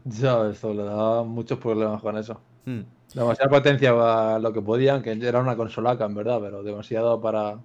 Ya 0.05 0.53
tú, 0.61 0.75
le 0.75 0.85
daba 0.85 1.25
muchos 1.25 1.59
problemas 1.59 2.01
con 2.01 2.17
eso. 2.17 2.41
Hmm. 2.65 2.81
Demasiada 3.15 3.51
potencia 3.51 3.95
para 3.95 4.39
lo 4.39 4.53
que 4.53 4.63
podían, 4.63 5.03
que 5.03 5.13
era 5.13 5.41
una 5.41 5.57
consolaca 5.57 6.05
en 6.05 6.15
verdad, 6.15 6.39
pero 6.41 6.63
demasiado 6.63 7.21
para. 7.21 7.59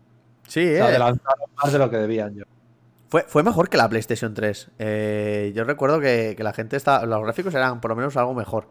Sí, 0.47 0.61
eh. 0.61 0.81
adelantaron 0.81 1.49
más 1.61 1.71
de 1.71 1.79
lo 1.79 1.89
que 1.89 1.97
debían 1.97 2.35
yo. 2.35 2.43
Fue, 3.09 3.23
fue 3.23 3.43
mejor 3.43 3.69
que 3.69 3.77
la 3.77 3.87
PlayStation 3.87 4.33
3. 4.33 4.71
Eh, 4.79 5.53
yo 5.55 5.63
recuerdo 5.63 5.99
que, 5.99 6.33
que 6.35 6.43
la 6.43 6.53
gente 6.53 6.75
está. 6.75 7.05
Los 7.05 7.21
gráficos 7.23 7.53
eran 7.53 7.79
por 7.79 7.89
lo 7.91 7.95
menos 7.95 8.17
algo 8.17 8.33
mejor. 8.33 8.67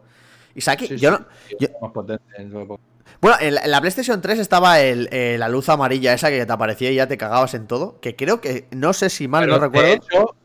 Y 0.53 0.61
Saki, 0.61 0.87
Sí, 0.87 0.97
yo 0.97 1.11
sí, 1.11 1.17
no. 1.19 1.27
sí, 1.47 1.55
yo- 1.59 1.67
más 1.81 1.91
potente 1.91 2.23
en 2.37 2.51
su 2.51 2.59
época. 2.59 2.83
Bueno, 3.21 3.37
en 3.39 3.55
la, 3.55 3.79
PlayStation 3.79 4.19
3 4.19 4.39
estaba 4.39 4.79
el, 4.81 5.07
eh, 5.11 5.37
la 5.39 5.47
luz 5.47 5.69
amarilla 5.69 6.13
esa 6.13 6.29
que 6.29 6.45
te 6.45 6.51
aparecía 6.51 6.91
y 6.91 6.95
ya 6.95 7.07
te 7.07 7.17
cagabas 7.17 7.53
en 7.53 7.67
todo. 7.67 7.99
Que 8.01 8.15
creo 8.15 8.41
que. 8.41 8.67
No 8.71 8.93
sé 8.93 9.09
si 9.09 9.27
mal 9.27 9.45
Pero, 9.45 9.55
no 9.55 9.63
recuerdo. 9.63 9.87
Hecho, 9.87 10.35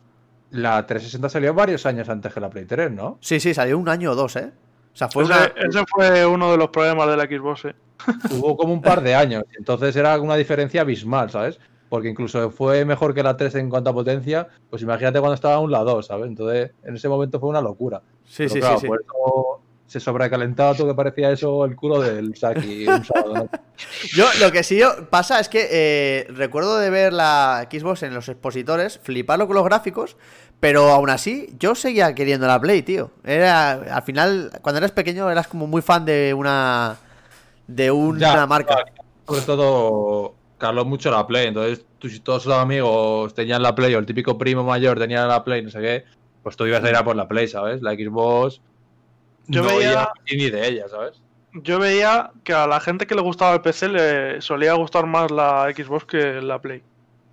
la 0.50 0.86
360 0.86 1.28
salió 1.28 1.54
varios 1.54 1.86
años 1.86 2.08
antes 2.08 2.32
que 2.32 2.40
la 2.40 2.50
Play 2.50 2.64
3, 2.64 2.90
¿no? 2.92 3.18
Sí, 3.20 3.40
sí, 3.40 3.54
salió 3.54 3.78
un 3.78 3.88
año 3.88 4.12
o 4.12 4.14
dos, 4.14 4.36
¿eh? 4.36 4.50
O 4.92 4.96
sea, 4.96 5.08
fue 5.08 5.22
Ese, 5.24 5.32
una. 5.32 5.44
ese 5.44 5.84
fue 5.88 6.26
uno 6.26 6.50
de 6.50 6.56
los 6.58 6.70
problemas 6.70 7.08
de 7.08 7.16
la 7.16 7.24
Xbox. 7.24 7.64
eh. 7.66 7.74
Hubo 8.32 8.56
como 8.56 8.72
un 8.72 8.82
par 8.82 9.00
de 9.02 9.14
años. 9.14 9.44
y 9.52 9.58
Entonces 9.58 9.94
era 9.96 10.18
una 10.20 10.34
diferencia 10.36 10.80
abismal, 10.80 11.30
¿sabes? 11.30 11.58
Porque 11.88 12.08
incluso 12.08 12.50
fue 12.50 12.84
mejor 12.84 13.14
que 13.14 13.22
la 13.22 13.36
3 13.36 13.54
en 13.56 13.70
cuanto 13.70 13.90
a 13.90 13.94
potencia. 13.94 14.48
Pues 14.68 14.82
imagínate 14.82 15.18
cuando 15.20 15.34
estaba 15.34 15.54
aún 15.54 15.70
la 15.70 15.80
2, 15.80 16.06
¿sabes? 16.06 16.26
Entonces, 16.28 16.72
en 16.84 16.94
ese 16.96 17.08
momento 17.08 17.38
fue 17.40 17.48
una 17.48 17.60
locura. 17.60 18.00
Sí, 18.24 18.44
Pero 18.44 18.50
sí, 18.50 18.60
claro, 18.60 18.74
sí, 18.76 18.80
sí. 18.82 18.86
por 18.88 19.00
eso 19.00 19.59
se 19.90 19.98
sobrecalentaba 19.98 20.74
todo 20.74 20.86
que 20.88 20.94
parecía 20.94 21.30
eso 21.32 21.64
el 21.64 21.74
culo 21.74 22.00
del 22.00 22.36
Saki 22.36 22.86
un 22.86 23.04
sábado, 23.04 23.34
¿no? 23.34 23.48
Yo, 24.14 24.26
lo 24.40 24.52
que 24.52 24.62
sí 24.62 24.78
yo- 24.78 25.08
pasa 25.10 25.40
es 25.40 25.48
que 25.48 25.66
eh, 25.70 26.26
recuerdo 26.28 26.78
de 26.78 26.90
ver 26.90 27.12
la 27.12 27.66
Xbox 27.70 28.02
en 28.04 28.14
los 28.14 28.28
expositores, 28.28 29.00
fliparlo 29.02 29.46
con 29.48 29.56
los 29.56 29.64
gráficos, 29.64 30.16
pero 30.60 30.90
aún 30.90 31.10
así 31.10 31.48
yo 31.58 31.74
seguía 31.74 32.14
queriendo 32.14 32.46
la 32.46 32.60
Play, 32.60 32.82
tío. 32.82 33.10
Era, 33.24 33.72
al 33.72 34.02
final, 34.02 34.52
cuando 34.62 34.78
eras 34.78 34.92
pequeño, 34.92 35.28
eras 35.30 35.48
como 35.48 35.66
muy 35.66 35.82
fan 35.82 36.04
de 36.04 36.34
una. 36.34 36.98
de 37.66 37.90
una 37.90 38.18
Ya, 38.20 38.46
marca. 38.46 38.76
Sobre 39.26 39.40
todo, 39.42 40.34
caló 40.58 40.84
mucho 40.84 41.10
la 41.10 41.26
Play. 41.26 41.48
Entonces, 41.48 41.84
tú, 41.98 42.08
si 42.08 42.20
todos 42.20 42.44
tus 42.44 42.52
amigos 42.52 43.32
tenían 43.34 43.62
la 43.62 43.74
Play 43.74 43.94
o 43.94 43.98
el 43.98 44.06
típico 44.06 44.36
primo 44.38 44.62
mayor 44.62 44.98
tenía 44.98 45.26
la 45.26 45.42
Play, 45.42 45.62
no 45.62 45.70
sé 45.70 45.80
qué, 45.80 46.04
pues 46.42 46.56
tú 46.56 46.66
ibas 46.66 46.84
a 46.84 46.90
ir 46.90 46.96
a 46.96 47.02
por 47.04 47.16
la 47.16 47.26
Play, 47.26 47.48
¿sabes? 47.48 47.80
La 47.82 47.92
Xbox. 47.94 48.60
Yo 49.50 49.62
no 49.62 49.68
veía- 49.76 50.08
ni 50.30 50.50
de 50.50 50.68
ella, 50.68 50.88
¿sabes? 50.88 51.20
Yo 51.52 51.78
veía 51.80 52.30
que 52.44 52.52
a 52.52 52.66
la 52.66 52.78
gente 52.80 53.06
que 53.06 53.14
le 53.14 53.22
gustaba 53.22 53.54
el 53.54 53.60
PC 53.60 53.88
le 53.88 54.40
solía 54.40 54.74
gustar 54.74 55.06
más 55.06 55.30
la 55.30 55.66
Xbox 55.74 56.04
que 56.04 56.40
la 56.40 56.60
Play. 56.60 56.82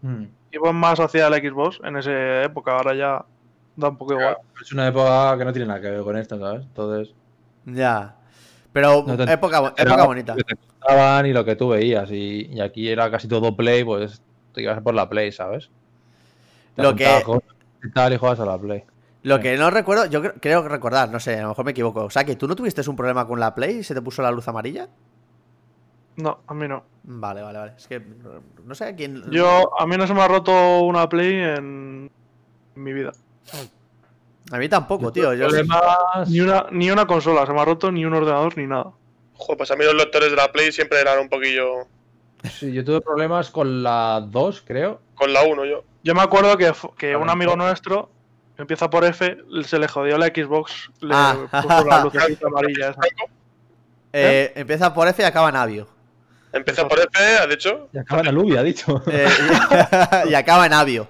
Hmm. 0.01 0.25
Iban 0.51 0.75
más 0.75 0.99
hacia 0.99 1.29
la 1.29 1.37
Xbox 1.37 1.79
en 1.83 1.97
esa 1.97 2.43
época, 2.43 2.71
ahora 2.77 2.95
ya 2.95 3.25
da 3.75 3.89
un 3.89 3.97
poco 3.97 4.13
igual. 4.13 4.37
Es 4.61 4.71
una 4.71 4.87
época 4.87 5.37
que 5.37 5.45
no 5.45 5.53
tiene 5.53 5.67
nada 5.67 5.81
que 5.81 5.89
ver 5.91 6.01
con 6.01 6.17
esto, 6.17 6.39
¿sabes? 6.39 6.63
Entonces, 6.63 7.13
Ya. 7.65 8.15
Pero 8.73 9.03
No 9.05 9.17
te- 9.17 9.31
época, 9.31 9.73
era 9.77 9.89
época 9.91 10.05
bonita. 10.05 10.33
Lo 10.35 10.43
que 10.43 10.55
te 10.55 10.61
contaban 10.79 11.25
y 11.25 11.33
lo 11.33 11.43
que 11.45 11.55
tú 11.55 11.69
veías. 11.69 12.09
Y, 12.11 12.47
y 12.51 12.59
aquí 12.61 12.89
era 12.89 13.09
casi 13.11 13.27
todo 13.27 13.55
Play, 13.55 13.83
pues 13.83 14.21
te 14.53 14.61
ibas 14.61 14.77
a 14.77 14.81
por 14.81 14.93
la 14.95 15.09
Play, 15.09 15.31
¿sabes? 15.31 15.69
Te 16.75 16.81
Lo 16.83 16.95
que- 16.95 17.23
y 17.83 17.91
tal 17.91 18.13
y 18.13 18.17
juegas 18.17 18.39
a 18.39 18.45
la 18.45 18.57
Play. 18.57 18.83
Lo 19.27 19.39
que 19.39 19.57
no 19.57 19.69
recuerdo, 19.69 20.05
yo 20.05 20.21
cre- 20.23 20.35
creo 20.39 20.67
recordar, 20.67 21.09
no 21.09 21.19
sé, 21.19 21.37
a 21.37 21.41
lo 21.43 21.49
mejor 21.49 21.65
me 21.65 21.71
equivoco. 21.71 22.05
O 22.05 22.09
sea, 22.09 22.23
que 22.23 22.35
tú 22.35 22.47
no 22.47 22.55
tuviste 22.55 22.87
un 22.89 22.95
problema 22.95 23.27
con 23.27 23.39
la 23.39 23.53
Play 23.53 23.77
y 23.79 23.83
se 23.83 23.93
te 23.93 24.01
puso 24.01 24.21
la 24.21 24.31
luz 24.31 24.47
amarilla. 24.47 24.87
No, 26.15 26.39
a 26.47 26.53
mí 26.53 26.67
no. 26.67 26.83
Vale, 27.03 27.41
vale, 27.41 27.59
vale. 27.59 27.73
Es 27.77 27.87
que 27.87 28.01
no 28.63 28.73
sé 28.73 28.95
quién. 28.95 29.29
Yo, 29.31 29.71
a 29.79 29.85
mí 29.85 29.97
no 29.97 30.07
se 30.07 30.13
me 30.13 30.21
ha 30.21 30.27
roto 30.27 30.79
una 30.79 31.07
Play 31.09 31.33
en 31.35 32.09
mi 32.75 32.93
vida. 32.93 33.11
A 34.51 34.57
mí 34.57 34.69
tampoco, 34.69 35.11
tío. 35.11 35.33
Yo 35.33 35.47
Problemas- 35.47 36.29
Ni 36.29 36.39
una, 36.39 36.67
ni 36.71 36.89
una 36.89 37.05
consola, 37.05 37.45
se 37.45 37.51
me 37.53 37.59
ha 37.61 37.65
roto 37.65 37.91
ni 37.91 38.05
un 38.05 38.13
ordenador 38.13 38.57
ni 38.57 38.65
nada. 38.65 38.91
Joder, 39.33 39.57
pues 39.57 39.71
a 39.71 39.75
mí 39.75 39.83
los 39.83 39.93
lectores 39.93 40.31
de 40.31 40.37
la 40.37 40.51
Play 40.51 40.71
siempre 40.71 40.99
eran 41.01 41.19
un 41.19 41.29
poquillo. 41.29 41.85
Sí, 42.49 42.71
yo 42.71 42.83
tuve 42.85 43.01
problemas 43.01 43.51
con 43.51 43.83
la 43.83 44.21
2, 44.25 44.63
creo. 44.65 45.01
Con 45.15 45.33
la 45.33 45.43
1 45.43 45.65
yo. 45.65 45.83
Yo 46.03 46.15
me 46.15 46.21
acuerdo 46.21 46.55
que, 46.57 46.71
que 46.97 47.13
A 47.13 47.17
un 47.17 47.29
amigo 47.29 47.55
nuestro, 47.57 48.09
empieza 48.57 48.89
por 48.89 49.03
F, 49.05 49.37
se 49.63 49.79
le 49.79 49.87
jodió 49.87 50.17
la 50.17 50.27
Xbox, 50.27 50.89
le 51.01 51.13
Ah. 51.13 51.35
puso 51.61 51.85
la 51.85 52.03
lucecita 52.03 52.47
amarilla 52.47 52.89
esa. 52.89 53.01
Eh, 54.13 54.53
Empieza 54.55 54.93
por 54.93 55.07
F 55.07 55.21
y 55.21 55.25
acaba 55.25 55.49
en 55.49 55.55
Avio. 55.57 55.87
Empieza 56.53 56.87
por 56.87 56.97
F, 56.99 57.37
ha 57.41 57.45
dicho. 57.47 57.89
Y 57.93 57.97
acaba 57.99 58.21
en 58.21 58.27
aluvia, 58.29 58.61
ha 58.61 58.63
dicho. 58.63 59.01
Eh, 59.11 59.27
y, 60.25 60.29
y 60.31 60.33
acaba 60.35 60.65
en 60.65 60.73
Avio. 60.73 61.07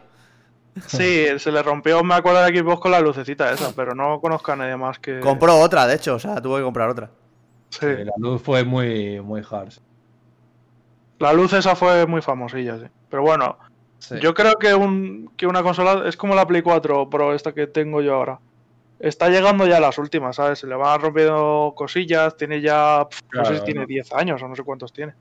Sí, 0.86 1.26
se 1.40 1.52
le 1.52 1.64
rompió, 1.64 2.04
me 2.04 2.14
acuerdo 2.16 2.42
de 2.44 2.52
la 2.52 2.60
Xbox 2.60 2.82
con 2.82 2.92
la 2.92 3.00
lucecita 3.00 3.52
esa, 3.52 3.74
pero 3.76 3.96
no 3.96 4.20
conozco 4.22 4.52
a 4.52 4.56
nadie 4.56 4.76
más 4.78 5.00
que. 5.00 5.20
Compró 5.20 5.58
otra, 5.60 5.88
de 5.88 5.96
hecho, 5.96 6.16
o 6.16 6.20
sea, 6.20 6.40
tuvo 6.42 6.58
que 6.58 6.64
comprar 6.64 6.90
otra. 6.90 7.10
Sí. 7.70 7.80
Sí, 7.82 8.04
la 8.04 8.14
luz 8.18 8.42
fue 8.42 8.64
muy, 8.64 9.20
muy 9.22 9.42
hard. 9.50 9.74
La 11.20 11.34
luz 11.34 11.54
esa 11.54 11.76
fue 11.76 12.06
muy 12.06 12.22
famosilla, 12.22 12.78
sí. 12.78 12.86
Pero 13.10 13.24
bueno, 13.24 13.58
Sí. 14.00 14.16
yo 14.22 14.34
creo 14.34 14.54
que, 14.56 14.74
un, 14.76 15.32
que 15.36 15.48
una 15.48 15.64
consola 15.64 16.08
es 16.08 16.16
como 16.18 16.36
la 16.36 16.46
Play 16.48 16.62
4 16.62 17.10
Pro, 17.10 17.34
esta 17.34 17.54
que 17.54 17.68
tengo 17.68 18.02
yo 18.02 18.16
ahora. 18.16 18.40
Está 19.00 19.30
llegando 19.30 19.68
ya 19.68 19.78
a 19.78 19.80
las 19.82 19.98
últimas, 19.98 20.36
¿sabes? 20.38 20.60
Se 20.60 20.68
le 20.68 20.76
van 20.76 21.00
rompiendo 21.02 21.74
cosillas, 21.76 22.36
tiene 22.38 22.62
ya. 22.62 23.08
no 23.34 23.46
sé 23.46 23.58
si 23.60 23.64
tiene 23.66 23.82
no. 23.82 23.86
10 23.88 24.12
años 24.14 24.42
o 24.42 24.48
no 24.48 24.56
sé 24.56 24.64
cuántos 24.64 24.92
tiene. 24.94 25.14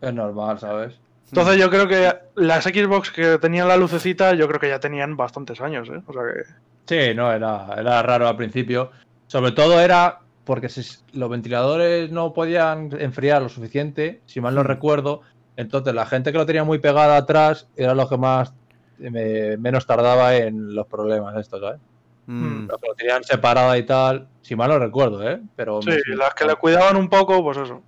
Es 0.00 0.12
normal, 0.14 0.58
¿sabes? 0.58 0.98
Entonces 1.28 1.56
yo 1.58 1.68
creo 1.70 1.88
que 1.88 2.12
las 2.36 2.64
Xbox 2.64 3.10
que 3.10 3.38
tenían 3.38 3.66
la 3.68 3.76
lucecita, 3.76 4.34
yo 4.34 4.46
creo 4.46 4.60
que 4.60 4.68
ya 4.68 4.78
tenían 4.78 5.16
bastantes 5.16 5.60
años, 5.60 5.88
¿eh? 5.88 6.00
O 6.06 6.12
sea 6.12 6.22
que. 6.22 6.42
Sí, 6.86 7.14
no, 7.14 7.32
era, 7.32 7.66
era 7.76 8.02
raro 8.02 8.28
al 8.28 8.36
principio. 8.36 8.90
Sobre 9.26 9.52
todo 9.52 9.80
era 9.80 10.20
porque 10.44 10.68
si- 10.68 10.98
los 11.12 11.28
ventiladores 11.30 12.10
no 12.12 12.32
podían 12.34 12.90
enfriar 13.00 13.42
lo 13.42 13.48
suficiente, 13.48 14.20
si 14.26 14.40
mal 14.40 14.54
no 14.54 14.62
Hmm. 14.62 14.66
recuerdo. 14.66 15.22
Entonces 15.56 15.94
la 15.94 16.06
gente 16.06 16.32
que 16.32 16.38
lo 16.38 16.46
tenía 16.46 16.64
muy 16.64 16.78
pegada 16.78 17.16
atrás 17.16 17.68
era 17.76 17.94
lo 17.94 18.08
que 18.08 18.16
más 18.16 18.52
me- 18.98 19.56
menos 19.56 19.86
tardaba 19.86 20.34
en 20.36 20.74
los 20.74 20.86
problemas 20.86 21.36
estos, 21.36 21.60
¿sabes? 21.60 21.80
Mm. 22.26 22.66
Los 22.68 22.80
que 22.80 22.88
lo 22.88 22.94
tenían 22.94 23.24
separada 23.24 23.76
y 23.78 23.84
tal, 23.84 24.28
si 24.42 24.56
mal 24.56 24.70
no 24.70 24.78
recuerdo, 24.78 25.28
¿eh? 25.28 25.40
Pero 25.56 25.82
Sí, 25.82 25.90
me- 25.90 26.16
las 26.16 26.34
que 26.34 26.44
le 26.46 26.56
cuidaban 26.56 26.96
un 26.96 27.08
poco, 27.08 27.42
pues 27.42 27.58
eso. 27.58 27.82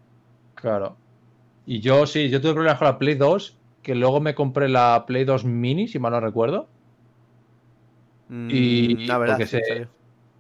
Claro. 0.55 0.97
Y 1.65 1.81
yo 1.81 2.07
sí, 2.07 2.29
yo 2.29 2.41
tuve 2.41 2.55
problemas 2.55 2.79
con 2.79 2.87
la 2.87 2.99
Play 2.99 3.15
2, 3.15 3.57
que 3.83 3.95
luego 3.95 4.21
me 4.21 4.35
compré 4.35 4.69
la 4.69 5.05
Play 5.07 5.25
2 5.25 5.45
Mini, 5.45 5.89
si 5.89 5.99
mal 5.99 6.13
no 6.13 6.21
recuerdo. 6.21 6.69
Mm, 8.29 8.49
Y 8.51 9.07
la 9.07 9.19
verdad, 9.19 9.37
porque 9.37 9.47
sí, 9.47 9.59
se- 9.65 9.89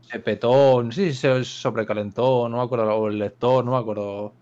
se 0.00 0.20
petó, 0.20 0.82
no 0.82 0.92
sé 0.92 1.06
si 1.10 1.14
se 1.14 1.44
sobrecalentó, 1.44 2.48
no 2.48 2.58
me 2.58 2.62
acuerdo, 2.62 2.94
o 2.94 3.08
el 3.08 3.18
lector, 3.18 3.64
no 3.64 3.72
me 3.72 3.78
acuerdo 3.78 4.32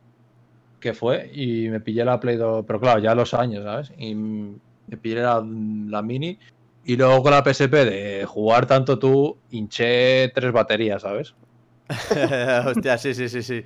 qué 0.85 0.93
fue, 0.93 1.31
y 1.33 1.71
me 1.71 1.81
pillé 1.81 2.05
la 2.05 2.21
Play 2.21 2.37
2, 2.37 2.67
pero 2.67 2.79
claro, 2.79 3.01
ya 3.01 3.15
los 3.15 3.33
años, 3.33 3.65
¿sabes? 3.65 3.91
Y 3.97 4.15
me 4.15 4.97
pillé 5.01 5.23
la, 5.23 5.43
la 5.89 6.03
Mini, 6.03 6.39
y 6.85 6.97
luego 6.97 7.23
con 7.23 7.33
la 7.33 7.43
PSP 7.43 7.73
de 7.73 8.27
jugar 8.27 8.67
tanto 8.67 8.99
tú, 8.99 9.39
hinché 9.51 10.31
tres 10.35 10.53
baterías, 10.53 11.01
¿sabes? 11.01 11.35
Hostia, 12.67 12.99
sí, 12.99 13.15
sí, 13.15 13.31
sí, 13.31 13.43
sí. 13.43 13.65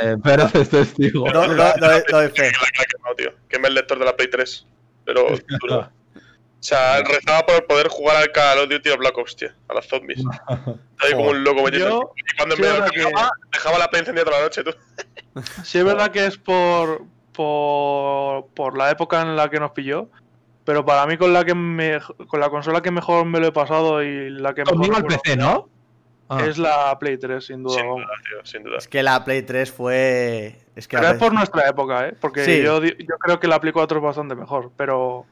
Eh, 0.00 0.16
pero 0.22 0.48
es 0.52 0.68
testigo. 0.68 1.30
No, 1.30 1.46
no, 1.46 1.54
no, 1.54 1.88
doy 2.10 2.28
fe. 2.28 2.32
Que 2.36 2.42
la 2.42 3.14
que. 3.16 3.34
Quemé 3.48 3.68
el 3.68 3.74
lector 3.74 3.98
de 3.98 4.04
la 4.04 4.16
Play 4.16 4.28
3. 4.28 4.66
Pero 5.04 5.26
duro. 6.60 6.62
sea, 6.62 7.02
rezaba 7.02 7.46
por 7.46 7.66
poder 7.66 7.88
jugar 7.88 8.16
al 8.16 8.32
Call 8.32 8.58
of 8.58 8.68
Duty 8.68 8.90
o 8.90 8.96
Black 8.98 9.16
Ops, 9.18 9.36
tío, 9.36 9.48
a 9.68 9.74
los 9.74 9.86
zombies. 9.86 10.22
Ahí 11.00 11.12
como 11.12 11.30
un 11.30 11.44
loco 11.44 11.62
metiendo. 11.62 12.12
Y 12.16 12.36
cuando 12.36 12.56
sí, 12.56 12.62
me 12.62 12.68
verdad 12.68 12.90
que- 12.90 13.00
dejaba, 13.00 13.30
dejaba 13.52 13.78
la 13.78 13.88
play 13.88 14.00
encendida 14.00 14.24
toda 14.24 14.38
la 14.38 14.42
noche, 14.44 14.64
tú. 14.64 14.70
Sí, 15.64 15.78
es 15.78 15.84
verdad 15.84 16.10
que 16.10 16.26
es 16.26 16.36
por, 16.36 17.02
por, 17.32 18.46
por 18.48 18.76
la 18.76 18.90
época 18.90 19.22
en 19.22 19.36
la 19.36 19.48
que 19.48 19.60
nos 19.60 19.70
pilló. 19.72 20.08
Pero 20.64 20.84
para 20.84 21.06
mí 21.06 21.16
con 21.16 21.32
la 21.32 21.44
que 21.44 21.54
me, 21.54 21.98
con 22.26 22.40
la 22.40 22.50
consola 22.50 22.82
que 22.82 22.90
mejor 22.90 23.24
me 23.24 23.40
lo 23.40 23.46
he 23.46 23.52
pasado 23.52 24.02
y 24.02 24.28
la 24.30 24.52
que 24.54 24.62
mejor 24.62 24.74
Conmigo 24.76 24.96
el 24.98 25.04
PC, 25.04 25.36
¿no? 25.36 25.68
Ah. 26.28 26.44
es 26.44 26.58
la 26.58 26.98
Play 26.98 27.16
3, 27.16 27.42
sin 27.42 27.62
duda. 27.62 27.76
Sin 27.78 27.86
duda, 27.88 28.06
tío, 28.28 28.44
sin 28.44 28.62
duda. 28.64 28.76
Es 28.76 28.86
que 28.86 29.02
la 29.02 29.24
Play 29.24 29.40
3 29.42 29.72
fue. 29.72 30.58
Es 30.76 30.86
que 30.86 30.98
Pero 30.98 31.08
la 31.08 31.14
es 31.14 31.18
por 31.18 31.32
nuestra 31.32 31.66
época, 31.68 32.08
¿eh? 32.08 32.14
Porque 32.20 32.44
Sí. 32.44 32.62
yo, 32.62 32.82
yo 32.84 33.16
creo 33.18 33.40
que 33.40 33.48
la 33.48 33.60
Play 33.60 33.72
4 33.72 33.96
es 33.98 34.04
bastante 34.04 34.34
mejor. 34.34 34.70
Pero 34.76 35.24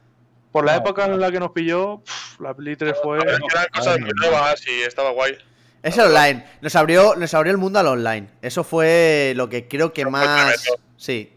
por 0.51 0.65
la 0.65 0.73
Ah. 0.73 0.77
época 0.77 1.05
en 1.05 1.19
la 1.19 1.31
que 1.31 1.39
nos 1.39 1.51
pilló, 1.51 1.99
pff, 1.99 2.39
la 2.39 2.53
Play 2.53 2.75
3 2.75 2.95
fue. 3.03 3.17
A 3.19 3.23
ver, 3.23 3.37
que 3.39 3.45
eran 3.51 3.67
cosas 3.73 3.99
muy 3.99 4.09
nuevas 4.15 4.67
y 4.67 4.81
estaba 4.81 5.11
guay. 5.11 5.37
Es 5.83 5.97
el 5.97 6.05
online. 6.05 6.45
Nos 6.61 6.75
abrió, 6.75 7.15
nos 7.15 7.33
abrió 7.33 7.51
el 7.51 7.57
mundo 7.57 7.79
al 7.79 7.87
online. 7.87 8.27
Eso 8.41 8.63
fue 8.63 9.33
lo 9.35 9.47
que 9.49 9.67
creo 9.67 9.93
que 9.93 10.05
más. 10.05 10.23
tremendo. 10.63 10.83
Sí. 10.97 11.33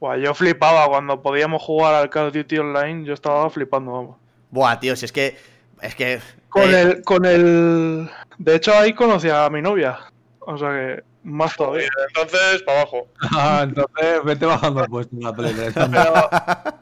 Buah, 0.00 0.16
yo 0.16 0.32
flipaba 0.34 0.86
cuando 0.86 1.22
podíamos 1.22 1.60
jugar 1.62 1.94
al 1.94 2.08
Call 2.10 2.28
of 2.28 2.34
Duty 2.34 2.58
Online. 2.58 3.04
Yo 3.04 3.14
estaba 3.14 3.48
flipando, 3.50 3.92
vamos. 3.92 4.16
Buah, 4.50 4.78
tío, 4.78 4.94
si 4.94 5.06
es 5.06 5.12
que. 5.12 5.36
Es 5.82 5.94
que. 5.96 6.20
Con 6.48 6.62
eh, 6.72 6.80
el, 6.82 7.02
con 7.02 7.24
el. 7.24 8.08
De 8.38 8.54
hecho, 8.54 8.72
ahí 8.74 8.92
conocí 8.94 9.28
a 9.28 9.48
mi 9.50 9.60
novia. 9.60 9.98
O 10.40 10.56
sea 10.56 10.68
que, 10.70 11.02
más 11.24 11.56
todavía. 11.56 11.88
entonces, 12.14 12.62
para 12.62 12.82
abajo. 12.82 13.08
Ah, 13.36 13.60
entonces 13.64 14.24
vete 14.24 14.46
bajando 14.46 14.82
el 14.84 14.88
puesto 14.88 15.16
en 15.16 15.22
la 15.22 15.32
Play 15.34 15.52
3. 15.54 15.72
Pero, 15.74 16.30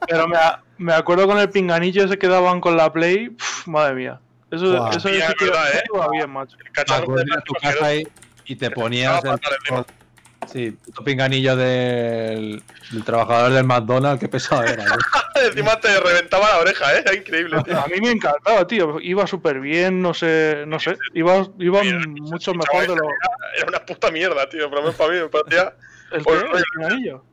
pero 0.07 0.29
me, 0.29 0.37
me 0.79 0.93
acuerdo 0.93 1.27
con 1.27 1.39
el 1.39 1.51
pinganillo 1.51 2.05
ese 2.05 2.19
que 2.19 2.29
daban 2.29 2.61
con 2.61 2.77
la 2.77 2.93
Play. 2.93 3.31
pf, 3.31 3.67
madre 3.69 3.95
mía. 3.95 4.21
Eso, 4.51 4.67
Buah. 4.77 4.91
eso 4.97 5.09
es 5.09 5.35
verdad, 5.41 5.71
¿eh? 5.75 5.83
iba 5.93 6.09
bien, 6.11 6.31
macho. 6.31 6.57
El 6.65 6.71
cacharro 6.73 7.17
de 7.17 7.25
tu 7.45 7.55
casa 7.55 7.95
y, 7.95 8.07
y 8.45 8.57
te 8.57 8.71
ponías 8.71 9.25
el, 9.25 9.31
encima. 9.33 9.85
sí, 10.47 10.71
puto 10.71 11.03
pinganillo 11.03 11.57
del, 11.57 12.63
del 12.93 13.05
trabajador 13.05 13.53
del 13.53 13.65
McDonald's, 13.65 14.21
qué 14.21 14.29
pesado 14.29 14.63
era. 14.65 14.85
Encima 15.45 15.79
te 15.79 16.01
reventaba 16.01 16.49
la 16.49 16.59
oreja, 16.61 16.95
¿eh? 16.97 17.01
Era 17.05 17.15
increíble, 17.15 17.63
tío. 17.63 17.79
A 17.79 17.87
mí 17.89 18.01
me 18.01 18.11
encantaba, 18.13 18.67
tío. 18.67 18.99
Iba 19.01 19.27
súper 19.27 19.61
bien, 19.61 20.01
no 20.01 20.15
sé, 20.15 20.65
no 20.67 20.81
sé. 20.81 20.97
Iba, 21.13 21.47
iba 21.59 21.83
Mira, 21.83 21.99
mucho 22.07 22.55
mejor 22.55 22.83
de 22.83 22.97
lo. 22.97 23.03
Era 23.59 23.67
una 23.69 23.85
puta 23.85 24.11
mierda, 24.11 24.49
tío. 24.49 24.71
Pero 24.71 24.93
para 24.97 25.13
mí 25.13 25.19
me 25.19 25.29
parecía. 25.29 25.75
¿El 26.13 26.23
Pues, 26.23 26.43
qué? 26.43 26.57
¿El 26.57 26.65
pinganillo? 26.75 27.25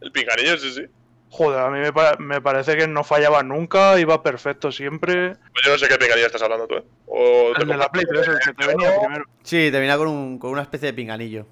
El 0.00 0.12
pinganillo, 0.12 0.58
sí, 0.58 0.72
sí. 0.74 0.82
Joder, 1.30 1.60
a 1.60 1.68
mí 1.70 1.78
me, 1.80 1.92
pa- 1.92 2.16
me 2.18 2.40
parece 2.40 2.76
que 2.76 2.88
no 2.88 3.04
fallaba 3.04 3.42
nunca, 3.42 3.98
iba 4.00 4.22
perfecto 4.22 4.72
siempre. 4.72 5.34
Pues 5.52 5.64
yo 5.64 5.72
no 5.72 5.78
sé 5.78 5.86
qué 5.88 5.96
pinganillo 5.98 6.26
estás 6.26 6.42
hablando 6.42 6.66
tú, 6.66 6.76
¿eh? 6.76 6.84
O 7.06 7.52
te 7.54 7.62
El 7.62 7.68
de 7.68 7.76
la 7.76 7.88
Play 7.90 8.04
3, 8.08 8.28
el 8.28 8.38
que 8.38 8.52
te 8.54 8.66
venía 8.66 8.98
primero. 8.98 9.24
Sí, 9.42 9.68
te 9.70 9.78
venía 9.78 9.96
con, 9.98 10.08
un, 10.08 10.38
con 10.38 10.50
una 10.50 10.62
especie 10.62 10.86
de 10.86 10.94
pinganillo. 10.94 11.46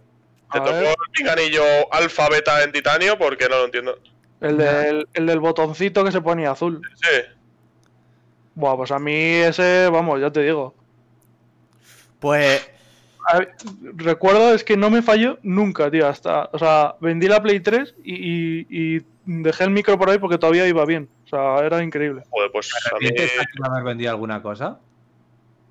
Te 0.51 0.59
A 0.59 0.65
tocó 0.65 0.77
ver. 0.77 0.87
el 0.89 1.13
pinganillo 1.13 1.63
alfa 1.93 2.29
beta 2.31 2.63
en 2.65 2.73
titanio 2.73 3.19
porque 3.19 3.49
no 3.51 3.59
lo 3.59 3.65
entiendo. 3.67 3.99
El 4.41 4.57
del, 4.57 5.09
el 5.13 5.27
del 5.27 5.41
botoncito 5.41 6.05
que 6.05 6.13
se 6.13 6.21
ponía 6.23 6.53
azul. 6.53 6.81
Sí. 6.95 7.23
Buah, 8.55 8.77
pues 8.77 8.91
a 8.93 8.99
mí 8.99 9.13
ese, 9.15 9.89
vamos, 9.91 10.21
ya 10.21 10.31
te 10.31 10.43
digo. 10.43 10.75
Pues. 12.19 12.71
A 13.29 13.41
ver, 13.41 13.55
recuerdo 13.97 14.55
es 14.55 14.63
que 14.63 14.77
no 14.77 14.89
me 14.89 15.03
falló 15.03 15.39
nunca, 15.43 15.91
tío. 15.91 16.07
Hasta, 16.07 16.49
o 16.53 16.59
sea, 16.59 16.95
vendí 17.01 17.27
la 17.27 17.43
Play 17.43 17.59
3 17.61 17.95
y, 18.05 18.15
y- 18.15 18.67
y 18.71 19.03
dejé 19.27 19.65
el 19.65 19.71
micro 19.71 19.99
por 19.99 20.09
ahí 20.09 20.19
porque 20.19 20.39
todavía 20.39 20.67
iba 20.67 20.85
bien. 20.87 21.09
O 21.27 21.29
sea, 21.29 21.59
era 21.67 21.83
increíble. 21.83 22.23
Joder, 22.31 22.51
pues 22.53 22.71
a 22.73 22.99
mí. 22.99 23.07
¿Arrepientes 23.07 23.33
de 23.37 23.69
haber 23.69 23.85
vendido 23.85 24.11
alguna 24.11 24.41
cosa? 24.41 24.79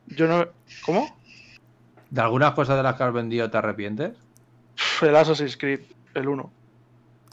Yo 0.07 0.27
no. 0.27 0.45
¿Cómo? 0.85 1.17
¿De 2.09 2.21
algunas 2.21 2.53
cosas 2.53 2.77
de 2.77 2.83
las 2.83 2.95
que 2.95 3.03
has 3.03 3.13
vendido 3.13 3.49
te 3.49 3.57
arrepientes? 3.57 4.13
El 5.01 5.15
Assassin's 5.15 5.57
Creed, 5.57 5.81
el 6.13 6.27
1. 6.27 6.51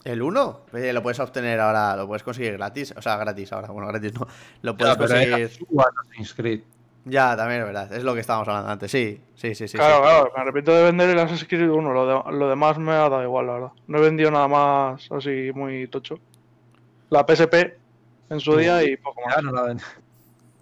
¿El 0.05 0.23
1? 0.23 0.61
Oye, 0.73 0.93
lo 0.93 1.03
puedes 1.03 1.21
obtener 1.21 1.61
ahora, 1.61 1.97
lo 1.97 2.07
puedes 2.07 2.23
conseguir 2.23 2.55
gratis. 2.55 2.95
O 2.97 3.03
sea, 3.03 3.17
gratis 3.17 3.53
ahora. 3.53 3.69
Bueno, 3.69 3.89
gratis 3.89 4.15
no. 4.15 4.27
Lo 4.63 4.77
puedes 4.77 4.97
pero 4.97 5.15
era 5.15 5.39
conseguir. 5.39 5.51
su 5.51 5.81
Assassin's 5.81 6.35
Creed. 6.35 6.61
Ya, 7.05 7.37
también 7.37 7.61
es 7.63 7.67
verdad. 7.67 7.93
Es 7.93 8.05
lo 8.05 8.15
que 8.15 8.21
estábamos 8.21 8.47
hablando 8.49 8.71
antes. 8.71 8.91
Sí, 8.91 9.21
sí, 9.35 9.55
sí, 9.55 9.67
sí. 9.67 9.77
claro, 9.77 9.97
sí. 9.97 10.03
claro, 10.03 10.33
me 10.37 10.43
arrepiento 10.43 10.73
de 10.73 10.85
vender 10.85 11.11
el 11.11 11.19
Assassin's 11.19 11.49
Creed 11.49 11.69
1. 11.71 11.93
Lo, 11.93 12.07
de- 12.07 12.33
lo 12.39 12.49
demás 12.49 12.79
me 12.79 12.93
ha 12.93 13.09
dado 13.09 13.23
igual, 13.23 13.47
la 13.47 13.53
verdad. 13.55 13.71
No 13.89 13.99
he 13.99 14.03
vendido 14.03 14.31
nada 14.31 14.47
más 14.49 15.11
así 15.11 15.51
muy 15.55 15.89
tocho. 15.89 16.19
La 17.11 17.25
PSP 17.27 17.55
en 18.31 18.41
su 18.41 18.57
día 18.57 18.83
y 18.85 18.97
poco 18.97 19.21
más. 19.27 19.37
Ya 19.37 19.43
no 19.43 19.53
la 19.53 19.63
ven- 19.63 19.81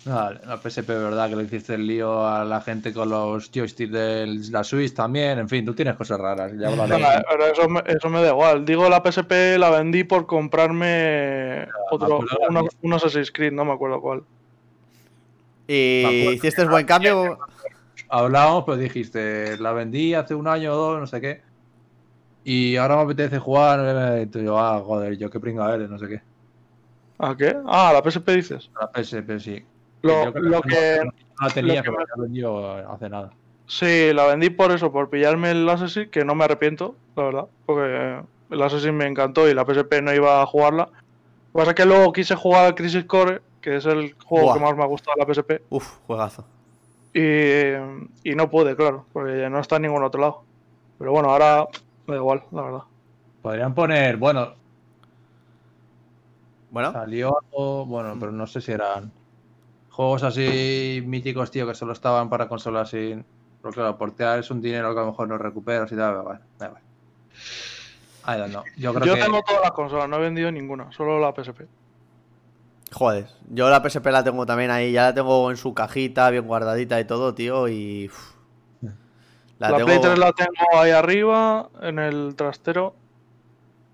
No, 0.07 0.31
la 0.33 0.57
PSP, 0.57 0.89
¿verdad? 0.89 1.29
Que 1.29 1.37
le 1.37 1.43
hiciste 1.43 1.75
el 1.75 1.87
lío 1.87 2.27
a 2.27 2.43
la 2.43 2.63
gente 2.63 2.95
con 2.95 3.11
los 3.11 3.51
joysticks 3.53 3.93
de 3.93 4.27
la 4.51 4.65
Switch 4.65 4.95
también. 4.95 5.39
En 5.41 5.49
fin, 5.49 5.63
tú 5.67 5.75
tienes 5.75 5.95
cosas 5.97 6.19
raras. 6.19 6.53
Ya 6.59 6.71
No, 6.75 6.85
pero 6.87 7.47
eso, 7.53 7.69
me, 7.69 7.83
eso 7.87 8.09
me 8.09 8.23
da 8.23 8.29
igual. 8.31 8.65
Digo, 8.65 8.89
la 8.89 9.03
PSP 9.05 9.59
la 9.59 9.69
vendí 9.69 10.05
por 10.05 10.27
comprarme 10.27 11.69
otro, 11.91 12.21
uno- 12.49 12.65
un 12.81 12.93
Assassin's 12.95 13.31
Creed, 13.31 13.53
no 13.53 13.67
me 13.67 13.73
acuerdo 13.73 14.01
cuál. 14.01 14.23
¿Y 15.73 16.29
hiciste 16.35 16.65
buen 16.67 16.85
cambio? 16.85 17.39
Hablábamos, 18.09 18.65
pero 18.65 18.77
dijiste, 18.77 19.57
la 19.59 19.73
vendí 19.73 20.15
hace 20.15 20.35
un 20.35 20.49
año 20.49 20.73
o 20.73 20.77
dos, 20.77 21.01
no 21.01 21.07
sé 21.07 21.21
qué. 21.21 21.43
Y 22.43 22.77
ahora 22.77 22.97
me 22.97 23.03
apetece 23.03 23.39
jugar. 23.39 24.27
Y 24.35 24.45
yo, 24.45 24.59
ah, 24.59 24.83
joder, 24.85 25.17
yo 25.17 25.31
qué 25.31 25.39
pringa 25.39 25.73
eres, 25.73 25.89
no 25.89 25.99
sé 25.99 26.09
qué. 26.09 26.23
¿A 27.19 27.37
qué? 27.37 27.57
Ah, 27.67 27.93
la 27.93 28.03
PSP 28.03 28.33
dices. 28.33 28.71
La 28.81 28.91
PSP, 28.93 29.39
sí. 29.39 29.65
Lo, 30.03 30.33
lo 30.33 30.63
que. 30.63 31.01
no 31.05 31.13
la 31.47 31.55
tenía, 31.55 31.83
que 31.83 31.91
me- 31.91 31.99
la 31.99 32.23
vendido 32.23 32.73
hace 32.91 33.09
nada. 33.09 33.31
Sí, 33.67 34.13
la 34.13 34.27
vendí 34.27 34.51
por 34.51 34.73
eso, 34.73 34.91
por 34.91 35.09
pillarme 35.11 35.53
el 35.53 35.69
Assassin, 35.69 36.11
que 36.11 36.25
no 36.25 36.35
me 36.35 36.45
arrepiento, 36.45 36.97
la 37.15 37.23
verdad. 37.23 37.45
Porque 37.67 38.21
el 38.51 38.63
Assassin 38.63 38.97
me 38.97 39.07
encantó 39.07 39.49
y 39.49 39.55
la 39.55 39.65
PSP 39.65 40.03
no 40.03 40.13
iba 40.13 40.43
a 40.43 40.47
jugarla. 40.47 40.87
Lo 40.87 40.93
que 40.93 41.53
pasa 41.53 41.71
es 41.71 41.77
que 41.77 41.85
luego 41.87 42.13
quise 42.13 42.35
jugar 42.35 42.65
al 42.67 42.75
Crisis 42.75 43.05
Core, 43.05 43.43
que 43.61 43.77
es 43.77 43.87
el 43.87 44.15
juego 44.25 44.47
Buah. 44.47 44.55
que 44.55 44.61
más 44.61 44.77
me 44.77 44.83
ha 44.83 44.87
gustado 44.87 45.15
de 45.17 45.25
la 45.27 45.35
PSP. 45.35 45.63
Uf, 45.71 45.99
juegazo. 46.07 46.45
Y, 47.13 48.31
y 48.31 48.35
no 48.35 48.49
pude, 48.51 48.77
claro, 48.77 49.05
porque 49.13 49.49
no 49.51 49.59
está 49.61 49.77
en 49.77 49.83
ningún 49.83 50.03
otro 50.05 50.21
lado. 50.21 50.43
Pero 50.99 51.13
bueno, 51.13 51.31
ahora 51.31 51.67
da 52.07 52.15
igual, 52.17 52.43
la 52.53 52.63
verdad. 52.63 52.83
Podrían 53.43 53.75
poner, 53.75 54.17
bueno, 54.17 54.55
Bueno, 56.71 56.93
salió 56.93 57.37
algo, 57.41 57.85
bueno, 57.87 58.17
pero 58.21 58.31
no 58.33 58.47
sé 58.47 58.61
si 58.61 58.71
eran 58.73 59.11
juegos 59.91 60.23
así 60.23 61.03
míticos, 61.05 61.51
tío, 61.51 61.67
que 61.67 61.75
solo 61.75 61.93
estaban 61.93 62.29
para 62.31 62.49
consolas 62.49 62.91
sin. 62.91 63.25
Pero 63.61 63.75
claro, 63.75 63.99
portear 63.99 64.39
es 64.39 64.51
un 64.51 64.61
dinero 64.63 64.93
que 64.95 65.01
a 65.01 65.03
lo 65.03 65.11
mejor 65.11 65.29
no 65.29 65.37
recuperas 65.37 65.91
y 65.93 65.97
tal, 65.97 66.23
bueno, 66.23 66.41
da 66.59 66.67
igual. 66.69 66.83
I 68.27 68.39
don't 68.39 68.51
know. 68.53 68.63
Yo 68.77 68.95
creo 68.95 69.07
Yo 69.07 69.15
que. 69.15 69.23
tengo 69.23 69.43
todas 69.43 69.63
las 69.63 69.73
consolas, 69.73 70.09
no 70.09 70.17
he 70.17 70.21
vendido 70.21 70.51
ninguna, 70.53 70.93
solo 70.93 71.19
la 71.19 71.33
PSP. 71.35 71.63
Joder. 72.93 73.27
Yo 73.51 73.69
la 73.71 73.83
PSP 73.83 74.07
la 74.07 74.25
tengo 74.25 74.47
también 74.47 74.71
ahí. 74.71 74.93
Ya 74.93 75.05
la 75.05 75.15
tengo 75.15 75.51
en 75.51 75.57
su 75.57 75.75
cajita, 75.75 76.31
bien 76.31 76.47
guardadita 76.47 77.01
y 77.01 77.05
todo, 77.05 77.35
tío. 77.35 77.69
Y. 77.69 78.07
uf. 78.09 78.35
La, 79.59 79.71
La, 79.71 79.77
tengo. 79.77 79.87
Play 79.87 80.01
3 80.01 80.19
la 80.19 80.33
tengo 80.33 80.53
ahí 80.81 80.91
arriba, 80.91 81.69
en 81.83 81.99
el 81.99 82.35
trastero. 82.37 82.95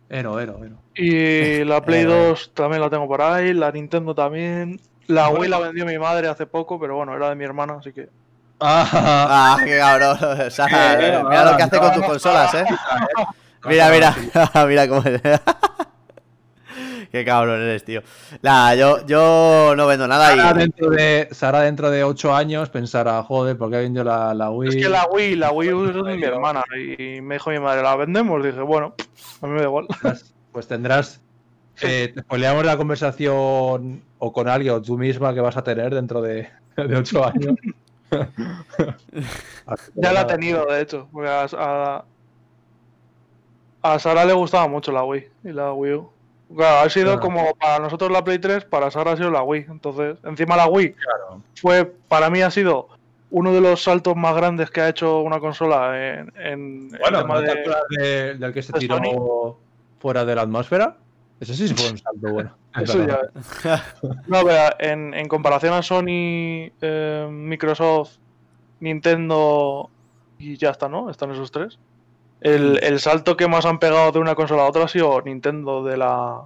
Ero, 0.09 0.39
ero, 0.41 0.61
ero. 0.65 0.77
Y 0.95 1.65
la 1.65 1.85
Play 1.85 2.03
Eh, 2.03 2.05
2 2.05 2.53
también 2.55 2.81
la 2.81 2.91
tengo 2.91 3.09
por 3.09 3.21
ahí, 3.23 3.53
la 3.53 3.73
Nintendo 3.73 4.15
también. 4.15 4.81
La 5.09 5.29
Wii 5.31 5.49
la 5.49 5.59
vendió 5.59 5.85
mi 5.87 5.99
madre 5.99 6.29
hace 6.29 6.47
poco, 6.47 6.79
pero 6.81 6.97
bueno, 6.97 7.15
era 7.17 7.29
de 7.29 7.35
mi 7.37 7.45
hermana, 7.45 7.77
así 7.81 7.93
que. 7.93 8.09
Ah, 8.61 9.57
Ah, 9.59 9.59
qué 9.65 9.79
cabrón. 9.79 10.19
O 10.47 10.51
sea, 10.51 10.67
mira 11.29 11.51
lo 11.51 11.57
que 11.57 11.63
hace 11.65 11.79
con 11.79 11.93
tus 11.93 12.05
consolas, 12.05 12.55
eh. 12.55 12.65
Mira, 13.65 13.91
mira. 13.91 14.15
mira 14.67 14.89
cómo 14.89 15.03
es. 15.03 15.21
Qué 17.17 17.25
cabrón 17.25 17.63
eres, 17.63 17.83
tío. 17.83 18.03
Nada, 18.43 18.75
yo, 18.75 19.07
yo 19.07 19.73
no 19.75 19.87
vendo 19.87 20.07
nada 20.07 20.37
Sara 20.37 20.51
y. 20.51 20.59
dentro 20.65 20.91
de 20.91 21.29
Sara 21.31 21.61
dentro 21.63 21.91
de 21.91 22.05
8 22.05 22.35
años 22.35 22.69
pensará, 22.69 23.23
joder, 23.23 23.57
¿por 23.57 23.71
qué 23.71 23.77
ha 23.77 23.81
vendido 23.81 24.05
la, 24.05 24.35
la 24.35 24.51
Wii? 24.51 24.69
Es 24.69 24.77
que 24.77 24.89
la 24.91 25.07
Wii, 25.11 25.37
la 25.37 25.51
Wii 25.51 25.73
U 25.73 25.85
es 25.89 25.95
de 25.95 26.03
mi 26.17 26.23
hermana. 26.25 26.63
Y 26.77 27.23
me 27.23 27.37
dijo 27.37 27.51
mi 27.51 27.59
madre, 27.59 27.83
¿la 27.83 27.97
vendemos? 27.97 28.45
Dije, 28.45 28.61
bueno, 28.61 28.95
a 29.41 29.47
mí 29.47 29.53
me 29.55 29.61
da 29.61 29.65
igual. 29.67 29.87
Pues 30.53 30.69
tendrás. 30.69 31.21
eh, 31.81 32.13
te 32.15 32.21
spoileamos 32.21 32.65
la 32.67 32.77
conversación 32.77 34.03
o 34.19 34.33
con 34.33 34.49
alguien 34.49 34.75
o 34.75 34.83
tú 34.83 34.99
misma 34.99 35.33
que 35.33 35.41
vas 35.41 35.57
a 35.57 35.65
tener 35.65 35.95
dentro 35.95 36.21
de, 36.21 36.49
de 36.77 36.97
8 36.97 37.25
años. 37.25 37.57
Ya 39.95 40.13
la 40.13 40.21
he 40.21 40.25
nada. 40.25 40.27
tenido, 40.27 40.67
de 40.67 40.81
hecho. 40.83 41.09
Porque 41.13 41.29
a, 41.29 41.47
a, 41.59 42.05
a 43.83 43.99
Sara 43.99 44.25
le 44.25 44.33
gustaba 44.33 44.69
mucho 44.69 44.93
la 44.93 45.03
Wii 45.05 45.27
y 45.45 45.53
la 45.53 45.73
Wii 45.73 45.93
U. 45.95 46.11
Claro, 46.55 46.87
ha 46.87 46.91
sido 46.91 47.07
Claro. 47.07 47.21
como 47.21 47.55
para 47.57 47.79
nosotros 47.81 48.11
la 48.11 48.23
Play 48.23 48.39
3, 48.39 48.65
para 48.67 48.91
Sara 48.91 49.13
ha 49.13 49.17
sido 49.17 49.31
la 49.31 49.43
Wii. 49.43 49.67
Entonces, 49.69 50.19
encima 50.25 50.57
la 50.57 50.67
Wii 50.69 50.93
Claro. 50.93 51.43
fue, 51.61 51.85
para 52.09 52.31
mí 52.31 52.41
ha 52.43 52.51
sido 52.51 52.89
uno 53.31 53.53
de 53.53 53.61
los 53.61 53.83
saltos 53.83 54.15
más 54.15 54.37
grandes 54.37 54.71
que 54.71 54.81
ha 54.81 54.89
hecho 54.89 55.21
una 55.21 55.41
consola 55.41 55.99
en, 55.99 56.33
en 56.37 56.89
el 56.93 56.99
Bueno, 57.01 57.19
tema 57.23 57.35
¿no 57.35 57.41
te 57.43 57.55
de- 57.55 58.05
de- 58.05 58.35
del 58.37 58.53
que 58.55 58.63
se 58.63 58.73
de 58.73 58.79
tiró 58.79 58.97
Sony? 58.99 59.57
fuera 59.99 60.25
de 60.25 60.35
la 60.37 60.43
atmósfera? 60.43 60.97
Ese 61.41 61.55
sí 61.55 61.75
fue 61.75 61.91
un 61.91 61.99
salto 61.99 62.33
bueno. 62.33 62.57
Eso 62.81 63.05
ya. 63.07 63.83
No, 64.29 64.45
pero 64.45 64.75
en, 64.79 65.15
en 65.15 65.27
comparación 65.29 65.73
a 65.75 65.83
Sony, 65.83 66.71
eh, 66.81 67.27
Microsoft, 67.31 68.19
Nintendo 68.81 69.91
y 70.39 70.57
ya 70.57 70.71
está, 70.71 70.89
¿no? 70.89 71.11
Están 71.11 71.33
esos 71.33 71.51
tres. 71.51 71.79
El, 72.55 72.79
el 72.83 73.01
salto 73.01 73.37
que 73.37 73.49
más 73.49 73.67
han 73.67 73.79
pegado 73.79 74.13
de 74.13 74.19
una 74.21 74.35
consola 74.35 74.63
a 74.63 74.67
otra 74.69 74.85
ha 74.85 74.89
sido 74.89 75.21
Nintendo 75.23 75.83
de 75.83 75.97
la 75.97 76.43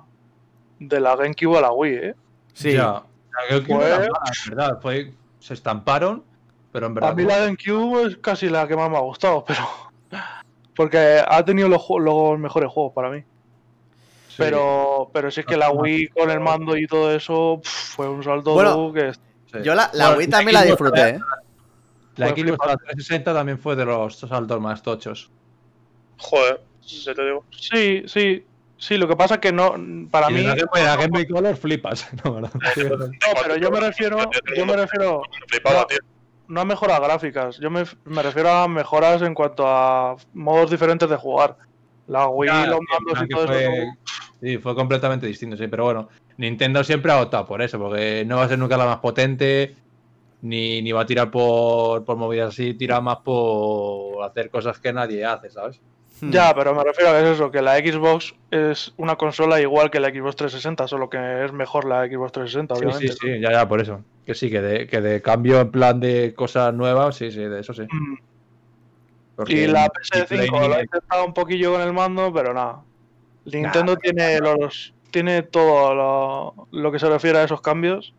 de 0.78 0.98
la 0.98 1.14
GameCube 1.14 1.58
a 1.58 1.60
la 1.60 1.72
Wii, 1.72 1.94
¿eh? 1.94 2.14
Sí. 2.54 2.72
Ya. 2.72 3.02
La 3.32 3.46
GameCube 3.50 3.76
Pues- 3.76 3.86
era 3.88 3.98
mala, 3.98 4.32
en 4.44 4.50
verdad. 4.56 4.78
Fue, 4.80 5.12
se 5.40 5.54
estamparon, 5.54 6.24
pero 6.72 6.86
en 6.86 6.94
verdad. 6.94 7.10
A 7.10 7.14
mí 7.14 7.24
la 7.24 7.38
GameCube 7.38 8.06
es 8.06 8.16
casi 8.16 8.48
la 8.48 8.66
que 8.66 8.76
más 8.76 8.88
me 8.90 8.96
ha 8.96 9.00
gustado, 9.00 9.44
pero 9.46 9.60
porque 10.74 11.22
ha 11.26 11.44
tenido 11.44 11.68
los, 11.68 11.82
los 11.98 12.38
mejores 12.38 12.70
juegos 12.70 12.92
para 12.94 13.10
mí. 13.10 13.20
sí. 14.28 14.36
Pero, 14.38 15.10
pero 15.12 15.30
sí 15.30 15.40
es 15.40 15.46
que 15.46 15.58
la 15.58 15.70
Wii 15.70 16.08
con 16.08 16.30
el 16.30 16.40
mando 16.40 16.76
y 16.76 16.86
todo 16.86 17.12
eso 17.14 17.60
pf, 17.62 17.94
fue 17.96 18.08
un 18.08 18.24
salto 18.24 18.54
Bueno, 18.54 18.92
que 18.92 19.12
Sí. 19.52 19.58
Yo 19.64 19.74
la, 19.74 19.90
la 19.94 20.06
Bueno, 20.06 20.18
Wii 20.20 20.28
también 20.28 20.54
la 20.54 20.62
disfruté, 20.62 21.08
¿eh? 21.08 21.20
La 22.16 22.28
fue 22.28 22.34
Xbox 22.36 22.42
flipante. 22.48 22.84
360 22.84 23.34
también 23.34 23.58
fue 23.58 23.74
de 23.76 23.84
los 23.84 24.16
saltos 24.18 24.60
más 24.60 24.80
tochos. 24.82 25.30
Joder, 26.20 26.60
ya 26.82 27.14
te 27.14 27.24
digo. 27.24 27.44
Sí, 27.50 28.02
sí, 28.06 28.44
sí. 28.76 28.96
Lo 28.96 29.08
que 29.08 29.16
pasa 29.16 29.34
es 29.34 29.40
que 29.40 29.52
no, 29.52 29.74
para 30.10 30.30
Y 30.30 30.34
mí, 30.34 30.40
en 30.40 30.46
la 30.48 30.96
Game 30.96 31.08
Boy- 31.08 31.26
Color 31.26 31.56
flipas. 31.56 32.08
No, 32.22 32.50
pero 33.42 33.56
yo 33.56 33.70
me 33.70 33.80
refiero, 33.80 34.18
yo 34.56 34.66
me 34.66 34.76
refiero 34.76 35.22
No. 35.64 35.86
tío. 35.86 35.98
no 36.48 36.60
a 36.60 36.64
mejoras 36.64 37.00
gráficas. 37.00 37.58
Yo 37.58 37.70
me, 37.70 37.84
me 38.04 38.22
refiero 38.22 38.50
a 38.50 38.68
mejoras 38.68 39.22
en 39.22 39.34
cuanto 39.34 39.66
a 39.66 40.16
modos 40.32 40.70
diferentes 40.70 41.08
de 41.08 41.16
jugar. 41.16 41.56
La 42.06 42.26
Wii, 42.28 42.48
los 42.66 42.80
mandos 42.80 43.24
y 43.24 43.28
todo 43.28 43.44
eso. 43.44 43.52
fue- 43.52 43.88
Sí, 44.42 44.56
fue 44.58 44.74
completamente 44.74 45.26
distinto, 45.26 45.54
sí, 45.56 45.68
pero 45.68 45.84
bueno, 45.84 46.08
Nintendo 46.38 46.82
siempre 46.82 47.12
ha 47.12 47.20
optado 47.20 47.44
por 47.46 47.60
eso, 47.60 47.78
porque 47.78 48.24
no 48.26 48.36
va 48.38 48.44
a 48.44 48.48
ser 48.48 48.58
nunca 48.58 48.78
la 48.78 48.86
más 48.86 48.96
potente, 48.98 49.76
ni, 50.40 50.80
ni 50.80 50.92
va 50.92 51.02
a 51.02 51.06
tirar 51.06 51.30
por, 51.30 52.06
por 52.06 52.16
movidas 52.16 52.48
así, 52.54 52.72
tira 52.72 53.02
más 53.02 53.18
por 53.18 54.24
hacer 54.24 54.48
cosas 54.48 54.80
que 54.80 54.94
nadie 54.94 55.24
hace, 55.26 55.50
¿sabes? 55.50 55.78
Hmm. 56.20 56.30
Ya, 56.30 56.54
pero 56.54 56.74
me 56.74 56.84
refiero 56.84 57.10
a 57.10 57.14
que 57.14 57.20
es 57.22 57.28
eso, 57.36 57.50
que 57.50 57.62
la 57.62 57.76
Xbox 57.78 58.34
es 58.50 58.92
una 58.98 59.16
consola 59.16 59.60
igual 59.60 59.90
que 59.90 60.00
la 60.00 60.08
Xbox 60.10 60.36
360, 60.36 60.86
solo 60.88 61.08
que 61.08 61.44
es 61.44 61.52
mejor 61.52 61.84
la 61.86 62.06
Xbox 62.06 62.32
360, 62.32 62.74
Sí, 62.74 62.80
obviamente. 62.84 63.12
sí, 63.12 63.18
sí, 63.20 63.40
ya, 63.40 63.52
ya, 63.52 63.68
por 63.68 63.80
eso. 63.80 64.02
Que 64.26 64.34
sí, 64.34 64.50
que 64.50 64.60
de, 64.60 64.86
que 64.86 65.00
de 65.00 65.22
cambio 65.22 65.60
en 65.60 65.70
plan 65.70 65.98
de 66.00 66.34
cosas 66.34 66.74
nuevas, 66.74 67.16
sí, 67.16 67.30
sí, 67.32 67.40
de 67.40 67.60
eso 67.60 67.72
sí. 67.72 67.82
Mm. 67.90 68.16
Porque 69.36 69.52
Y 69.54 69.66
la 69.66 69.84
ni 69.84 70.22
Play 70.26 70.48
PS5 70.48 70.60
ni- 70.60 70.68
lo 70.68 70.76
he 70.76 70.82
intentado 70.82 71.24
un 71.24 71.32
poquillo 71.34 71.72
con 71.72 71.80
el 71.80 71.92
mando, 71.92 72.32
pero 72.32 72.52
nada. 72.52 72.82
Nintendo 73.46 73.96
tiene 73.96 74.38
los 74.40 74.92
tiene 75.10 75.42
todo 75.42 75.94
lo, 75.94 76.68
lo 76.70 76.92
que 76.92 76.98
se 76.98 77.08
refiere 77.08 77.38
a 77.38 77.44
esos 77.44 77.60
cambios, 77.62 78.12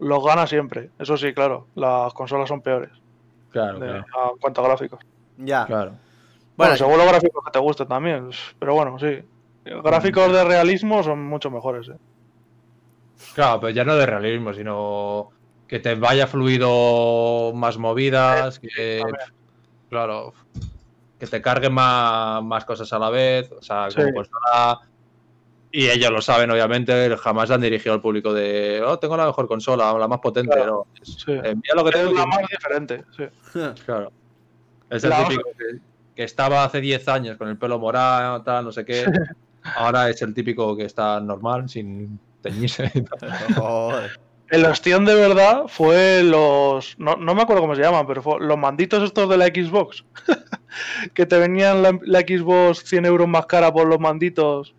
los 0.00 0.24
gana 0.24 0.46
siempre. 0.46 0.90
Eso 0.98 1.16
sí, 1.16 1.32
claro, 1.34 1.66
las 1.74 2.12
consolas 2.14 2.48
son 2.48 2.62
peores 2.62 2.90
Claro, 3.52 3.78
de- 3.78 3.86
claro, 3.86 4.32
en 4.32 4.38
cuanto 4.40 4.62
a 4.62 4.68
gráficos. 4.68 5.00
Ya. 5.36 5.66
claro. 5.66 5.92
Bueno, 6.56 6.70
Bueno, 6.72 6.76
según 6.76 6.98
los 6.98 7.06
gráficos 7.08 7.44
que 7.44 7.50
te 7.50 7.58
gusten 7.58 7.88
también, 7.88 8.30
pero 8.58 8.74
bueno, 8.74 8.98
sí. 8.98 9.18
Gráficos 9.64 10.32
de 10.32 10.44
realismo 10.44 11.02
son 11.02 11.24
mucho 11.24 11.50
mejores. 11.50 11.88
¿eh? 11.88 11.96
Claro, 13.34 13.60
pero 13.60 13.70
ya 13.70 13.84
no 13.84 13.96
de 13.96 14.06
realismo, 14.06 14.52
sino 14.54 15.30
que 15.66 15.80
te 15.80 15.94
vaya 15.96 16.26
fluido 16.26 17.52
más 17.54 17.76
movidas, 17.78 18.58
que 18.60 19.02
claro, 19.90 20.32
que 21.18 21.26
te 21.26 21.42
carguen 21.42 21.72
más, 21.74 22.42
más 22.44 22.64
cosas 22.64 22.92
a 22.92 22.98
la 22.98 23.10
vez, 23.10 23.50
o 23.52 23.60
sea, 23.62 23.88
como 23.94 24.06
Sí. 24.06 24.12
consola 24.14 24.80
y 25.72 25.88
ellos 25.88 26.10
lo 26.10 26.22
saben 26.22 26.50
obviamente, 26.50 27.16
jamás 27.18 27.50
han 27.50 27.60
dirigido 27.60 27.94
al 27.94 28.00
público 28.00 28.32
de, 28.32 28.82
oh, 28.86 28.98
tengo 28.98 29.16
la 29.16 29.26
mejor 29.26 29.48
consola, 29.48 29.92
la 29.98 30.08
más 30.08 30.20
potente, 30.20 30.54
Claro. 30.54 30.86
no. 30.94 31.04
Sí. 31.04 31.32
Eh, 31.32 31.54
mira 31.54 31.74
lo 31.74 31.82
que 31.84 31.90
Es 31.90 31.96
tengo 31.96 32.12
la 32.12 32.20
que- 32.22 32.28
más 32.28 32.38
diferente. 32.48 33.04
Sí. 33.16 33.24
Claro. 33.86 34.12
Es 34.88 35.02
el 35.04 35.10
La 35.10 35.24
típico 35.26 35.50
que, 35.58 35.78
que 36.16 36.24
estaba 36.24 36.64
hace 36.64 36.80
10 36.80 37.06
años 37.08 37.36
con 37.36 37.48
el 37.48 37.58
pelo 37.58 37.78
morado, 37.78 38.42
tal, 38.42 38.64
no 38.64 38.72
sé 38.72 38.84
qué. 38.84 39.04
Ahora 39.76 40.08
es 40.08 40.22
el 40.22 40.32
típico 40.32 40.76
que 40.76 40.84
está 40.84 41.20
normal, 41.20 41.68
sin 41.68 42.18
teñirse. 42.40 42.90
y 42.94 43.02
tal. 43.20 43.30
Joder. 43.54 44.18
El 44.48 44.64
ostión 44.64 45.04
de 45.04 45.14
verdad 45.14 45.64
fue 45.66 46.22
los. 46.22 46.98
No, 46.98 47.16
no 47.16 47.34
me 47.34 47.42
acuerdo 47.42 47.62
cómo 47.62 47.74
se 47.74 47.82
llaman, 47.82 48.06
pero 48.06 48.22
fue 48.22 48.40
los 48.40 48.56
manditos 48.56 49.02
estos 49.02 49.28
de 49.28 49.36
la 49.36 49.46
Xbox. 49.46 50.04
que 51.14 51.26
te 51.26 51.38
venían 51.38 51.82
la, 51.82 51.98
la 52.02 52.20
Xbox 52.20 52.84
100 52.84 53.06
euros 53.06 53.28
más 53.28 53.46
cara 53.46 53.72
por 53.72 53.86
los 53.86 54.00
manditos. 54.00 54.74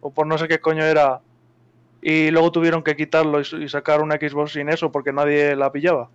O 0.00 0.10
por 0.10 0.26
no 0.26 0.36
sé 0.36 0.48
qué 0.48 0.60
coño 0.60 0.84
era. 0.84 1.20
Y 2.02 2.32
luego 2.32 2.50
tuvieron 2.50 2.82
que 2.82 2.96
quitarlo 2.96 3.40
y, 3.40 3.64
y 3.64 3.68
sacar 3.68 4.02
una 4.02 4.16
Xbox 4.16 4.52
sin 4.52 4.68
eso 4.68 4.90
porque 4.90 5.12
nadie 5.12 5.54
la 5.54 5.70
pillaba. 5.70 6.10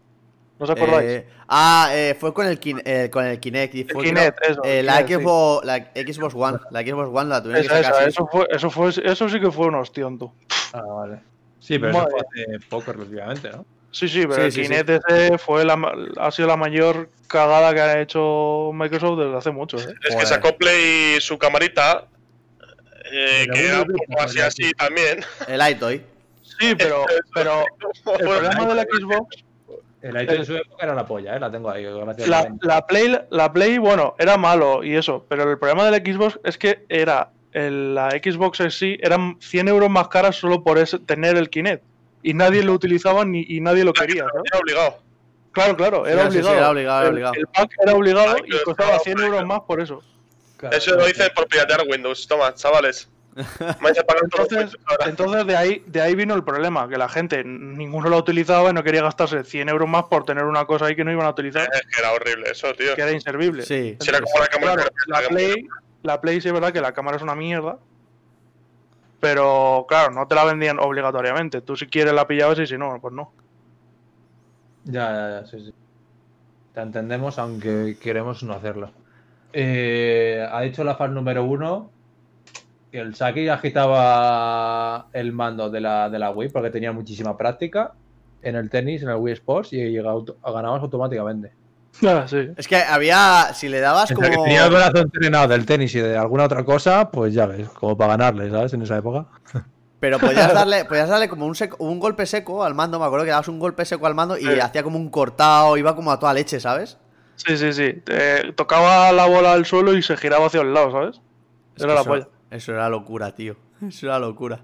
¿No 0.59 0.63
os 0.63 0.69
acordáis? 0.69 1.09
Eh, 1.09 1.27
ah, 1.47 1.89
eh, 1.91 2.15
fue 2.19 2.34
con 2.34 2.47
el, 2.47 2.59
Kin- 2.59 2.81
eh, 2.84 3.09
con 3.11 3.25
el 3.25 3.39
Kinect. 3.39 3.75
Y 3.75 3.84
fue, 3.84 4.05
Kinect, 4.05 4.38
creo, 4.39 4.51
eso, 4.53 4.63
eh, 4.63 4.79
el 4.79 4.85
la, 4.88 5.05
Kinect, 5.05 5.19
sí. 5.19 5.23
Xbox, 5.23 5.65
la 5.65 5.77
Xbox 5.77 6.34
One. 6.35 6.57
La 6.71 6.81
Xbox 6.81 7.09
One 7.13 7.29
la 7.29 7.43
tuvieron 7.43 7.61
que 7.67 7.67
Esa, 7.67 7.84
sacar. 7.84 7.91
esa, 7.93 8.03
sí. 8.03 8.09
eso, 8.09 8.27
fue, 8.31 8.47
eso, 8.49 8.69
fue, 8.71 8.89
eso 9.11 9.29
sí 9.29 9.39
que 9.39 9.51
fue 9.51 9.67
un 9.67 9.75
ostión, 9.75 10.17
tú. 10.17 10.34
Ah, 10.73 10.81
vale. 10.81 11.19
Sí, 11.59 11.77
pero 11.79 11.91
eso 11.91 12.07
fue 12.09 12.19
hace 12.19 12.65
poco 12.69 12.91
relativamente, 12.93 13.49
¿no? 13.51 13.65
Sí, 13.91 14.07
sí, 14.07 14.21
pero 14.27 14.35
Sí, 14.35 14.41
el 14.41 14.51
sí, 14.51 14.61
sí. 14.63 14.67
Kinect 14.69 14.89
ese 14.89 15.38
fue 15.38 15.63
la, 15.65 15.79
ha 16.17 16.31
sido 16.31 16.47
la 16.47 16.57
mayor 16.57 17.09
cagada 17.27 17.73
que 17.73 17.81
ha 17.81 18.01
hecho 18.01 18.71
Microsoft 18.73 19.19
desde 19.19 19.38
hace 19.38 19.51
mucho. 19.51 19.77
¿eh? 19.77 19.81
Es 19.81 20.09
Joder. 20.13 20.19
que 20.19 20.25
sacó 20.25 20.57
Play 20.57 21.19
su 21.21 21.38
camarita, 21.38 22.05
eh, 23.11 23.47
que 23.53 23.67
era 23.67 23.81
un 23.81 23.88
poco 23.88 24.21
así 24.21 24.39
así 24.39 24.71
también. 24.73 25.19
El 25.47 25.61
iToy. 25.71 26.03
Sí, 26.59 26.75
pero, 26.77 27.05
pero 27.34 27.63
el 28.19 28.19
problema 28.27 28.65
de 28.67 28.75
la 28.75 28.84
Xbox, 28.84 29.43
El 30.09 30.21
iTunes 30.23 30.39
de 30.39 30.45
su 30.45 30.55
época 30.55 30.84
era 30.85 30.95
la 30.95 31.05
polla, 31.05 31.35
¿eh? 31.35 31.39
La 31.39 31.51
tengo 31.51 31.69
ahí, 31.69 31.84
la, 32.25 32.53
la 32.61 32.85
Play, 32.88 33.19
la 33.29 33.51
Play, 33.51 33.77
bueno, 33.77 34.15
era 34.17 34.38
malo 34.38 34.84
y 34.84 34.95
eso, 34.95 35.25
pero 35.27 35.49
el 35.49 35.57
problema 35.57 35.85
de 35.89 35.91
la 35.91 35.97
Xbox 35.97 36.39
es 36.43 36.57
que 36.57 36.85
era 36.89 37.29
el- 37.51 37.95
la 37.95 38.11
Xbox 38.11 38.59
en 38.61 38.71
sí 38.71 38.97
eran 39.01 39.38
100 39.41 39.67
euros 39.67 39.89
más 39.89 40.07
caras 40.09 40.35
solo 40.35 40.63
por 40.63 40.77
ese- 40.77 40.99
tener 40.99 41.38
el 41.38 41.49
Kinect 41.49 41.84
y 42.23 42.34
nadie 42.34 42.63
lo 42.63 42.73
utilizaba 42.73 43.25
ni, 43.25 43.45
y 43.47 43.59
nadie 43.61 43.84
lo 43.84 43.93
quería. 43.93 44.25
¿sabes? 44.31 44.43
Era 44.51 44.59
obligado. 44.59 44.97
Claro, 45.51 45.75
claro, 45.75 46.03
Sí, 46.05 46.11
era 46.11 46.25
sí, 46.25 46.31
sí, 46.31 46.38
obligado. 46.39 46.57
era 46.57 46.69
obligado, 46.69 46.99
era 46.99 47.07
El- 47.07 47.13
obligado. 47.13 47.34
El, 47.35 47.47
pack 47.47 47.71
era 47.81 47.93
obligado 47.95 48.35
Ay, 48.35 48.41
y 48.45 48.51
costaba 48.63 48.71
estaba 48.89 48.99
100 48.99 49.15
por 49.17 49.25
euros 49.25 49.45
más 49.45 49.59
por 49.61 49.81
eso. 49.81 50.01
Claro, 50.57 50.77
Eso 50.77 50.95
lo 50.95 51.05
dicen 51.05 51.27
por 51.35 51.47
piratear 51.47 51.81
Windows. 51.89 52.27
Toma, 52.27 52.53
chavales. 52.53 53.09
Vais 53.81 53.97
a 53.99 54.03
pagar 54.03 54.23
todos 54.30 54.51
los 54.51 54.51
Entonces, 54.51 54.57
Windows 54.57 54.77
ahora. 54.88 55.09
entonces 55.09 55.45
de 55.47 55.55
ahí 55.57 55.84
de 55.88 56.01
ahí 56.01 56.15
vino 56.15 56.34
el 56.34 56.43
problema, 56.43 56.88
que 56.89 56.97
la 56.97 57.07
gente 57.09 57.43
ninguno 57.43 58.09
lo 58.09 58.18
utilizaba 58.18 58.69
y 58.69 58.73
no 58.73 58.84
quería 58.84 59.03
gastarse 59.03 59.43
100 59.43 59.69
euros 59.69 59.88
más 59.88 60.05
por 60.05 60.26
tener 60.26 60.43
una 60.45 60.65
cosa 60.65 60.85
ahí 60.85 60.95
que 60.95 61.03
no 61.03 61.11
iban 61.11 61.26
a 61.27 61.30
utilizar, 61.30 61.68
Es 61.72 61.81
que 61.81 61.99
era 61.99 62.11
horrible 62.14 62.49
eso, 62.51 62.73
tío. 62.73 62.95
que 62.95 63.01
era 63.01 63.11
inservible. 63.11 63.64
Sí. 63.64 63.95
Si 63.99 64.09
era 64.09 64.19
como 64.22 64.39
la 64.39 64.47
cámara 64.47 64.73
Claro, 64.76 64.89
que 64.89 65.11
la 65.11 65.30
Play, 65.30 65.68
la 66.03 66.22
Play 66.22 66.41
sí 66.41 66.47
es 66.47 66.53
verdad 66.53 66.73
que 66.73 66.81
la 66.81 66.93
cámara 66.93 67.18
es 67.18 67.23
una 67.23 67.35
mierda, 67.35 67.77
pero 69.19 69.85
claro, 69.88 70.11
no 70.14 70.27
te 70.27 70.35
la 70.35 70.43
vendían 70.45 70.80
obligatoriamente. 70.80 71.61
Tú 71.61 71.76
si 71.76 71.88
quieres 71.88 72.14
la 72.14 72.27
pillabas 72.27 72.59
y 72.59 72.68
si 72.68 72.77
no, 72.77 72.99
pues 73.01 73.14
no. 73.14 73.31
Ya, 74.85 75.11
ya, 75.11 75.41
ya, 75.41 75.45
sí, 75.47 75.59
sí. 75.65 75.73
Te 76.73 76.81
entendemos, 76.81 77.39
aunque 77.39 77.97
queremos 78.01 78.43
no 78.43 78.53
hacerlo. 78.53 78.91
Eh, 79.53 80.47
ha 80.51 80.61
dicho 80.61 80.84
la 80.84 80.95
fan 80.95 81.14
número 81.14 81.43
uno 81.43 81.89
que 82.91 82.99
el 82.99 83.15
Saki 83.15 83.49
agitaba 83.49 85.07
el 85.14 85.31
mando 85.34 85.69
de 85.69 85.81
la, 85.81 86.09
de 86.09 86.19
la 86.19 86.31
Wii 86.31 86.49
porque 86.49 86.69
tenía 86.69 86.91
muchísima 86.91 87.38
práctica 87.38 87.93
en 88.41 88.55
el 88.55 88.69
tenis, 88.69 89.03
en 89.03 89.09
el 89.09 89.15
Wii 89.15 89.34
Sports 89.34 89.73
y 89.73 89.77
llegaba 89.77 90.22
ganabas 90.53 90.81
automáticamente. 90.81 91.51
Ah, 92.05 92.26
sí. 92.27 92.49
Es 92.55 92.68
que 92.68 92.76
había. 92.77 93.47
Si 93.53 93.68
le 93.69 93.80
dabas 93.80 94.11
como. 94.14 94.22
que 94.30 94.35
tenía 94.38 94.65
el 94.65 94.72
brazo 94.72 94.99
entrenado 94.99 95.47
del 95.47 95.65
tenis 95.65 95.95
y 95.95 95.99
de 95.99 96.15
alguna 96.15 96.43
otra 96.43 96.64
cosa, 96.64 97.09
pues 97.09 97.34
ya 97.34 97.47
ves, 97.47 97.68
como 97.69 97.97
para 97.97 98.11
ganarle, 98.15 98.51
¿sabes? 98.51 98.73
En 98.73 98.84
esa 98.84 98.97
época. 98.97 99.26
Pero 99.99 100.19
podías 100.19 100.53
darle, 100.53 100.85
podías 100.85 101.09
darle 101.09 101.27
como 101.27 101.47
un, 101.47 101.55
seco- 101.55 101.77
un 101.80 101.99
golpe 101.99 102.27
seco 102.27 102.64
al 102.64 102.76
mando. 102.76 102.99
Me 102.99 103.05
acuerdo 103.05 103.26
que 103.26 103.31
dabas 103.31 103.47
un 103.47 103.57
golpe 103.57 103.84
seco 103.84 104.05
al 104.05 104.14
mando 104.14 104.38
y 104.38 104.41
Sí. 104.45 104.59
hacía 104.59 104.84
como 104.84 104.97
un 104.99 105.09
cortado. 105.09 105.76
Iba 105.76 105.95
como 105.95 106.11
a 106.11 106.19
toda 106.19 106.35
leche, 106.35 106.59
¿sabes? 106.59 106.99
Sí, 107.35 107.57
sí, 107.57 107.73
sí. 107.73 108.03
Tocaba 108.55 109.11
la 109.11 109.26
bola 109.26 109.53
al 109.53 109.65
suelo 109.65 109.93
y 109.95 110.03
se 110.03 110.15
giraba 110.18 110.45
hacia 110.45 110.61
un 110.61 110.73
lado, 110.76 110.91
¿sabes? 110.91 111.19
Es 111.76 111.84
Era 111.84 111.88
que 111.89 111.95
la 111.95 112.01
eso, 112.01 112.09
polla. 112.11 112.27
Eso 112.52 112.74
era 112.74 112.90
locura, 112.90 113.34
tío. 113.34 113.56
Eso 113.88 114.06
era 114.07 114.19
locura. 114.19 114.60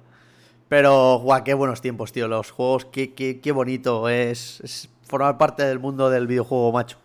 Pero, 0.70 1.20
guau, 1.20 1.44
qué 1.44 1.54
buenos 1.54 1.82
tiempos, 1.82 2.12
tío. 2.12 2.28
Los 2.28 2.52
juegos, 2.52 2.86
qué, 2.86 3.14
qué, 3.14 3.40
qué 3.42 3.52
bonito 3.52 4.10
es, 4.10 4.60
es 4.62 4.90
formar 5.08 5.38
parte 5.38 5.64
del 5.64 5.80
mundo 5.80 6.10
del 6.10 6.26
videojuego, 6.28 6.72
macho. 6.72 6.98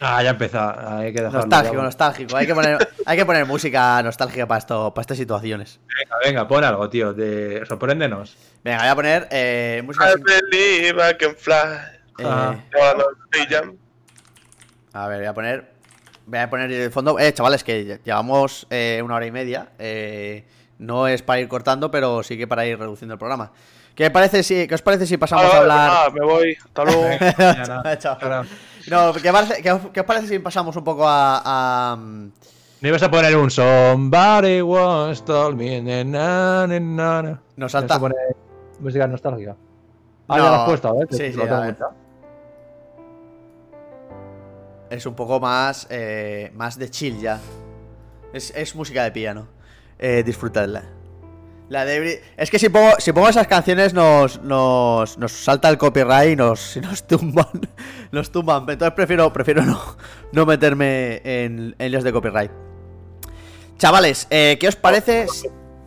Ah, 0.00 0.20
ya 0.22 0.30
empezó. 0.30 0.58
Hay 0.60 1.12
que 1.12 1.20
dejarlo. 1.20 1.40
Nostálgico, 1.42 1.76
ya. 1.76 1.82
nostálgico. 1.82 2.36
Hay 2.36 2.46
que 2.46 2.54
poner, 2.54 2.88
hay 3.06 3.16
que 3.16 3.24
poner 3.24 3.46
música 3.46 4.02
nostálgica 4.02 4.48
para, 4.48 4.58
esto, 4.58 4.92
para 4.92 5.02
estas 5.02 5.16
situaciones. 5.18 5.78
Venga, 5.86 6.16
venga, 6.24 6.48
pon 6.48 6.64
algo, 6.64 6.90
tío. 6.90 7.14
De... 7.14 7.64
Sorpréndenos. 7.66 8.36
Venga, 8.64 8.78
voy 8.78 8.88
a 8.88 8.94
poner 8.96 9.28
eh, 9.30 9.82
música. 9.84 10.10
I 10.10 10.14
believe 10.20 11.10
I 11.10 11.14
can 11.16 11.36
fly. 11.36 11.54
eh, 12.18 12.24
Ah. 12.24 12.56
A 14.94 15.08
ver, 15.08 15.18
voy 15.18 15.26
a 15.26 15.34
poner. 15.34 15.71
Voy 16.26 16.38
a 16.38 16.48
poner 16.50 16.70
el 16.72 16.90
fondo. 16.90 17.18
Eh, 17.18 17.32
chavales, 17.34 17.64
que 17.64 17.84
lle- 17.86 18.00
llevamos 18.04 18.66
eh, 18.70 19.00
una 19.04 19.16
hora 19.16 19.26
y 19.26 19.30
media. 19.30 19.68
Eh, 19.78 20.44
No 20.78 21.06
es 21.06 21.22
para 21.22 21.38
ir 21.40 21.46
cortando, 21.48 21.90
pero 21.90 22.22
sí 22.24 22.36
que 22.36 22.46
para 22.48 22.66
ir 22.66 22.76
reduciendo 22.78 23.12
el 23.14 23.18
programa. 23.18 23.52
¿Qué, 23.94 24.10
parece 24.10 24.42
si, 24.42 24.66
¿qué 24.66 24.74
os 24.74 24.82
parece 24.82 25.06
si 25.06 25.16
pasamos 25.16 25.44
Ah, 25.44 25.56
a 25.56 25.58
hablar? 25.60 25.90
nada, 25.90 26.10
me 26.10 26.24
voy. 26.24 26.56
Hasta 26.64 26.84
luego. 26.84 27.08
Chao. 27.98 28.18
No, 28.90 29.12
¿qué, 29.12 29.30
parece- 29.32 29.62
qué 29.62 29.70
os- 29.70 29.90
qué 29.92 30.00
os 30.00 30.06
parece 30.06 30.26
si 30.28 30.38
pasamos 30.40 30.74
un 30.76 30.82
poco 30.82 31.06
a. 31.06 31.40
a, 31.44 31.96
No 31.96 32.88
ibas 32.88 33.02
a 33.02 33.10
poner 33.10 33.36
un 33.36 33.50
Somebody 33.50 34.60
once 34.60 35.22
told 35.24 35.56
me 35.56 35.80
na, 36.04 36.66
na, 36.66 36.80
na. 36.80 37.40
Nos 37.56 37.70
salta. 37.70 38.00
Música 38.80 39.06
nostálgica. 39.06 39.54
Ah, 40.26 40.36
No, 40.38 40.44
ya 40.44 40.50
lo 40.50 40.56
has 40.56 40.64
puesto, 40.68 40.96
ver. 40.98 41.08
sí, 41.10 41.32
sí, 41.32 41.40
a 41.40 41.60
ver. 41.60 41.76
Es 44.92 45.06
un 45.06 45.14
poco 45.14 45.40
más. 45.40 45.86
eh, 45.90 46.52
más 46.54 46.78
de 46.78 46.90
chill 46.90 47.18
ya. 47.18 47.40
Es, 48.34 48.52
es 48.54 48.74
música 48.74 49.04
de 49.04 49.10
piano. 49.10 49.48
Eh, 49.98 50.22
disfrutadla. 50.24 50.82
La 51.70 51.86
de 51.86 52.22
Es 52.36 52.50
que 52.50 52.58
si 52.58 52.68
pongo, 52.68 52.90
si 52.98 53.12
pongo 53.12 53.28
esas 53.30 53.46
canciones 53.46 53.94
nos, 53.94 54.42
nos, 54.42 55.16
nos 55.16 55.32
salta 55.32 55.70
el 55.70 55.78
copyright 55.78 56.32
y 56.32 56.36
nos, 56.36 56.76
nos 56.82 57.06
tumban. 57.06 57.46
Nos 58.10 58.30
tumban. 58.30 58.66
Entonces 58.68 58.92
prefiero, 58.94 59.32
prefiero 59.32 59.62
no, 59.62 59.80
no 60.32 60.44
meterme 60.44 61.22
en, 61.24 61.74
en 61.78 61.90
líos 61.90 62.04
de 62.04 62.12
copyright. 62.12 62.50
Chavales, 63.78 64.26
eh, 64.28 64.58
¿qué 64.60 64.68
os 64.68 64.76
parece? 64.76 65.26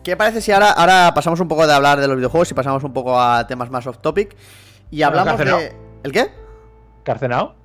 ¿Qué 0.02 0.16
parece 0.16 0.40
si 0.40 0.50
ahora, 0.50 0.72
ahora 0.72 1.12
pasamos 1.14 1.38
un 1.40 1.48
poco 1.48 1.66
de 1.66 1.72
hablar 1.72 2.00
de 2.00 2.08
los 2.08 2.16
videojuegos 2.16 2.50
y 2.50 2.54
pasamos 2.54 2.82
un 2.82 2.92
poco 2.92 3.20
a 3.20 3.46
temas 3.46 3.70
más 3.70 3.86
off 3.86 3.98
topic? 3.98 4.36
Y 4.90 5.02
hablamos 5.02 5.36
¿qué 5.36 5.48
hace, 5.50 5.64
de. 5.64 5.76
¿El 6.02 6.12
qué? 6.12 6.30
¿Carcenao? 7.04 7.55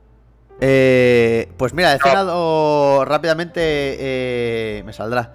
Eh, 0.64 1.52
pues 1.58 1.74
mira, 1.74 1.96
he 1.96 2.00
cenado 2.00 3.04
rápidamente. 3.06 3.60
eh, 3.64 4.84
me 4.86 4.94
saldrá. 4.94 5.34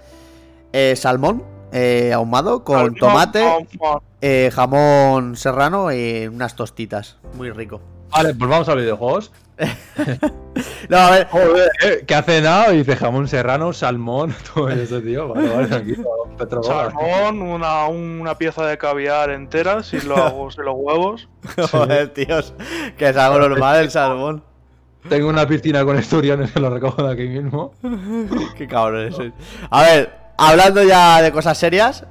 eh, 0.73 0.94
salmón 0.97 1.43
eh, 1.73 2.12
ahumado 2.12 2.62
con 2.65 2.94
tomate, 2.94 3.44
eh, 4.20 4.51
jamón 4.55 5.36
serrano 5.36 5.93
y 5.93 6.27
unas 6.28 6.55
tostitas. 6.55 7.16
Muy 7.35 7.51
rico. 7.51 7.81
Vale, 8.11 8.35
pues 8.35 8.48
vamos 8.48 8.69
a 8.69 8.74
los 8.74 8.82
videojuegos. 8.82 9.32
No, 10.89 10.98
a 10.98 11.11
ver. 11.11 11.27
Joder, 11.28 11.70
eh, 11.85 12.05
¿qué 12.07 12.15
ha 12.15 12.23
cenado? 12.23 12.73
Y 12.73 12.78
dice 12.78 12.94
jamón 12.97 13.27
serrano, 13.28 13.73
salmón, 13.73 14.35
todo 14.55 14.69
eso, 14.70 15.01
tío. 15.03 15.28
Vale, 15.28 15.48
vale, 15.48 15.66
tranquilo. 15.66 16.05
Salmón, 16.62 17.43
una, 17.43 17.86
una 17.89 18.39
pieza 18.39 18.65
de 18.66 18.78
caviar 18.78 19.31
entera, 19.31 19.82
sin 19.82 20.09
los, 20.09 20.55
sin 20.55 20.65
los 20.65 20.74
huevos. 20.77 21.28
Joder, 21.70 22.12
tíos. 22.15 22.55
Que 22.97 23.09
es 23.09 23.16
algo 23.16 23.40
normal 23.40 23.81
el 23.81 23.90
salmón. 23.90 24.44
Tengo 25.08 25.28
una 25.28 25.46
piscina 25.46 25.84
con 25.84 25.96
esturiones 25.98 26.52
que 26.52 26.60
lo 26.60 26.70
recojo 26.70 27.02
de 27.02 27.12
aquí 27.12 27.28
mismo. 27.28 27.72
Qué 28.56 28.66
cabrones 28.66 29.14
sois. 29.14 29.32
A 29.70 29.82
ver, 29.82 30.12
hablando 30.36 30.82
ya 30.82 31.22
de 31.22 31.32
cosas 31.32 31.56
serias. 31.58 32.04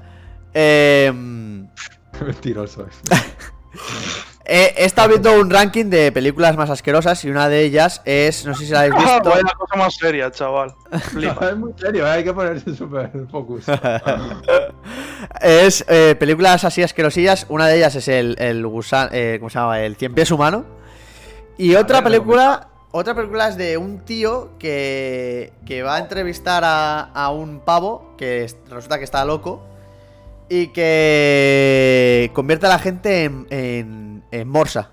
Eh, 0.53 1.11
Mentiroso. 2.25 2.87
he, 4.45 4.73
he 4.77 4.85
estado 4.85 5.09
viendo 5.09 5.33
un 5.39 5.49
ranking 5.49 5.85
de 5.89 6.11
películas 6.11 6.55
más 6.55 6.69
asquerosas 6.69 7.23
y 7.25 7.29
una 7.29 7.49
de 7.49 7.63
ellas 7.63 8.01
es. 8.05 8.45
No 8.45 8.55
sé 8.55 8.65
si 8.65 8.71
la 8.71 8.81
habéis 8.81 8.95
visto. 8.95 9.29
Vaya 9.29 9.43
cosa 9.57 9.75
más 9.75 9.95
seria, 9.95 10.31
chaval. 10.31 10.73
Flipa. 11.11 11.49
es 11.49 11.57
muy 11.57 11.73
serio, 11.77 12.07
eh, 12.07 12.11
hay 12.11 12.23
que 12.23 12.33
ponerse 12.33 12.73
súper 12.75 13.11
focus. 13.29 13.65
es 15.41 15.83
eh, 15.87 16.15
películas 16.17 16.63
así 16.63 16.83
asquerosillas. 16.83 17.45
Una 17.49 17.67
de 17.67 17.77
ellas 17.77 17.95
es 17.95 18.07
el, 18.07 18.35
el 18.39 18.65
gusan, 18.65 19.09
eh, 19.11 19.37
¿cómo 19.39 19.49
se 19.49 19.59
llama? 19.59 19.81
El 19.81 19.95
cien 19.95 20.13
pies 20.13 20.31
humano. 20.31 20.65
Y 21.57 21.75
A 21.75 21.81
otra 21.81 22.01
ver, 22.01 22.11
película. 22.11 22.69
Otra 22.97 23.13
película 23.13 23.49
es 23.49 23.57
de 23.57 23.75
un 23.77 23.99
tío 24.05 24.51
que, 24.57 25.51
que 25.65 25.83
va 25.83 25.95
a 25.95 25.99
entrevistar 25.99 26.63
a, 26.63 27.01
a 27.01 27.29
un 27.29 27.59
pavo 27.59 28.13
que 28.17 28.45
es- 28.45 28.55
resulta 28.69 28.97
que 28.99 29.03
está 29.03 29.25
loco 29.25 29.61
y 30.47 30.67
que 30.67 32.31
convierte 32.33 32.67
a 32.67 32.69
la 32.69 32.79
gente 32.79 33.25
en, 33.25 33.47
en, 33.49 34.23
en 34.31 34.47
morsa. 34.47 34.91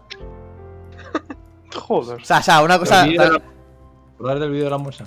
Joder. 1.77 2.21
O 2.21 2.25
sea, 2.25 2.39
o 2.39 2.43
sea, 2.43 2.63
una 2.63 2.77
cosa. 2.81 3.05
El 3.05 3.11
vídeo 3.11 3.23
de 3.23 3.29
tan- 3.31 3.39
la- 3.39 3.53
¿Hablar 4.19 4.39
del 4.41 4.51
vídeo 4.51 4.65
de 4.65 4.71
la 4.71 4.79
moza? 4.79 5.05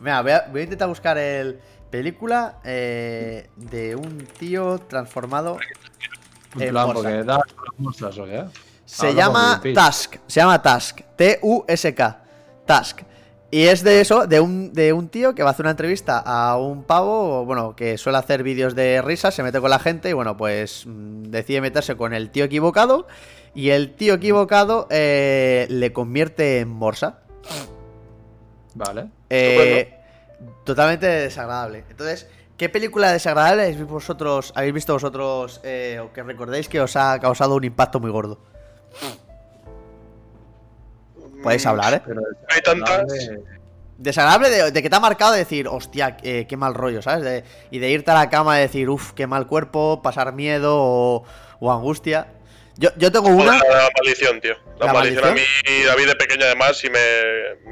Mira, 0.00 0.22
voy 0.22 0.32
a, 0.32 0.46
voy 0.50 0.60
a 0.60 0.64
intentar 0.64 0.88
buscar 0.88 1.18
el 1.18 1.60
película 1.90 2.60
eh, 2.64 3.50
de 3.56 3.94
un 3.94 4.26
tío 4.38 4.78
transformado. 4.88 5.58
En 6.58 6.70
plan, 6.70 6.86
morsa. 6.86 7.02
porque 7.02 7.24
da 7.24 7.36
las 7.36 7.78
mostras 7.78 8.18
o 8.18 8.24
qué. 8.24 8.44
Se 8.86 9.14
llama. 9.14 9.60
Task. 9.74 10.16
Se 10.26 10.40
llama 10.40 10.62
Task. 10.62 11.00
T-U-S-K. 11.14 12.22
Task. 12.68 13.00
Y 13.50 13.62
es 13.62 13.82
de 13.82 14.02
eso, 14.02 14.26
de 14.26 14.40
un, 14.40 14.74
de 14.74 14.92
un 14.92 15.08
tío 15.08 15.34
que 15.34 15.42
va 15.42 15.48
a 15.48 15.52
hacer 15.52 15.64
una 15.64 15.70
entrevista 15.70 16.18
a 16.18 16.58
un 16.58 16.84
pavo, 16.84 17.46
bueno, 17.46 17.74
que 17.74 17.96
suele 17.96 18.18
hacer 18.18 18.42
vídeos 18.42 18.74
de 18.74 19.00
risas, 19.00 19.34
se 19.34 19.42
mete 19.42 19.58
con 19.58 19.70
la 19.70 19.78
gente 19.78 20.10
y 20.10 20.12
bueno, 20.12 20.36
pues 20.36 20.84
mm, 20.86 21.30
decide 21.30 21.62
meterse 21.62 21.96
con 21.96 22.12
el 22.12 22.28
tío 22.28 22.44
equivocado 22.44 23.06
y 23.54 23.70
el 23.70 23.94
tío 23.94 24.14
equivocado 24.14 24.86
eh, 24.90 25.66
le 25.70 25.94
convierte 25.94 26.60
en 26.60 26.68
morsa. 26.68 27.20
Vale. 28.74 29.08
Eh, 29.30 29.94
totalmente 30.64 31.06
desagradable. 31.06 31.84
Entonces, 31.88 32.28
¿qué 32.58 32.68
película 32.68 33.12
desagradable 33.12 33.62
habéis 33.62 33.78
visto 33.78 33.94
vosotros, 33.94 34.52
habéis 34.54 34.74
visto 34.74 34.92
vosotros 34.92 35.62
eh, 35.64 36.00
o 36.02 36.12
que 36.12 36.22
recordéis 36.22 36.68
que 36.68 36.82
os 36.82 36.96
ha 36.96 37.18
causado 37.18 37.56
un 37.56 37.64
impacto 37.64 37.98
muy 37.98 38.10
gordo? 38.10 38.38
Podéis 41.42 41.66
hablar, 41.66 41.94
¿eh? 41.94 42.02
Pero 42.06 42.20
Hay 42.48 42.60
tantas. 42.62 43.04
Desagradable 43.96 44.48
de, 44.50 44.70
de 44.70 44.82
que 44.82 44.88
te 44.88 44.94
ha 44.96 45.00
marcado 45.00 45.32
de 45.32 45.38
decir, 45.40 45.66
hostia, 45.66 46.16
eh, 46.22 46.46
qué 46.48 46.56
mal 46.56 46.74
rollo, 46.74 47.02
¿sabes? 47.02 47.24
De- 47.24 47.44
y 47.72 47.80
de 47.80 47.90
irte 47.90 48.10
a 48.12 48.14
la 48.14 48.30
cama 48.30 48.56
y 48.58 48.62
decir, 48.62 48.88
uff, 48.88 49.12
qué 49.12 49.26
mal 49.26 49.46
cuerpo, 49.48 50.02
pasar 50.02 50.32
miedo 50.32 50.76
o, 50.78 51.24
o 51.58 51.72
angustia. 51.72 52.28
Yo, 52.76 52.90
yo 52.96 53.10
tengo 53.10 53.26
una. 53.28 53.58
La, 53.58 53.68
la 53.68 53.88
maldición, 53.98 54.40
tío. 54.40 54.54
La, 54.78 54.86
¿La 54.86 54.92
maldición, 54.92 55.24
maldición? 55.24 55.48
a 55.66 55.70
mí, 55.70 55.84
David 55.84 56.06
de 56.06 56.14
pequeño 56.14 56.44
además, 56.44 56.84
y 56.84 56.90
me, 56.90 57.00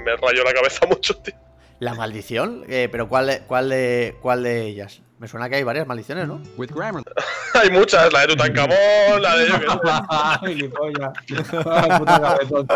me 0.05 0.17
rayó 0.17 0.43
la 0.43 0.53
cabeza 0.53 0.85
mucho, 0.89 1.15
tío. 1.19 1.35
La 1.79 1.95
maldición, 1.95 2.65
eh, 2.69 2.89
pero 2.91 3.09
¿cuál 3.09 3.27
de, 3.27 3.41
cuál, 3.41 3.69
de, 3.69 4.17
¿cuál 4.23 4.43
de 4.43 4.67
ellas? 4.67 5.03
Me 5.19 5.29
suena 5.29 5.49
que 5.49 5.57
hay 5.57 5.63
varias 5.63 5.87
maldiciones, 5.87 6.29
¿no? 6.29 6.43
With. 6.57 6.71
Hay 7.55 7.71
muchas, 7.71 8.13
la 8.13 8.21
de 8.21 8.27
Tutankamón, 8.29 9.23
la 9.23 9.37
de 9.37 9.47
puta 11.99 12.21
cabezón. 12.21 12.67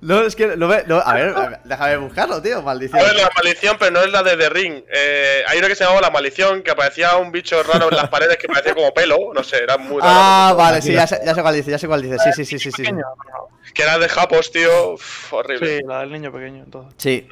No, 0.00 0.20
es 0.22 0.36
que. 0.36 0.56
no 0.56 0.68
me- 0.68 0.84
no, 0.84 0.98
a 0.98 1.14
ver, 1.14 1.28
a 1.36 1.48
ver, 1.48 1.60
déjame 1.64 1.96
buscarlo, 1.96 2.40
tío, 2.42 2.58
A 2.58 2.62
maldición. 2.62 3.00
ver, 3.02 3.14
la 3.14 3.30
maldición, 3.34 3.76
pero 3.78 3.90
no 3.90 4.00
es 4.00 4.10
la 4.12 4.22
de 4.22 4.36
The 4.36 4.48
Ring. 4.50 4.84
Eh, 4.92 5.42
hay 5.46 5.58
una 5.58 5.68
que 5.68 5.74
se 5.74 5.84
llamaba 5.84 6.00
La 6.02 6.10
Maldición, 6.10 6.62
que 6.62 6.70
aparecía 6.70 7.16
un 7.16 7.32
bicho 7.32 7.62
raro 7.62 7.88
en 7.90 7.96
las 7.96 8.08
paredes 8.08 8.36
que 8.36 8.46
parecía 8.48 8.74
como 8.74 8.92
pelo. 8.92 9.16
No 9.34 9.42
sé, 9.42 9.62
era 9.62 9.76
muy 9.78 10.00
raro. 10.00 10.14
Ah, 10.14 10.54
vale, 10.56 10.82
sí, 10.82 10.92
ya 10.92 11.06
sé, 11.06 11.20
ya 11.24 11.34
sé 11.34 11.42
cuál 11.42 11.54
dice, 11.54 11.70
ya 11.70 11.78
sé 11.78 11.86
cuál 11.88 12.02
dice. 12.02 12.18
Sí, 12.18 12.32
sí, 12.32 12.44
sí, 12.44 12.58
sí, 12.58 12.70
sí. 12.72 12.84
Que 13.74 13.82
era 13.82 13.98
de 13.98 14.08
japos, 14.08 14.52
tío. 14.52 14.92
Uf, 14.92 15.32
horrible. 15.32 15.78
Sí, 15.78 15.84
la 15.86 16.00
del 16.00 16.12
niño 16.12 16.30
pequeño, 16.32 16.62
entonces. 16.64 16.94
Sí, 16.98 17.28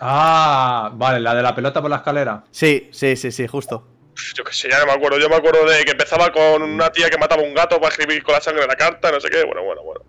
Ah, 0.00 0.90
vale, 0.94 1.20
la 1.20 1.34
de 1.34 1.42
la 1.42 1.54
pelota 1.54 1.80
por 1.82 1.90
la 1.90 1.96
escalera. 1.96 2.44
sí, 2.50 2.88
sí, 2.92 3.16
sí, 3.16 3.30
sí, 3.30 3.46
justo. 3.46 3.86
Yo 4.34 4.44
qué 4.44 4.52
sé, 4.52 4.68
ya 4.70 4.78
no 4.80 4.86
me 4.86 4.92
acuerdo. 4.92 5.18
Yo 5.18 5.28
me 5.28 5.36
acuerdo 5.36 5.64
de 5.66 5.84
que 5.84 5.92
empezaba 5.92 6.30
con 6.32 6.62
una 6.62 6.90
tía 6.90 7.08
que 7.10 7.18
mataba 7.18 7.42
a 7.42 7.44
un 7.44 7.54
gato 7.54 7.76
para 7.80 7.90
escribir 7.90 8.22
con 8.22 8.34
la 8.34 8.40
sangre 8.40 8.62
de 8.62 8.68
la 8.68 8.76
carta, 8.76 9.10
no 9.10 9.20
sé 9.20 9.28
qué. 9.30 9.44
Bueno, 9.44 9.62
bueno, 9.62 9.82
bueno. 9.82 10.00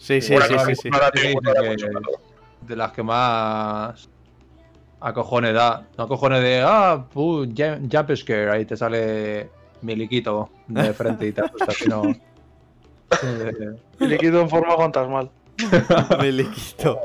Sí, 0.00 0.20
sí, 0.22 0.34
sí, 0.48 0.54
sí, 0.66 0.74
sí. 0.74 0.90
De 2.62 2.74
las 2.74 2.92
que 2.92 3.02
más. 3.02 4.08
Acojones 4.98 5.54
da. 5.54 5.86
No 5.98 6.04
acojones 6.04 6.42
de. 6.42 6.62
Ah, 6.66 7.04
pu, 7.12 7.46
jump 7.54 8.14
scare. 8.16 8.50
Ahí 8.50 8.64
te 8.64 8.76
sale 8.76 9.50
Miliquito 9.82 10.48
de 10.68 10.92
frente 10.94 11.26
y 11.26 11.32
te 11.32 11.42
sino. 11.78 12.02
Eh, 13.22 13.76
Y 14.00 14.06
le 14.06 14.18
quito 14.18 14.40
en 14.40 14.48
forma 14.48 14.76
fantasmal. 14.76 15.30
Me 16.20 16.32
liquito. 16.32 16.98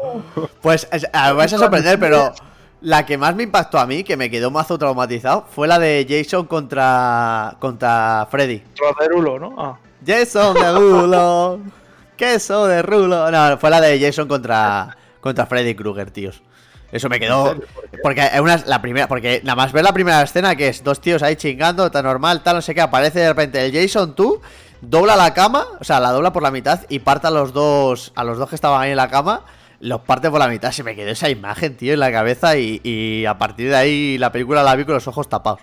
Pues 0.62 0.88
es- 0.92 1.10
vais 1.12 1.52
a 1.54 1.58
sorprender, 1.58 2.00
pero 2.00 2.34
la 2.82 3.06
que 3.06 3.18
más 3.18 3.36
me 3.36 3.44
impactó 3.44 3.78
a 3.80 3.86
mí, 3.86 4.04
que 4.06 4.16
me 4.16 4.30
quedó 4.30 4.52
mazo 4.52 4.78
traumatizado, 4.78 5.46
fue 5.50 5.68
la 5.68 5.80
de 5.80 6.06
Jason 6.08 6.46
contra 6.46 7.58
contra 7.60 8.26
Freddy. 8.32 8.60
Tracerulo, 8.74 9.40
¿no? 9.40 9.56
Ah. 9.58 9.78
Jason 10.06 10.54
de 10.54 10.72
Rulo. 10.72 11.60
Queso 12.16 12.68
de 12.68 12.82
Rulo. 12.82 13.30
No, 13.32 13.58
fue 13.58 13.70
la 13.70 13.82
de 13.82 14.00
Jason 14.00 14.28
contra 14.28 14.98
contra 15.26 15.48
Freddy 15.48 15.74
Krueger, 15.74 16.12
tíos. 16.12 16.44
Eso 16.92 17.10
me 17.10 17.20
quedó. 17.20 17.56
Porque 18.04 18.30
es 18.32 18.40
una, 18.40 18.58
la 18.68 18.80
primera, 18.80 19.08
porque 19.08 19.42
nada 19.44 19.56
más 19.56 19.72
ver 19.72 19.84
la 19.84 19.92
primera 19.92 20.22
escena 20.22 20.56
que 20.56 20.68
es 20.68 20.84
dos 20.84 21.02
tíos 21.02 21.24
ahí 21.24 21.36
chingando, 21.36 21.90
tan 21.90 22.06
normal, 22.06 22.44
tal, 22.44 22.58
no 22.58 22.62
sé 22.62 22.76
qué, 22.76 22.82
aparece 22.82 23.22
de 23.22 23.30
repente 23.30 23.66
el 23.66 23.74
Jason 23.74 24.14
tú, 24.14 24.40
dobla 24.82 25.16
la 25.16 25.34
cama, 25.34 25.66
o 25.80 25.84
sea, 25.84 26.00
la 26.00 26.12
dobla 26.12 26.32
por 26.32 26.44
la 26.44 26.52
mitad 26.52 26.82
y 26.90 27.00
parte 27.00 27.26
a 27.26 27.32
los 27.32 27.54
dos, 27.54 28.14
a 28.16 28.24
los 28.24 28.38
dos 28.38 28.50
que 28.50 28.56
estaban 28.56 28.80
ahí 28.80 28.92
en 28.92 28.98
la 28.98 29.10
cama, 29.10 29.42
los 29.80 30.02
parte 30.02 30.30
por 30.30 30.40
la 30.40 30.48
mitad. 30.48 30.72
Se 30.72 30.84
me 30.84 30.96
quedó 30.96 31.10
esa 31.10 31.28
imagen, 31.28 31.76
tío, 31.76 31.94
en 31.94 32.00
la 32.00 32.12
cabeza 32.12 32.56
y, 32.56 32.80
y 32.84 33.26
a 33.26 33.40
partir 33.40 33.70
de 33.70 33.76
ahí 33.78 34.18
la 34.20 34.32
película 34.32 34.62
la 34.62 34.76
vi 34.76 34.86
con 34.86 34.94
los 34.94 35.08
ojos 35.08 35.28
tapados. 35.28 35.62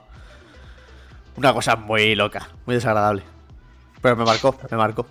Una 1.37 1.55
cosa 1.55 1.77
muy 1.77 2.17
loca, 2.17 2.49
muy 2.67 2.75
desagradable. 2.75 3.23
Pero 4.01 4.17
me 4.17 4.25
marcó, 4.25 4.57
me 4.69 4.77
marcó. 4.77 5.07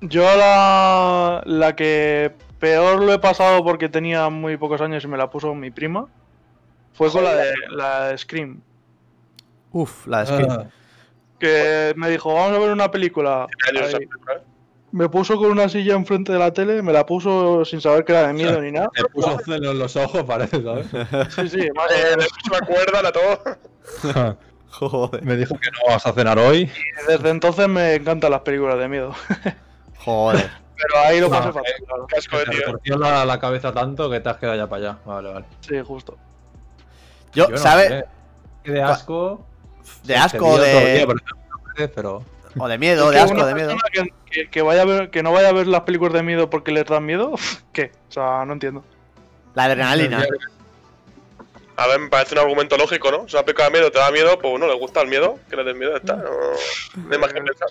Yo 0.00 0.22
la, 0.36 1.42
la 1.46 1.74
que 1.76 2.32
peor 2.58 3.02
lo 3.02 3.12
he 3.12 3.18
pasado 3.18 3.64
porque 3.64 3.88
tenía 3.88 4.28
muy 4.28 4.56
pocos 4.56 4.80
años 4.80 5.04
y 5.04 5.08
me 5.08 5.16
la 5.16 5.30
puso 5.30 5.54
mi 5.54 5.70
prima 5.70 6.06
fue 6.92 7.10
con 7.10 7.24
la 7.24 7.34
de, 7.34 7.52
la 7.70 8.08
de 8.08 8.18
Scream. 8.18 8.60
Uf, 9.72 10.06
la 10.06 10.20
de 10.20 10.26
Scream. 10.26 10.50
Ah, 10.50 10.66
Que 11.38 11.92
me 11.96 12.08
dijo, 12.08 12.32
vamos 12.32 12.56
a 12.56 12.60
ver 12.60 12.70
una 12.72 12.90
película. 12.90 13.46
Me 14.92 15.08
puso 15.10 15.36
con 15.36 15.50
una 15.50 15.68
silla 15.68 15.94
enfrente 15.94 16.32
de 16.32 16.38
la 16.38 16.52
tele, 16.52 16.80
me 16.80 16.92
la 16.92 17.04
puso 17.04 17.64
sin 17.66 17.82
saber 17.82 18.04
que 18.04 18.12
era 18.12 18.28
de 18.28 18.32
miedo 18.32 18.60
ni 18.62 18.72
nada. 18.72 18.88
Te 18.94 19.04
puso 19.04 19.38
celo 19.44 19.72
en 19.72 19.78
los 19.78 19.94
ojos, 19.96 20.24
parece, 20.24 20.62
¿sabes? 20.62 20.86
Sí, 21.34 21.48
sí, 21.50 21.68
más 21.74 21.90
Eh, 21.90 22.16
le 22.18 22.24
puso 22.24 22.56
una 22.56 22.60
cuerda, 22.66 23.02
la 23.02 23.12
todo. 23.12 24.36
Joder, 24.70 25.22
Me 25.22 25.36
dijo 25.36 25.54
que 25.58 25.70
no 25.70 25.92
vas 25.92 26.06
a 26.06 26.12
cenar 26.12 26.38
hoy. 26.38 26.70
desde 27.08 27.28
entonces 27.30 27.68
me 27.68 27.94
encantan 27.94 28.30
las 28.30 28.40
películas 28.40 28.78
de 28.78 28.88
miedo. 28.88 29.14
Joder. 30.06 30.50
Pero 30.76 30.98
ahí 31.04 31.20
lo 31.20 31.28
pasé 31.30 31.52
fatal, 31.52 31.72
claro. 31.86 32.06
Casco 32.06 32.38
de 32.38 32.78
tío. 32.82 32.96
la, 32.98 33.24
la 33.24 33.38
cabeza 33.40 33.72
tanto 33.72 34.10
que 34.10 34.20
te 34.20 34.28
has 34.30 34.36
quedado 34.38 34.56
ya 34.56 34.66
para 34.66 34.90
allá. 34.90 34.98
Vale, 35.04 35.32
vale. 35.32 35.46
Sí, 35.60 35.74
justo. 35.86 36.16
Yo, 37.34 37.48
no 37.48 37.56
¿sabes? 37.58 37.88
sé. 37.88 38.04
Que 38.62 38.72
De 38.72 38.82
asco. 38.82 39.44
De 40.04 40.16
asco, 40.16 40.58
día, 40.58 40.66
de. 40.66 41.88
Pero. 41.94 42.22
O 42.58 42.68
de 42.68 42.78
miedo, 42.78 43.10
de 43.10 43.18
asco, 43.20 43.44
de 43.44 43.54
miedo. 43.54 43.74
Que, 43.92 44.08
que- 44.30 44.50
que 44.50 44.62
vaya 44.62 44.82
a 44.82 44.84
ver, 44.86 45.10
que 45.10 45.22
no 45.22 45.32
vaya 45.32 45.48
a 45.48 45.52
ver 45.52 45.66
las 45.66 45.82
películas 45.82 46.14
de 46.14 46.22
miedo 46.22 46.48
porque 46.50 46.72
les 46.72 46.84
dan 46.86 47.04
miedo, 47.04 47.34
¿qué? 47.72 47.92
O 48.08 48.12
sea, 48.12 48.44
no 48.46 48.52
entiendo. 48.54 48.82
La 49.54 49.64
adrenalina. 49.64 50.24
A 51.78 51.86
ver, 51.86 52.00
me 52.00 52.08
parece 52.08 52.34
un 52.34 52.40
argumento 52.40 52.76
lógico, 52.78 53.10
¿no? 53.10 53.28
Si 53.28 53.36
una 53.36 53.44
película 53.44 53.66
de 53.66 53.72
miedo 53.72 53.90
te 53.90 53.98
da 53.98 54.10
miedo, 54.10 54.38
pues 54.38 54.54
uno 54.54 54.66
le 54.66 54.74
gusta 54.74 55.02
el 55.02 55.08
miedo, 55.08 55.38
que 55.50 55.56
le 55.56 55.64
den 55.64 55.78
miedo, 55.78 55.96
está. 55.96 56.16
No, 56.16 56.24
no 56.24 57.12
hay 57.12 57.18
más 57.18 57.32
que 57.32 57.40
pensar. 57.42 57.68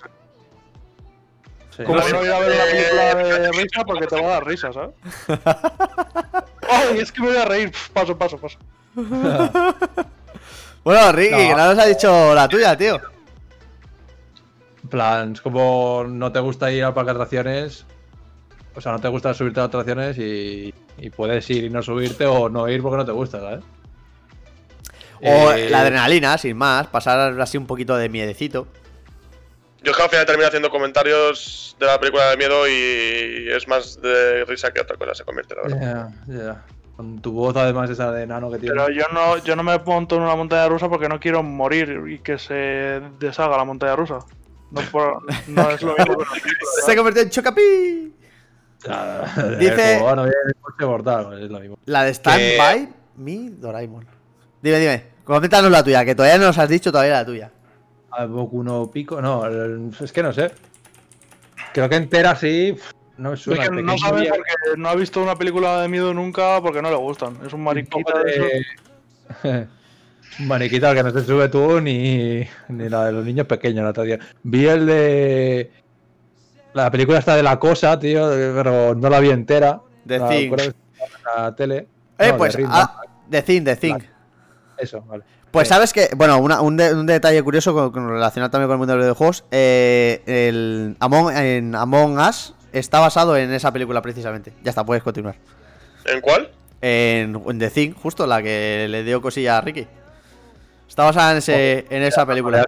Sí. 1.76 1.82
Como 1.84 1.98
no 2.00 2.24
ir 2.24 2.30
a 2.32 2.38
ver 2.40 2.52
una 2.52 2.64
película 2.64 3.14
de 3.38 3.52
risa 3.52 3.84
porque 3.84 4.06
te 4.06 4.20
va 4.20 4.26
a 4.28 4.30
dar 4.30 4.46
risa, 4.46 4.72
¿sabes? 4.72 4.94
Ay, 6.68 6.98
es 6.98 7.12
que 7.12 7.20
me 7.20 7.28
voy 7.28 7.36
a 7.36 7.44
reír. 7.44 7.72
Paso, 7.92 8.16
paso, 8.16 8.38
paso. 8.38 8.58
Bueno, 10.84 11.10
Ricky, 11.10 11.32
No. 11.32 11.38
que 11.38 11.48
no 11.54 11.66
nos 11.74 11.78
ha 11.80 11.86
dicho 11.86 12.32
la 12.34 12.48
tuya, 12.48 12.76
tío. 12.76 13.00
En 14.84 14.88
plan, 14.88 15.32
es 15.32 15.40
como 15.40 16.04
no 16.08 16.30
te 16.30 16.38
gusta 16.38 16.70
ir 16.70 16.84
al 16.84 16.94
parque 16.94 17.08
de 17.10 17.16
atracciones. 17.16 17.84
O 18.76 18.80
sea, 18.80 18.92
no 18.92 19.00
te 19.00 19.08
gusta 19.08 19.34
subirte 19.34 19.58
a 19.58 19.64
atracciones 19.64 20.16
y, 20.18 20.72
y 20.98 21.10
puedes 21.10 21.50
ir 21.50 21.64
y 21.64 21.70
no 21.70 21.82
subirte 21.82 22.24
o 22.26 22.48
no 22.48 22.68
ir 22.68 22.82
porque 22.82 22.98
no 22.98 23.04
te 23.04 23.10
gusta, 23.10 23.40
¿sabes? 23.40 23.64
O 25.22 25.50
Eh, 25.52 25.70
la 25.70 25.80
adrenalina, 25.80 26.38
sin 26.38 26.56
más. 26.56 26.86
Pasar 26.86 27.40
así 27.40 27.58
un 27.58 27.66
poquito 27.66 27.96
de 27.96 28.08
miedecito. 28.08 28.68
Yo 29.86 29.92
es 29.92 29.96
que 29.96 30.02
al 30.02 30.10
final 30.10 30.26
termino 30.26 30.48
haciendo 30.48 30.68
comentarios 30.68 31.76
de 31.78 31.86
la 31.86 32.00
película 32.00 32.28
de 32.30 32.36
miedo 32.36 32.66
y 32.68 33.48
es 33.52 33.68
más 33.68 34.02
de 34.02 34.44
risa 34.44 34.72
que 34.72 34.80
otra 34.80 34.96
cosa 34.96 35.14
se 35.14 35.22
convierte, 35.24 35.54
la 35.54 35.62
verdad. 35.62 36.08
Ya, 36.26 36.34
ya. 36.34 36.62
Con 36.96 37.20
tu 37.22 37.30
voz 37.32 37.54
además 37.56 37.88
esa 37.90 38.10
de 38.10 38.26
nano 38.26 38.50
que 38.50 38.58
tiene. 38.58 38.74
Pero 38.74 38.88
yo 38.90 39.04
no, 39.12 39.38
yo 39.38 39.54
no 39.54 39.62
me 39.62 39.78
monto 39.78 40.16
en 40.16 40.22
una 40.22 40.34
montaña 40.34 40.66
rusa 40.68 40.88
porque 40.88 41.08
no 41.08 41.20
quiero 41.20 41.42
morir 41.44 42.02
y 42.08 42.18
que 42.18 42.36
se 42.36 43.00
deshaga 43.20 43.56
la 43.58 43.64
montaña 43.64 43.94
rusa. 43.94 44.18
No, 44.72 44.80
por- 44.90 45.22
no 45.48 45.70
es 45.70 45.82
lo 45.82 45.94
mismo 45.94 46.04
que 46.16 46.22
una 46.22 46.30
película, 46.32 46.70
Se 46.84 46.96
convirtió 46.96 47.22
en 47.22 47.30
Chocapi. 47.30 48.14
Dice- 49.60 49.98
Bueno, 50.00 50.26
es 50.26 51.50
lo 51.50 51.60
mismo. 51.60 51.78
La 51.84 52.02
de 52.04 52.10
Stand 52.14 52.38
Que- 52.38 52.56
By 52.58 52.88
Me 53.18 53.50
Doraemon. 53.50 54.06
Dime, 54.62 54.78
dime. 54.80 55.04
Coméntanos 55.24 55.70
la 55.70 55.82
tuya, 55.84 56.04
que 56.04 56.14
todavía 56.14 56.38
no 56.38 56.46
nos 56.46 56.58
has 56.58 56.68
dicho 56.68 56.90
todavía 56.90 57.14
la 57.14 57.24
tuya. 57.26 57.50
A 58.16 58.26
Boku 58.26 58.62
no 58.62 58.90
Pico, 58.90 59.20
no, 59.20 59.44
es 60.00 60.12
que 60.12 60.22
no 60.22 60.32
sé. 60.32 60.50
Creo 61.72 61.88
que 61.88 61.96
entera 61.96 62.34
sí. 62.36 62.76
No 63.18 63.30
me 63.30 63.34
Es 63.34 63.40
suena. 63.42 63.64
que 63.68 63.82
no 63.82 63.96
sabe 63.98 64.22
día- 64.22 64.30
porque 64.30 64.78
no 64.80 64.88
ha 64.88 64.94
visto 64.94 65.22
una 65.22 65.36
película 65.36 65.80
de 65.82 65.88
miedo 65.88 66.12
nunca 66.14 66.60
porque 66.62 66.80
no 66.82 66.90
le 66.90 66.96
gustan. 66.96 67.36
Es 67.46 67.52
un 67.52 67.60
un 67.60 67.64
mariquita 67.64 68.18
de 68.22 68.62
de- 69.42 69.66
Maniquita 70.40 70.94
que 70.94 71.02
no 71.02 71.12
te 71.12 71.22
sube 71.22 71.48
tú 71.48 71.80
ni, 71.80 72.46
ni 72.68 72.88
la 72.88 73.06
de 73.06 73.12
los 73.12 73.24
niños 73.24 73.46
pequeños 73.46 73.84
la 73.84 73.90
otra 73.90 74.04
día. 74.04 74.18
Vi 74.42 74.66
el 74.66 74.86
de. 74.86 75.70
La 76.74 76.90
película 76.90 77.18
esta 77.18 77.34
de 77.36 77.42
la 77.42 77.58
cosa, 77.58 77.98
tío, 77.98 78.28
pero 78.28 78.94
no 78.94 79.08
la 79.08 79.18
vi 79.20 79.30
entera. 79.30 79.80
La, 80.04 80.28
que 80.28 80.44
estaba 80.46 80.62
en 81.36 81.42
la 81.44 81.54
tele. 81.56 81.76
Eh, 81.76 81.86
No, 82.18 82.24
de 82.26 82.32
pues, 82.34 82.54
Ritmo. 82.54 82.70
ah, 82.74 83.00
The 83.30 83.42
Thing, 83.42 83.64
The 83.64 83.76
Thing. 83.76 83.98
Eso, 84.78 85.00
vale. 85.02 85.24
Pues 85.50 85.68
Sí. 85.68 85.74
sabes 85.74 85.92
que, 85.92 86.08
bueno, 86.16 86.38
una- 86.38 86.60
un, 86.60 86.76
de- 86.76 86.92
un 86.92 87.06
detalle 87.06 87.42
curioso 87.42 87.72
con, 87.74 87.90
con- 87.90 88.08
relacionado 88.08 88.50
también 88.50 88.68
con 88.68 88.74
el 88.74 88.78
mundo 88.78 88.92
de 88.92 88.98
los 88.98 89.04
videojuegos, 89.06 89.44
eh, 89.50 90.22
el 90.26 90.96
Among, 91.00 91.34
en 91.36 91.74
Among 91.74 92.18
Us 92.18 92.54
está 92.72 93.00
basado 93.00 93.36
en 93.36 93.52
esa 93.52 93.72
película 93.72 94.02
precisamente. 94.02 94.52
Ya 94.62 94.70
está, 94.70 94.84
puedes 94.84 95.02
continuar. 95.02 95.36
¿En 96.04 96.20
cuál? 96.20 96.50
En, 96.82 97.42
en 97.48 97.58
The 97.58 97.70
Thing, 97.70 97.92
justo 97.94 98.26
la 98.26 98.42
que 98.42 98.86
le 98.90 99.02
dio 99.02 99.22
cosilla 99.22 99.58
a 99.58 99.60
Ricky. 99.62 99.86
Está 100.88 101.04
basada 101.04 101.32
en, 101.32 101.38
ese, 101.38 101.86
en 101.90 102.02
esa 102.02 102.26
película. 102.26 102.64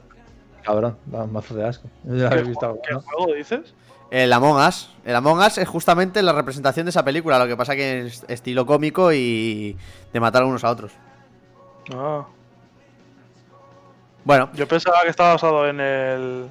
Cabrón, 0.65 0.97
da 1.07 1.25
un 1.25 1.33
mazo 1.33 1.55
de 1.55 1.67
asco. 1.67 1.89
Ya 2.05 2.29
¿Qué, 2.31 2.37
he 2.39 2.43
visto 2.43 2.61
juego, 2.61 2.81
qué 2.87 2.95
juego 2.95 3.35
dices? 3.35 3.75
El 4.11 4.33
Among 4.33 4.57
Us. 4.67 4.91
El 5.05 5.15
Among 5.15 5.39
Us 5.41 5.59
es 5.59 5.69
justamente 5.69 6.23
la 6.23 6.33
representación 6.33 6.87
de 6.87 6.91
esa 6.91 7.05
película, 7.05 7.39
lo 7.39 7.47
que 7.47 7.57
pasa 7.57 7.77
que 7.77 8.07
es 8.07 8.25
estilo 8.29 8.65
cómico 8.67 9.13
y 9.13 9.77
de 10.13 10.21
matar 10.21 10.45
unos 10.45 10.65
a 10.65 10.71
otros. 10.71 10.93
Ah, 11.95 12.25
Bueno, 14.25 14.51
yo 14.55 14.67
pensaba 14.69 15.03
que 15.03 15.11
estaba 15.11 15.33
basado 15.33 15.69
en 15.69 15.81
el. 15.81 16.49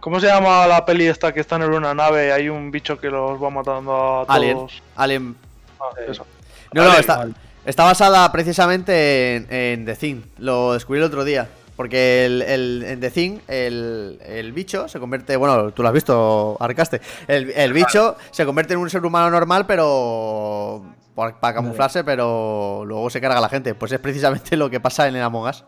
¿Cómo 0.00 0.20
se 0.20 0.26
llama 0.28 0.66
la 0.66 0.84
peli 0.86 1.06
esta 1.06 1.32
que 1.34 1.40
están 1.40 1.62
en 1.62 1.72
una 1.74 1.92
nave 1.92 2.28
y 2.28 2.30
hay 2.30 2.48
un 2.48 2.70
bicho 2.70 2.98
que 2.98 3.10
los 3.10 3.42
va 3.42 3.50
matando 3.50 3.92
a 4.20 4.24
todos? 4.26 4.28
Alien. 4.36 4.66
Alien. 4.96 5.36
Ah, 5.80 5.86
eso. 6.06 6.24
No, 6.72 6.82
no, 6.82 6.88
Alien. 6.90 7.00
está, 7.00 7.28
está 7.66 7.84
basada 7.84 8.30
precisamente 8.32 9.36
en, 9.36 9.46
en 9.52 9.84
The 9.84 9.96
Thing. 9.96 10.20
Lo 10.38 10.72
descubrí 10.74 11.00
el 11.00 11.04
otro 11.06 11.24
día. 11.24 11.48
Porque 11.76 12.24
el, 12.26 12.42
el- 12.42 12.82
en 12.88 13.00
The 13.00 13.10
Thing, 13.10 13.38
el, 13.46 14.18
el 14.24 14.52
bicho 14.52 14.88
se 14.88 14.98
convierte. 14.98 15.36
Bueno, 15.36 15.70
tú 15.72 15.82
lo 15.82 15.88
has 15.88 15.94
visto, 15.94 16.56
Arcaste. 16.58 17.00
El, 17.28 17.50
el 17.50 17.72
bicho 17.72 18.16
se 18.32 18.44
convierte 18.46 18.74
en 18.74 18.80
un 18.80 18.88
ser 18.90 19.04
humano 19.04 19.30
normal, 19.30 19.64
pero. 19.66 20.82
Para 21.18 21.54
camuflarse, 21.54 22.04
pero 22.04 22.84
luego 22.86 23.10
se 23.10 23.20
carga 23.20 23.38
a 23.38 23.40
la 23.40 23.48
gente. 23.48 23.74
Pues 23.74 23.92
es 23.92 23.98
precisamente 23.98 24.56
lo 24.56 24.70
que 24.70 24.80
pasa 24.80 25.08
en 25.08 25.16
el 25.16 25.22
Among 25.22 25.48
Us. 25.48 25.64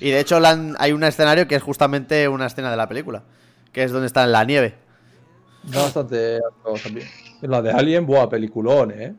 Y 0.00 0.10
de 0.10 0.20
hecho, 0.20 0.38
hay 0.78 0.92
un 0.92 1.04
escenario 1.04 1.46
que 1.46 1.54
es 1.54 1.62
justamente 1.62 2.28
una 2.28 2.46
escena 2.46 2.70
de 2.70 2.76
la 2.76 2.88
película. 2.88 3.22
Que 3.72 3.84
es 3.84 3.92
donde 3.92 4.06
está 4.06 4.24
en 4.24 4.32
la 4.32 4.44
nieve. 4.44 4.78
Da 5.64 5.82
bastante 5.82 6.40
también. 6.82 7.08
La 7.42 7.60
de 7.60 7.72
Alien, 7.72 8.06
buah, 8.06 8.28
peliculón, 8.28 8.90
eh. 8.92 9.14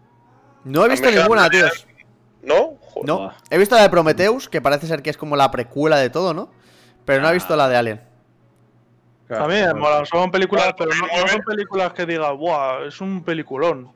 No 0.63 0.85
he 0.85 0.89
visto 0.89 1.09
ninguna, 1.11 1.49
tíos. 1.49 1.85
¿No? 2.41 2.75
Joder. 2.81 3.05
No, 3.05 3.33
he 3.49 3.57
visto 3.57 3.75
la 3.75 3.83
de 3.83 3.89
Prometheus, 3.89 4.49
que 4.49 4.61
parece 4.61 4.87
ser 4.87 5.03
que 5.03 5.09
es 5.09 5.17
como 5.17 5.35
la 5.35 5.51
precuela 5.51 5.97
de 5.97 6.09
todo, 6.09 6.33
¿no? 6.33 6.49
Pero 7.05 7.21
no 7.21 7.29
he 7.29 7.33
visto 7.33 7.55
la 7.55 7.67
de 7.67 7.75
Alien. 7.75 8.01
Claro, 9.27 9.45
A 9.45 9.47
mí 9.47 9.55
me 9.55 9.73
molan, 9.73 10.05
son 10.05 10.31
películas, 10.31 10.63
Claro, 10.63 10.77
pero 10.77 10.91
no, 10.91 11.01
no 11.01 11.07
2009. 11.07 11.31
son 11.31 11.41
películas 11.43 11.93
que 11.93 12.05
diga, 12.05 12.31
¡buah! 12.31 12.85
Es 12.87 13.01
un 13.01 13.23
peliculón. 13.23 13.91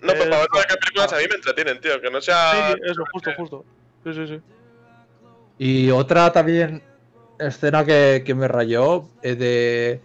No, 0.00 0.12
pero 0.12 0.24
Eh, 0.24 0.28
para 0.28 0.38
ver 0.38 0.48
todas 0.48 0.66
las 0.68 0.76
películas 0.76 1.12
a 1.12 1.16
mí 1.16 1.22
me 1.28 1.34
entretienen, 1.34 1.80
tío. 1.80 2.00
Que 2.00 2.10
no 2.10 2.20
sea. 2.20 2.74
Sí, 2.74 2.80
eso, 2.84 3.04
justo, 3.12 3.30
justo. 3.36 3.64
Sí, 4.04 4.14
sí, 4.14 4.26
sí. 4.28 4.40
Y 5.58 5.90
otra 5.90 6.32
también 6.32 6.82
escena 7.38 7.84
que, 7.84 8.22
que 8.24 8.34
me 8.34 8.48
rayó 8.48 9.04
es 9.22 9.38
de. 9.38 10.00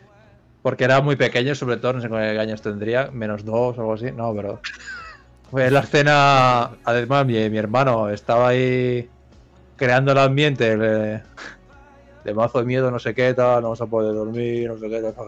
Porque 0.62 0.86
era 0.86 1.02
muy 1.02 1.16
pequeño, 1.16 1.56
sobre 1.56 1.78
todo, 1.78 1.94
no 1.94 2.02
sé 2.02 2.10
cuántos 2.10 2.40
años 2.40 2.62
tendría, 2.62 3.12
menos 3.12 3.44
dos 3.44 3.78
o 3.78 3.82
algo 3.82 3.94
así, 3.94 4.12
no, 4.12 4.34
pero. 4.34 4.62
Fue 5.52 5.70
la 5.70 5.82
escena. 5.82 6.72
Además, 6.84 7.26
mi, 7.26 7.50
mi 7.50 7.58
hermano 7.58 8.10
estaba 8.10 8.48
ahí 8.50 9.08
creando 9.76 10.12
el 10.14 10.18
ambiente 10.18 10.78
de, 10.78 11.22
de 12.24 12.34
mazo 12.34 12.60
de 12.60 12.66
miedo, 12.66 12.90
no 12.90 12.98
sé 13.00 13.14
qué, 13.14 13.34
tal, 13.34 13.58
no 13.58 13.64
vamos 13.64 13.82
a 13.82 13.86
poder 13.86 14.16
dormir, 14.16 14.70
no 14.70 14.78
sé 14.78 14.90
qué, 14.90 15.02
tal. 15.02 15.28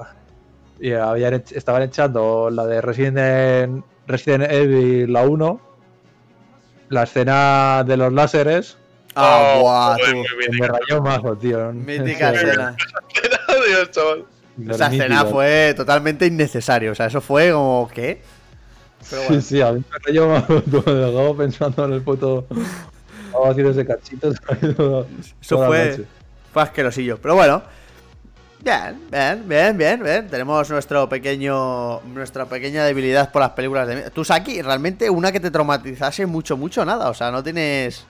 Y 0.80 0.94
habían, 0.94 1.44
estaban 1.52 1.84
echando 1.84 2.50
la 2.50 2.66
de 2.66 2.82
Resident, 2.82 3.84
Resident 4.08 4.52
Evil, 4.52 5.12
la 5.12 5.24
1, 5.24 5.62
la 6.90 7.04
escena 7.04 7.84
de 7.86 7.98
los 7.98 8.14
láseres, 8.14 8.78
Ah, 9.18 9.54
Oh, 9.58 9.96
tú. 9.98 10.14
muy 10.18 10.26
que 10.26 10.52
me 10.60 10.68
rayó 10.68 11.02
mazo, 11.02 11.38
tío. 11.38 11.72
Mítica 11.74 12.34
escena. 12.34 12.76
Dios, 13.68 13.92
chaval. 13.92 14.26
Esa 14.70 14.88
escena 14.88 15.24
fue 15.26 15.74
totalmente 15.76 16.26
innecesario. 16.26 16.92
O 16.92 16.96
sea, 16.96 17.06
eso 17.06 17.22
fue 17.22 17.52
como, 17.54 17.90
¿qué? 17.94 18.22
Pero 19.10 19.22
Sí, 19.22 19.28
bueno. 19.28 19.42
sí, 19.42 19.62
a 19.62 19.72
mí 19.72 19.80
me 19.90 19.98
rayó 20.06 20.28
mazo, 20.28 20.62
tú, 20.64 20.84
me 20.86 20.94
dejó 20.94 21.38
pensando 21.38 21.86
en 21.86 21.94
el 21.94 22.02
puto. 22.02 22.46
Estaba 23.28 23.50
haciendo 23.52 23.72
ese 23.72 23.86
cachito. 23.86 24.32
Eso 25.42 25.66
fue, 25.66 26.06
fue 26.54 26.62
asquerosillo. 26.64 27.18
Pero 27.22 27.36
bueno. 27.36 27.64
Bien, 28.62 29.00
bien, 29.12 29.44
bien, 29.48 29.78
bien, 29.78 30.04
bien. 30.04 30.28
Tenemos 30.28 30.70
nuestro 30.72 31.08
pequeño, 31.08 32.02
nuestra 32.02 32.46
pequeña 32.46 32.84
debilidad 32.84 33.32
por 33.32 33.42
las 33.42 33.52
películas 33.52 33.88
de 33.88 33.96
miedo. 33.96 34.12
Tú, 34.12 34.26
Saki, 34.26 34.62
realmente 34.62 35.10
una 35.10 35.32
que 35.32 35.40
te 35.40 35.52
traumatizase 35.52 36.26
mucho, 36.26 36.58
mucho, 36.58 36.84
nada. 36.84 37.10
O 37.10 37.14
sea, 37.14 37.30
no 37.32 37.44
tienes... 37.44 38.08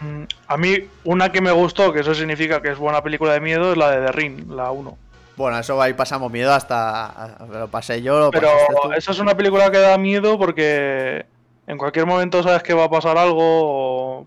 Mm, 0.00 0.22
A 0.46 0.56
mí, 0.56 0.76
una 1.04 1.32
que 1.32 1.40
me 1.40 1.50
gustó, 1.50 1.92
que 1.92 2.00
eso 2.00 2.14
significa 2.14 2.62
que 2.62 2.70
es 2.70 2.78
buena 2.78 3.02
película 3.02 3.32
de 3.32 3.40
miedo, 3.40 3.72
es 3.72 3.78
la 3.78 3.90
de 3.90 4.06
The 4.06 4.12
Ring, 4.12 4.50
la 4.50 4.70
1. 4.70 4.98
Bueno, 5.36 5.58
eso 5.58 5.80
ahí 5.82 5.92
pasamos 5.94 6.30
miedo 6.30 6.52
hasta... 6.52 7.38
Lo 7.50 7.68
pasé 7.68 8.00
yo, 8.00 8.18
lo 8.20 8.30
Pero 8.30 8.48
tú. 8.82 8.92
esa 8.92 9.10
es 9.10 9.18
una 9.18 9.36
película 9.36 9.70
que 9.70 9.78
da 9.78 9.98
miedo 9.98 10.38
porque 10.38 11.26
en 11.66 11.78
cualquier 11.78 12.06
momento 12.06 12.42
sabes 12.42 12.62
que 12.62 12.74
va 12.74 12.84
a 12.84 12.90
pasar 12.90 13.18
algo 13.18 13.40
o... 14.20 14.26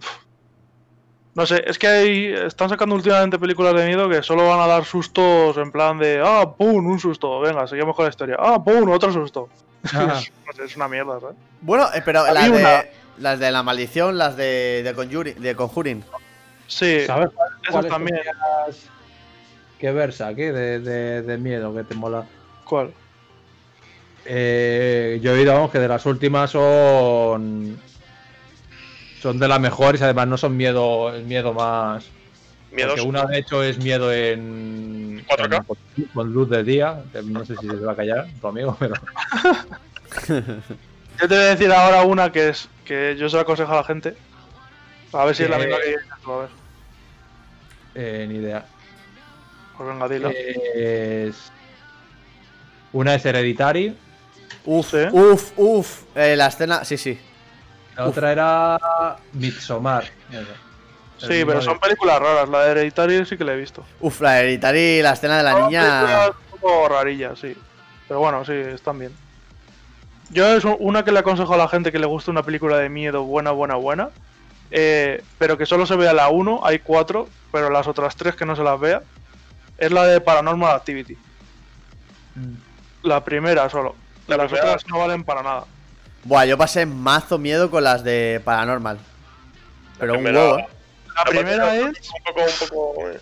No 1.36 1.46
sé, 1.46 1.64
es 1.68 1.78
que 1.78 1.88
hay, 1.88 2.26
están 2.34 2.70
sacando 2.70 2.96
últimamente 2.96 3.38
películas 3.40 3.74
de 3.76 3.86
miedo 3.86 4.10
que 4.10 4.22
solo 4.24 4.48
van 4.48 4.60
a 4.60 4.68
dar 4.68 4.84
sustos 4.84 5.56
en 5.58 5.72
plan 5.72 5.98
de, 5.98 6.22
ah, 6.24 6.54
pum, 6.58 6.86
un 6.86 7.00
susto, 7.00 7.40
venga, 7.40 7.66
seguimos 7.68 7.96
con 7.96 8.06
la 8.06 8.10
historia, 8.10 8.36
ah, 8.40 8.62
pum, 8.64 8.90
otro 8.90 9.12
susto. 9.14 9.48
Ah, 9.94 10.20
No 10.46 10.54
sé, 10.54 10.66
es 10.66 10.76
una 10.76 10.90
mierda, 10.90 11.20
¿sabes? 11.22 11.38
Bueno, 11.62 11.88
eh, 11.94 12.02
pero 12.04 12.22
Había 12.22 12.34
las 12.34 12.50
una- 12.50 12.70
de, 12.82 12.92
las 13.20 13.40
de 13.40 13.52
la 13.52 13.64
maldición, 13.64 14.18
las 14.18 14.36
de, 14.36 14.82
de, 14.84 14.94
Conjuring, 14.94 15.40
de 15.40 15.56
Conjuring. 15.56 16.04
Sí, 16.68 17.06
¿Sabes 17.06 17.30
esas 17.62 17.72
cuáles 17.72 17.92
también. 17.92 18.20
que 19.80 19.92
versa 19.92 20.28
aquí 20.28 20.42
de, 20.44 20.80
de, 20.80 21.22
de 21.22 21.38
miedo 21.38 21.74
que 21.74 21.84
te 21.84 21.96
mola? 21.96 22.26
¿Cuál? 22.66 22.92
Eh, 24.26 25.20
yo 25.24 25.32
he 25.32 25.40
oído 25.40 25.54
vamos, 25.54 25.72
que 25.72 25.80
de 25.80 25.88
las 25.88 26.06
últimas 26.06 26.52
son. 26.52 27.80
Son 29.22 29.38
de 29.40 29.48
las 29.48 29.60
mejores, 29.60 30.02
además 30.02 30.28
no 30.28 30.38
son 30.38 30.56
miedo, 30.56 31.14
el 31.14 31.26
miedo 31.26 31.54
más. 31.54 32.06
Miedos. 32.72 32.92
Porque 32.96 33.08
una 33.10 33.26
de 33.26 33.40
hecho 33.40 33.64
es 33.64 33.78
miedo 33.84 34.14
en. 34.14 35.26
4K. 35.28 35.66
Con, 35.66 35.78
con 36.14 36.32
luz 36.34 36.50
del 36.50 36.66
día. 36.66 37.04
No 37.26 37.46
sé 37.46 37.56
si 37.58 37.68
se 37.68 37.76
va 37.78 37.94
a 37.94 37.96
callar 37.96 38.28
tu 38.40 38.48
amigo, 38.48 38.78
pero. 38.80 38.94
Yo 40.28 41.28
te 41.28 41.36
voy 41.36 41.38
a 41.38 41.48
decir 41.56 41.72
ahora 41.72 42.04
una 42.04 42.32
que 42.32 42.50
es 42.50 42.70
que 42.86 43.16
yo 43.18 43.28
se 43.30 43.36
la 43.36 43.42
aconsejo 43.42 43.72
a 43.74 43.76
la 43.78 43.84
gente. 43.84 44.16
A 45.12 45.26
ver 45.26 45.36
si 45.36 45.44
es 45.44 45.50
la 45.50 45.58
Eh. 45.58 45.60
misma 45.66 45.78
que 45.82 45.88
dices 45.90 46.04
tú, 46.24 46.32
a 46.32 46.40
ver. 46.42 46.50
eh, 47.96 48.26
ni 48.30 48.36
idea. 48.36 48.66
Pues 49.78 49.90
venga, 49.90 50.08
dilo. 50.08 50.32
Es. 50.76 51.52
Una 52.94 53.16
es 53.16 53.26
Hereditary. 53.26 53.96
Uf, 54.66 54.90
Sí. 54.92 54.98
uf, 55.12 55.52
uf. 55.58 56.04
Eh, 56.16 56.36
la 56.38 56.48
escena, 56.48 56.86
sí, 56.86 56.98
sí. 56.98 57.20
La 58.00 58.06
otra 58.10 58.32
era. 58.32 58.80
Midsommar. 59.34 60.06
sí, 61.18 61.44
pero 61.46 61.62
son 61.62 61.78
películas 61.80 62.20
raras. 62.20 62.48
La 62.50 62.64
de 62.64 62.72
Hereditary 62.72 63.26
sí 63.26 63.38
que 63.38 63.44
la 63.44 63.54
he 63.54 63.58
visto. 63.58 63.86
Uf, 64.00 64.22
la 64.22 64.40
Hereditary, 64.40 65.02
la 65.02 65.12
escena 65.14 65.38
de 65.38 65.44
la 65.44 65.52
Son 65.52 65.64
niña. 65.66 65.82
películas 66.02 66.32
un 66.54 66.60
poco 66.60 66.88
rarillas, 66.90 67.40
sí. 67.40 67.58
Pero 68.08 68.20
bueno, 68.22 68.46
sí, 68.46 68.54
están 68.54 69.00
bien. 69.00 69.12
Yo 70.32 70.48
es 70.56 70.64
un- 70.64 70.78
una 70.80 71.04
que 71.04 71.12
le 71.12 71.20
aconsejo 71.20 71.54
a 71.54 71.58
la 71.58 71.68
gente 71.68 71.92
que 71.92 72.00
le 72.00 72.06
guste 72.06 72.32
una 72.32 72.44
película 72.44 72.78
de 72.78 72.88
miedo 72.90 73.24
buena, 73.24 73.52
buena, 73.52 73.76
buena. 73.76 74.10
eh, 74.72 75.24
pero 75.40 75.58
que 75.58 75.66
solo 75.66 75.86
se 75.88 75.96
vea 75.96 76.14
la 76.14 76.30
1, 76.30 76.62
hay 76.64 76.78
4, 76.80 77.28
pero 77.52 77.72
las 77.72 77.88
otras 77.88 78.16
3 78.16 78.36
que 78.36 78.46
no 78.46 78.56
se 78.56 78.64
las 78.64 78.80
vea. 78.80 79.02
Es 79.80 79.92
la 79.92 80.06
de 80.06 80.22
Paranormal 80.22 80.76
Activity. 80.76 81.18
La 83.04 83.24
primera 83.24 83.70
solo. 83.70 83.96
La 84.28 84.38
las 84.38 84.46
primera- 84.52 84.68
otras 84.74 84.88
no 84.88 85.00
valen 85.00 85.24
para 85.24 85.42
nada. 85.42 85.64
Buah, 86.24 86.46
yo 86.46 86.58
pasé 86.58 86.86
mazo 86.86 87.38
miedo 87.38 87.72
con 87.72 87.84
las 87.84 88.04
de 88.04 88.42
Paranormal. 88.44 89.00
Pero 90.00 90.14
un 90.14 90.24
primera- 90.24 90.40
huevo, 90.46 90.60
¿eh? 90.60 90.68
La 91.16 91.24
primera 91.26 91.76
es 91.76 91.84
Un 91.84 92.24
poco, 92.24 92.42
un 92.42 92.70
poco. 92.70 93.10
eh, 93.10 93.20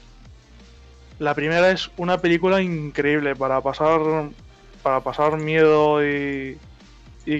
La 1.20 1.34
primera 1.34 1.72
es 1.72 1.90
una 1.98 2.20
película 2.20 2.62
increíble 2.62 3.36
para 3.36 3.62
pasar 3.62 4.00
para 4.84 5.00
pasar 5.02 5.38
miedo 5.38 6.06
y 6.06 6.58
y, 7.26 7.36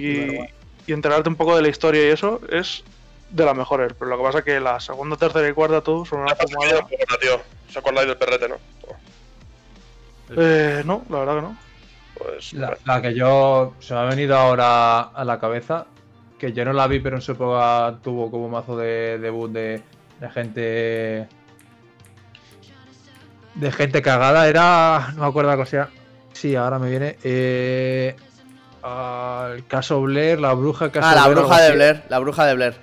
y 0.86 0.92
enterarte 0.92 1.28
un 1.28 1.36
poco 1.36 1.56
de 1.56 1.62
la 1.62 1.68
historia 1.68 2.06
y 2.06 2.10
eso 2.10 2.40
es 2.50 2.82
de 3.30 3.44
las 3.44 3.56
mejores. 3.56 3.92
Pero 3.98 4.10
lo 4.10 4.18
que 4.18 4.22
pasa 4.24 4.38
es 4.40 4.44
que 4.44 4.60
la 4.60 4.80
segunda, 4.80 5.16
tercera 5.16 5.48
y 5.48 5.52
cuarta 5.52 5.80
tú 5.80 6.04
son 6.04 6.20
una 6.20 6.34
fumada. 6.34 6.86
tío. 7.20 7.40
¿Os 7.68 7.76
acordáis 7.76 8.08
del 8.08 8.16
perrete, 8.16 8.48
no? 8.48 8.56
Eh, 10.36 10.82
no, 10.84 11.04
la 11.08 11.18
verdad 11.20 11.34
que 11.36 11.42
no. 11.42 11.56
Pues. 12.18 12.52
La, 12.52 12.76
la 12.84 13.02
que 13.02 13.14
yo 13.14 13.74
se 13.78 13.94
me 13.94 14.00
ha 14.00 14.04
venido 14.04 14.36
ahora 14.36 15.00
a 15.00 15.24
la 15.24 15.38
cabeza, 15.38 15.86
que 16.38 16.52
yo 16.52 16.64
no 16.64 16.72
la 16.72 16.86
vi, 16.86 17.00
pero 17.00 17.16
en 17.16 17.22
su 17.22 17.32
época 17.32 17.98
tuvo 18.02 18.30
como 18.30 18.48
mazo 18.48 18.76
de 18.76 19.18
debut 19.18 19.50
de, 19.50 19.82
de 20.20 20.30
gente. 20.30 21.28
de 23.54 23.72
gente 23.72 24.02
cagada. 24.02 24.48
Era. 24.48 25.12
no 25.14 25.22
me 25.22 25.26
acuerdo 25.28 25.50
la 25.50 25.56
cosa. 25.56 25.88
Sí, 26.32 26.54
ahora 26.54 26.78
me 26.78 26.90
viene. 26.90 27.18
Eh, 27.24 28.14
el 29.54 29.66
caso 29.66 30.00
Blair, 30.00 30.40
la 30.40 30.54
bruja 30.54 30.90
caso 30.90 31.06
Ah, 31.08 31.14
la 31.14 31.28
Blair, 31.28 31.38
bruja 31.38 31.60
de. 31.62 31.72
Blair, 31.72 32.02
la 32.08 32.18
bruja 32.18 32.46
de 32.46 32.54
Blair. 32.54 32.74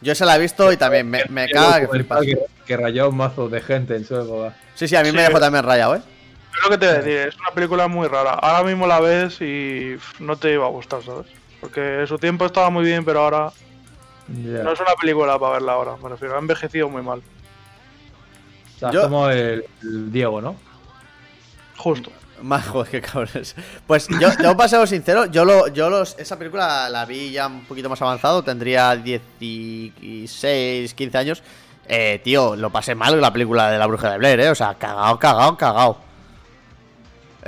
Yo 0.00 0.14
se 0.14 0.24
la 0.24 0.36
he 0.36 0.38
visto 0.38 0.70
y 0.72 0.76
también 0.76 1.08
me, 1.08 1.24
me 1.28 1.48
caga 1.48 1.88
que. 1.88 2.04
Que, 2.04 2.38
que 2.66 2.76
rayó 2.76 3.08
un 3.08 3.16
mazo 3.16 3.48
de 3.48 3.60
gente 3.60 3.96
en 3.96 4.04
su 4.04 4.16
época. 4.16 4.54
Sí, 4.74 4.86
sí, 4.88 4.96
a 4.96 5.02
mí 5.02 5.12
me 5.12 5.22
dejó 5.22 5.40
también 5.40 5.64
rayado, 5.64 5.96
¿eh? 5.96 6.02
Es 6.56 6.64
lo 6.64 6.70
que 6.70 6.78
te 6.78 6.86
voy 6.86 6.94
a 6.94 6.98
decir, 6.98 7.16
es 7.28 7.36
una 7.36 7.50
película 7.50 7.88
muy 7.88 8.08
rara. 8.08 8.32
Ahora 8.32 8.64
mismo 8.64 8.86
la 8.86 9.00
ves 9.00 9.40
y 9.40 9.96
no 10.18 10.36
te 10.36 10.52
iba 10.52 10.66
a 10.66 10.70
gustar, 10.70 11.02
¿sabes? 11.02 11.26
Porque 11.60 12.00
en 12.00 12.06
su 12.06 12.18
tiempo 12.18 12.46
estaba 12.46 12.70
muy 12.70 12.84
bien, 12.84 13.04
pero 13.04 13.20
ahora 13.20 13.52
no 14.28 14.72
es 14.72 14.80
una 14.80 14.94
película 15.00 15.38
para 15.38 15.52
verla 15.54 15.72
ahora. 15.72 15.96
Me 16.02 16.08
refiero, 16.08 16.36
ha 16.36 16.38
envejecido 16.38 16.88
muy 16.88 17.02
mal. 17.02 17.22
O 18.76 18.78
sea, 18.78 18.90
Yo- 18.90 19.02
como 19.02 19.28
el, 19.28 19.64
el 19.82 20.12
Diego, 20.12 20.40
¿no? 20.40 20.56
Justo. 21.76 22.10
Más 22.42 22.66
joder, 22.68 22.90
qué 22.90 23.00
cabrones. 23.00 23.56
Pues 23.86 24.06
yo, 24.20 24.28
yo 24.42 24.56
para 24.56 24.68
ser 24.68 24.86
sincero, 24.86 25.26
yo, 25.26 25.44
lo, 25.44 25.68
yo 25.68 25.90
los, 25.90 26.16
esa 26.18 26.38
película 26.38 26.88
la 26.88 27.04
vi 27.04 27.32
ya 27.32 27.48
un 27.48 27.64
poquito 27.64 27.88
más 27.88 28.00
avanzado, 28.02 28.42
tendría 28.44 28.94
16, 28.94 30.94
15 30.94 31.18
años. 31.18 31.42
Eh, 31.88 32.20
tío, 32.22 32.54
lo 32.54 32.70
pasé 32.70 32.94
mal 32.94 33.10
con 33.12 33.20
la 33.20 33.32
película 33.32 33.70
de 33.70 33.78
la 33.78 33.86
bruja 33.86 34.12
de 34.12 34.18
Blair, 34.18 34.38
eh. 34.40 34.50
O 34.50 34.54
sea, 34.54 34.74
cagao, 34.74 35.18
cagao, 35.18 35.56
cagao. 35.56 35.98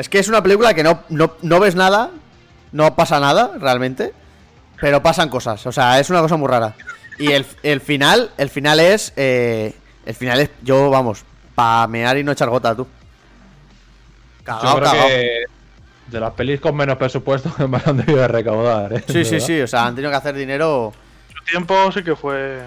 Es 0.01 0.09
que 0.09 0.19
es 0.19 0.29
una 0.29 0.43
película 0.43 0.73
que 0.75 0.83
no, 0.83 1.03
no, 1.11 1.33
no 1.43 1.61
ves 1.61 1.75
nada, 1.75 2.11
no 2.73 2.95
pasa 2.97 3.21
nada 3.21 3.53
realmente, 3.59 4.13
pero 4.81 5.03
pasan 5.03 5.29
cosas. 5.29 5.67
O 5.67 5.73
sea, 5.73 6.01
es 6.01 6.09
una 6.11 6.21
cosa 6.21 6.37
muy 6.37 6.49
rara. 6.49 6.75
Y 7.19 7.33
el, 7.33 7.45
el 7.63 7.81
final, 7.81 8.31
el 8.39 8.49
final 8.49 8.81
es. 8.81 9.13
eh, 9.17 9.75
el 10.07 10.15
final 10.15 10.41
es. 10.41 10.51
Yo, 10.63 10.89
vamos, 10.89 11.23
pa' 11.55 11.87
mear 11.87 12.17
y 12.17 12.25
no 12.25 12.33
echar 12.33 12.49
gota, 12.49 12.75
tú. 12.75 12.85
Yo 12.85 14.45
Cagao, 14.45 14.77
creo 14.79 14.91
cagao. 14.91 15.07
que 15.09 15.45
de 16.07 16.19
las 16.21 16.33
pelis 16.33 16.61
con 16.61 16.75
menos 16.75 16.97
presupuesto 16.97 17.55
que 17.55 17.67
más 17.69 17.87
han 17.87 17.99
debido 17.99 18.21
de 18.21 18.29
recaudar. 18.29 18.93
¿eh? 18.95 19.05
Sí, 19.07 19.23
sí, 19.25 19.33
¿Verdad? 19.33 19.47
sí, 19.47 19.61
o 19.61 19.67
sea, 19.67 19.87
han 19.87 19.95
tenido 19.95 20.11
que 20.11 20.17
hacer 20.17 20.35
dinero. 20.35 20.93
Su 21.37 21.45
tiempo 21.45 21.93
sí 21.93 22.03
que 22.03 22.17
fue 22.17 22.63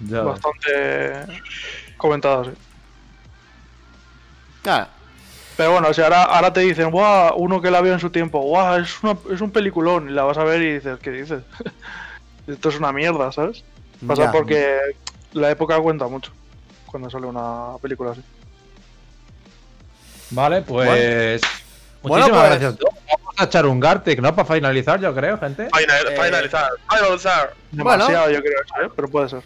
Ya 0.00 0.20
bastante 0.20 1.40
comentado, 1.96 2.44
sí. 2.44 2.50
Claro. 4.62 4.88
Pero 5.56 5.72
bueno, 5.72 5.94
si 5.94 6.02
ahora, 6.02 6.24
ahora 6.24 6.52
te 6.52 6.60
dicen, 6.60 6.90
guau, 6.90 7.34
uno 7.36 7.60
que 7.62 7.70
la 7.70 7.80
vio 7.80 7.92
en 7.92 8.00
su 8.00 8.10
tiempo, 8.10 8.40
guau, 8.40 8.80
es, 8.80 9.02
una, 9.02 9.16
es 9.32 9.40
un 9.40 9.50
peliculón, 9.52 10.08
y 10.08 10.12
la 10.12 10.24
vas 10.24 10.36
a 10.38 10.44
ver 10.44 10.60
y 10.62 10.74
dices, 10.74 10.98
¿qué 11.00 11.10
dices? 11.12 11.42
Esto 12.46 12.68
es 12.70 12.76
una 12.78 12.92
mierda, 12.92 13.30
¿sabes? 13.32 13.62
Pasa 14.06 14.24
Ya. 14.24 14.32
porque 14.32 14.78
la 15.32 15.50
época 15.50 15.78
cuenta 15.78 16.08
mucho 16.08 16.32
cuando 16.86 17.08
sale 17.08 17.26
una 17.26 17.76
película 17.80 18.10
así. 18.12 18.22
Vale, 20.30 20.62
pues. 20.62 21.40
Bueno, 22.02 22.16
Muchísimas 22.26 22.48
pues- 22.48 22.60
gracias 22.60 22.74
a. 22.74 22.94
Vamos 23.24 23.34
a 23.38 23.44
echar 23.44 23.66
un 23.66 23.80
Gartic, 23.80 24.20
¿no? 24.20 24.34
Para 24.34 24.54
finalizar, 24.54 25.00
yo 25.00 25.14
creo, 25.14 25.38
gente. 25.38 25.68
Final, 25.76 26.06
Eh, 26.08 26.20
Finalizar. 26.22 26.68
Finalizar. 26.90 27.54
Bueno. 27.72 27.90
Demasiado, 28.06 28.30
yo 28.30 28.40
creo, 28.40 28.58
eso, 28.64 28.86
¿eh? 28.86 28.90
pero 28.94 29.08
puede 29.08 29.28
ser. 29.28 29.42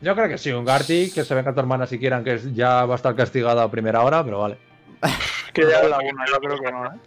Yo 0.00 0.14
creo 0.14 0.28
que 0.28 0.38
sí, 0.38 0.50
un 0.50 0.64
Gartic, 0.64 1.12
que 1.14 1.24
se 1.24 1.34
venga 1.34 1.52
tu 1.52 1.60
hermana 1.60 1.86
si 1.86 1.98
quieran, 1.98 2.24
que 2.24 2.34
es- 2.34 2.54
ya 2.54 2.84
va 2.86 2.94
a 2.94 2.96
estar 2.96 3.14
castigada 3.14 3.62
a 3.62 3.70
primera 3.70 4.00
hora, 4.02 4.24
pero 4.24 4.40
vale. 4.40 4.56
Que 5.52 5.62
ya 5.68 5.80
es 5.80 5.90
la 5.90 5.98
una, 5.98 6.24
yo 6.26 6.38
creo 6.38 6.58
que 6.60 6.70
no, 6.72 6.86
¿eh? 6.86 6.98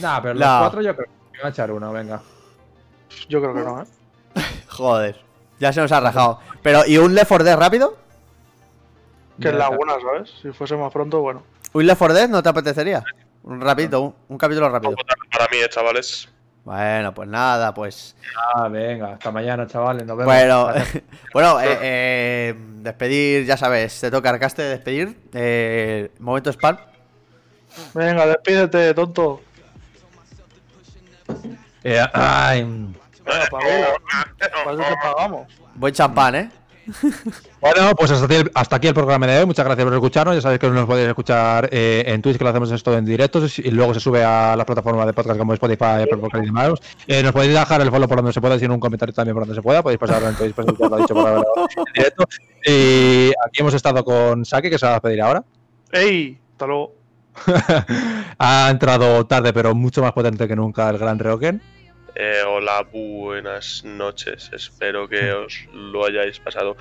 Nah, 0.00 0.20
pero 0.20 0.34
No. 0.34 0.40
los 0.40 0.58
cuatro 0.60 0.82
yo 0.82 0.96
creo 0.96 1.06
que 1.32 1.38
van 1.38 1.46
a 1.46 1.50
echar 1.50 1.70
una, 1.70 1.90
venga. 1.90 2.20
Yo 3.28 3.40
creo 3.40 3.54
que 3.54 3.60
no, 3.60 3.82
¿eh? 3.82 3.86
Joder. 4.68 5.20
Ya 5.60 5.72
se 5.72 5.80
nos 5.80 5.92
ha 5.92 6.00
rajado. 6.00 6.40
Pero, 6.62 6.84
¿y 6.86 6.98
un 6.98 7.14
Left 7.14 7.28
4 7.28 7.44
Dead 7.44 7.56
rápido? 7.56 7.96
Que 9.40 9.48
es 9.48 9.52
Ya 9.54 9.58
la 9.58 9.64
está. 9.66 9.76
una, 9.78 9.92
¿sabes? 10.00 10.30
Si 10.42 10.50
fuese 10.52 10.76
más 10.76 10.92
pronto, 10.92 11.20
bueno. 11.20 11.42
¿Un 11.72 11.86
Left 11.86 11.98
4 11.98 12.14
Dead 12.14 12.28
no 12.28 12.42
te 12.42 12.48
apetecería? 12.48 13.02
Un 13.44 13.60
rapidito, 13.60 14.00
un, 14.00 14.14
un 14.28 14.38
capítulo 14.38 14.68
rápido. 14.68 14.94
Para 15.30 15.46
mí, 15.50 15.58
eh, 15.58 15.68
chavales. 15.68 16.28
Bueno, 16.64 17.14
pues 17.14 17.28
nada, 17.28 17.72
pues. 17.72 18.16
Ah, 18.56 18.66
venga, 18.68 19.12
hasta 19.12 19.30
mañana, 19.30 19.66
chavales, 19.68 20.04
nos 20.04 20.16
vemos. 20.16 20.34
Bueno, 20.34 20.68
bueno, 21.32 21.60
eh, 21.60 21.78
eh, 21.80 22.54
despedir, 22.78 23.44
ya 23.46 23.56
sabes, 23.56 24.00
te 24.00 24.10
toca 24.10 24.30
Arcaste 24.30 24.62
despedir. 24.62 25.16
Eh, 25.32 26.10
momento 26.18 26.50
spam. 26.50 26.76
Venga, 27.94 28.26
despídete, 28.26 28.94
tonto. 28.94 29.40
Eh, 31.84 32.04
ay, 32.12 32.64
Venga, 33.24 33.46
pagamos. 35.02 35.46
Buen 35.74 35.94
champán, 35.94 36.34
¿eh? 36.34 36.50
Bueno, 37.60 37.96
pues 37.96 38.12
hasta 38.12 38.26
aquí, 38.26 38.34
el, 38.36 38.50
hasta 38.54 38.76
aquí 38.76 38.86
el 38.86 38.94
programa 38.94 39.26
de 39.26 39.40
hoy. 39.40 39.46
Muchas 39.46 39.64
gracias 39.64 39.84
por 39.84 39.94
escucharnos. 39.94 40.36
Ya 40.36 40.40
sabéis 40.40 40.60
que 40.60 40.70
nos 40.70 40.86
podéis 40.86 41.08
escuchar 41.08 41.68
eh, 41.72 42.04
en 42.06 42.22
Twitch, 42.22 42.38
que 42.38 42.44
lo 42.44 42.50
hacemos 42.50 42.70
esto 42.70 42.96
en 42.96 43.04
directo. 43.04 43.42
Y 43.56 43.70
luego 43.72 43.92
se 43.92 43.98
sube 43.98 44.22
a 44.22 44.54
las 44.54 44.64
plataformas 44.64 45.06
de 45.06 45.12
podcast 45.12 45.38
como 45.38 45.52
Spotify, 45.54 46.02
Apple 46.02 46.18
Podcast 46.18 46.44
y 46.44 46.46
demás. 46.46 46.72
Eh, 47.08 47.22
nos 47.24 47.32
podéis 47.32 47.54
dejar 47.54 47.80
el 47.80 47.90
follow 47.90 48.08
por 48.08 48.18
donde 48.18 48.32
se 48.32 48.40
pueda, 48.40 48.56
y 48.56 48.64
en 48.64 48.70
un 48.70 48.78
comentario 48.78 49.12
también 49.12 49.34
por 49.34 49.42
donde 49.44 49.56
se 49.56 49.62
pueda. 49.62 49.82
Podéis 49.82 49.98
pasar 49.98 50.22
en 50.22 50.36
Twitch, 50.36 50.54
pues, 50.54 50.66
ya 50.66 50.88
lo 50.88 50.96
he 50.96 51.00
dicho 51.00 51.14
por 51.14 51.26
haberlo 51.26 51.46
en 51.76 51.92
directo. 51.92 52.24
Y 52.64 53.28
aquí 53.44 53.60
hemos 53.60 53.74
estado 53.74 54.04
con 54.04 54.44
Saki, 54.44 54.70
que 54.70 54.78
se 54.78 54.86
va 54.86 54.96
a 54.96 55.00
pedir 55.00 55.22
ahora. 55.22 55.42
¡Ey! 55.90 56.38
Hasta 56.52 56.66
luego. 56.66 56.95
ha 58.38 58.68
entrado 58.70 59.26
tarde, 59.26 59.52
pero 59.52 59.74
mucho 59.74 60.02
más 60.02 60.12
potente 60.12 60.46
que 60.48 60.56
nunca 60.56 60.88
el 60.90 60.98
gran 60.98 61.18
Reoken. 61.18 61.60
Eh, 62.14 62.40
hola, 62.46 62.86
buenas 62.92 63.82
noches. 63.84 64.50
Espero 64.52 65.08
que 65.08 65.32
os 65.32 65.54
lo 65.74 66.06
hayáis 66.06 66.38
pasado 66.40 66.76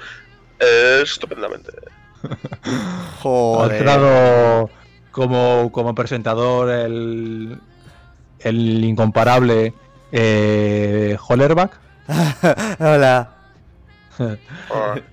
Eh, 0.59 1.01
estupendamente. 1.03 1.71
Ha 2.63 3.17
Joder. 3.21 3.77
entrado 3.77 4.69
como, 5.11 5.71
como 5.71 5.93
presentador 5.93 6.69
el, 6.71 7.59
el 8.39 8.83
incomparable 8.83 9.73
eh, 10.11 11.17
Hollerback 11.27 11.77
Hola. 12.79 13.34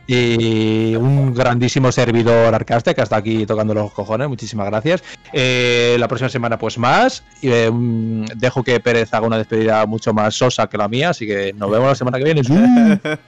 Y 0.06 0.94
un 0.96 1.34
grandísimo 1.34 1.90
servidor 1.92 2.54
Arcaste 2.54 2.94
que 2.94 3.02
está 3.02 3.16
aquí 3.16 3.46
tocando 3.46 3.74
los 3.74 3.92
cojones. 3.92 4.28
Muchísimas 4.28 4.66
gracias. 4.66 5.02
Eh, 5.32 5.96
la 5.98 6.08
próxima 6.08 6.28
semana, 6.28 6.58
pues 6.58 6.78
más. 6.78 7.24
Y, 7.40 7.50
eh, 7.50 7.70
mm, 7.70 8.24
dejo 8.36 8.62
que 8.62 8.80
Pérez 8.80 9.12
haga 9.14 9.26
una 9.26 9.38
despedida 9.38 9.84
mucho 9.86 10.12
más 10.12 10.34
sosa 10.34 10.66
que 10.66 10.76
la 10.78 10.88
mía, 10.88 11.10
así 11.10 11.26
que 11.26 11.52
nos 11.52 11.70
vemos 11.70 11.88
la 11.88 11.94
semana 11.94 12.18
que 12.18 12.24
viene. 12.24 12.42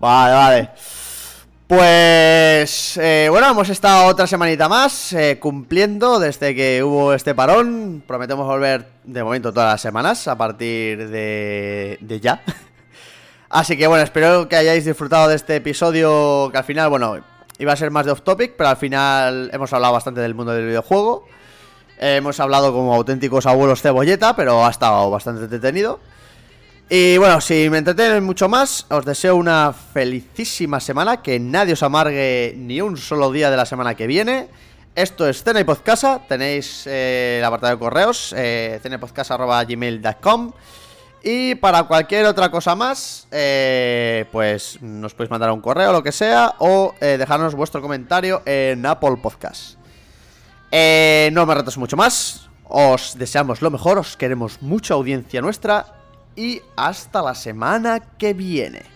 Vale, 0.00 0.34
vale. 0.34 0.68
Pues 1.66 2.98
eh, 2.98 3.28
bueno, 3.30 3.48
hemos 3.50 3.70
estado 3.70 4.04
otra 4.06 4.26
semanita 4.26 4.68
más 4.68 5.16
cumpliendo 5.40 6.18
desde 6.18 6.54
que 6.54 6.82
hubo 6.84 7.14
este 7.14 7.34
parón. 7.34 8.02
Prometemos 8.06 8.46
volver 8.46 8.86
de 9.04 9.24
momento 9.24 9.50
todas 9.50 9.72
las 9.72 9.80
semanas 9.80 10.28
a 10.28 10.36
partir 10.36 11.08
de 11.08 12.18
ya. 12.20 12.42
Así 13.54 13.76
que 13.76 13.86
bueno, 13.86 14.02
espero 14.02 14.48
que 14.48 14.56
hayáis 14.56 14.84
disfrutado 14.84 15.28
de 15.28 15.36
este 15.36 15.54
episodio 15.54 16.50
que 16.50 16.58
al 16.58 16.64
final, 16.64 16.90
bueno, 16.90 17.22
iba 17.56 17.72
a 17.72 17.76
ser 17.76 17.92
más 17.92 18.04
de 18.04 18.10
off 18.10 18.22
topic, 18.22 18.54
pero 18.58 18.68
al 18.68 18.76
final 18.76 19.48
hemos 19.52 19.72
hablado 19.72 19.92
bastante 19.92 20.20
del 20.20 20.34
mundo 20.34 20.50
del 20.50 20.66
videojuego. 20.66 21.24
Eh, 22.00 22.16
hemos 22.16 22.40
hablado 22.40 22.72
como 22.72 22.92
auténticos 22.92 23.46
abuelos 23.46 23.80
cebolleta, 23.80 24.34
pero 24.34 24.66
ha 24.66 24.70
estado 24.70 25.08
bastante 25.08 25.44
entretenido. 25.44 26.00
Y 26.90 27.16
bueno, 27.18 27.40
si 27.40 27.70
me 27.70 27.78
entretienen 27.78 28.24
mucho 28.24 28.48
más, 28.48 28.86
os 28.90 29.04
deseo 29.04 29.36
una 29.36 29.72
felicísima 29.72 30.80
semana, 30.80 31.22
que 31.22 31.38
nadie 31.38 31.74
os 31.74 31.82
amargue 31.84 32.54
ni 32.58 32.80
un 32.80 32.96
solo 32.96 33.30
día 33.30 33.52
de 33.52 33.56
la 33.56 33.66
semana 33.66 33.94
que 33.94 34.08
viene. 34.08 34.48
Esto 34.96 35.28
es 35.28 35.44
Cena 35.44 35.60
y 35.60 35.64
Podcasa, 35.64 36.22
tenéis 36.26 36.88
eh, 36.88 37.36
el 37.38 37.44
apartado 37.44 37.74
de 37.74 37.78
correos, 37.78 38.34
eh, 38.36 38.80
cenapodcasa.gmail.com 38.82 40.52
Y 41.26 41.54
para 41.54 41.84
cualquier 41.84 42.26
otra 42.26 42.50
cosa 42.50 42.74
más, 42.74 43.26
eh, 43.30 44.26
pues 44.30 44.76
nos 44.82 45.14
podéis 45.14 45.30
mandar 45.30 45.50
un 45.52 45.62
correo, 45.62 45.90
lo 45.90 46.02
que 46.02 46.12
sea, 46.12 46.54
o 46.58 46.94
eh, 47.00 47.16
dejarnos 47.18 47.54
vuestro 47.54 47.80
comentario 47.80 48.42
en 48.44 48.84
Apple 48.84 49.16
Podcast. 49.22 49.78
Eh, 50.70 51.30
no 51.32 51.46
me 51.46 51.54
retraso 51.54 51.80
mucho 51.80 51.96
más, 51.96 52.50
os 52.64 53.16
deseamos 53.16 53.62
lo 53.62 53.70
mejor, 53.70 53.96
os 53.96 54.18
queremos 54.18 54.60
mucha 54.60 54.92
audiencia 54.92 55.40
nuestra 55.40 55.86
y 56.36 56.60
hasta 56.76 57.22
la 57.22 57.34
semana 57.34 58.00
que 58.18 58.34
viene. 58.34 58.93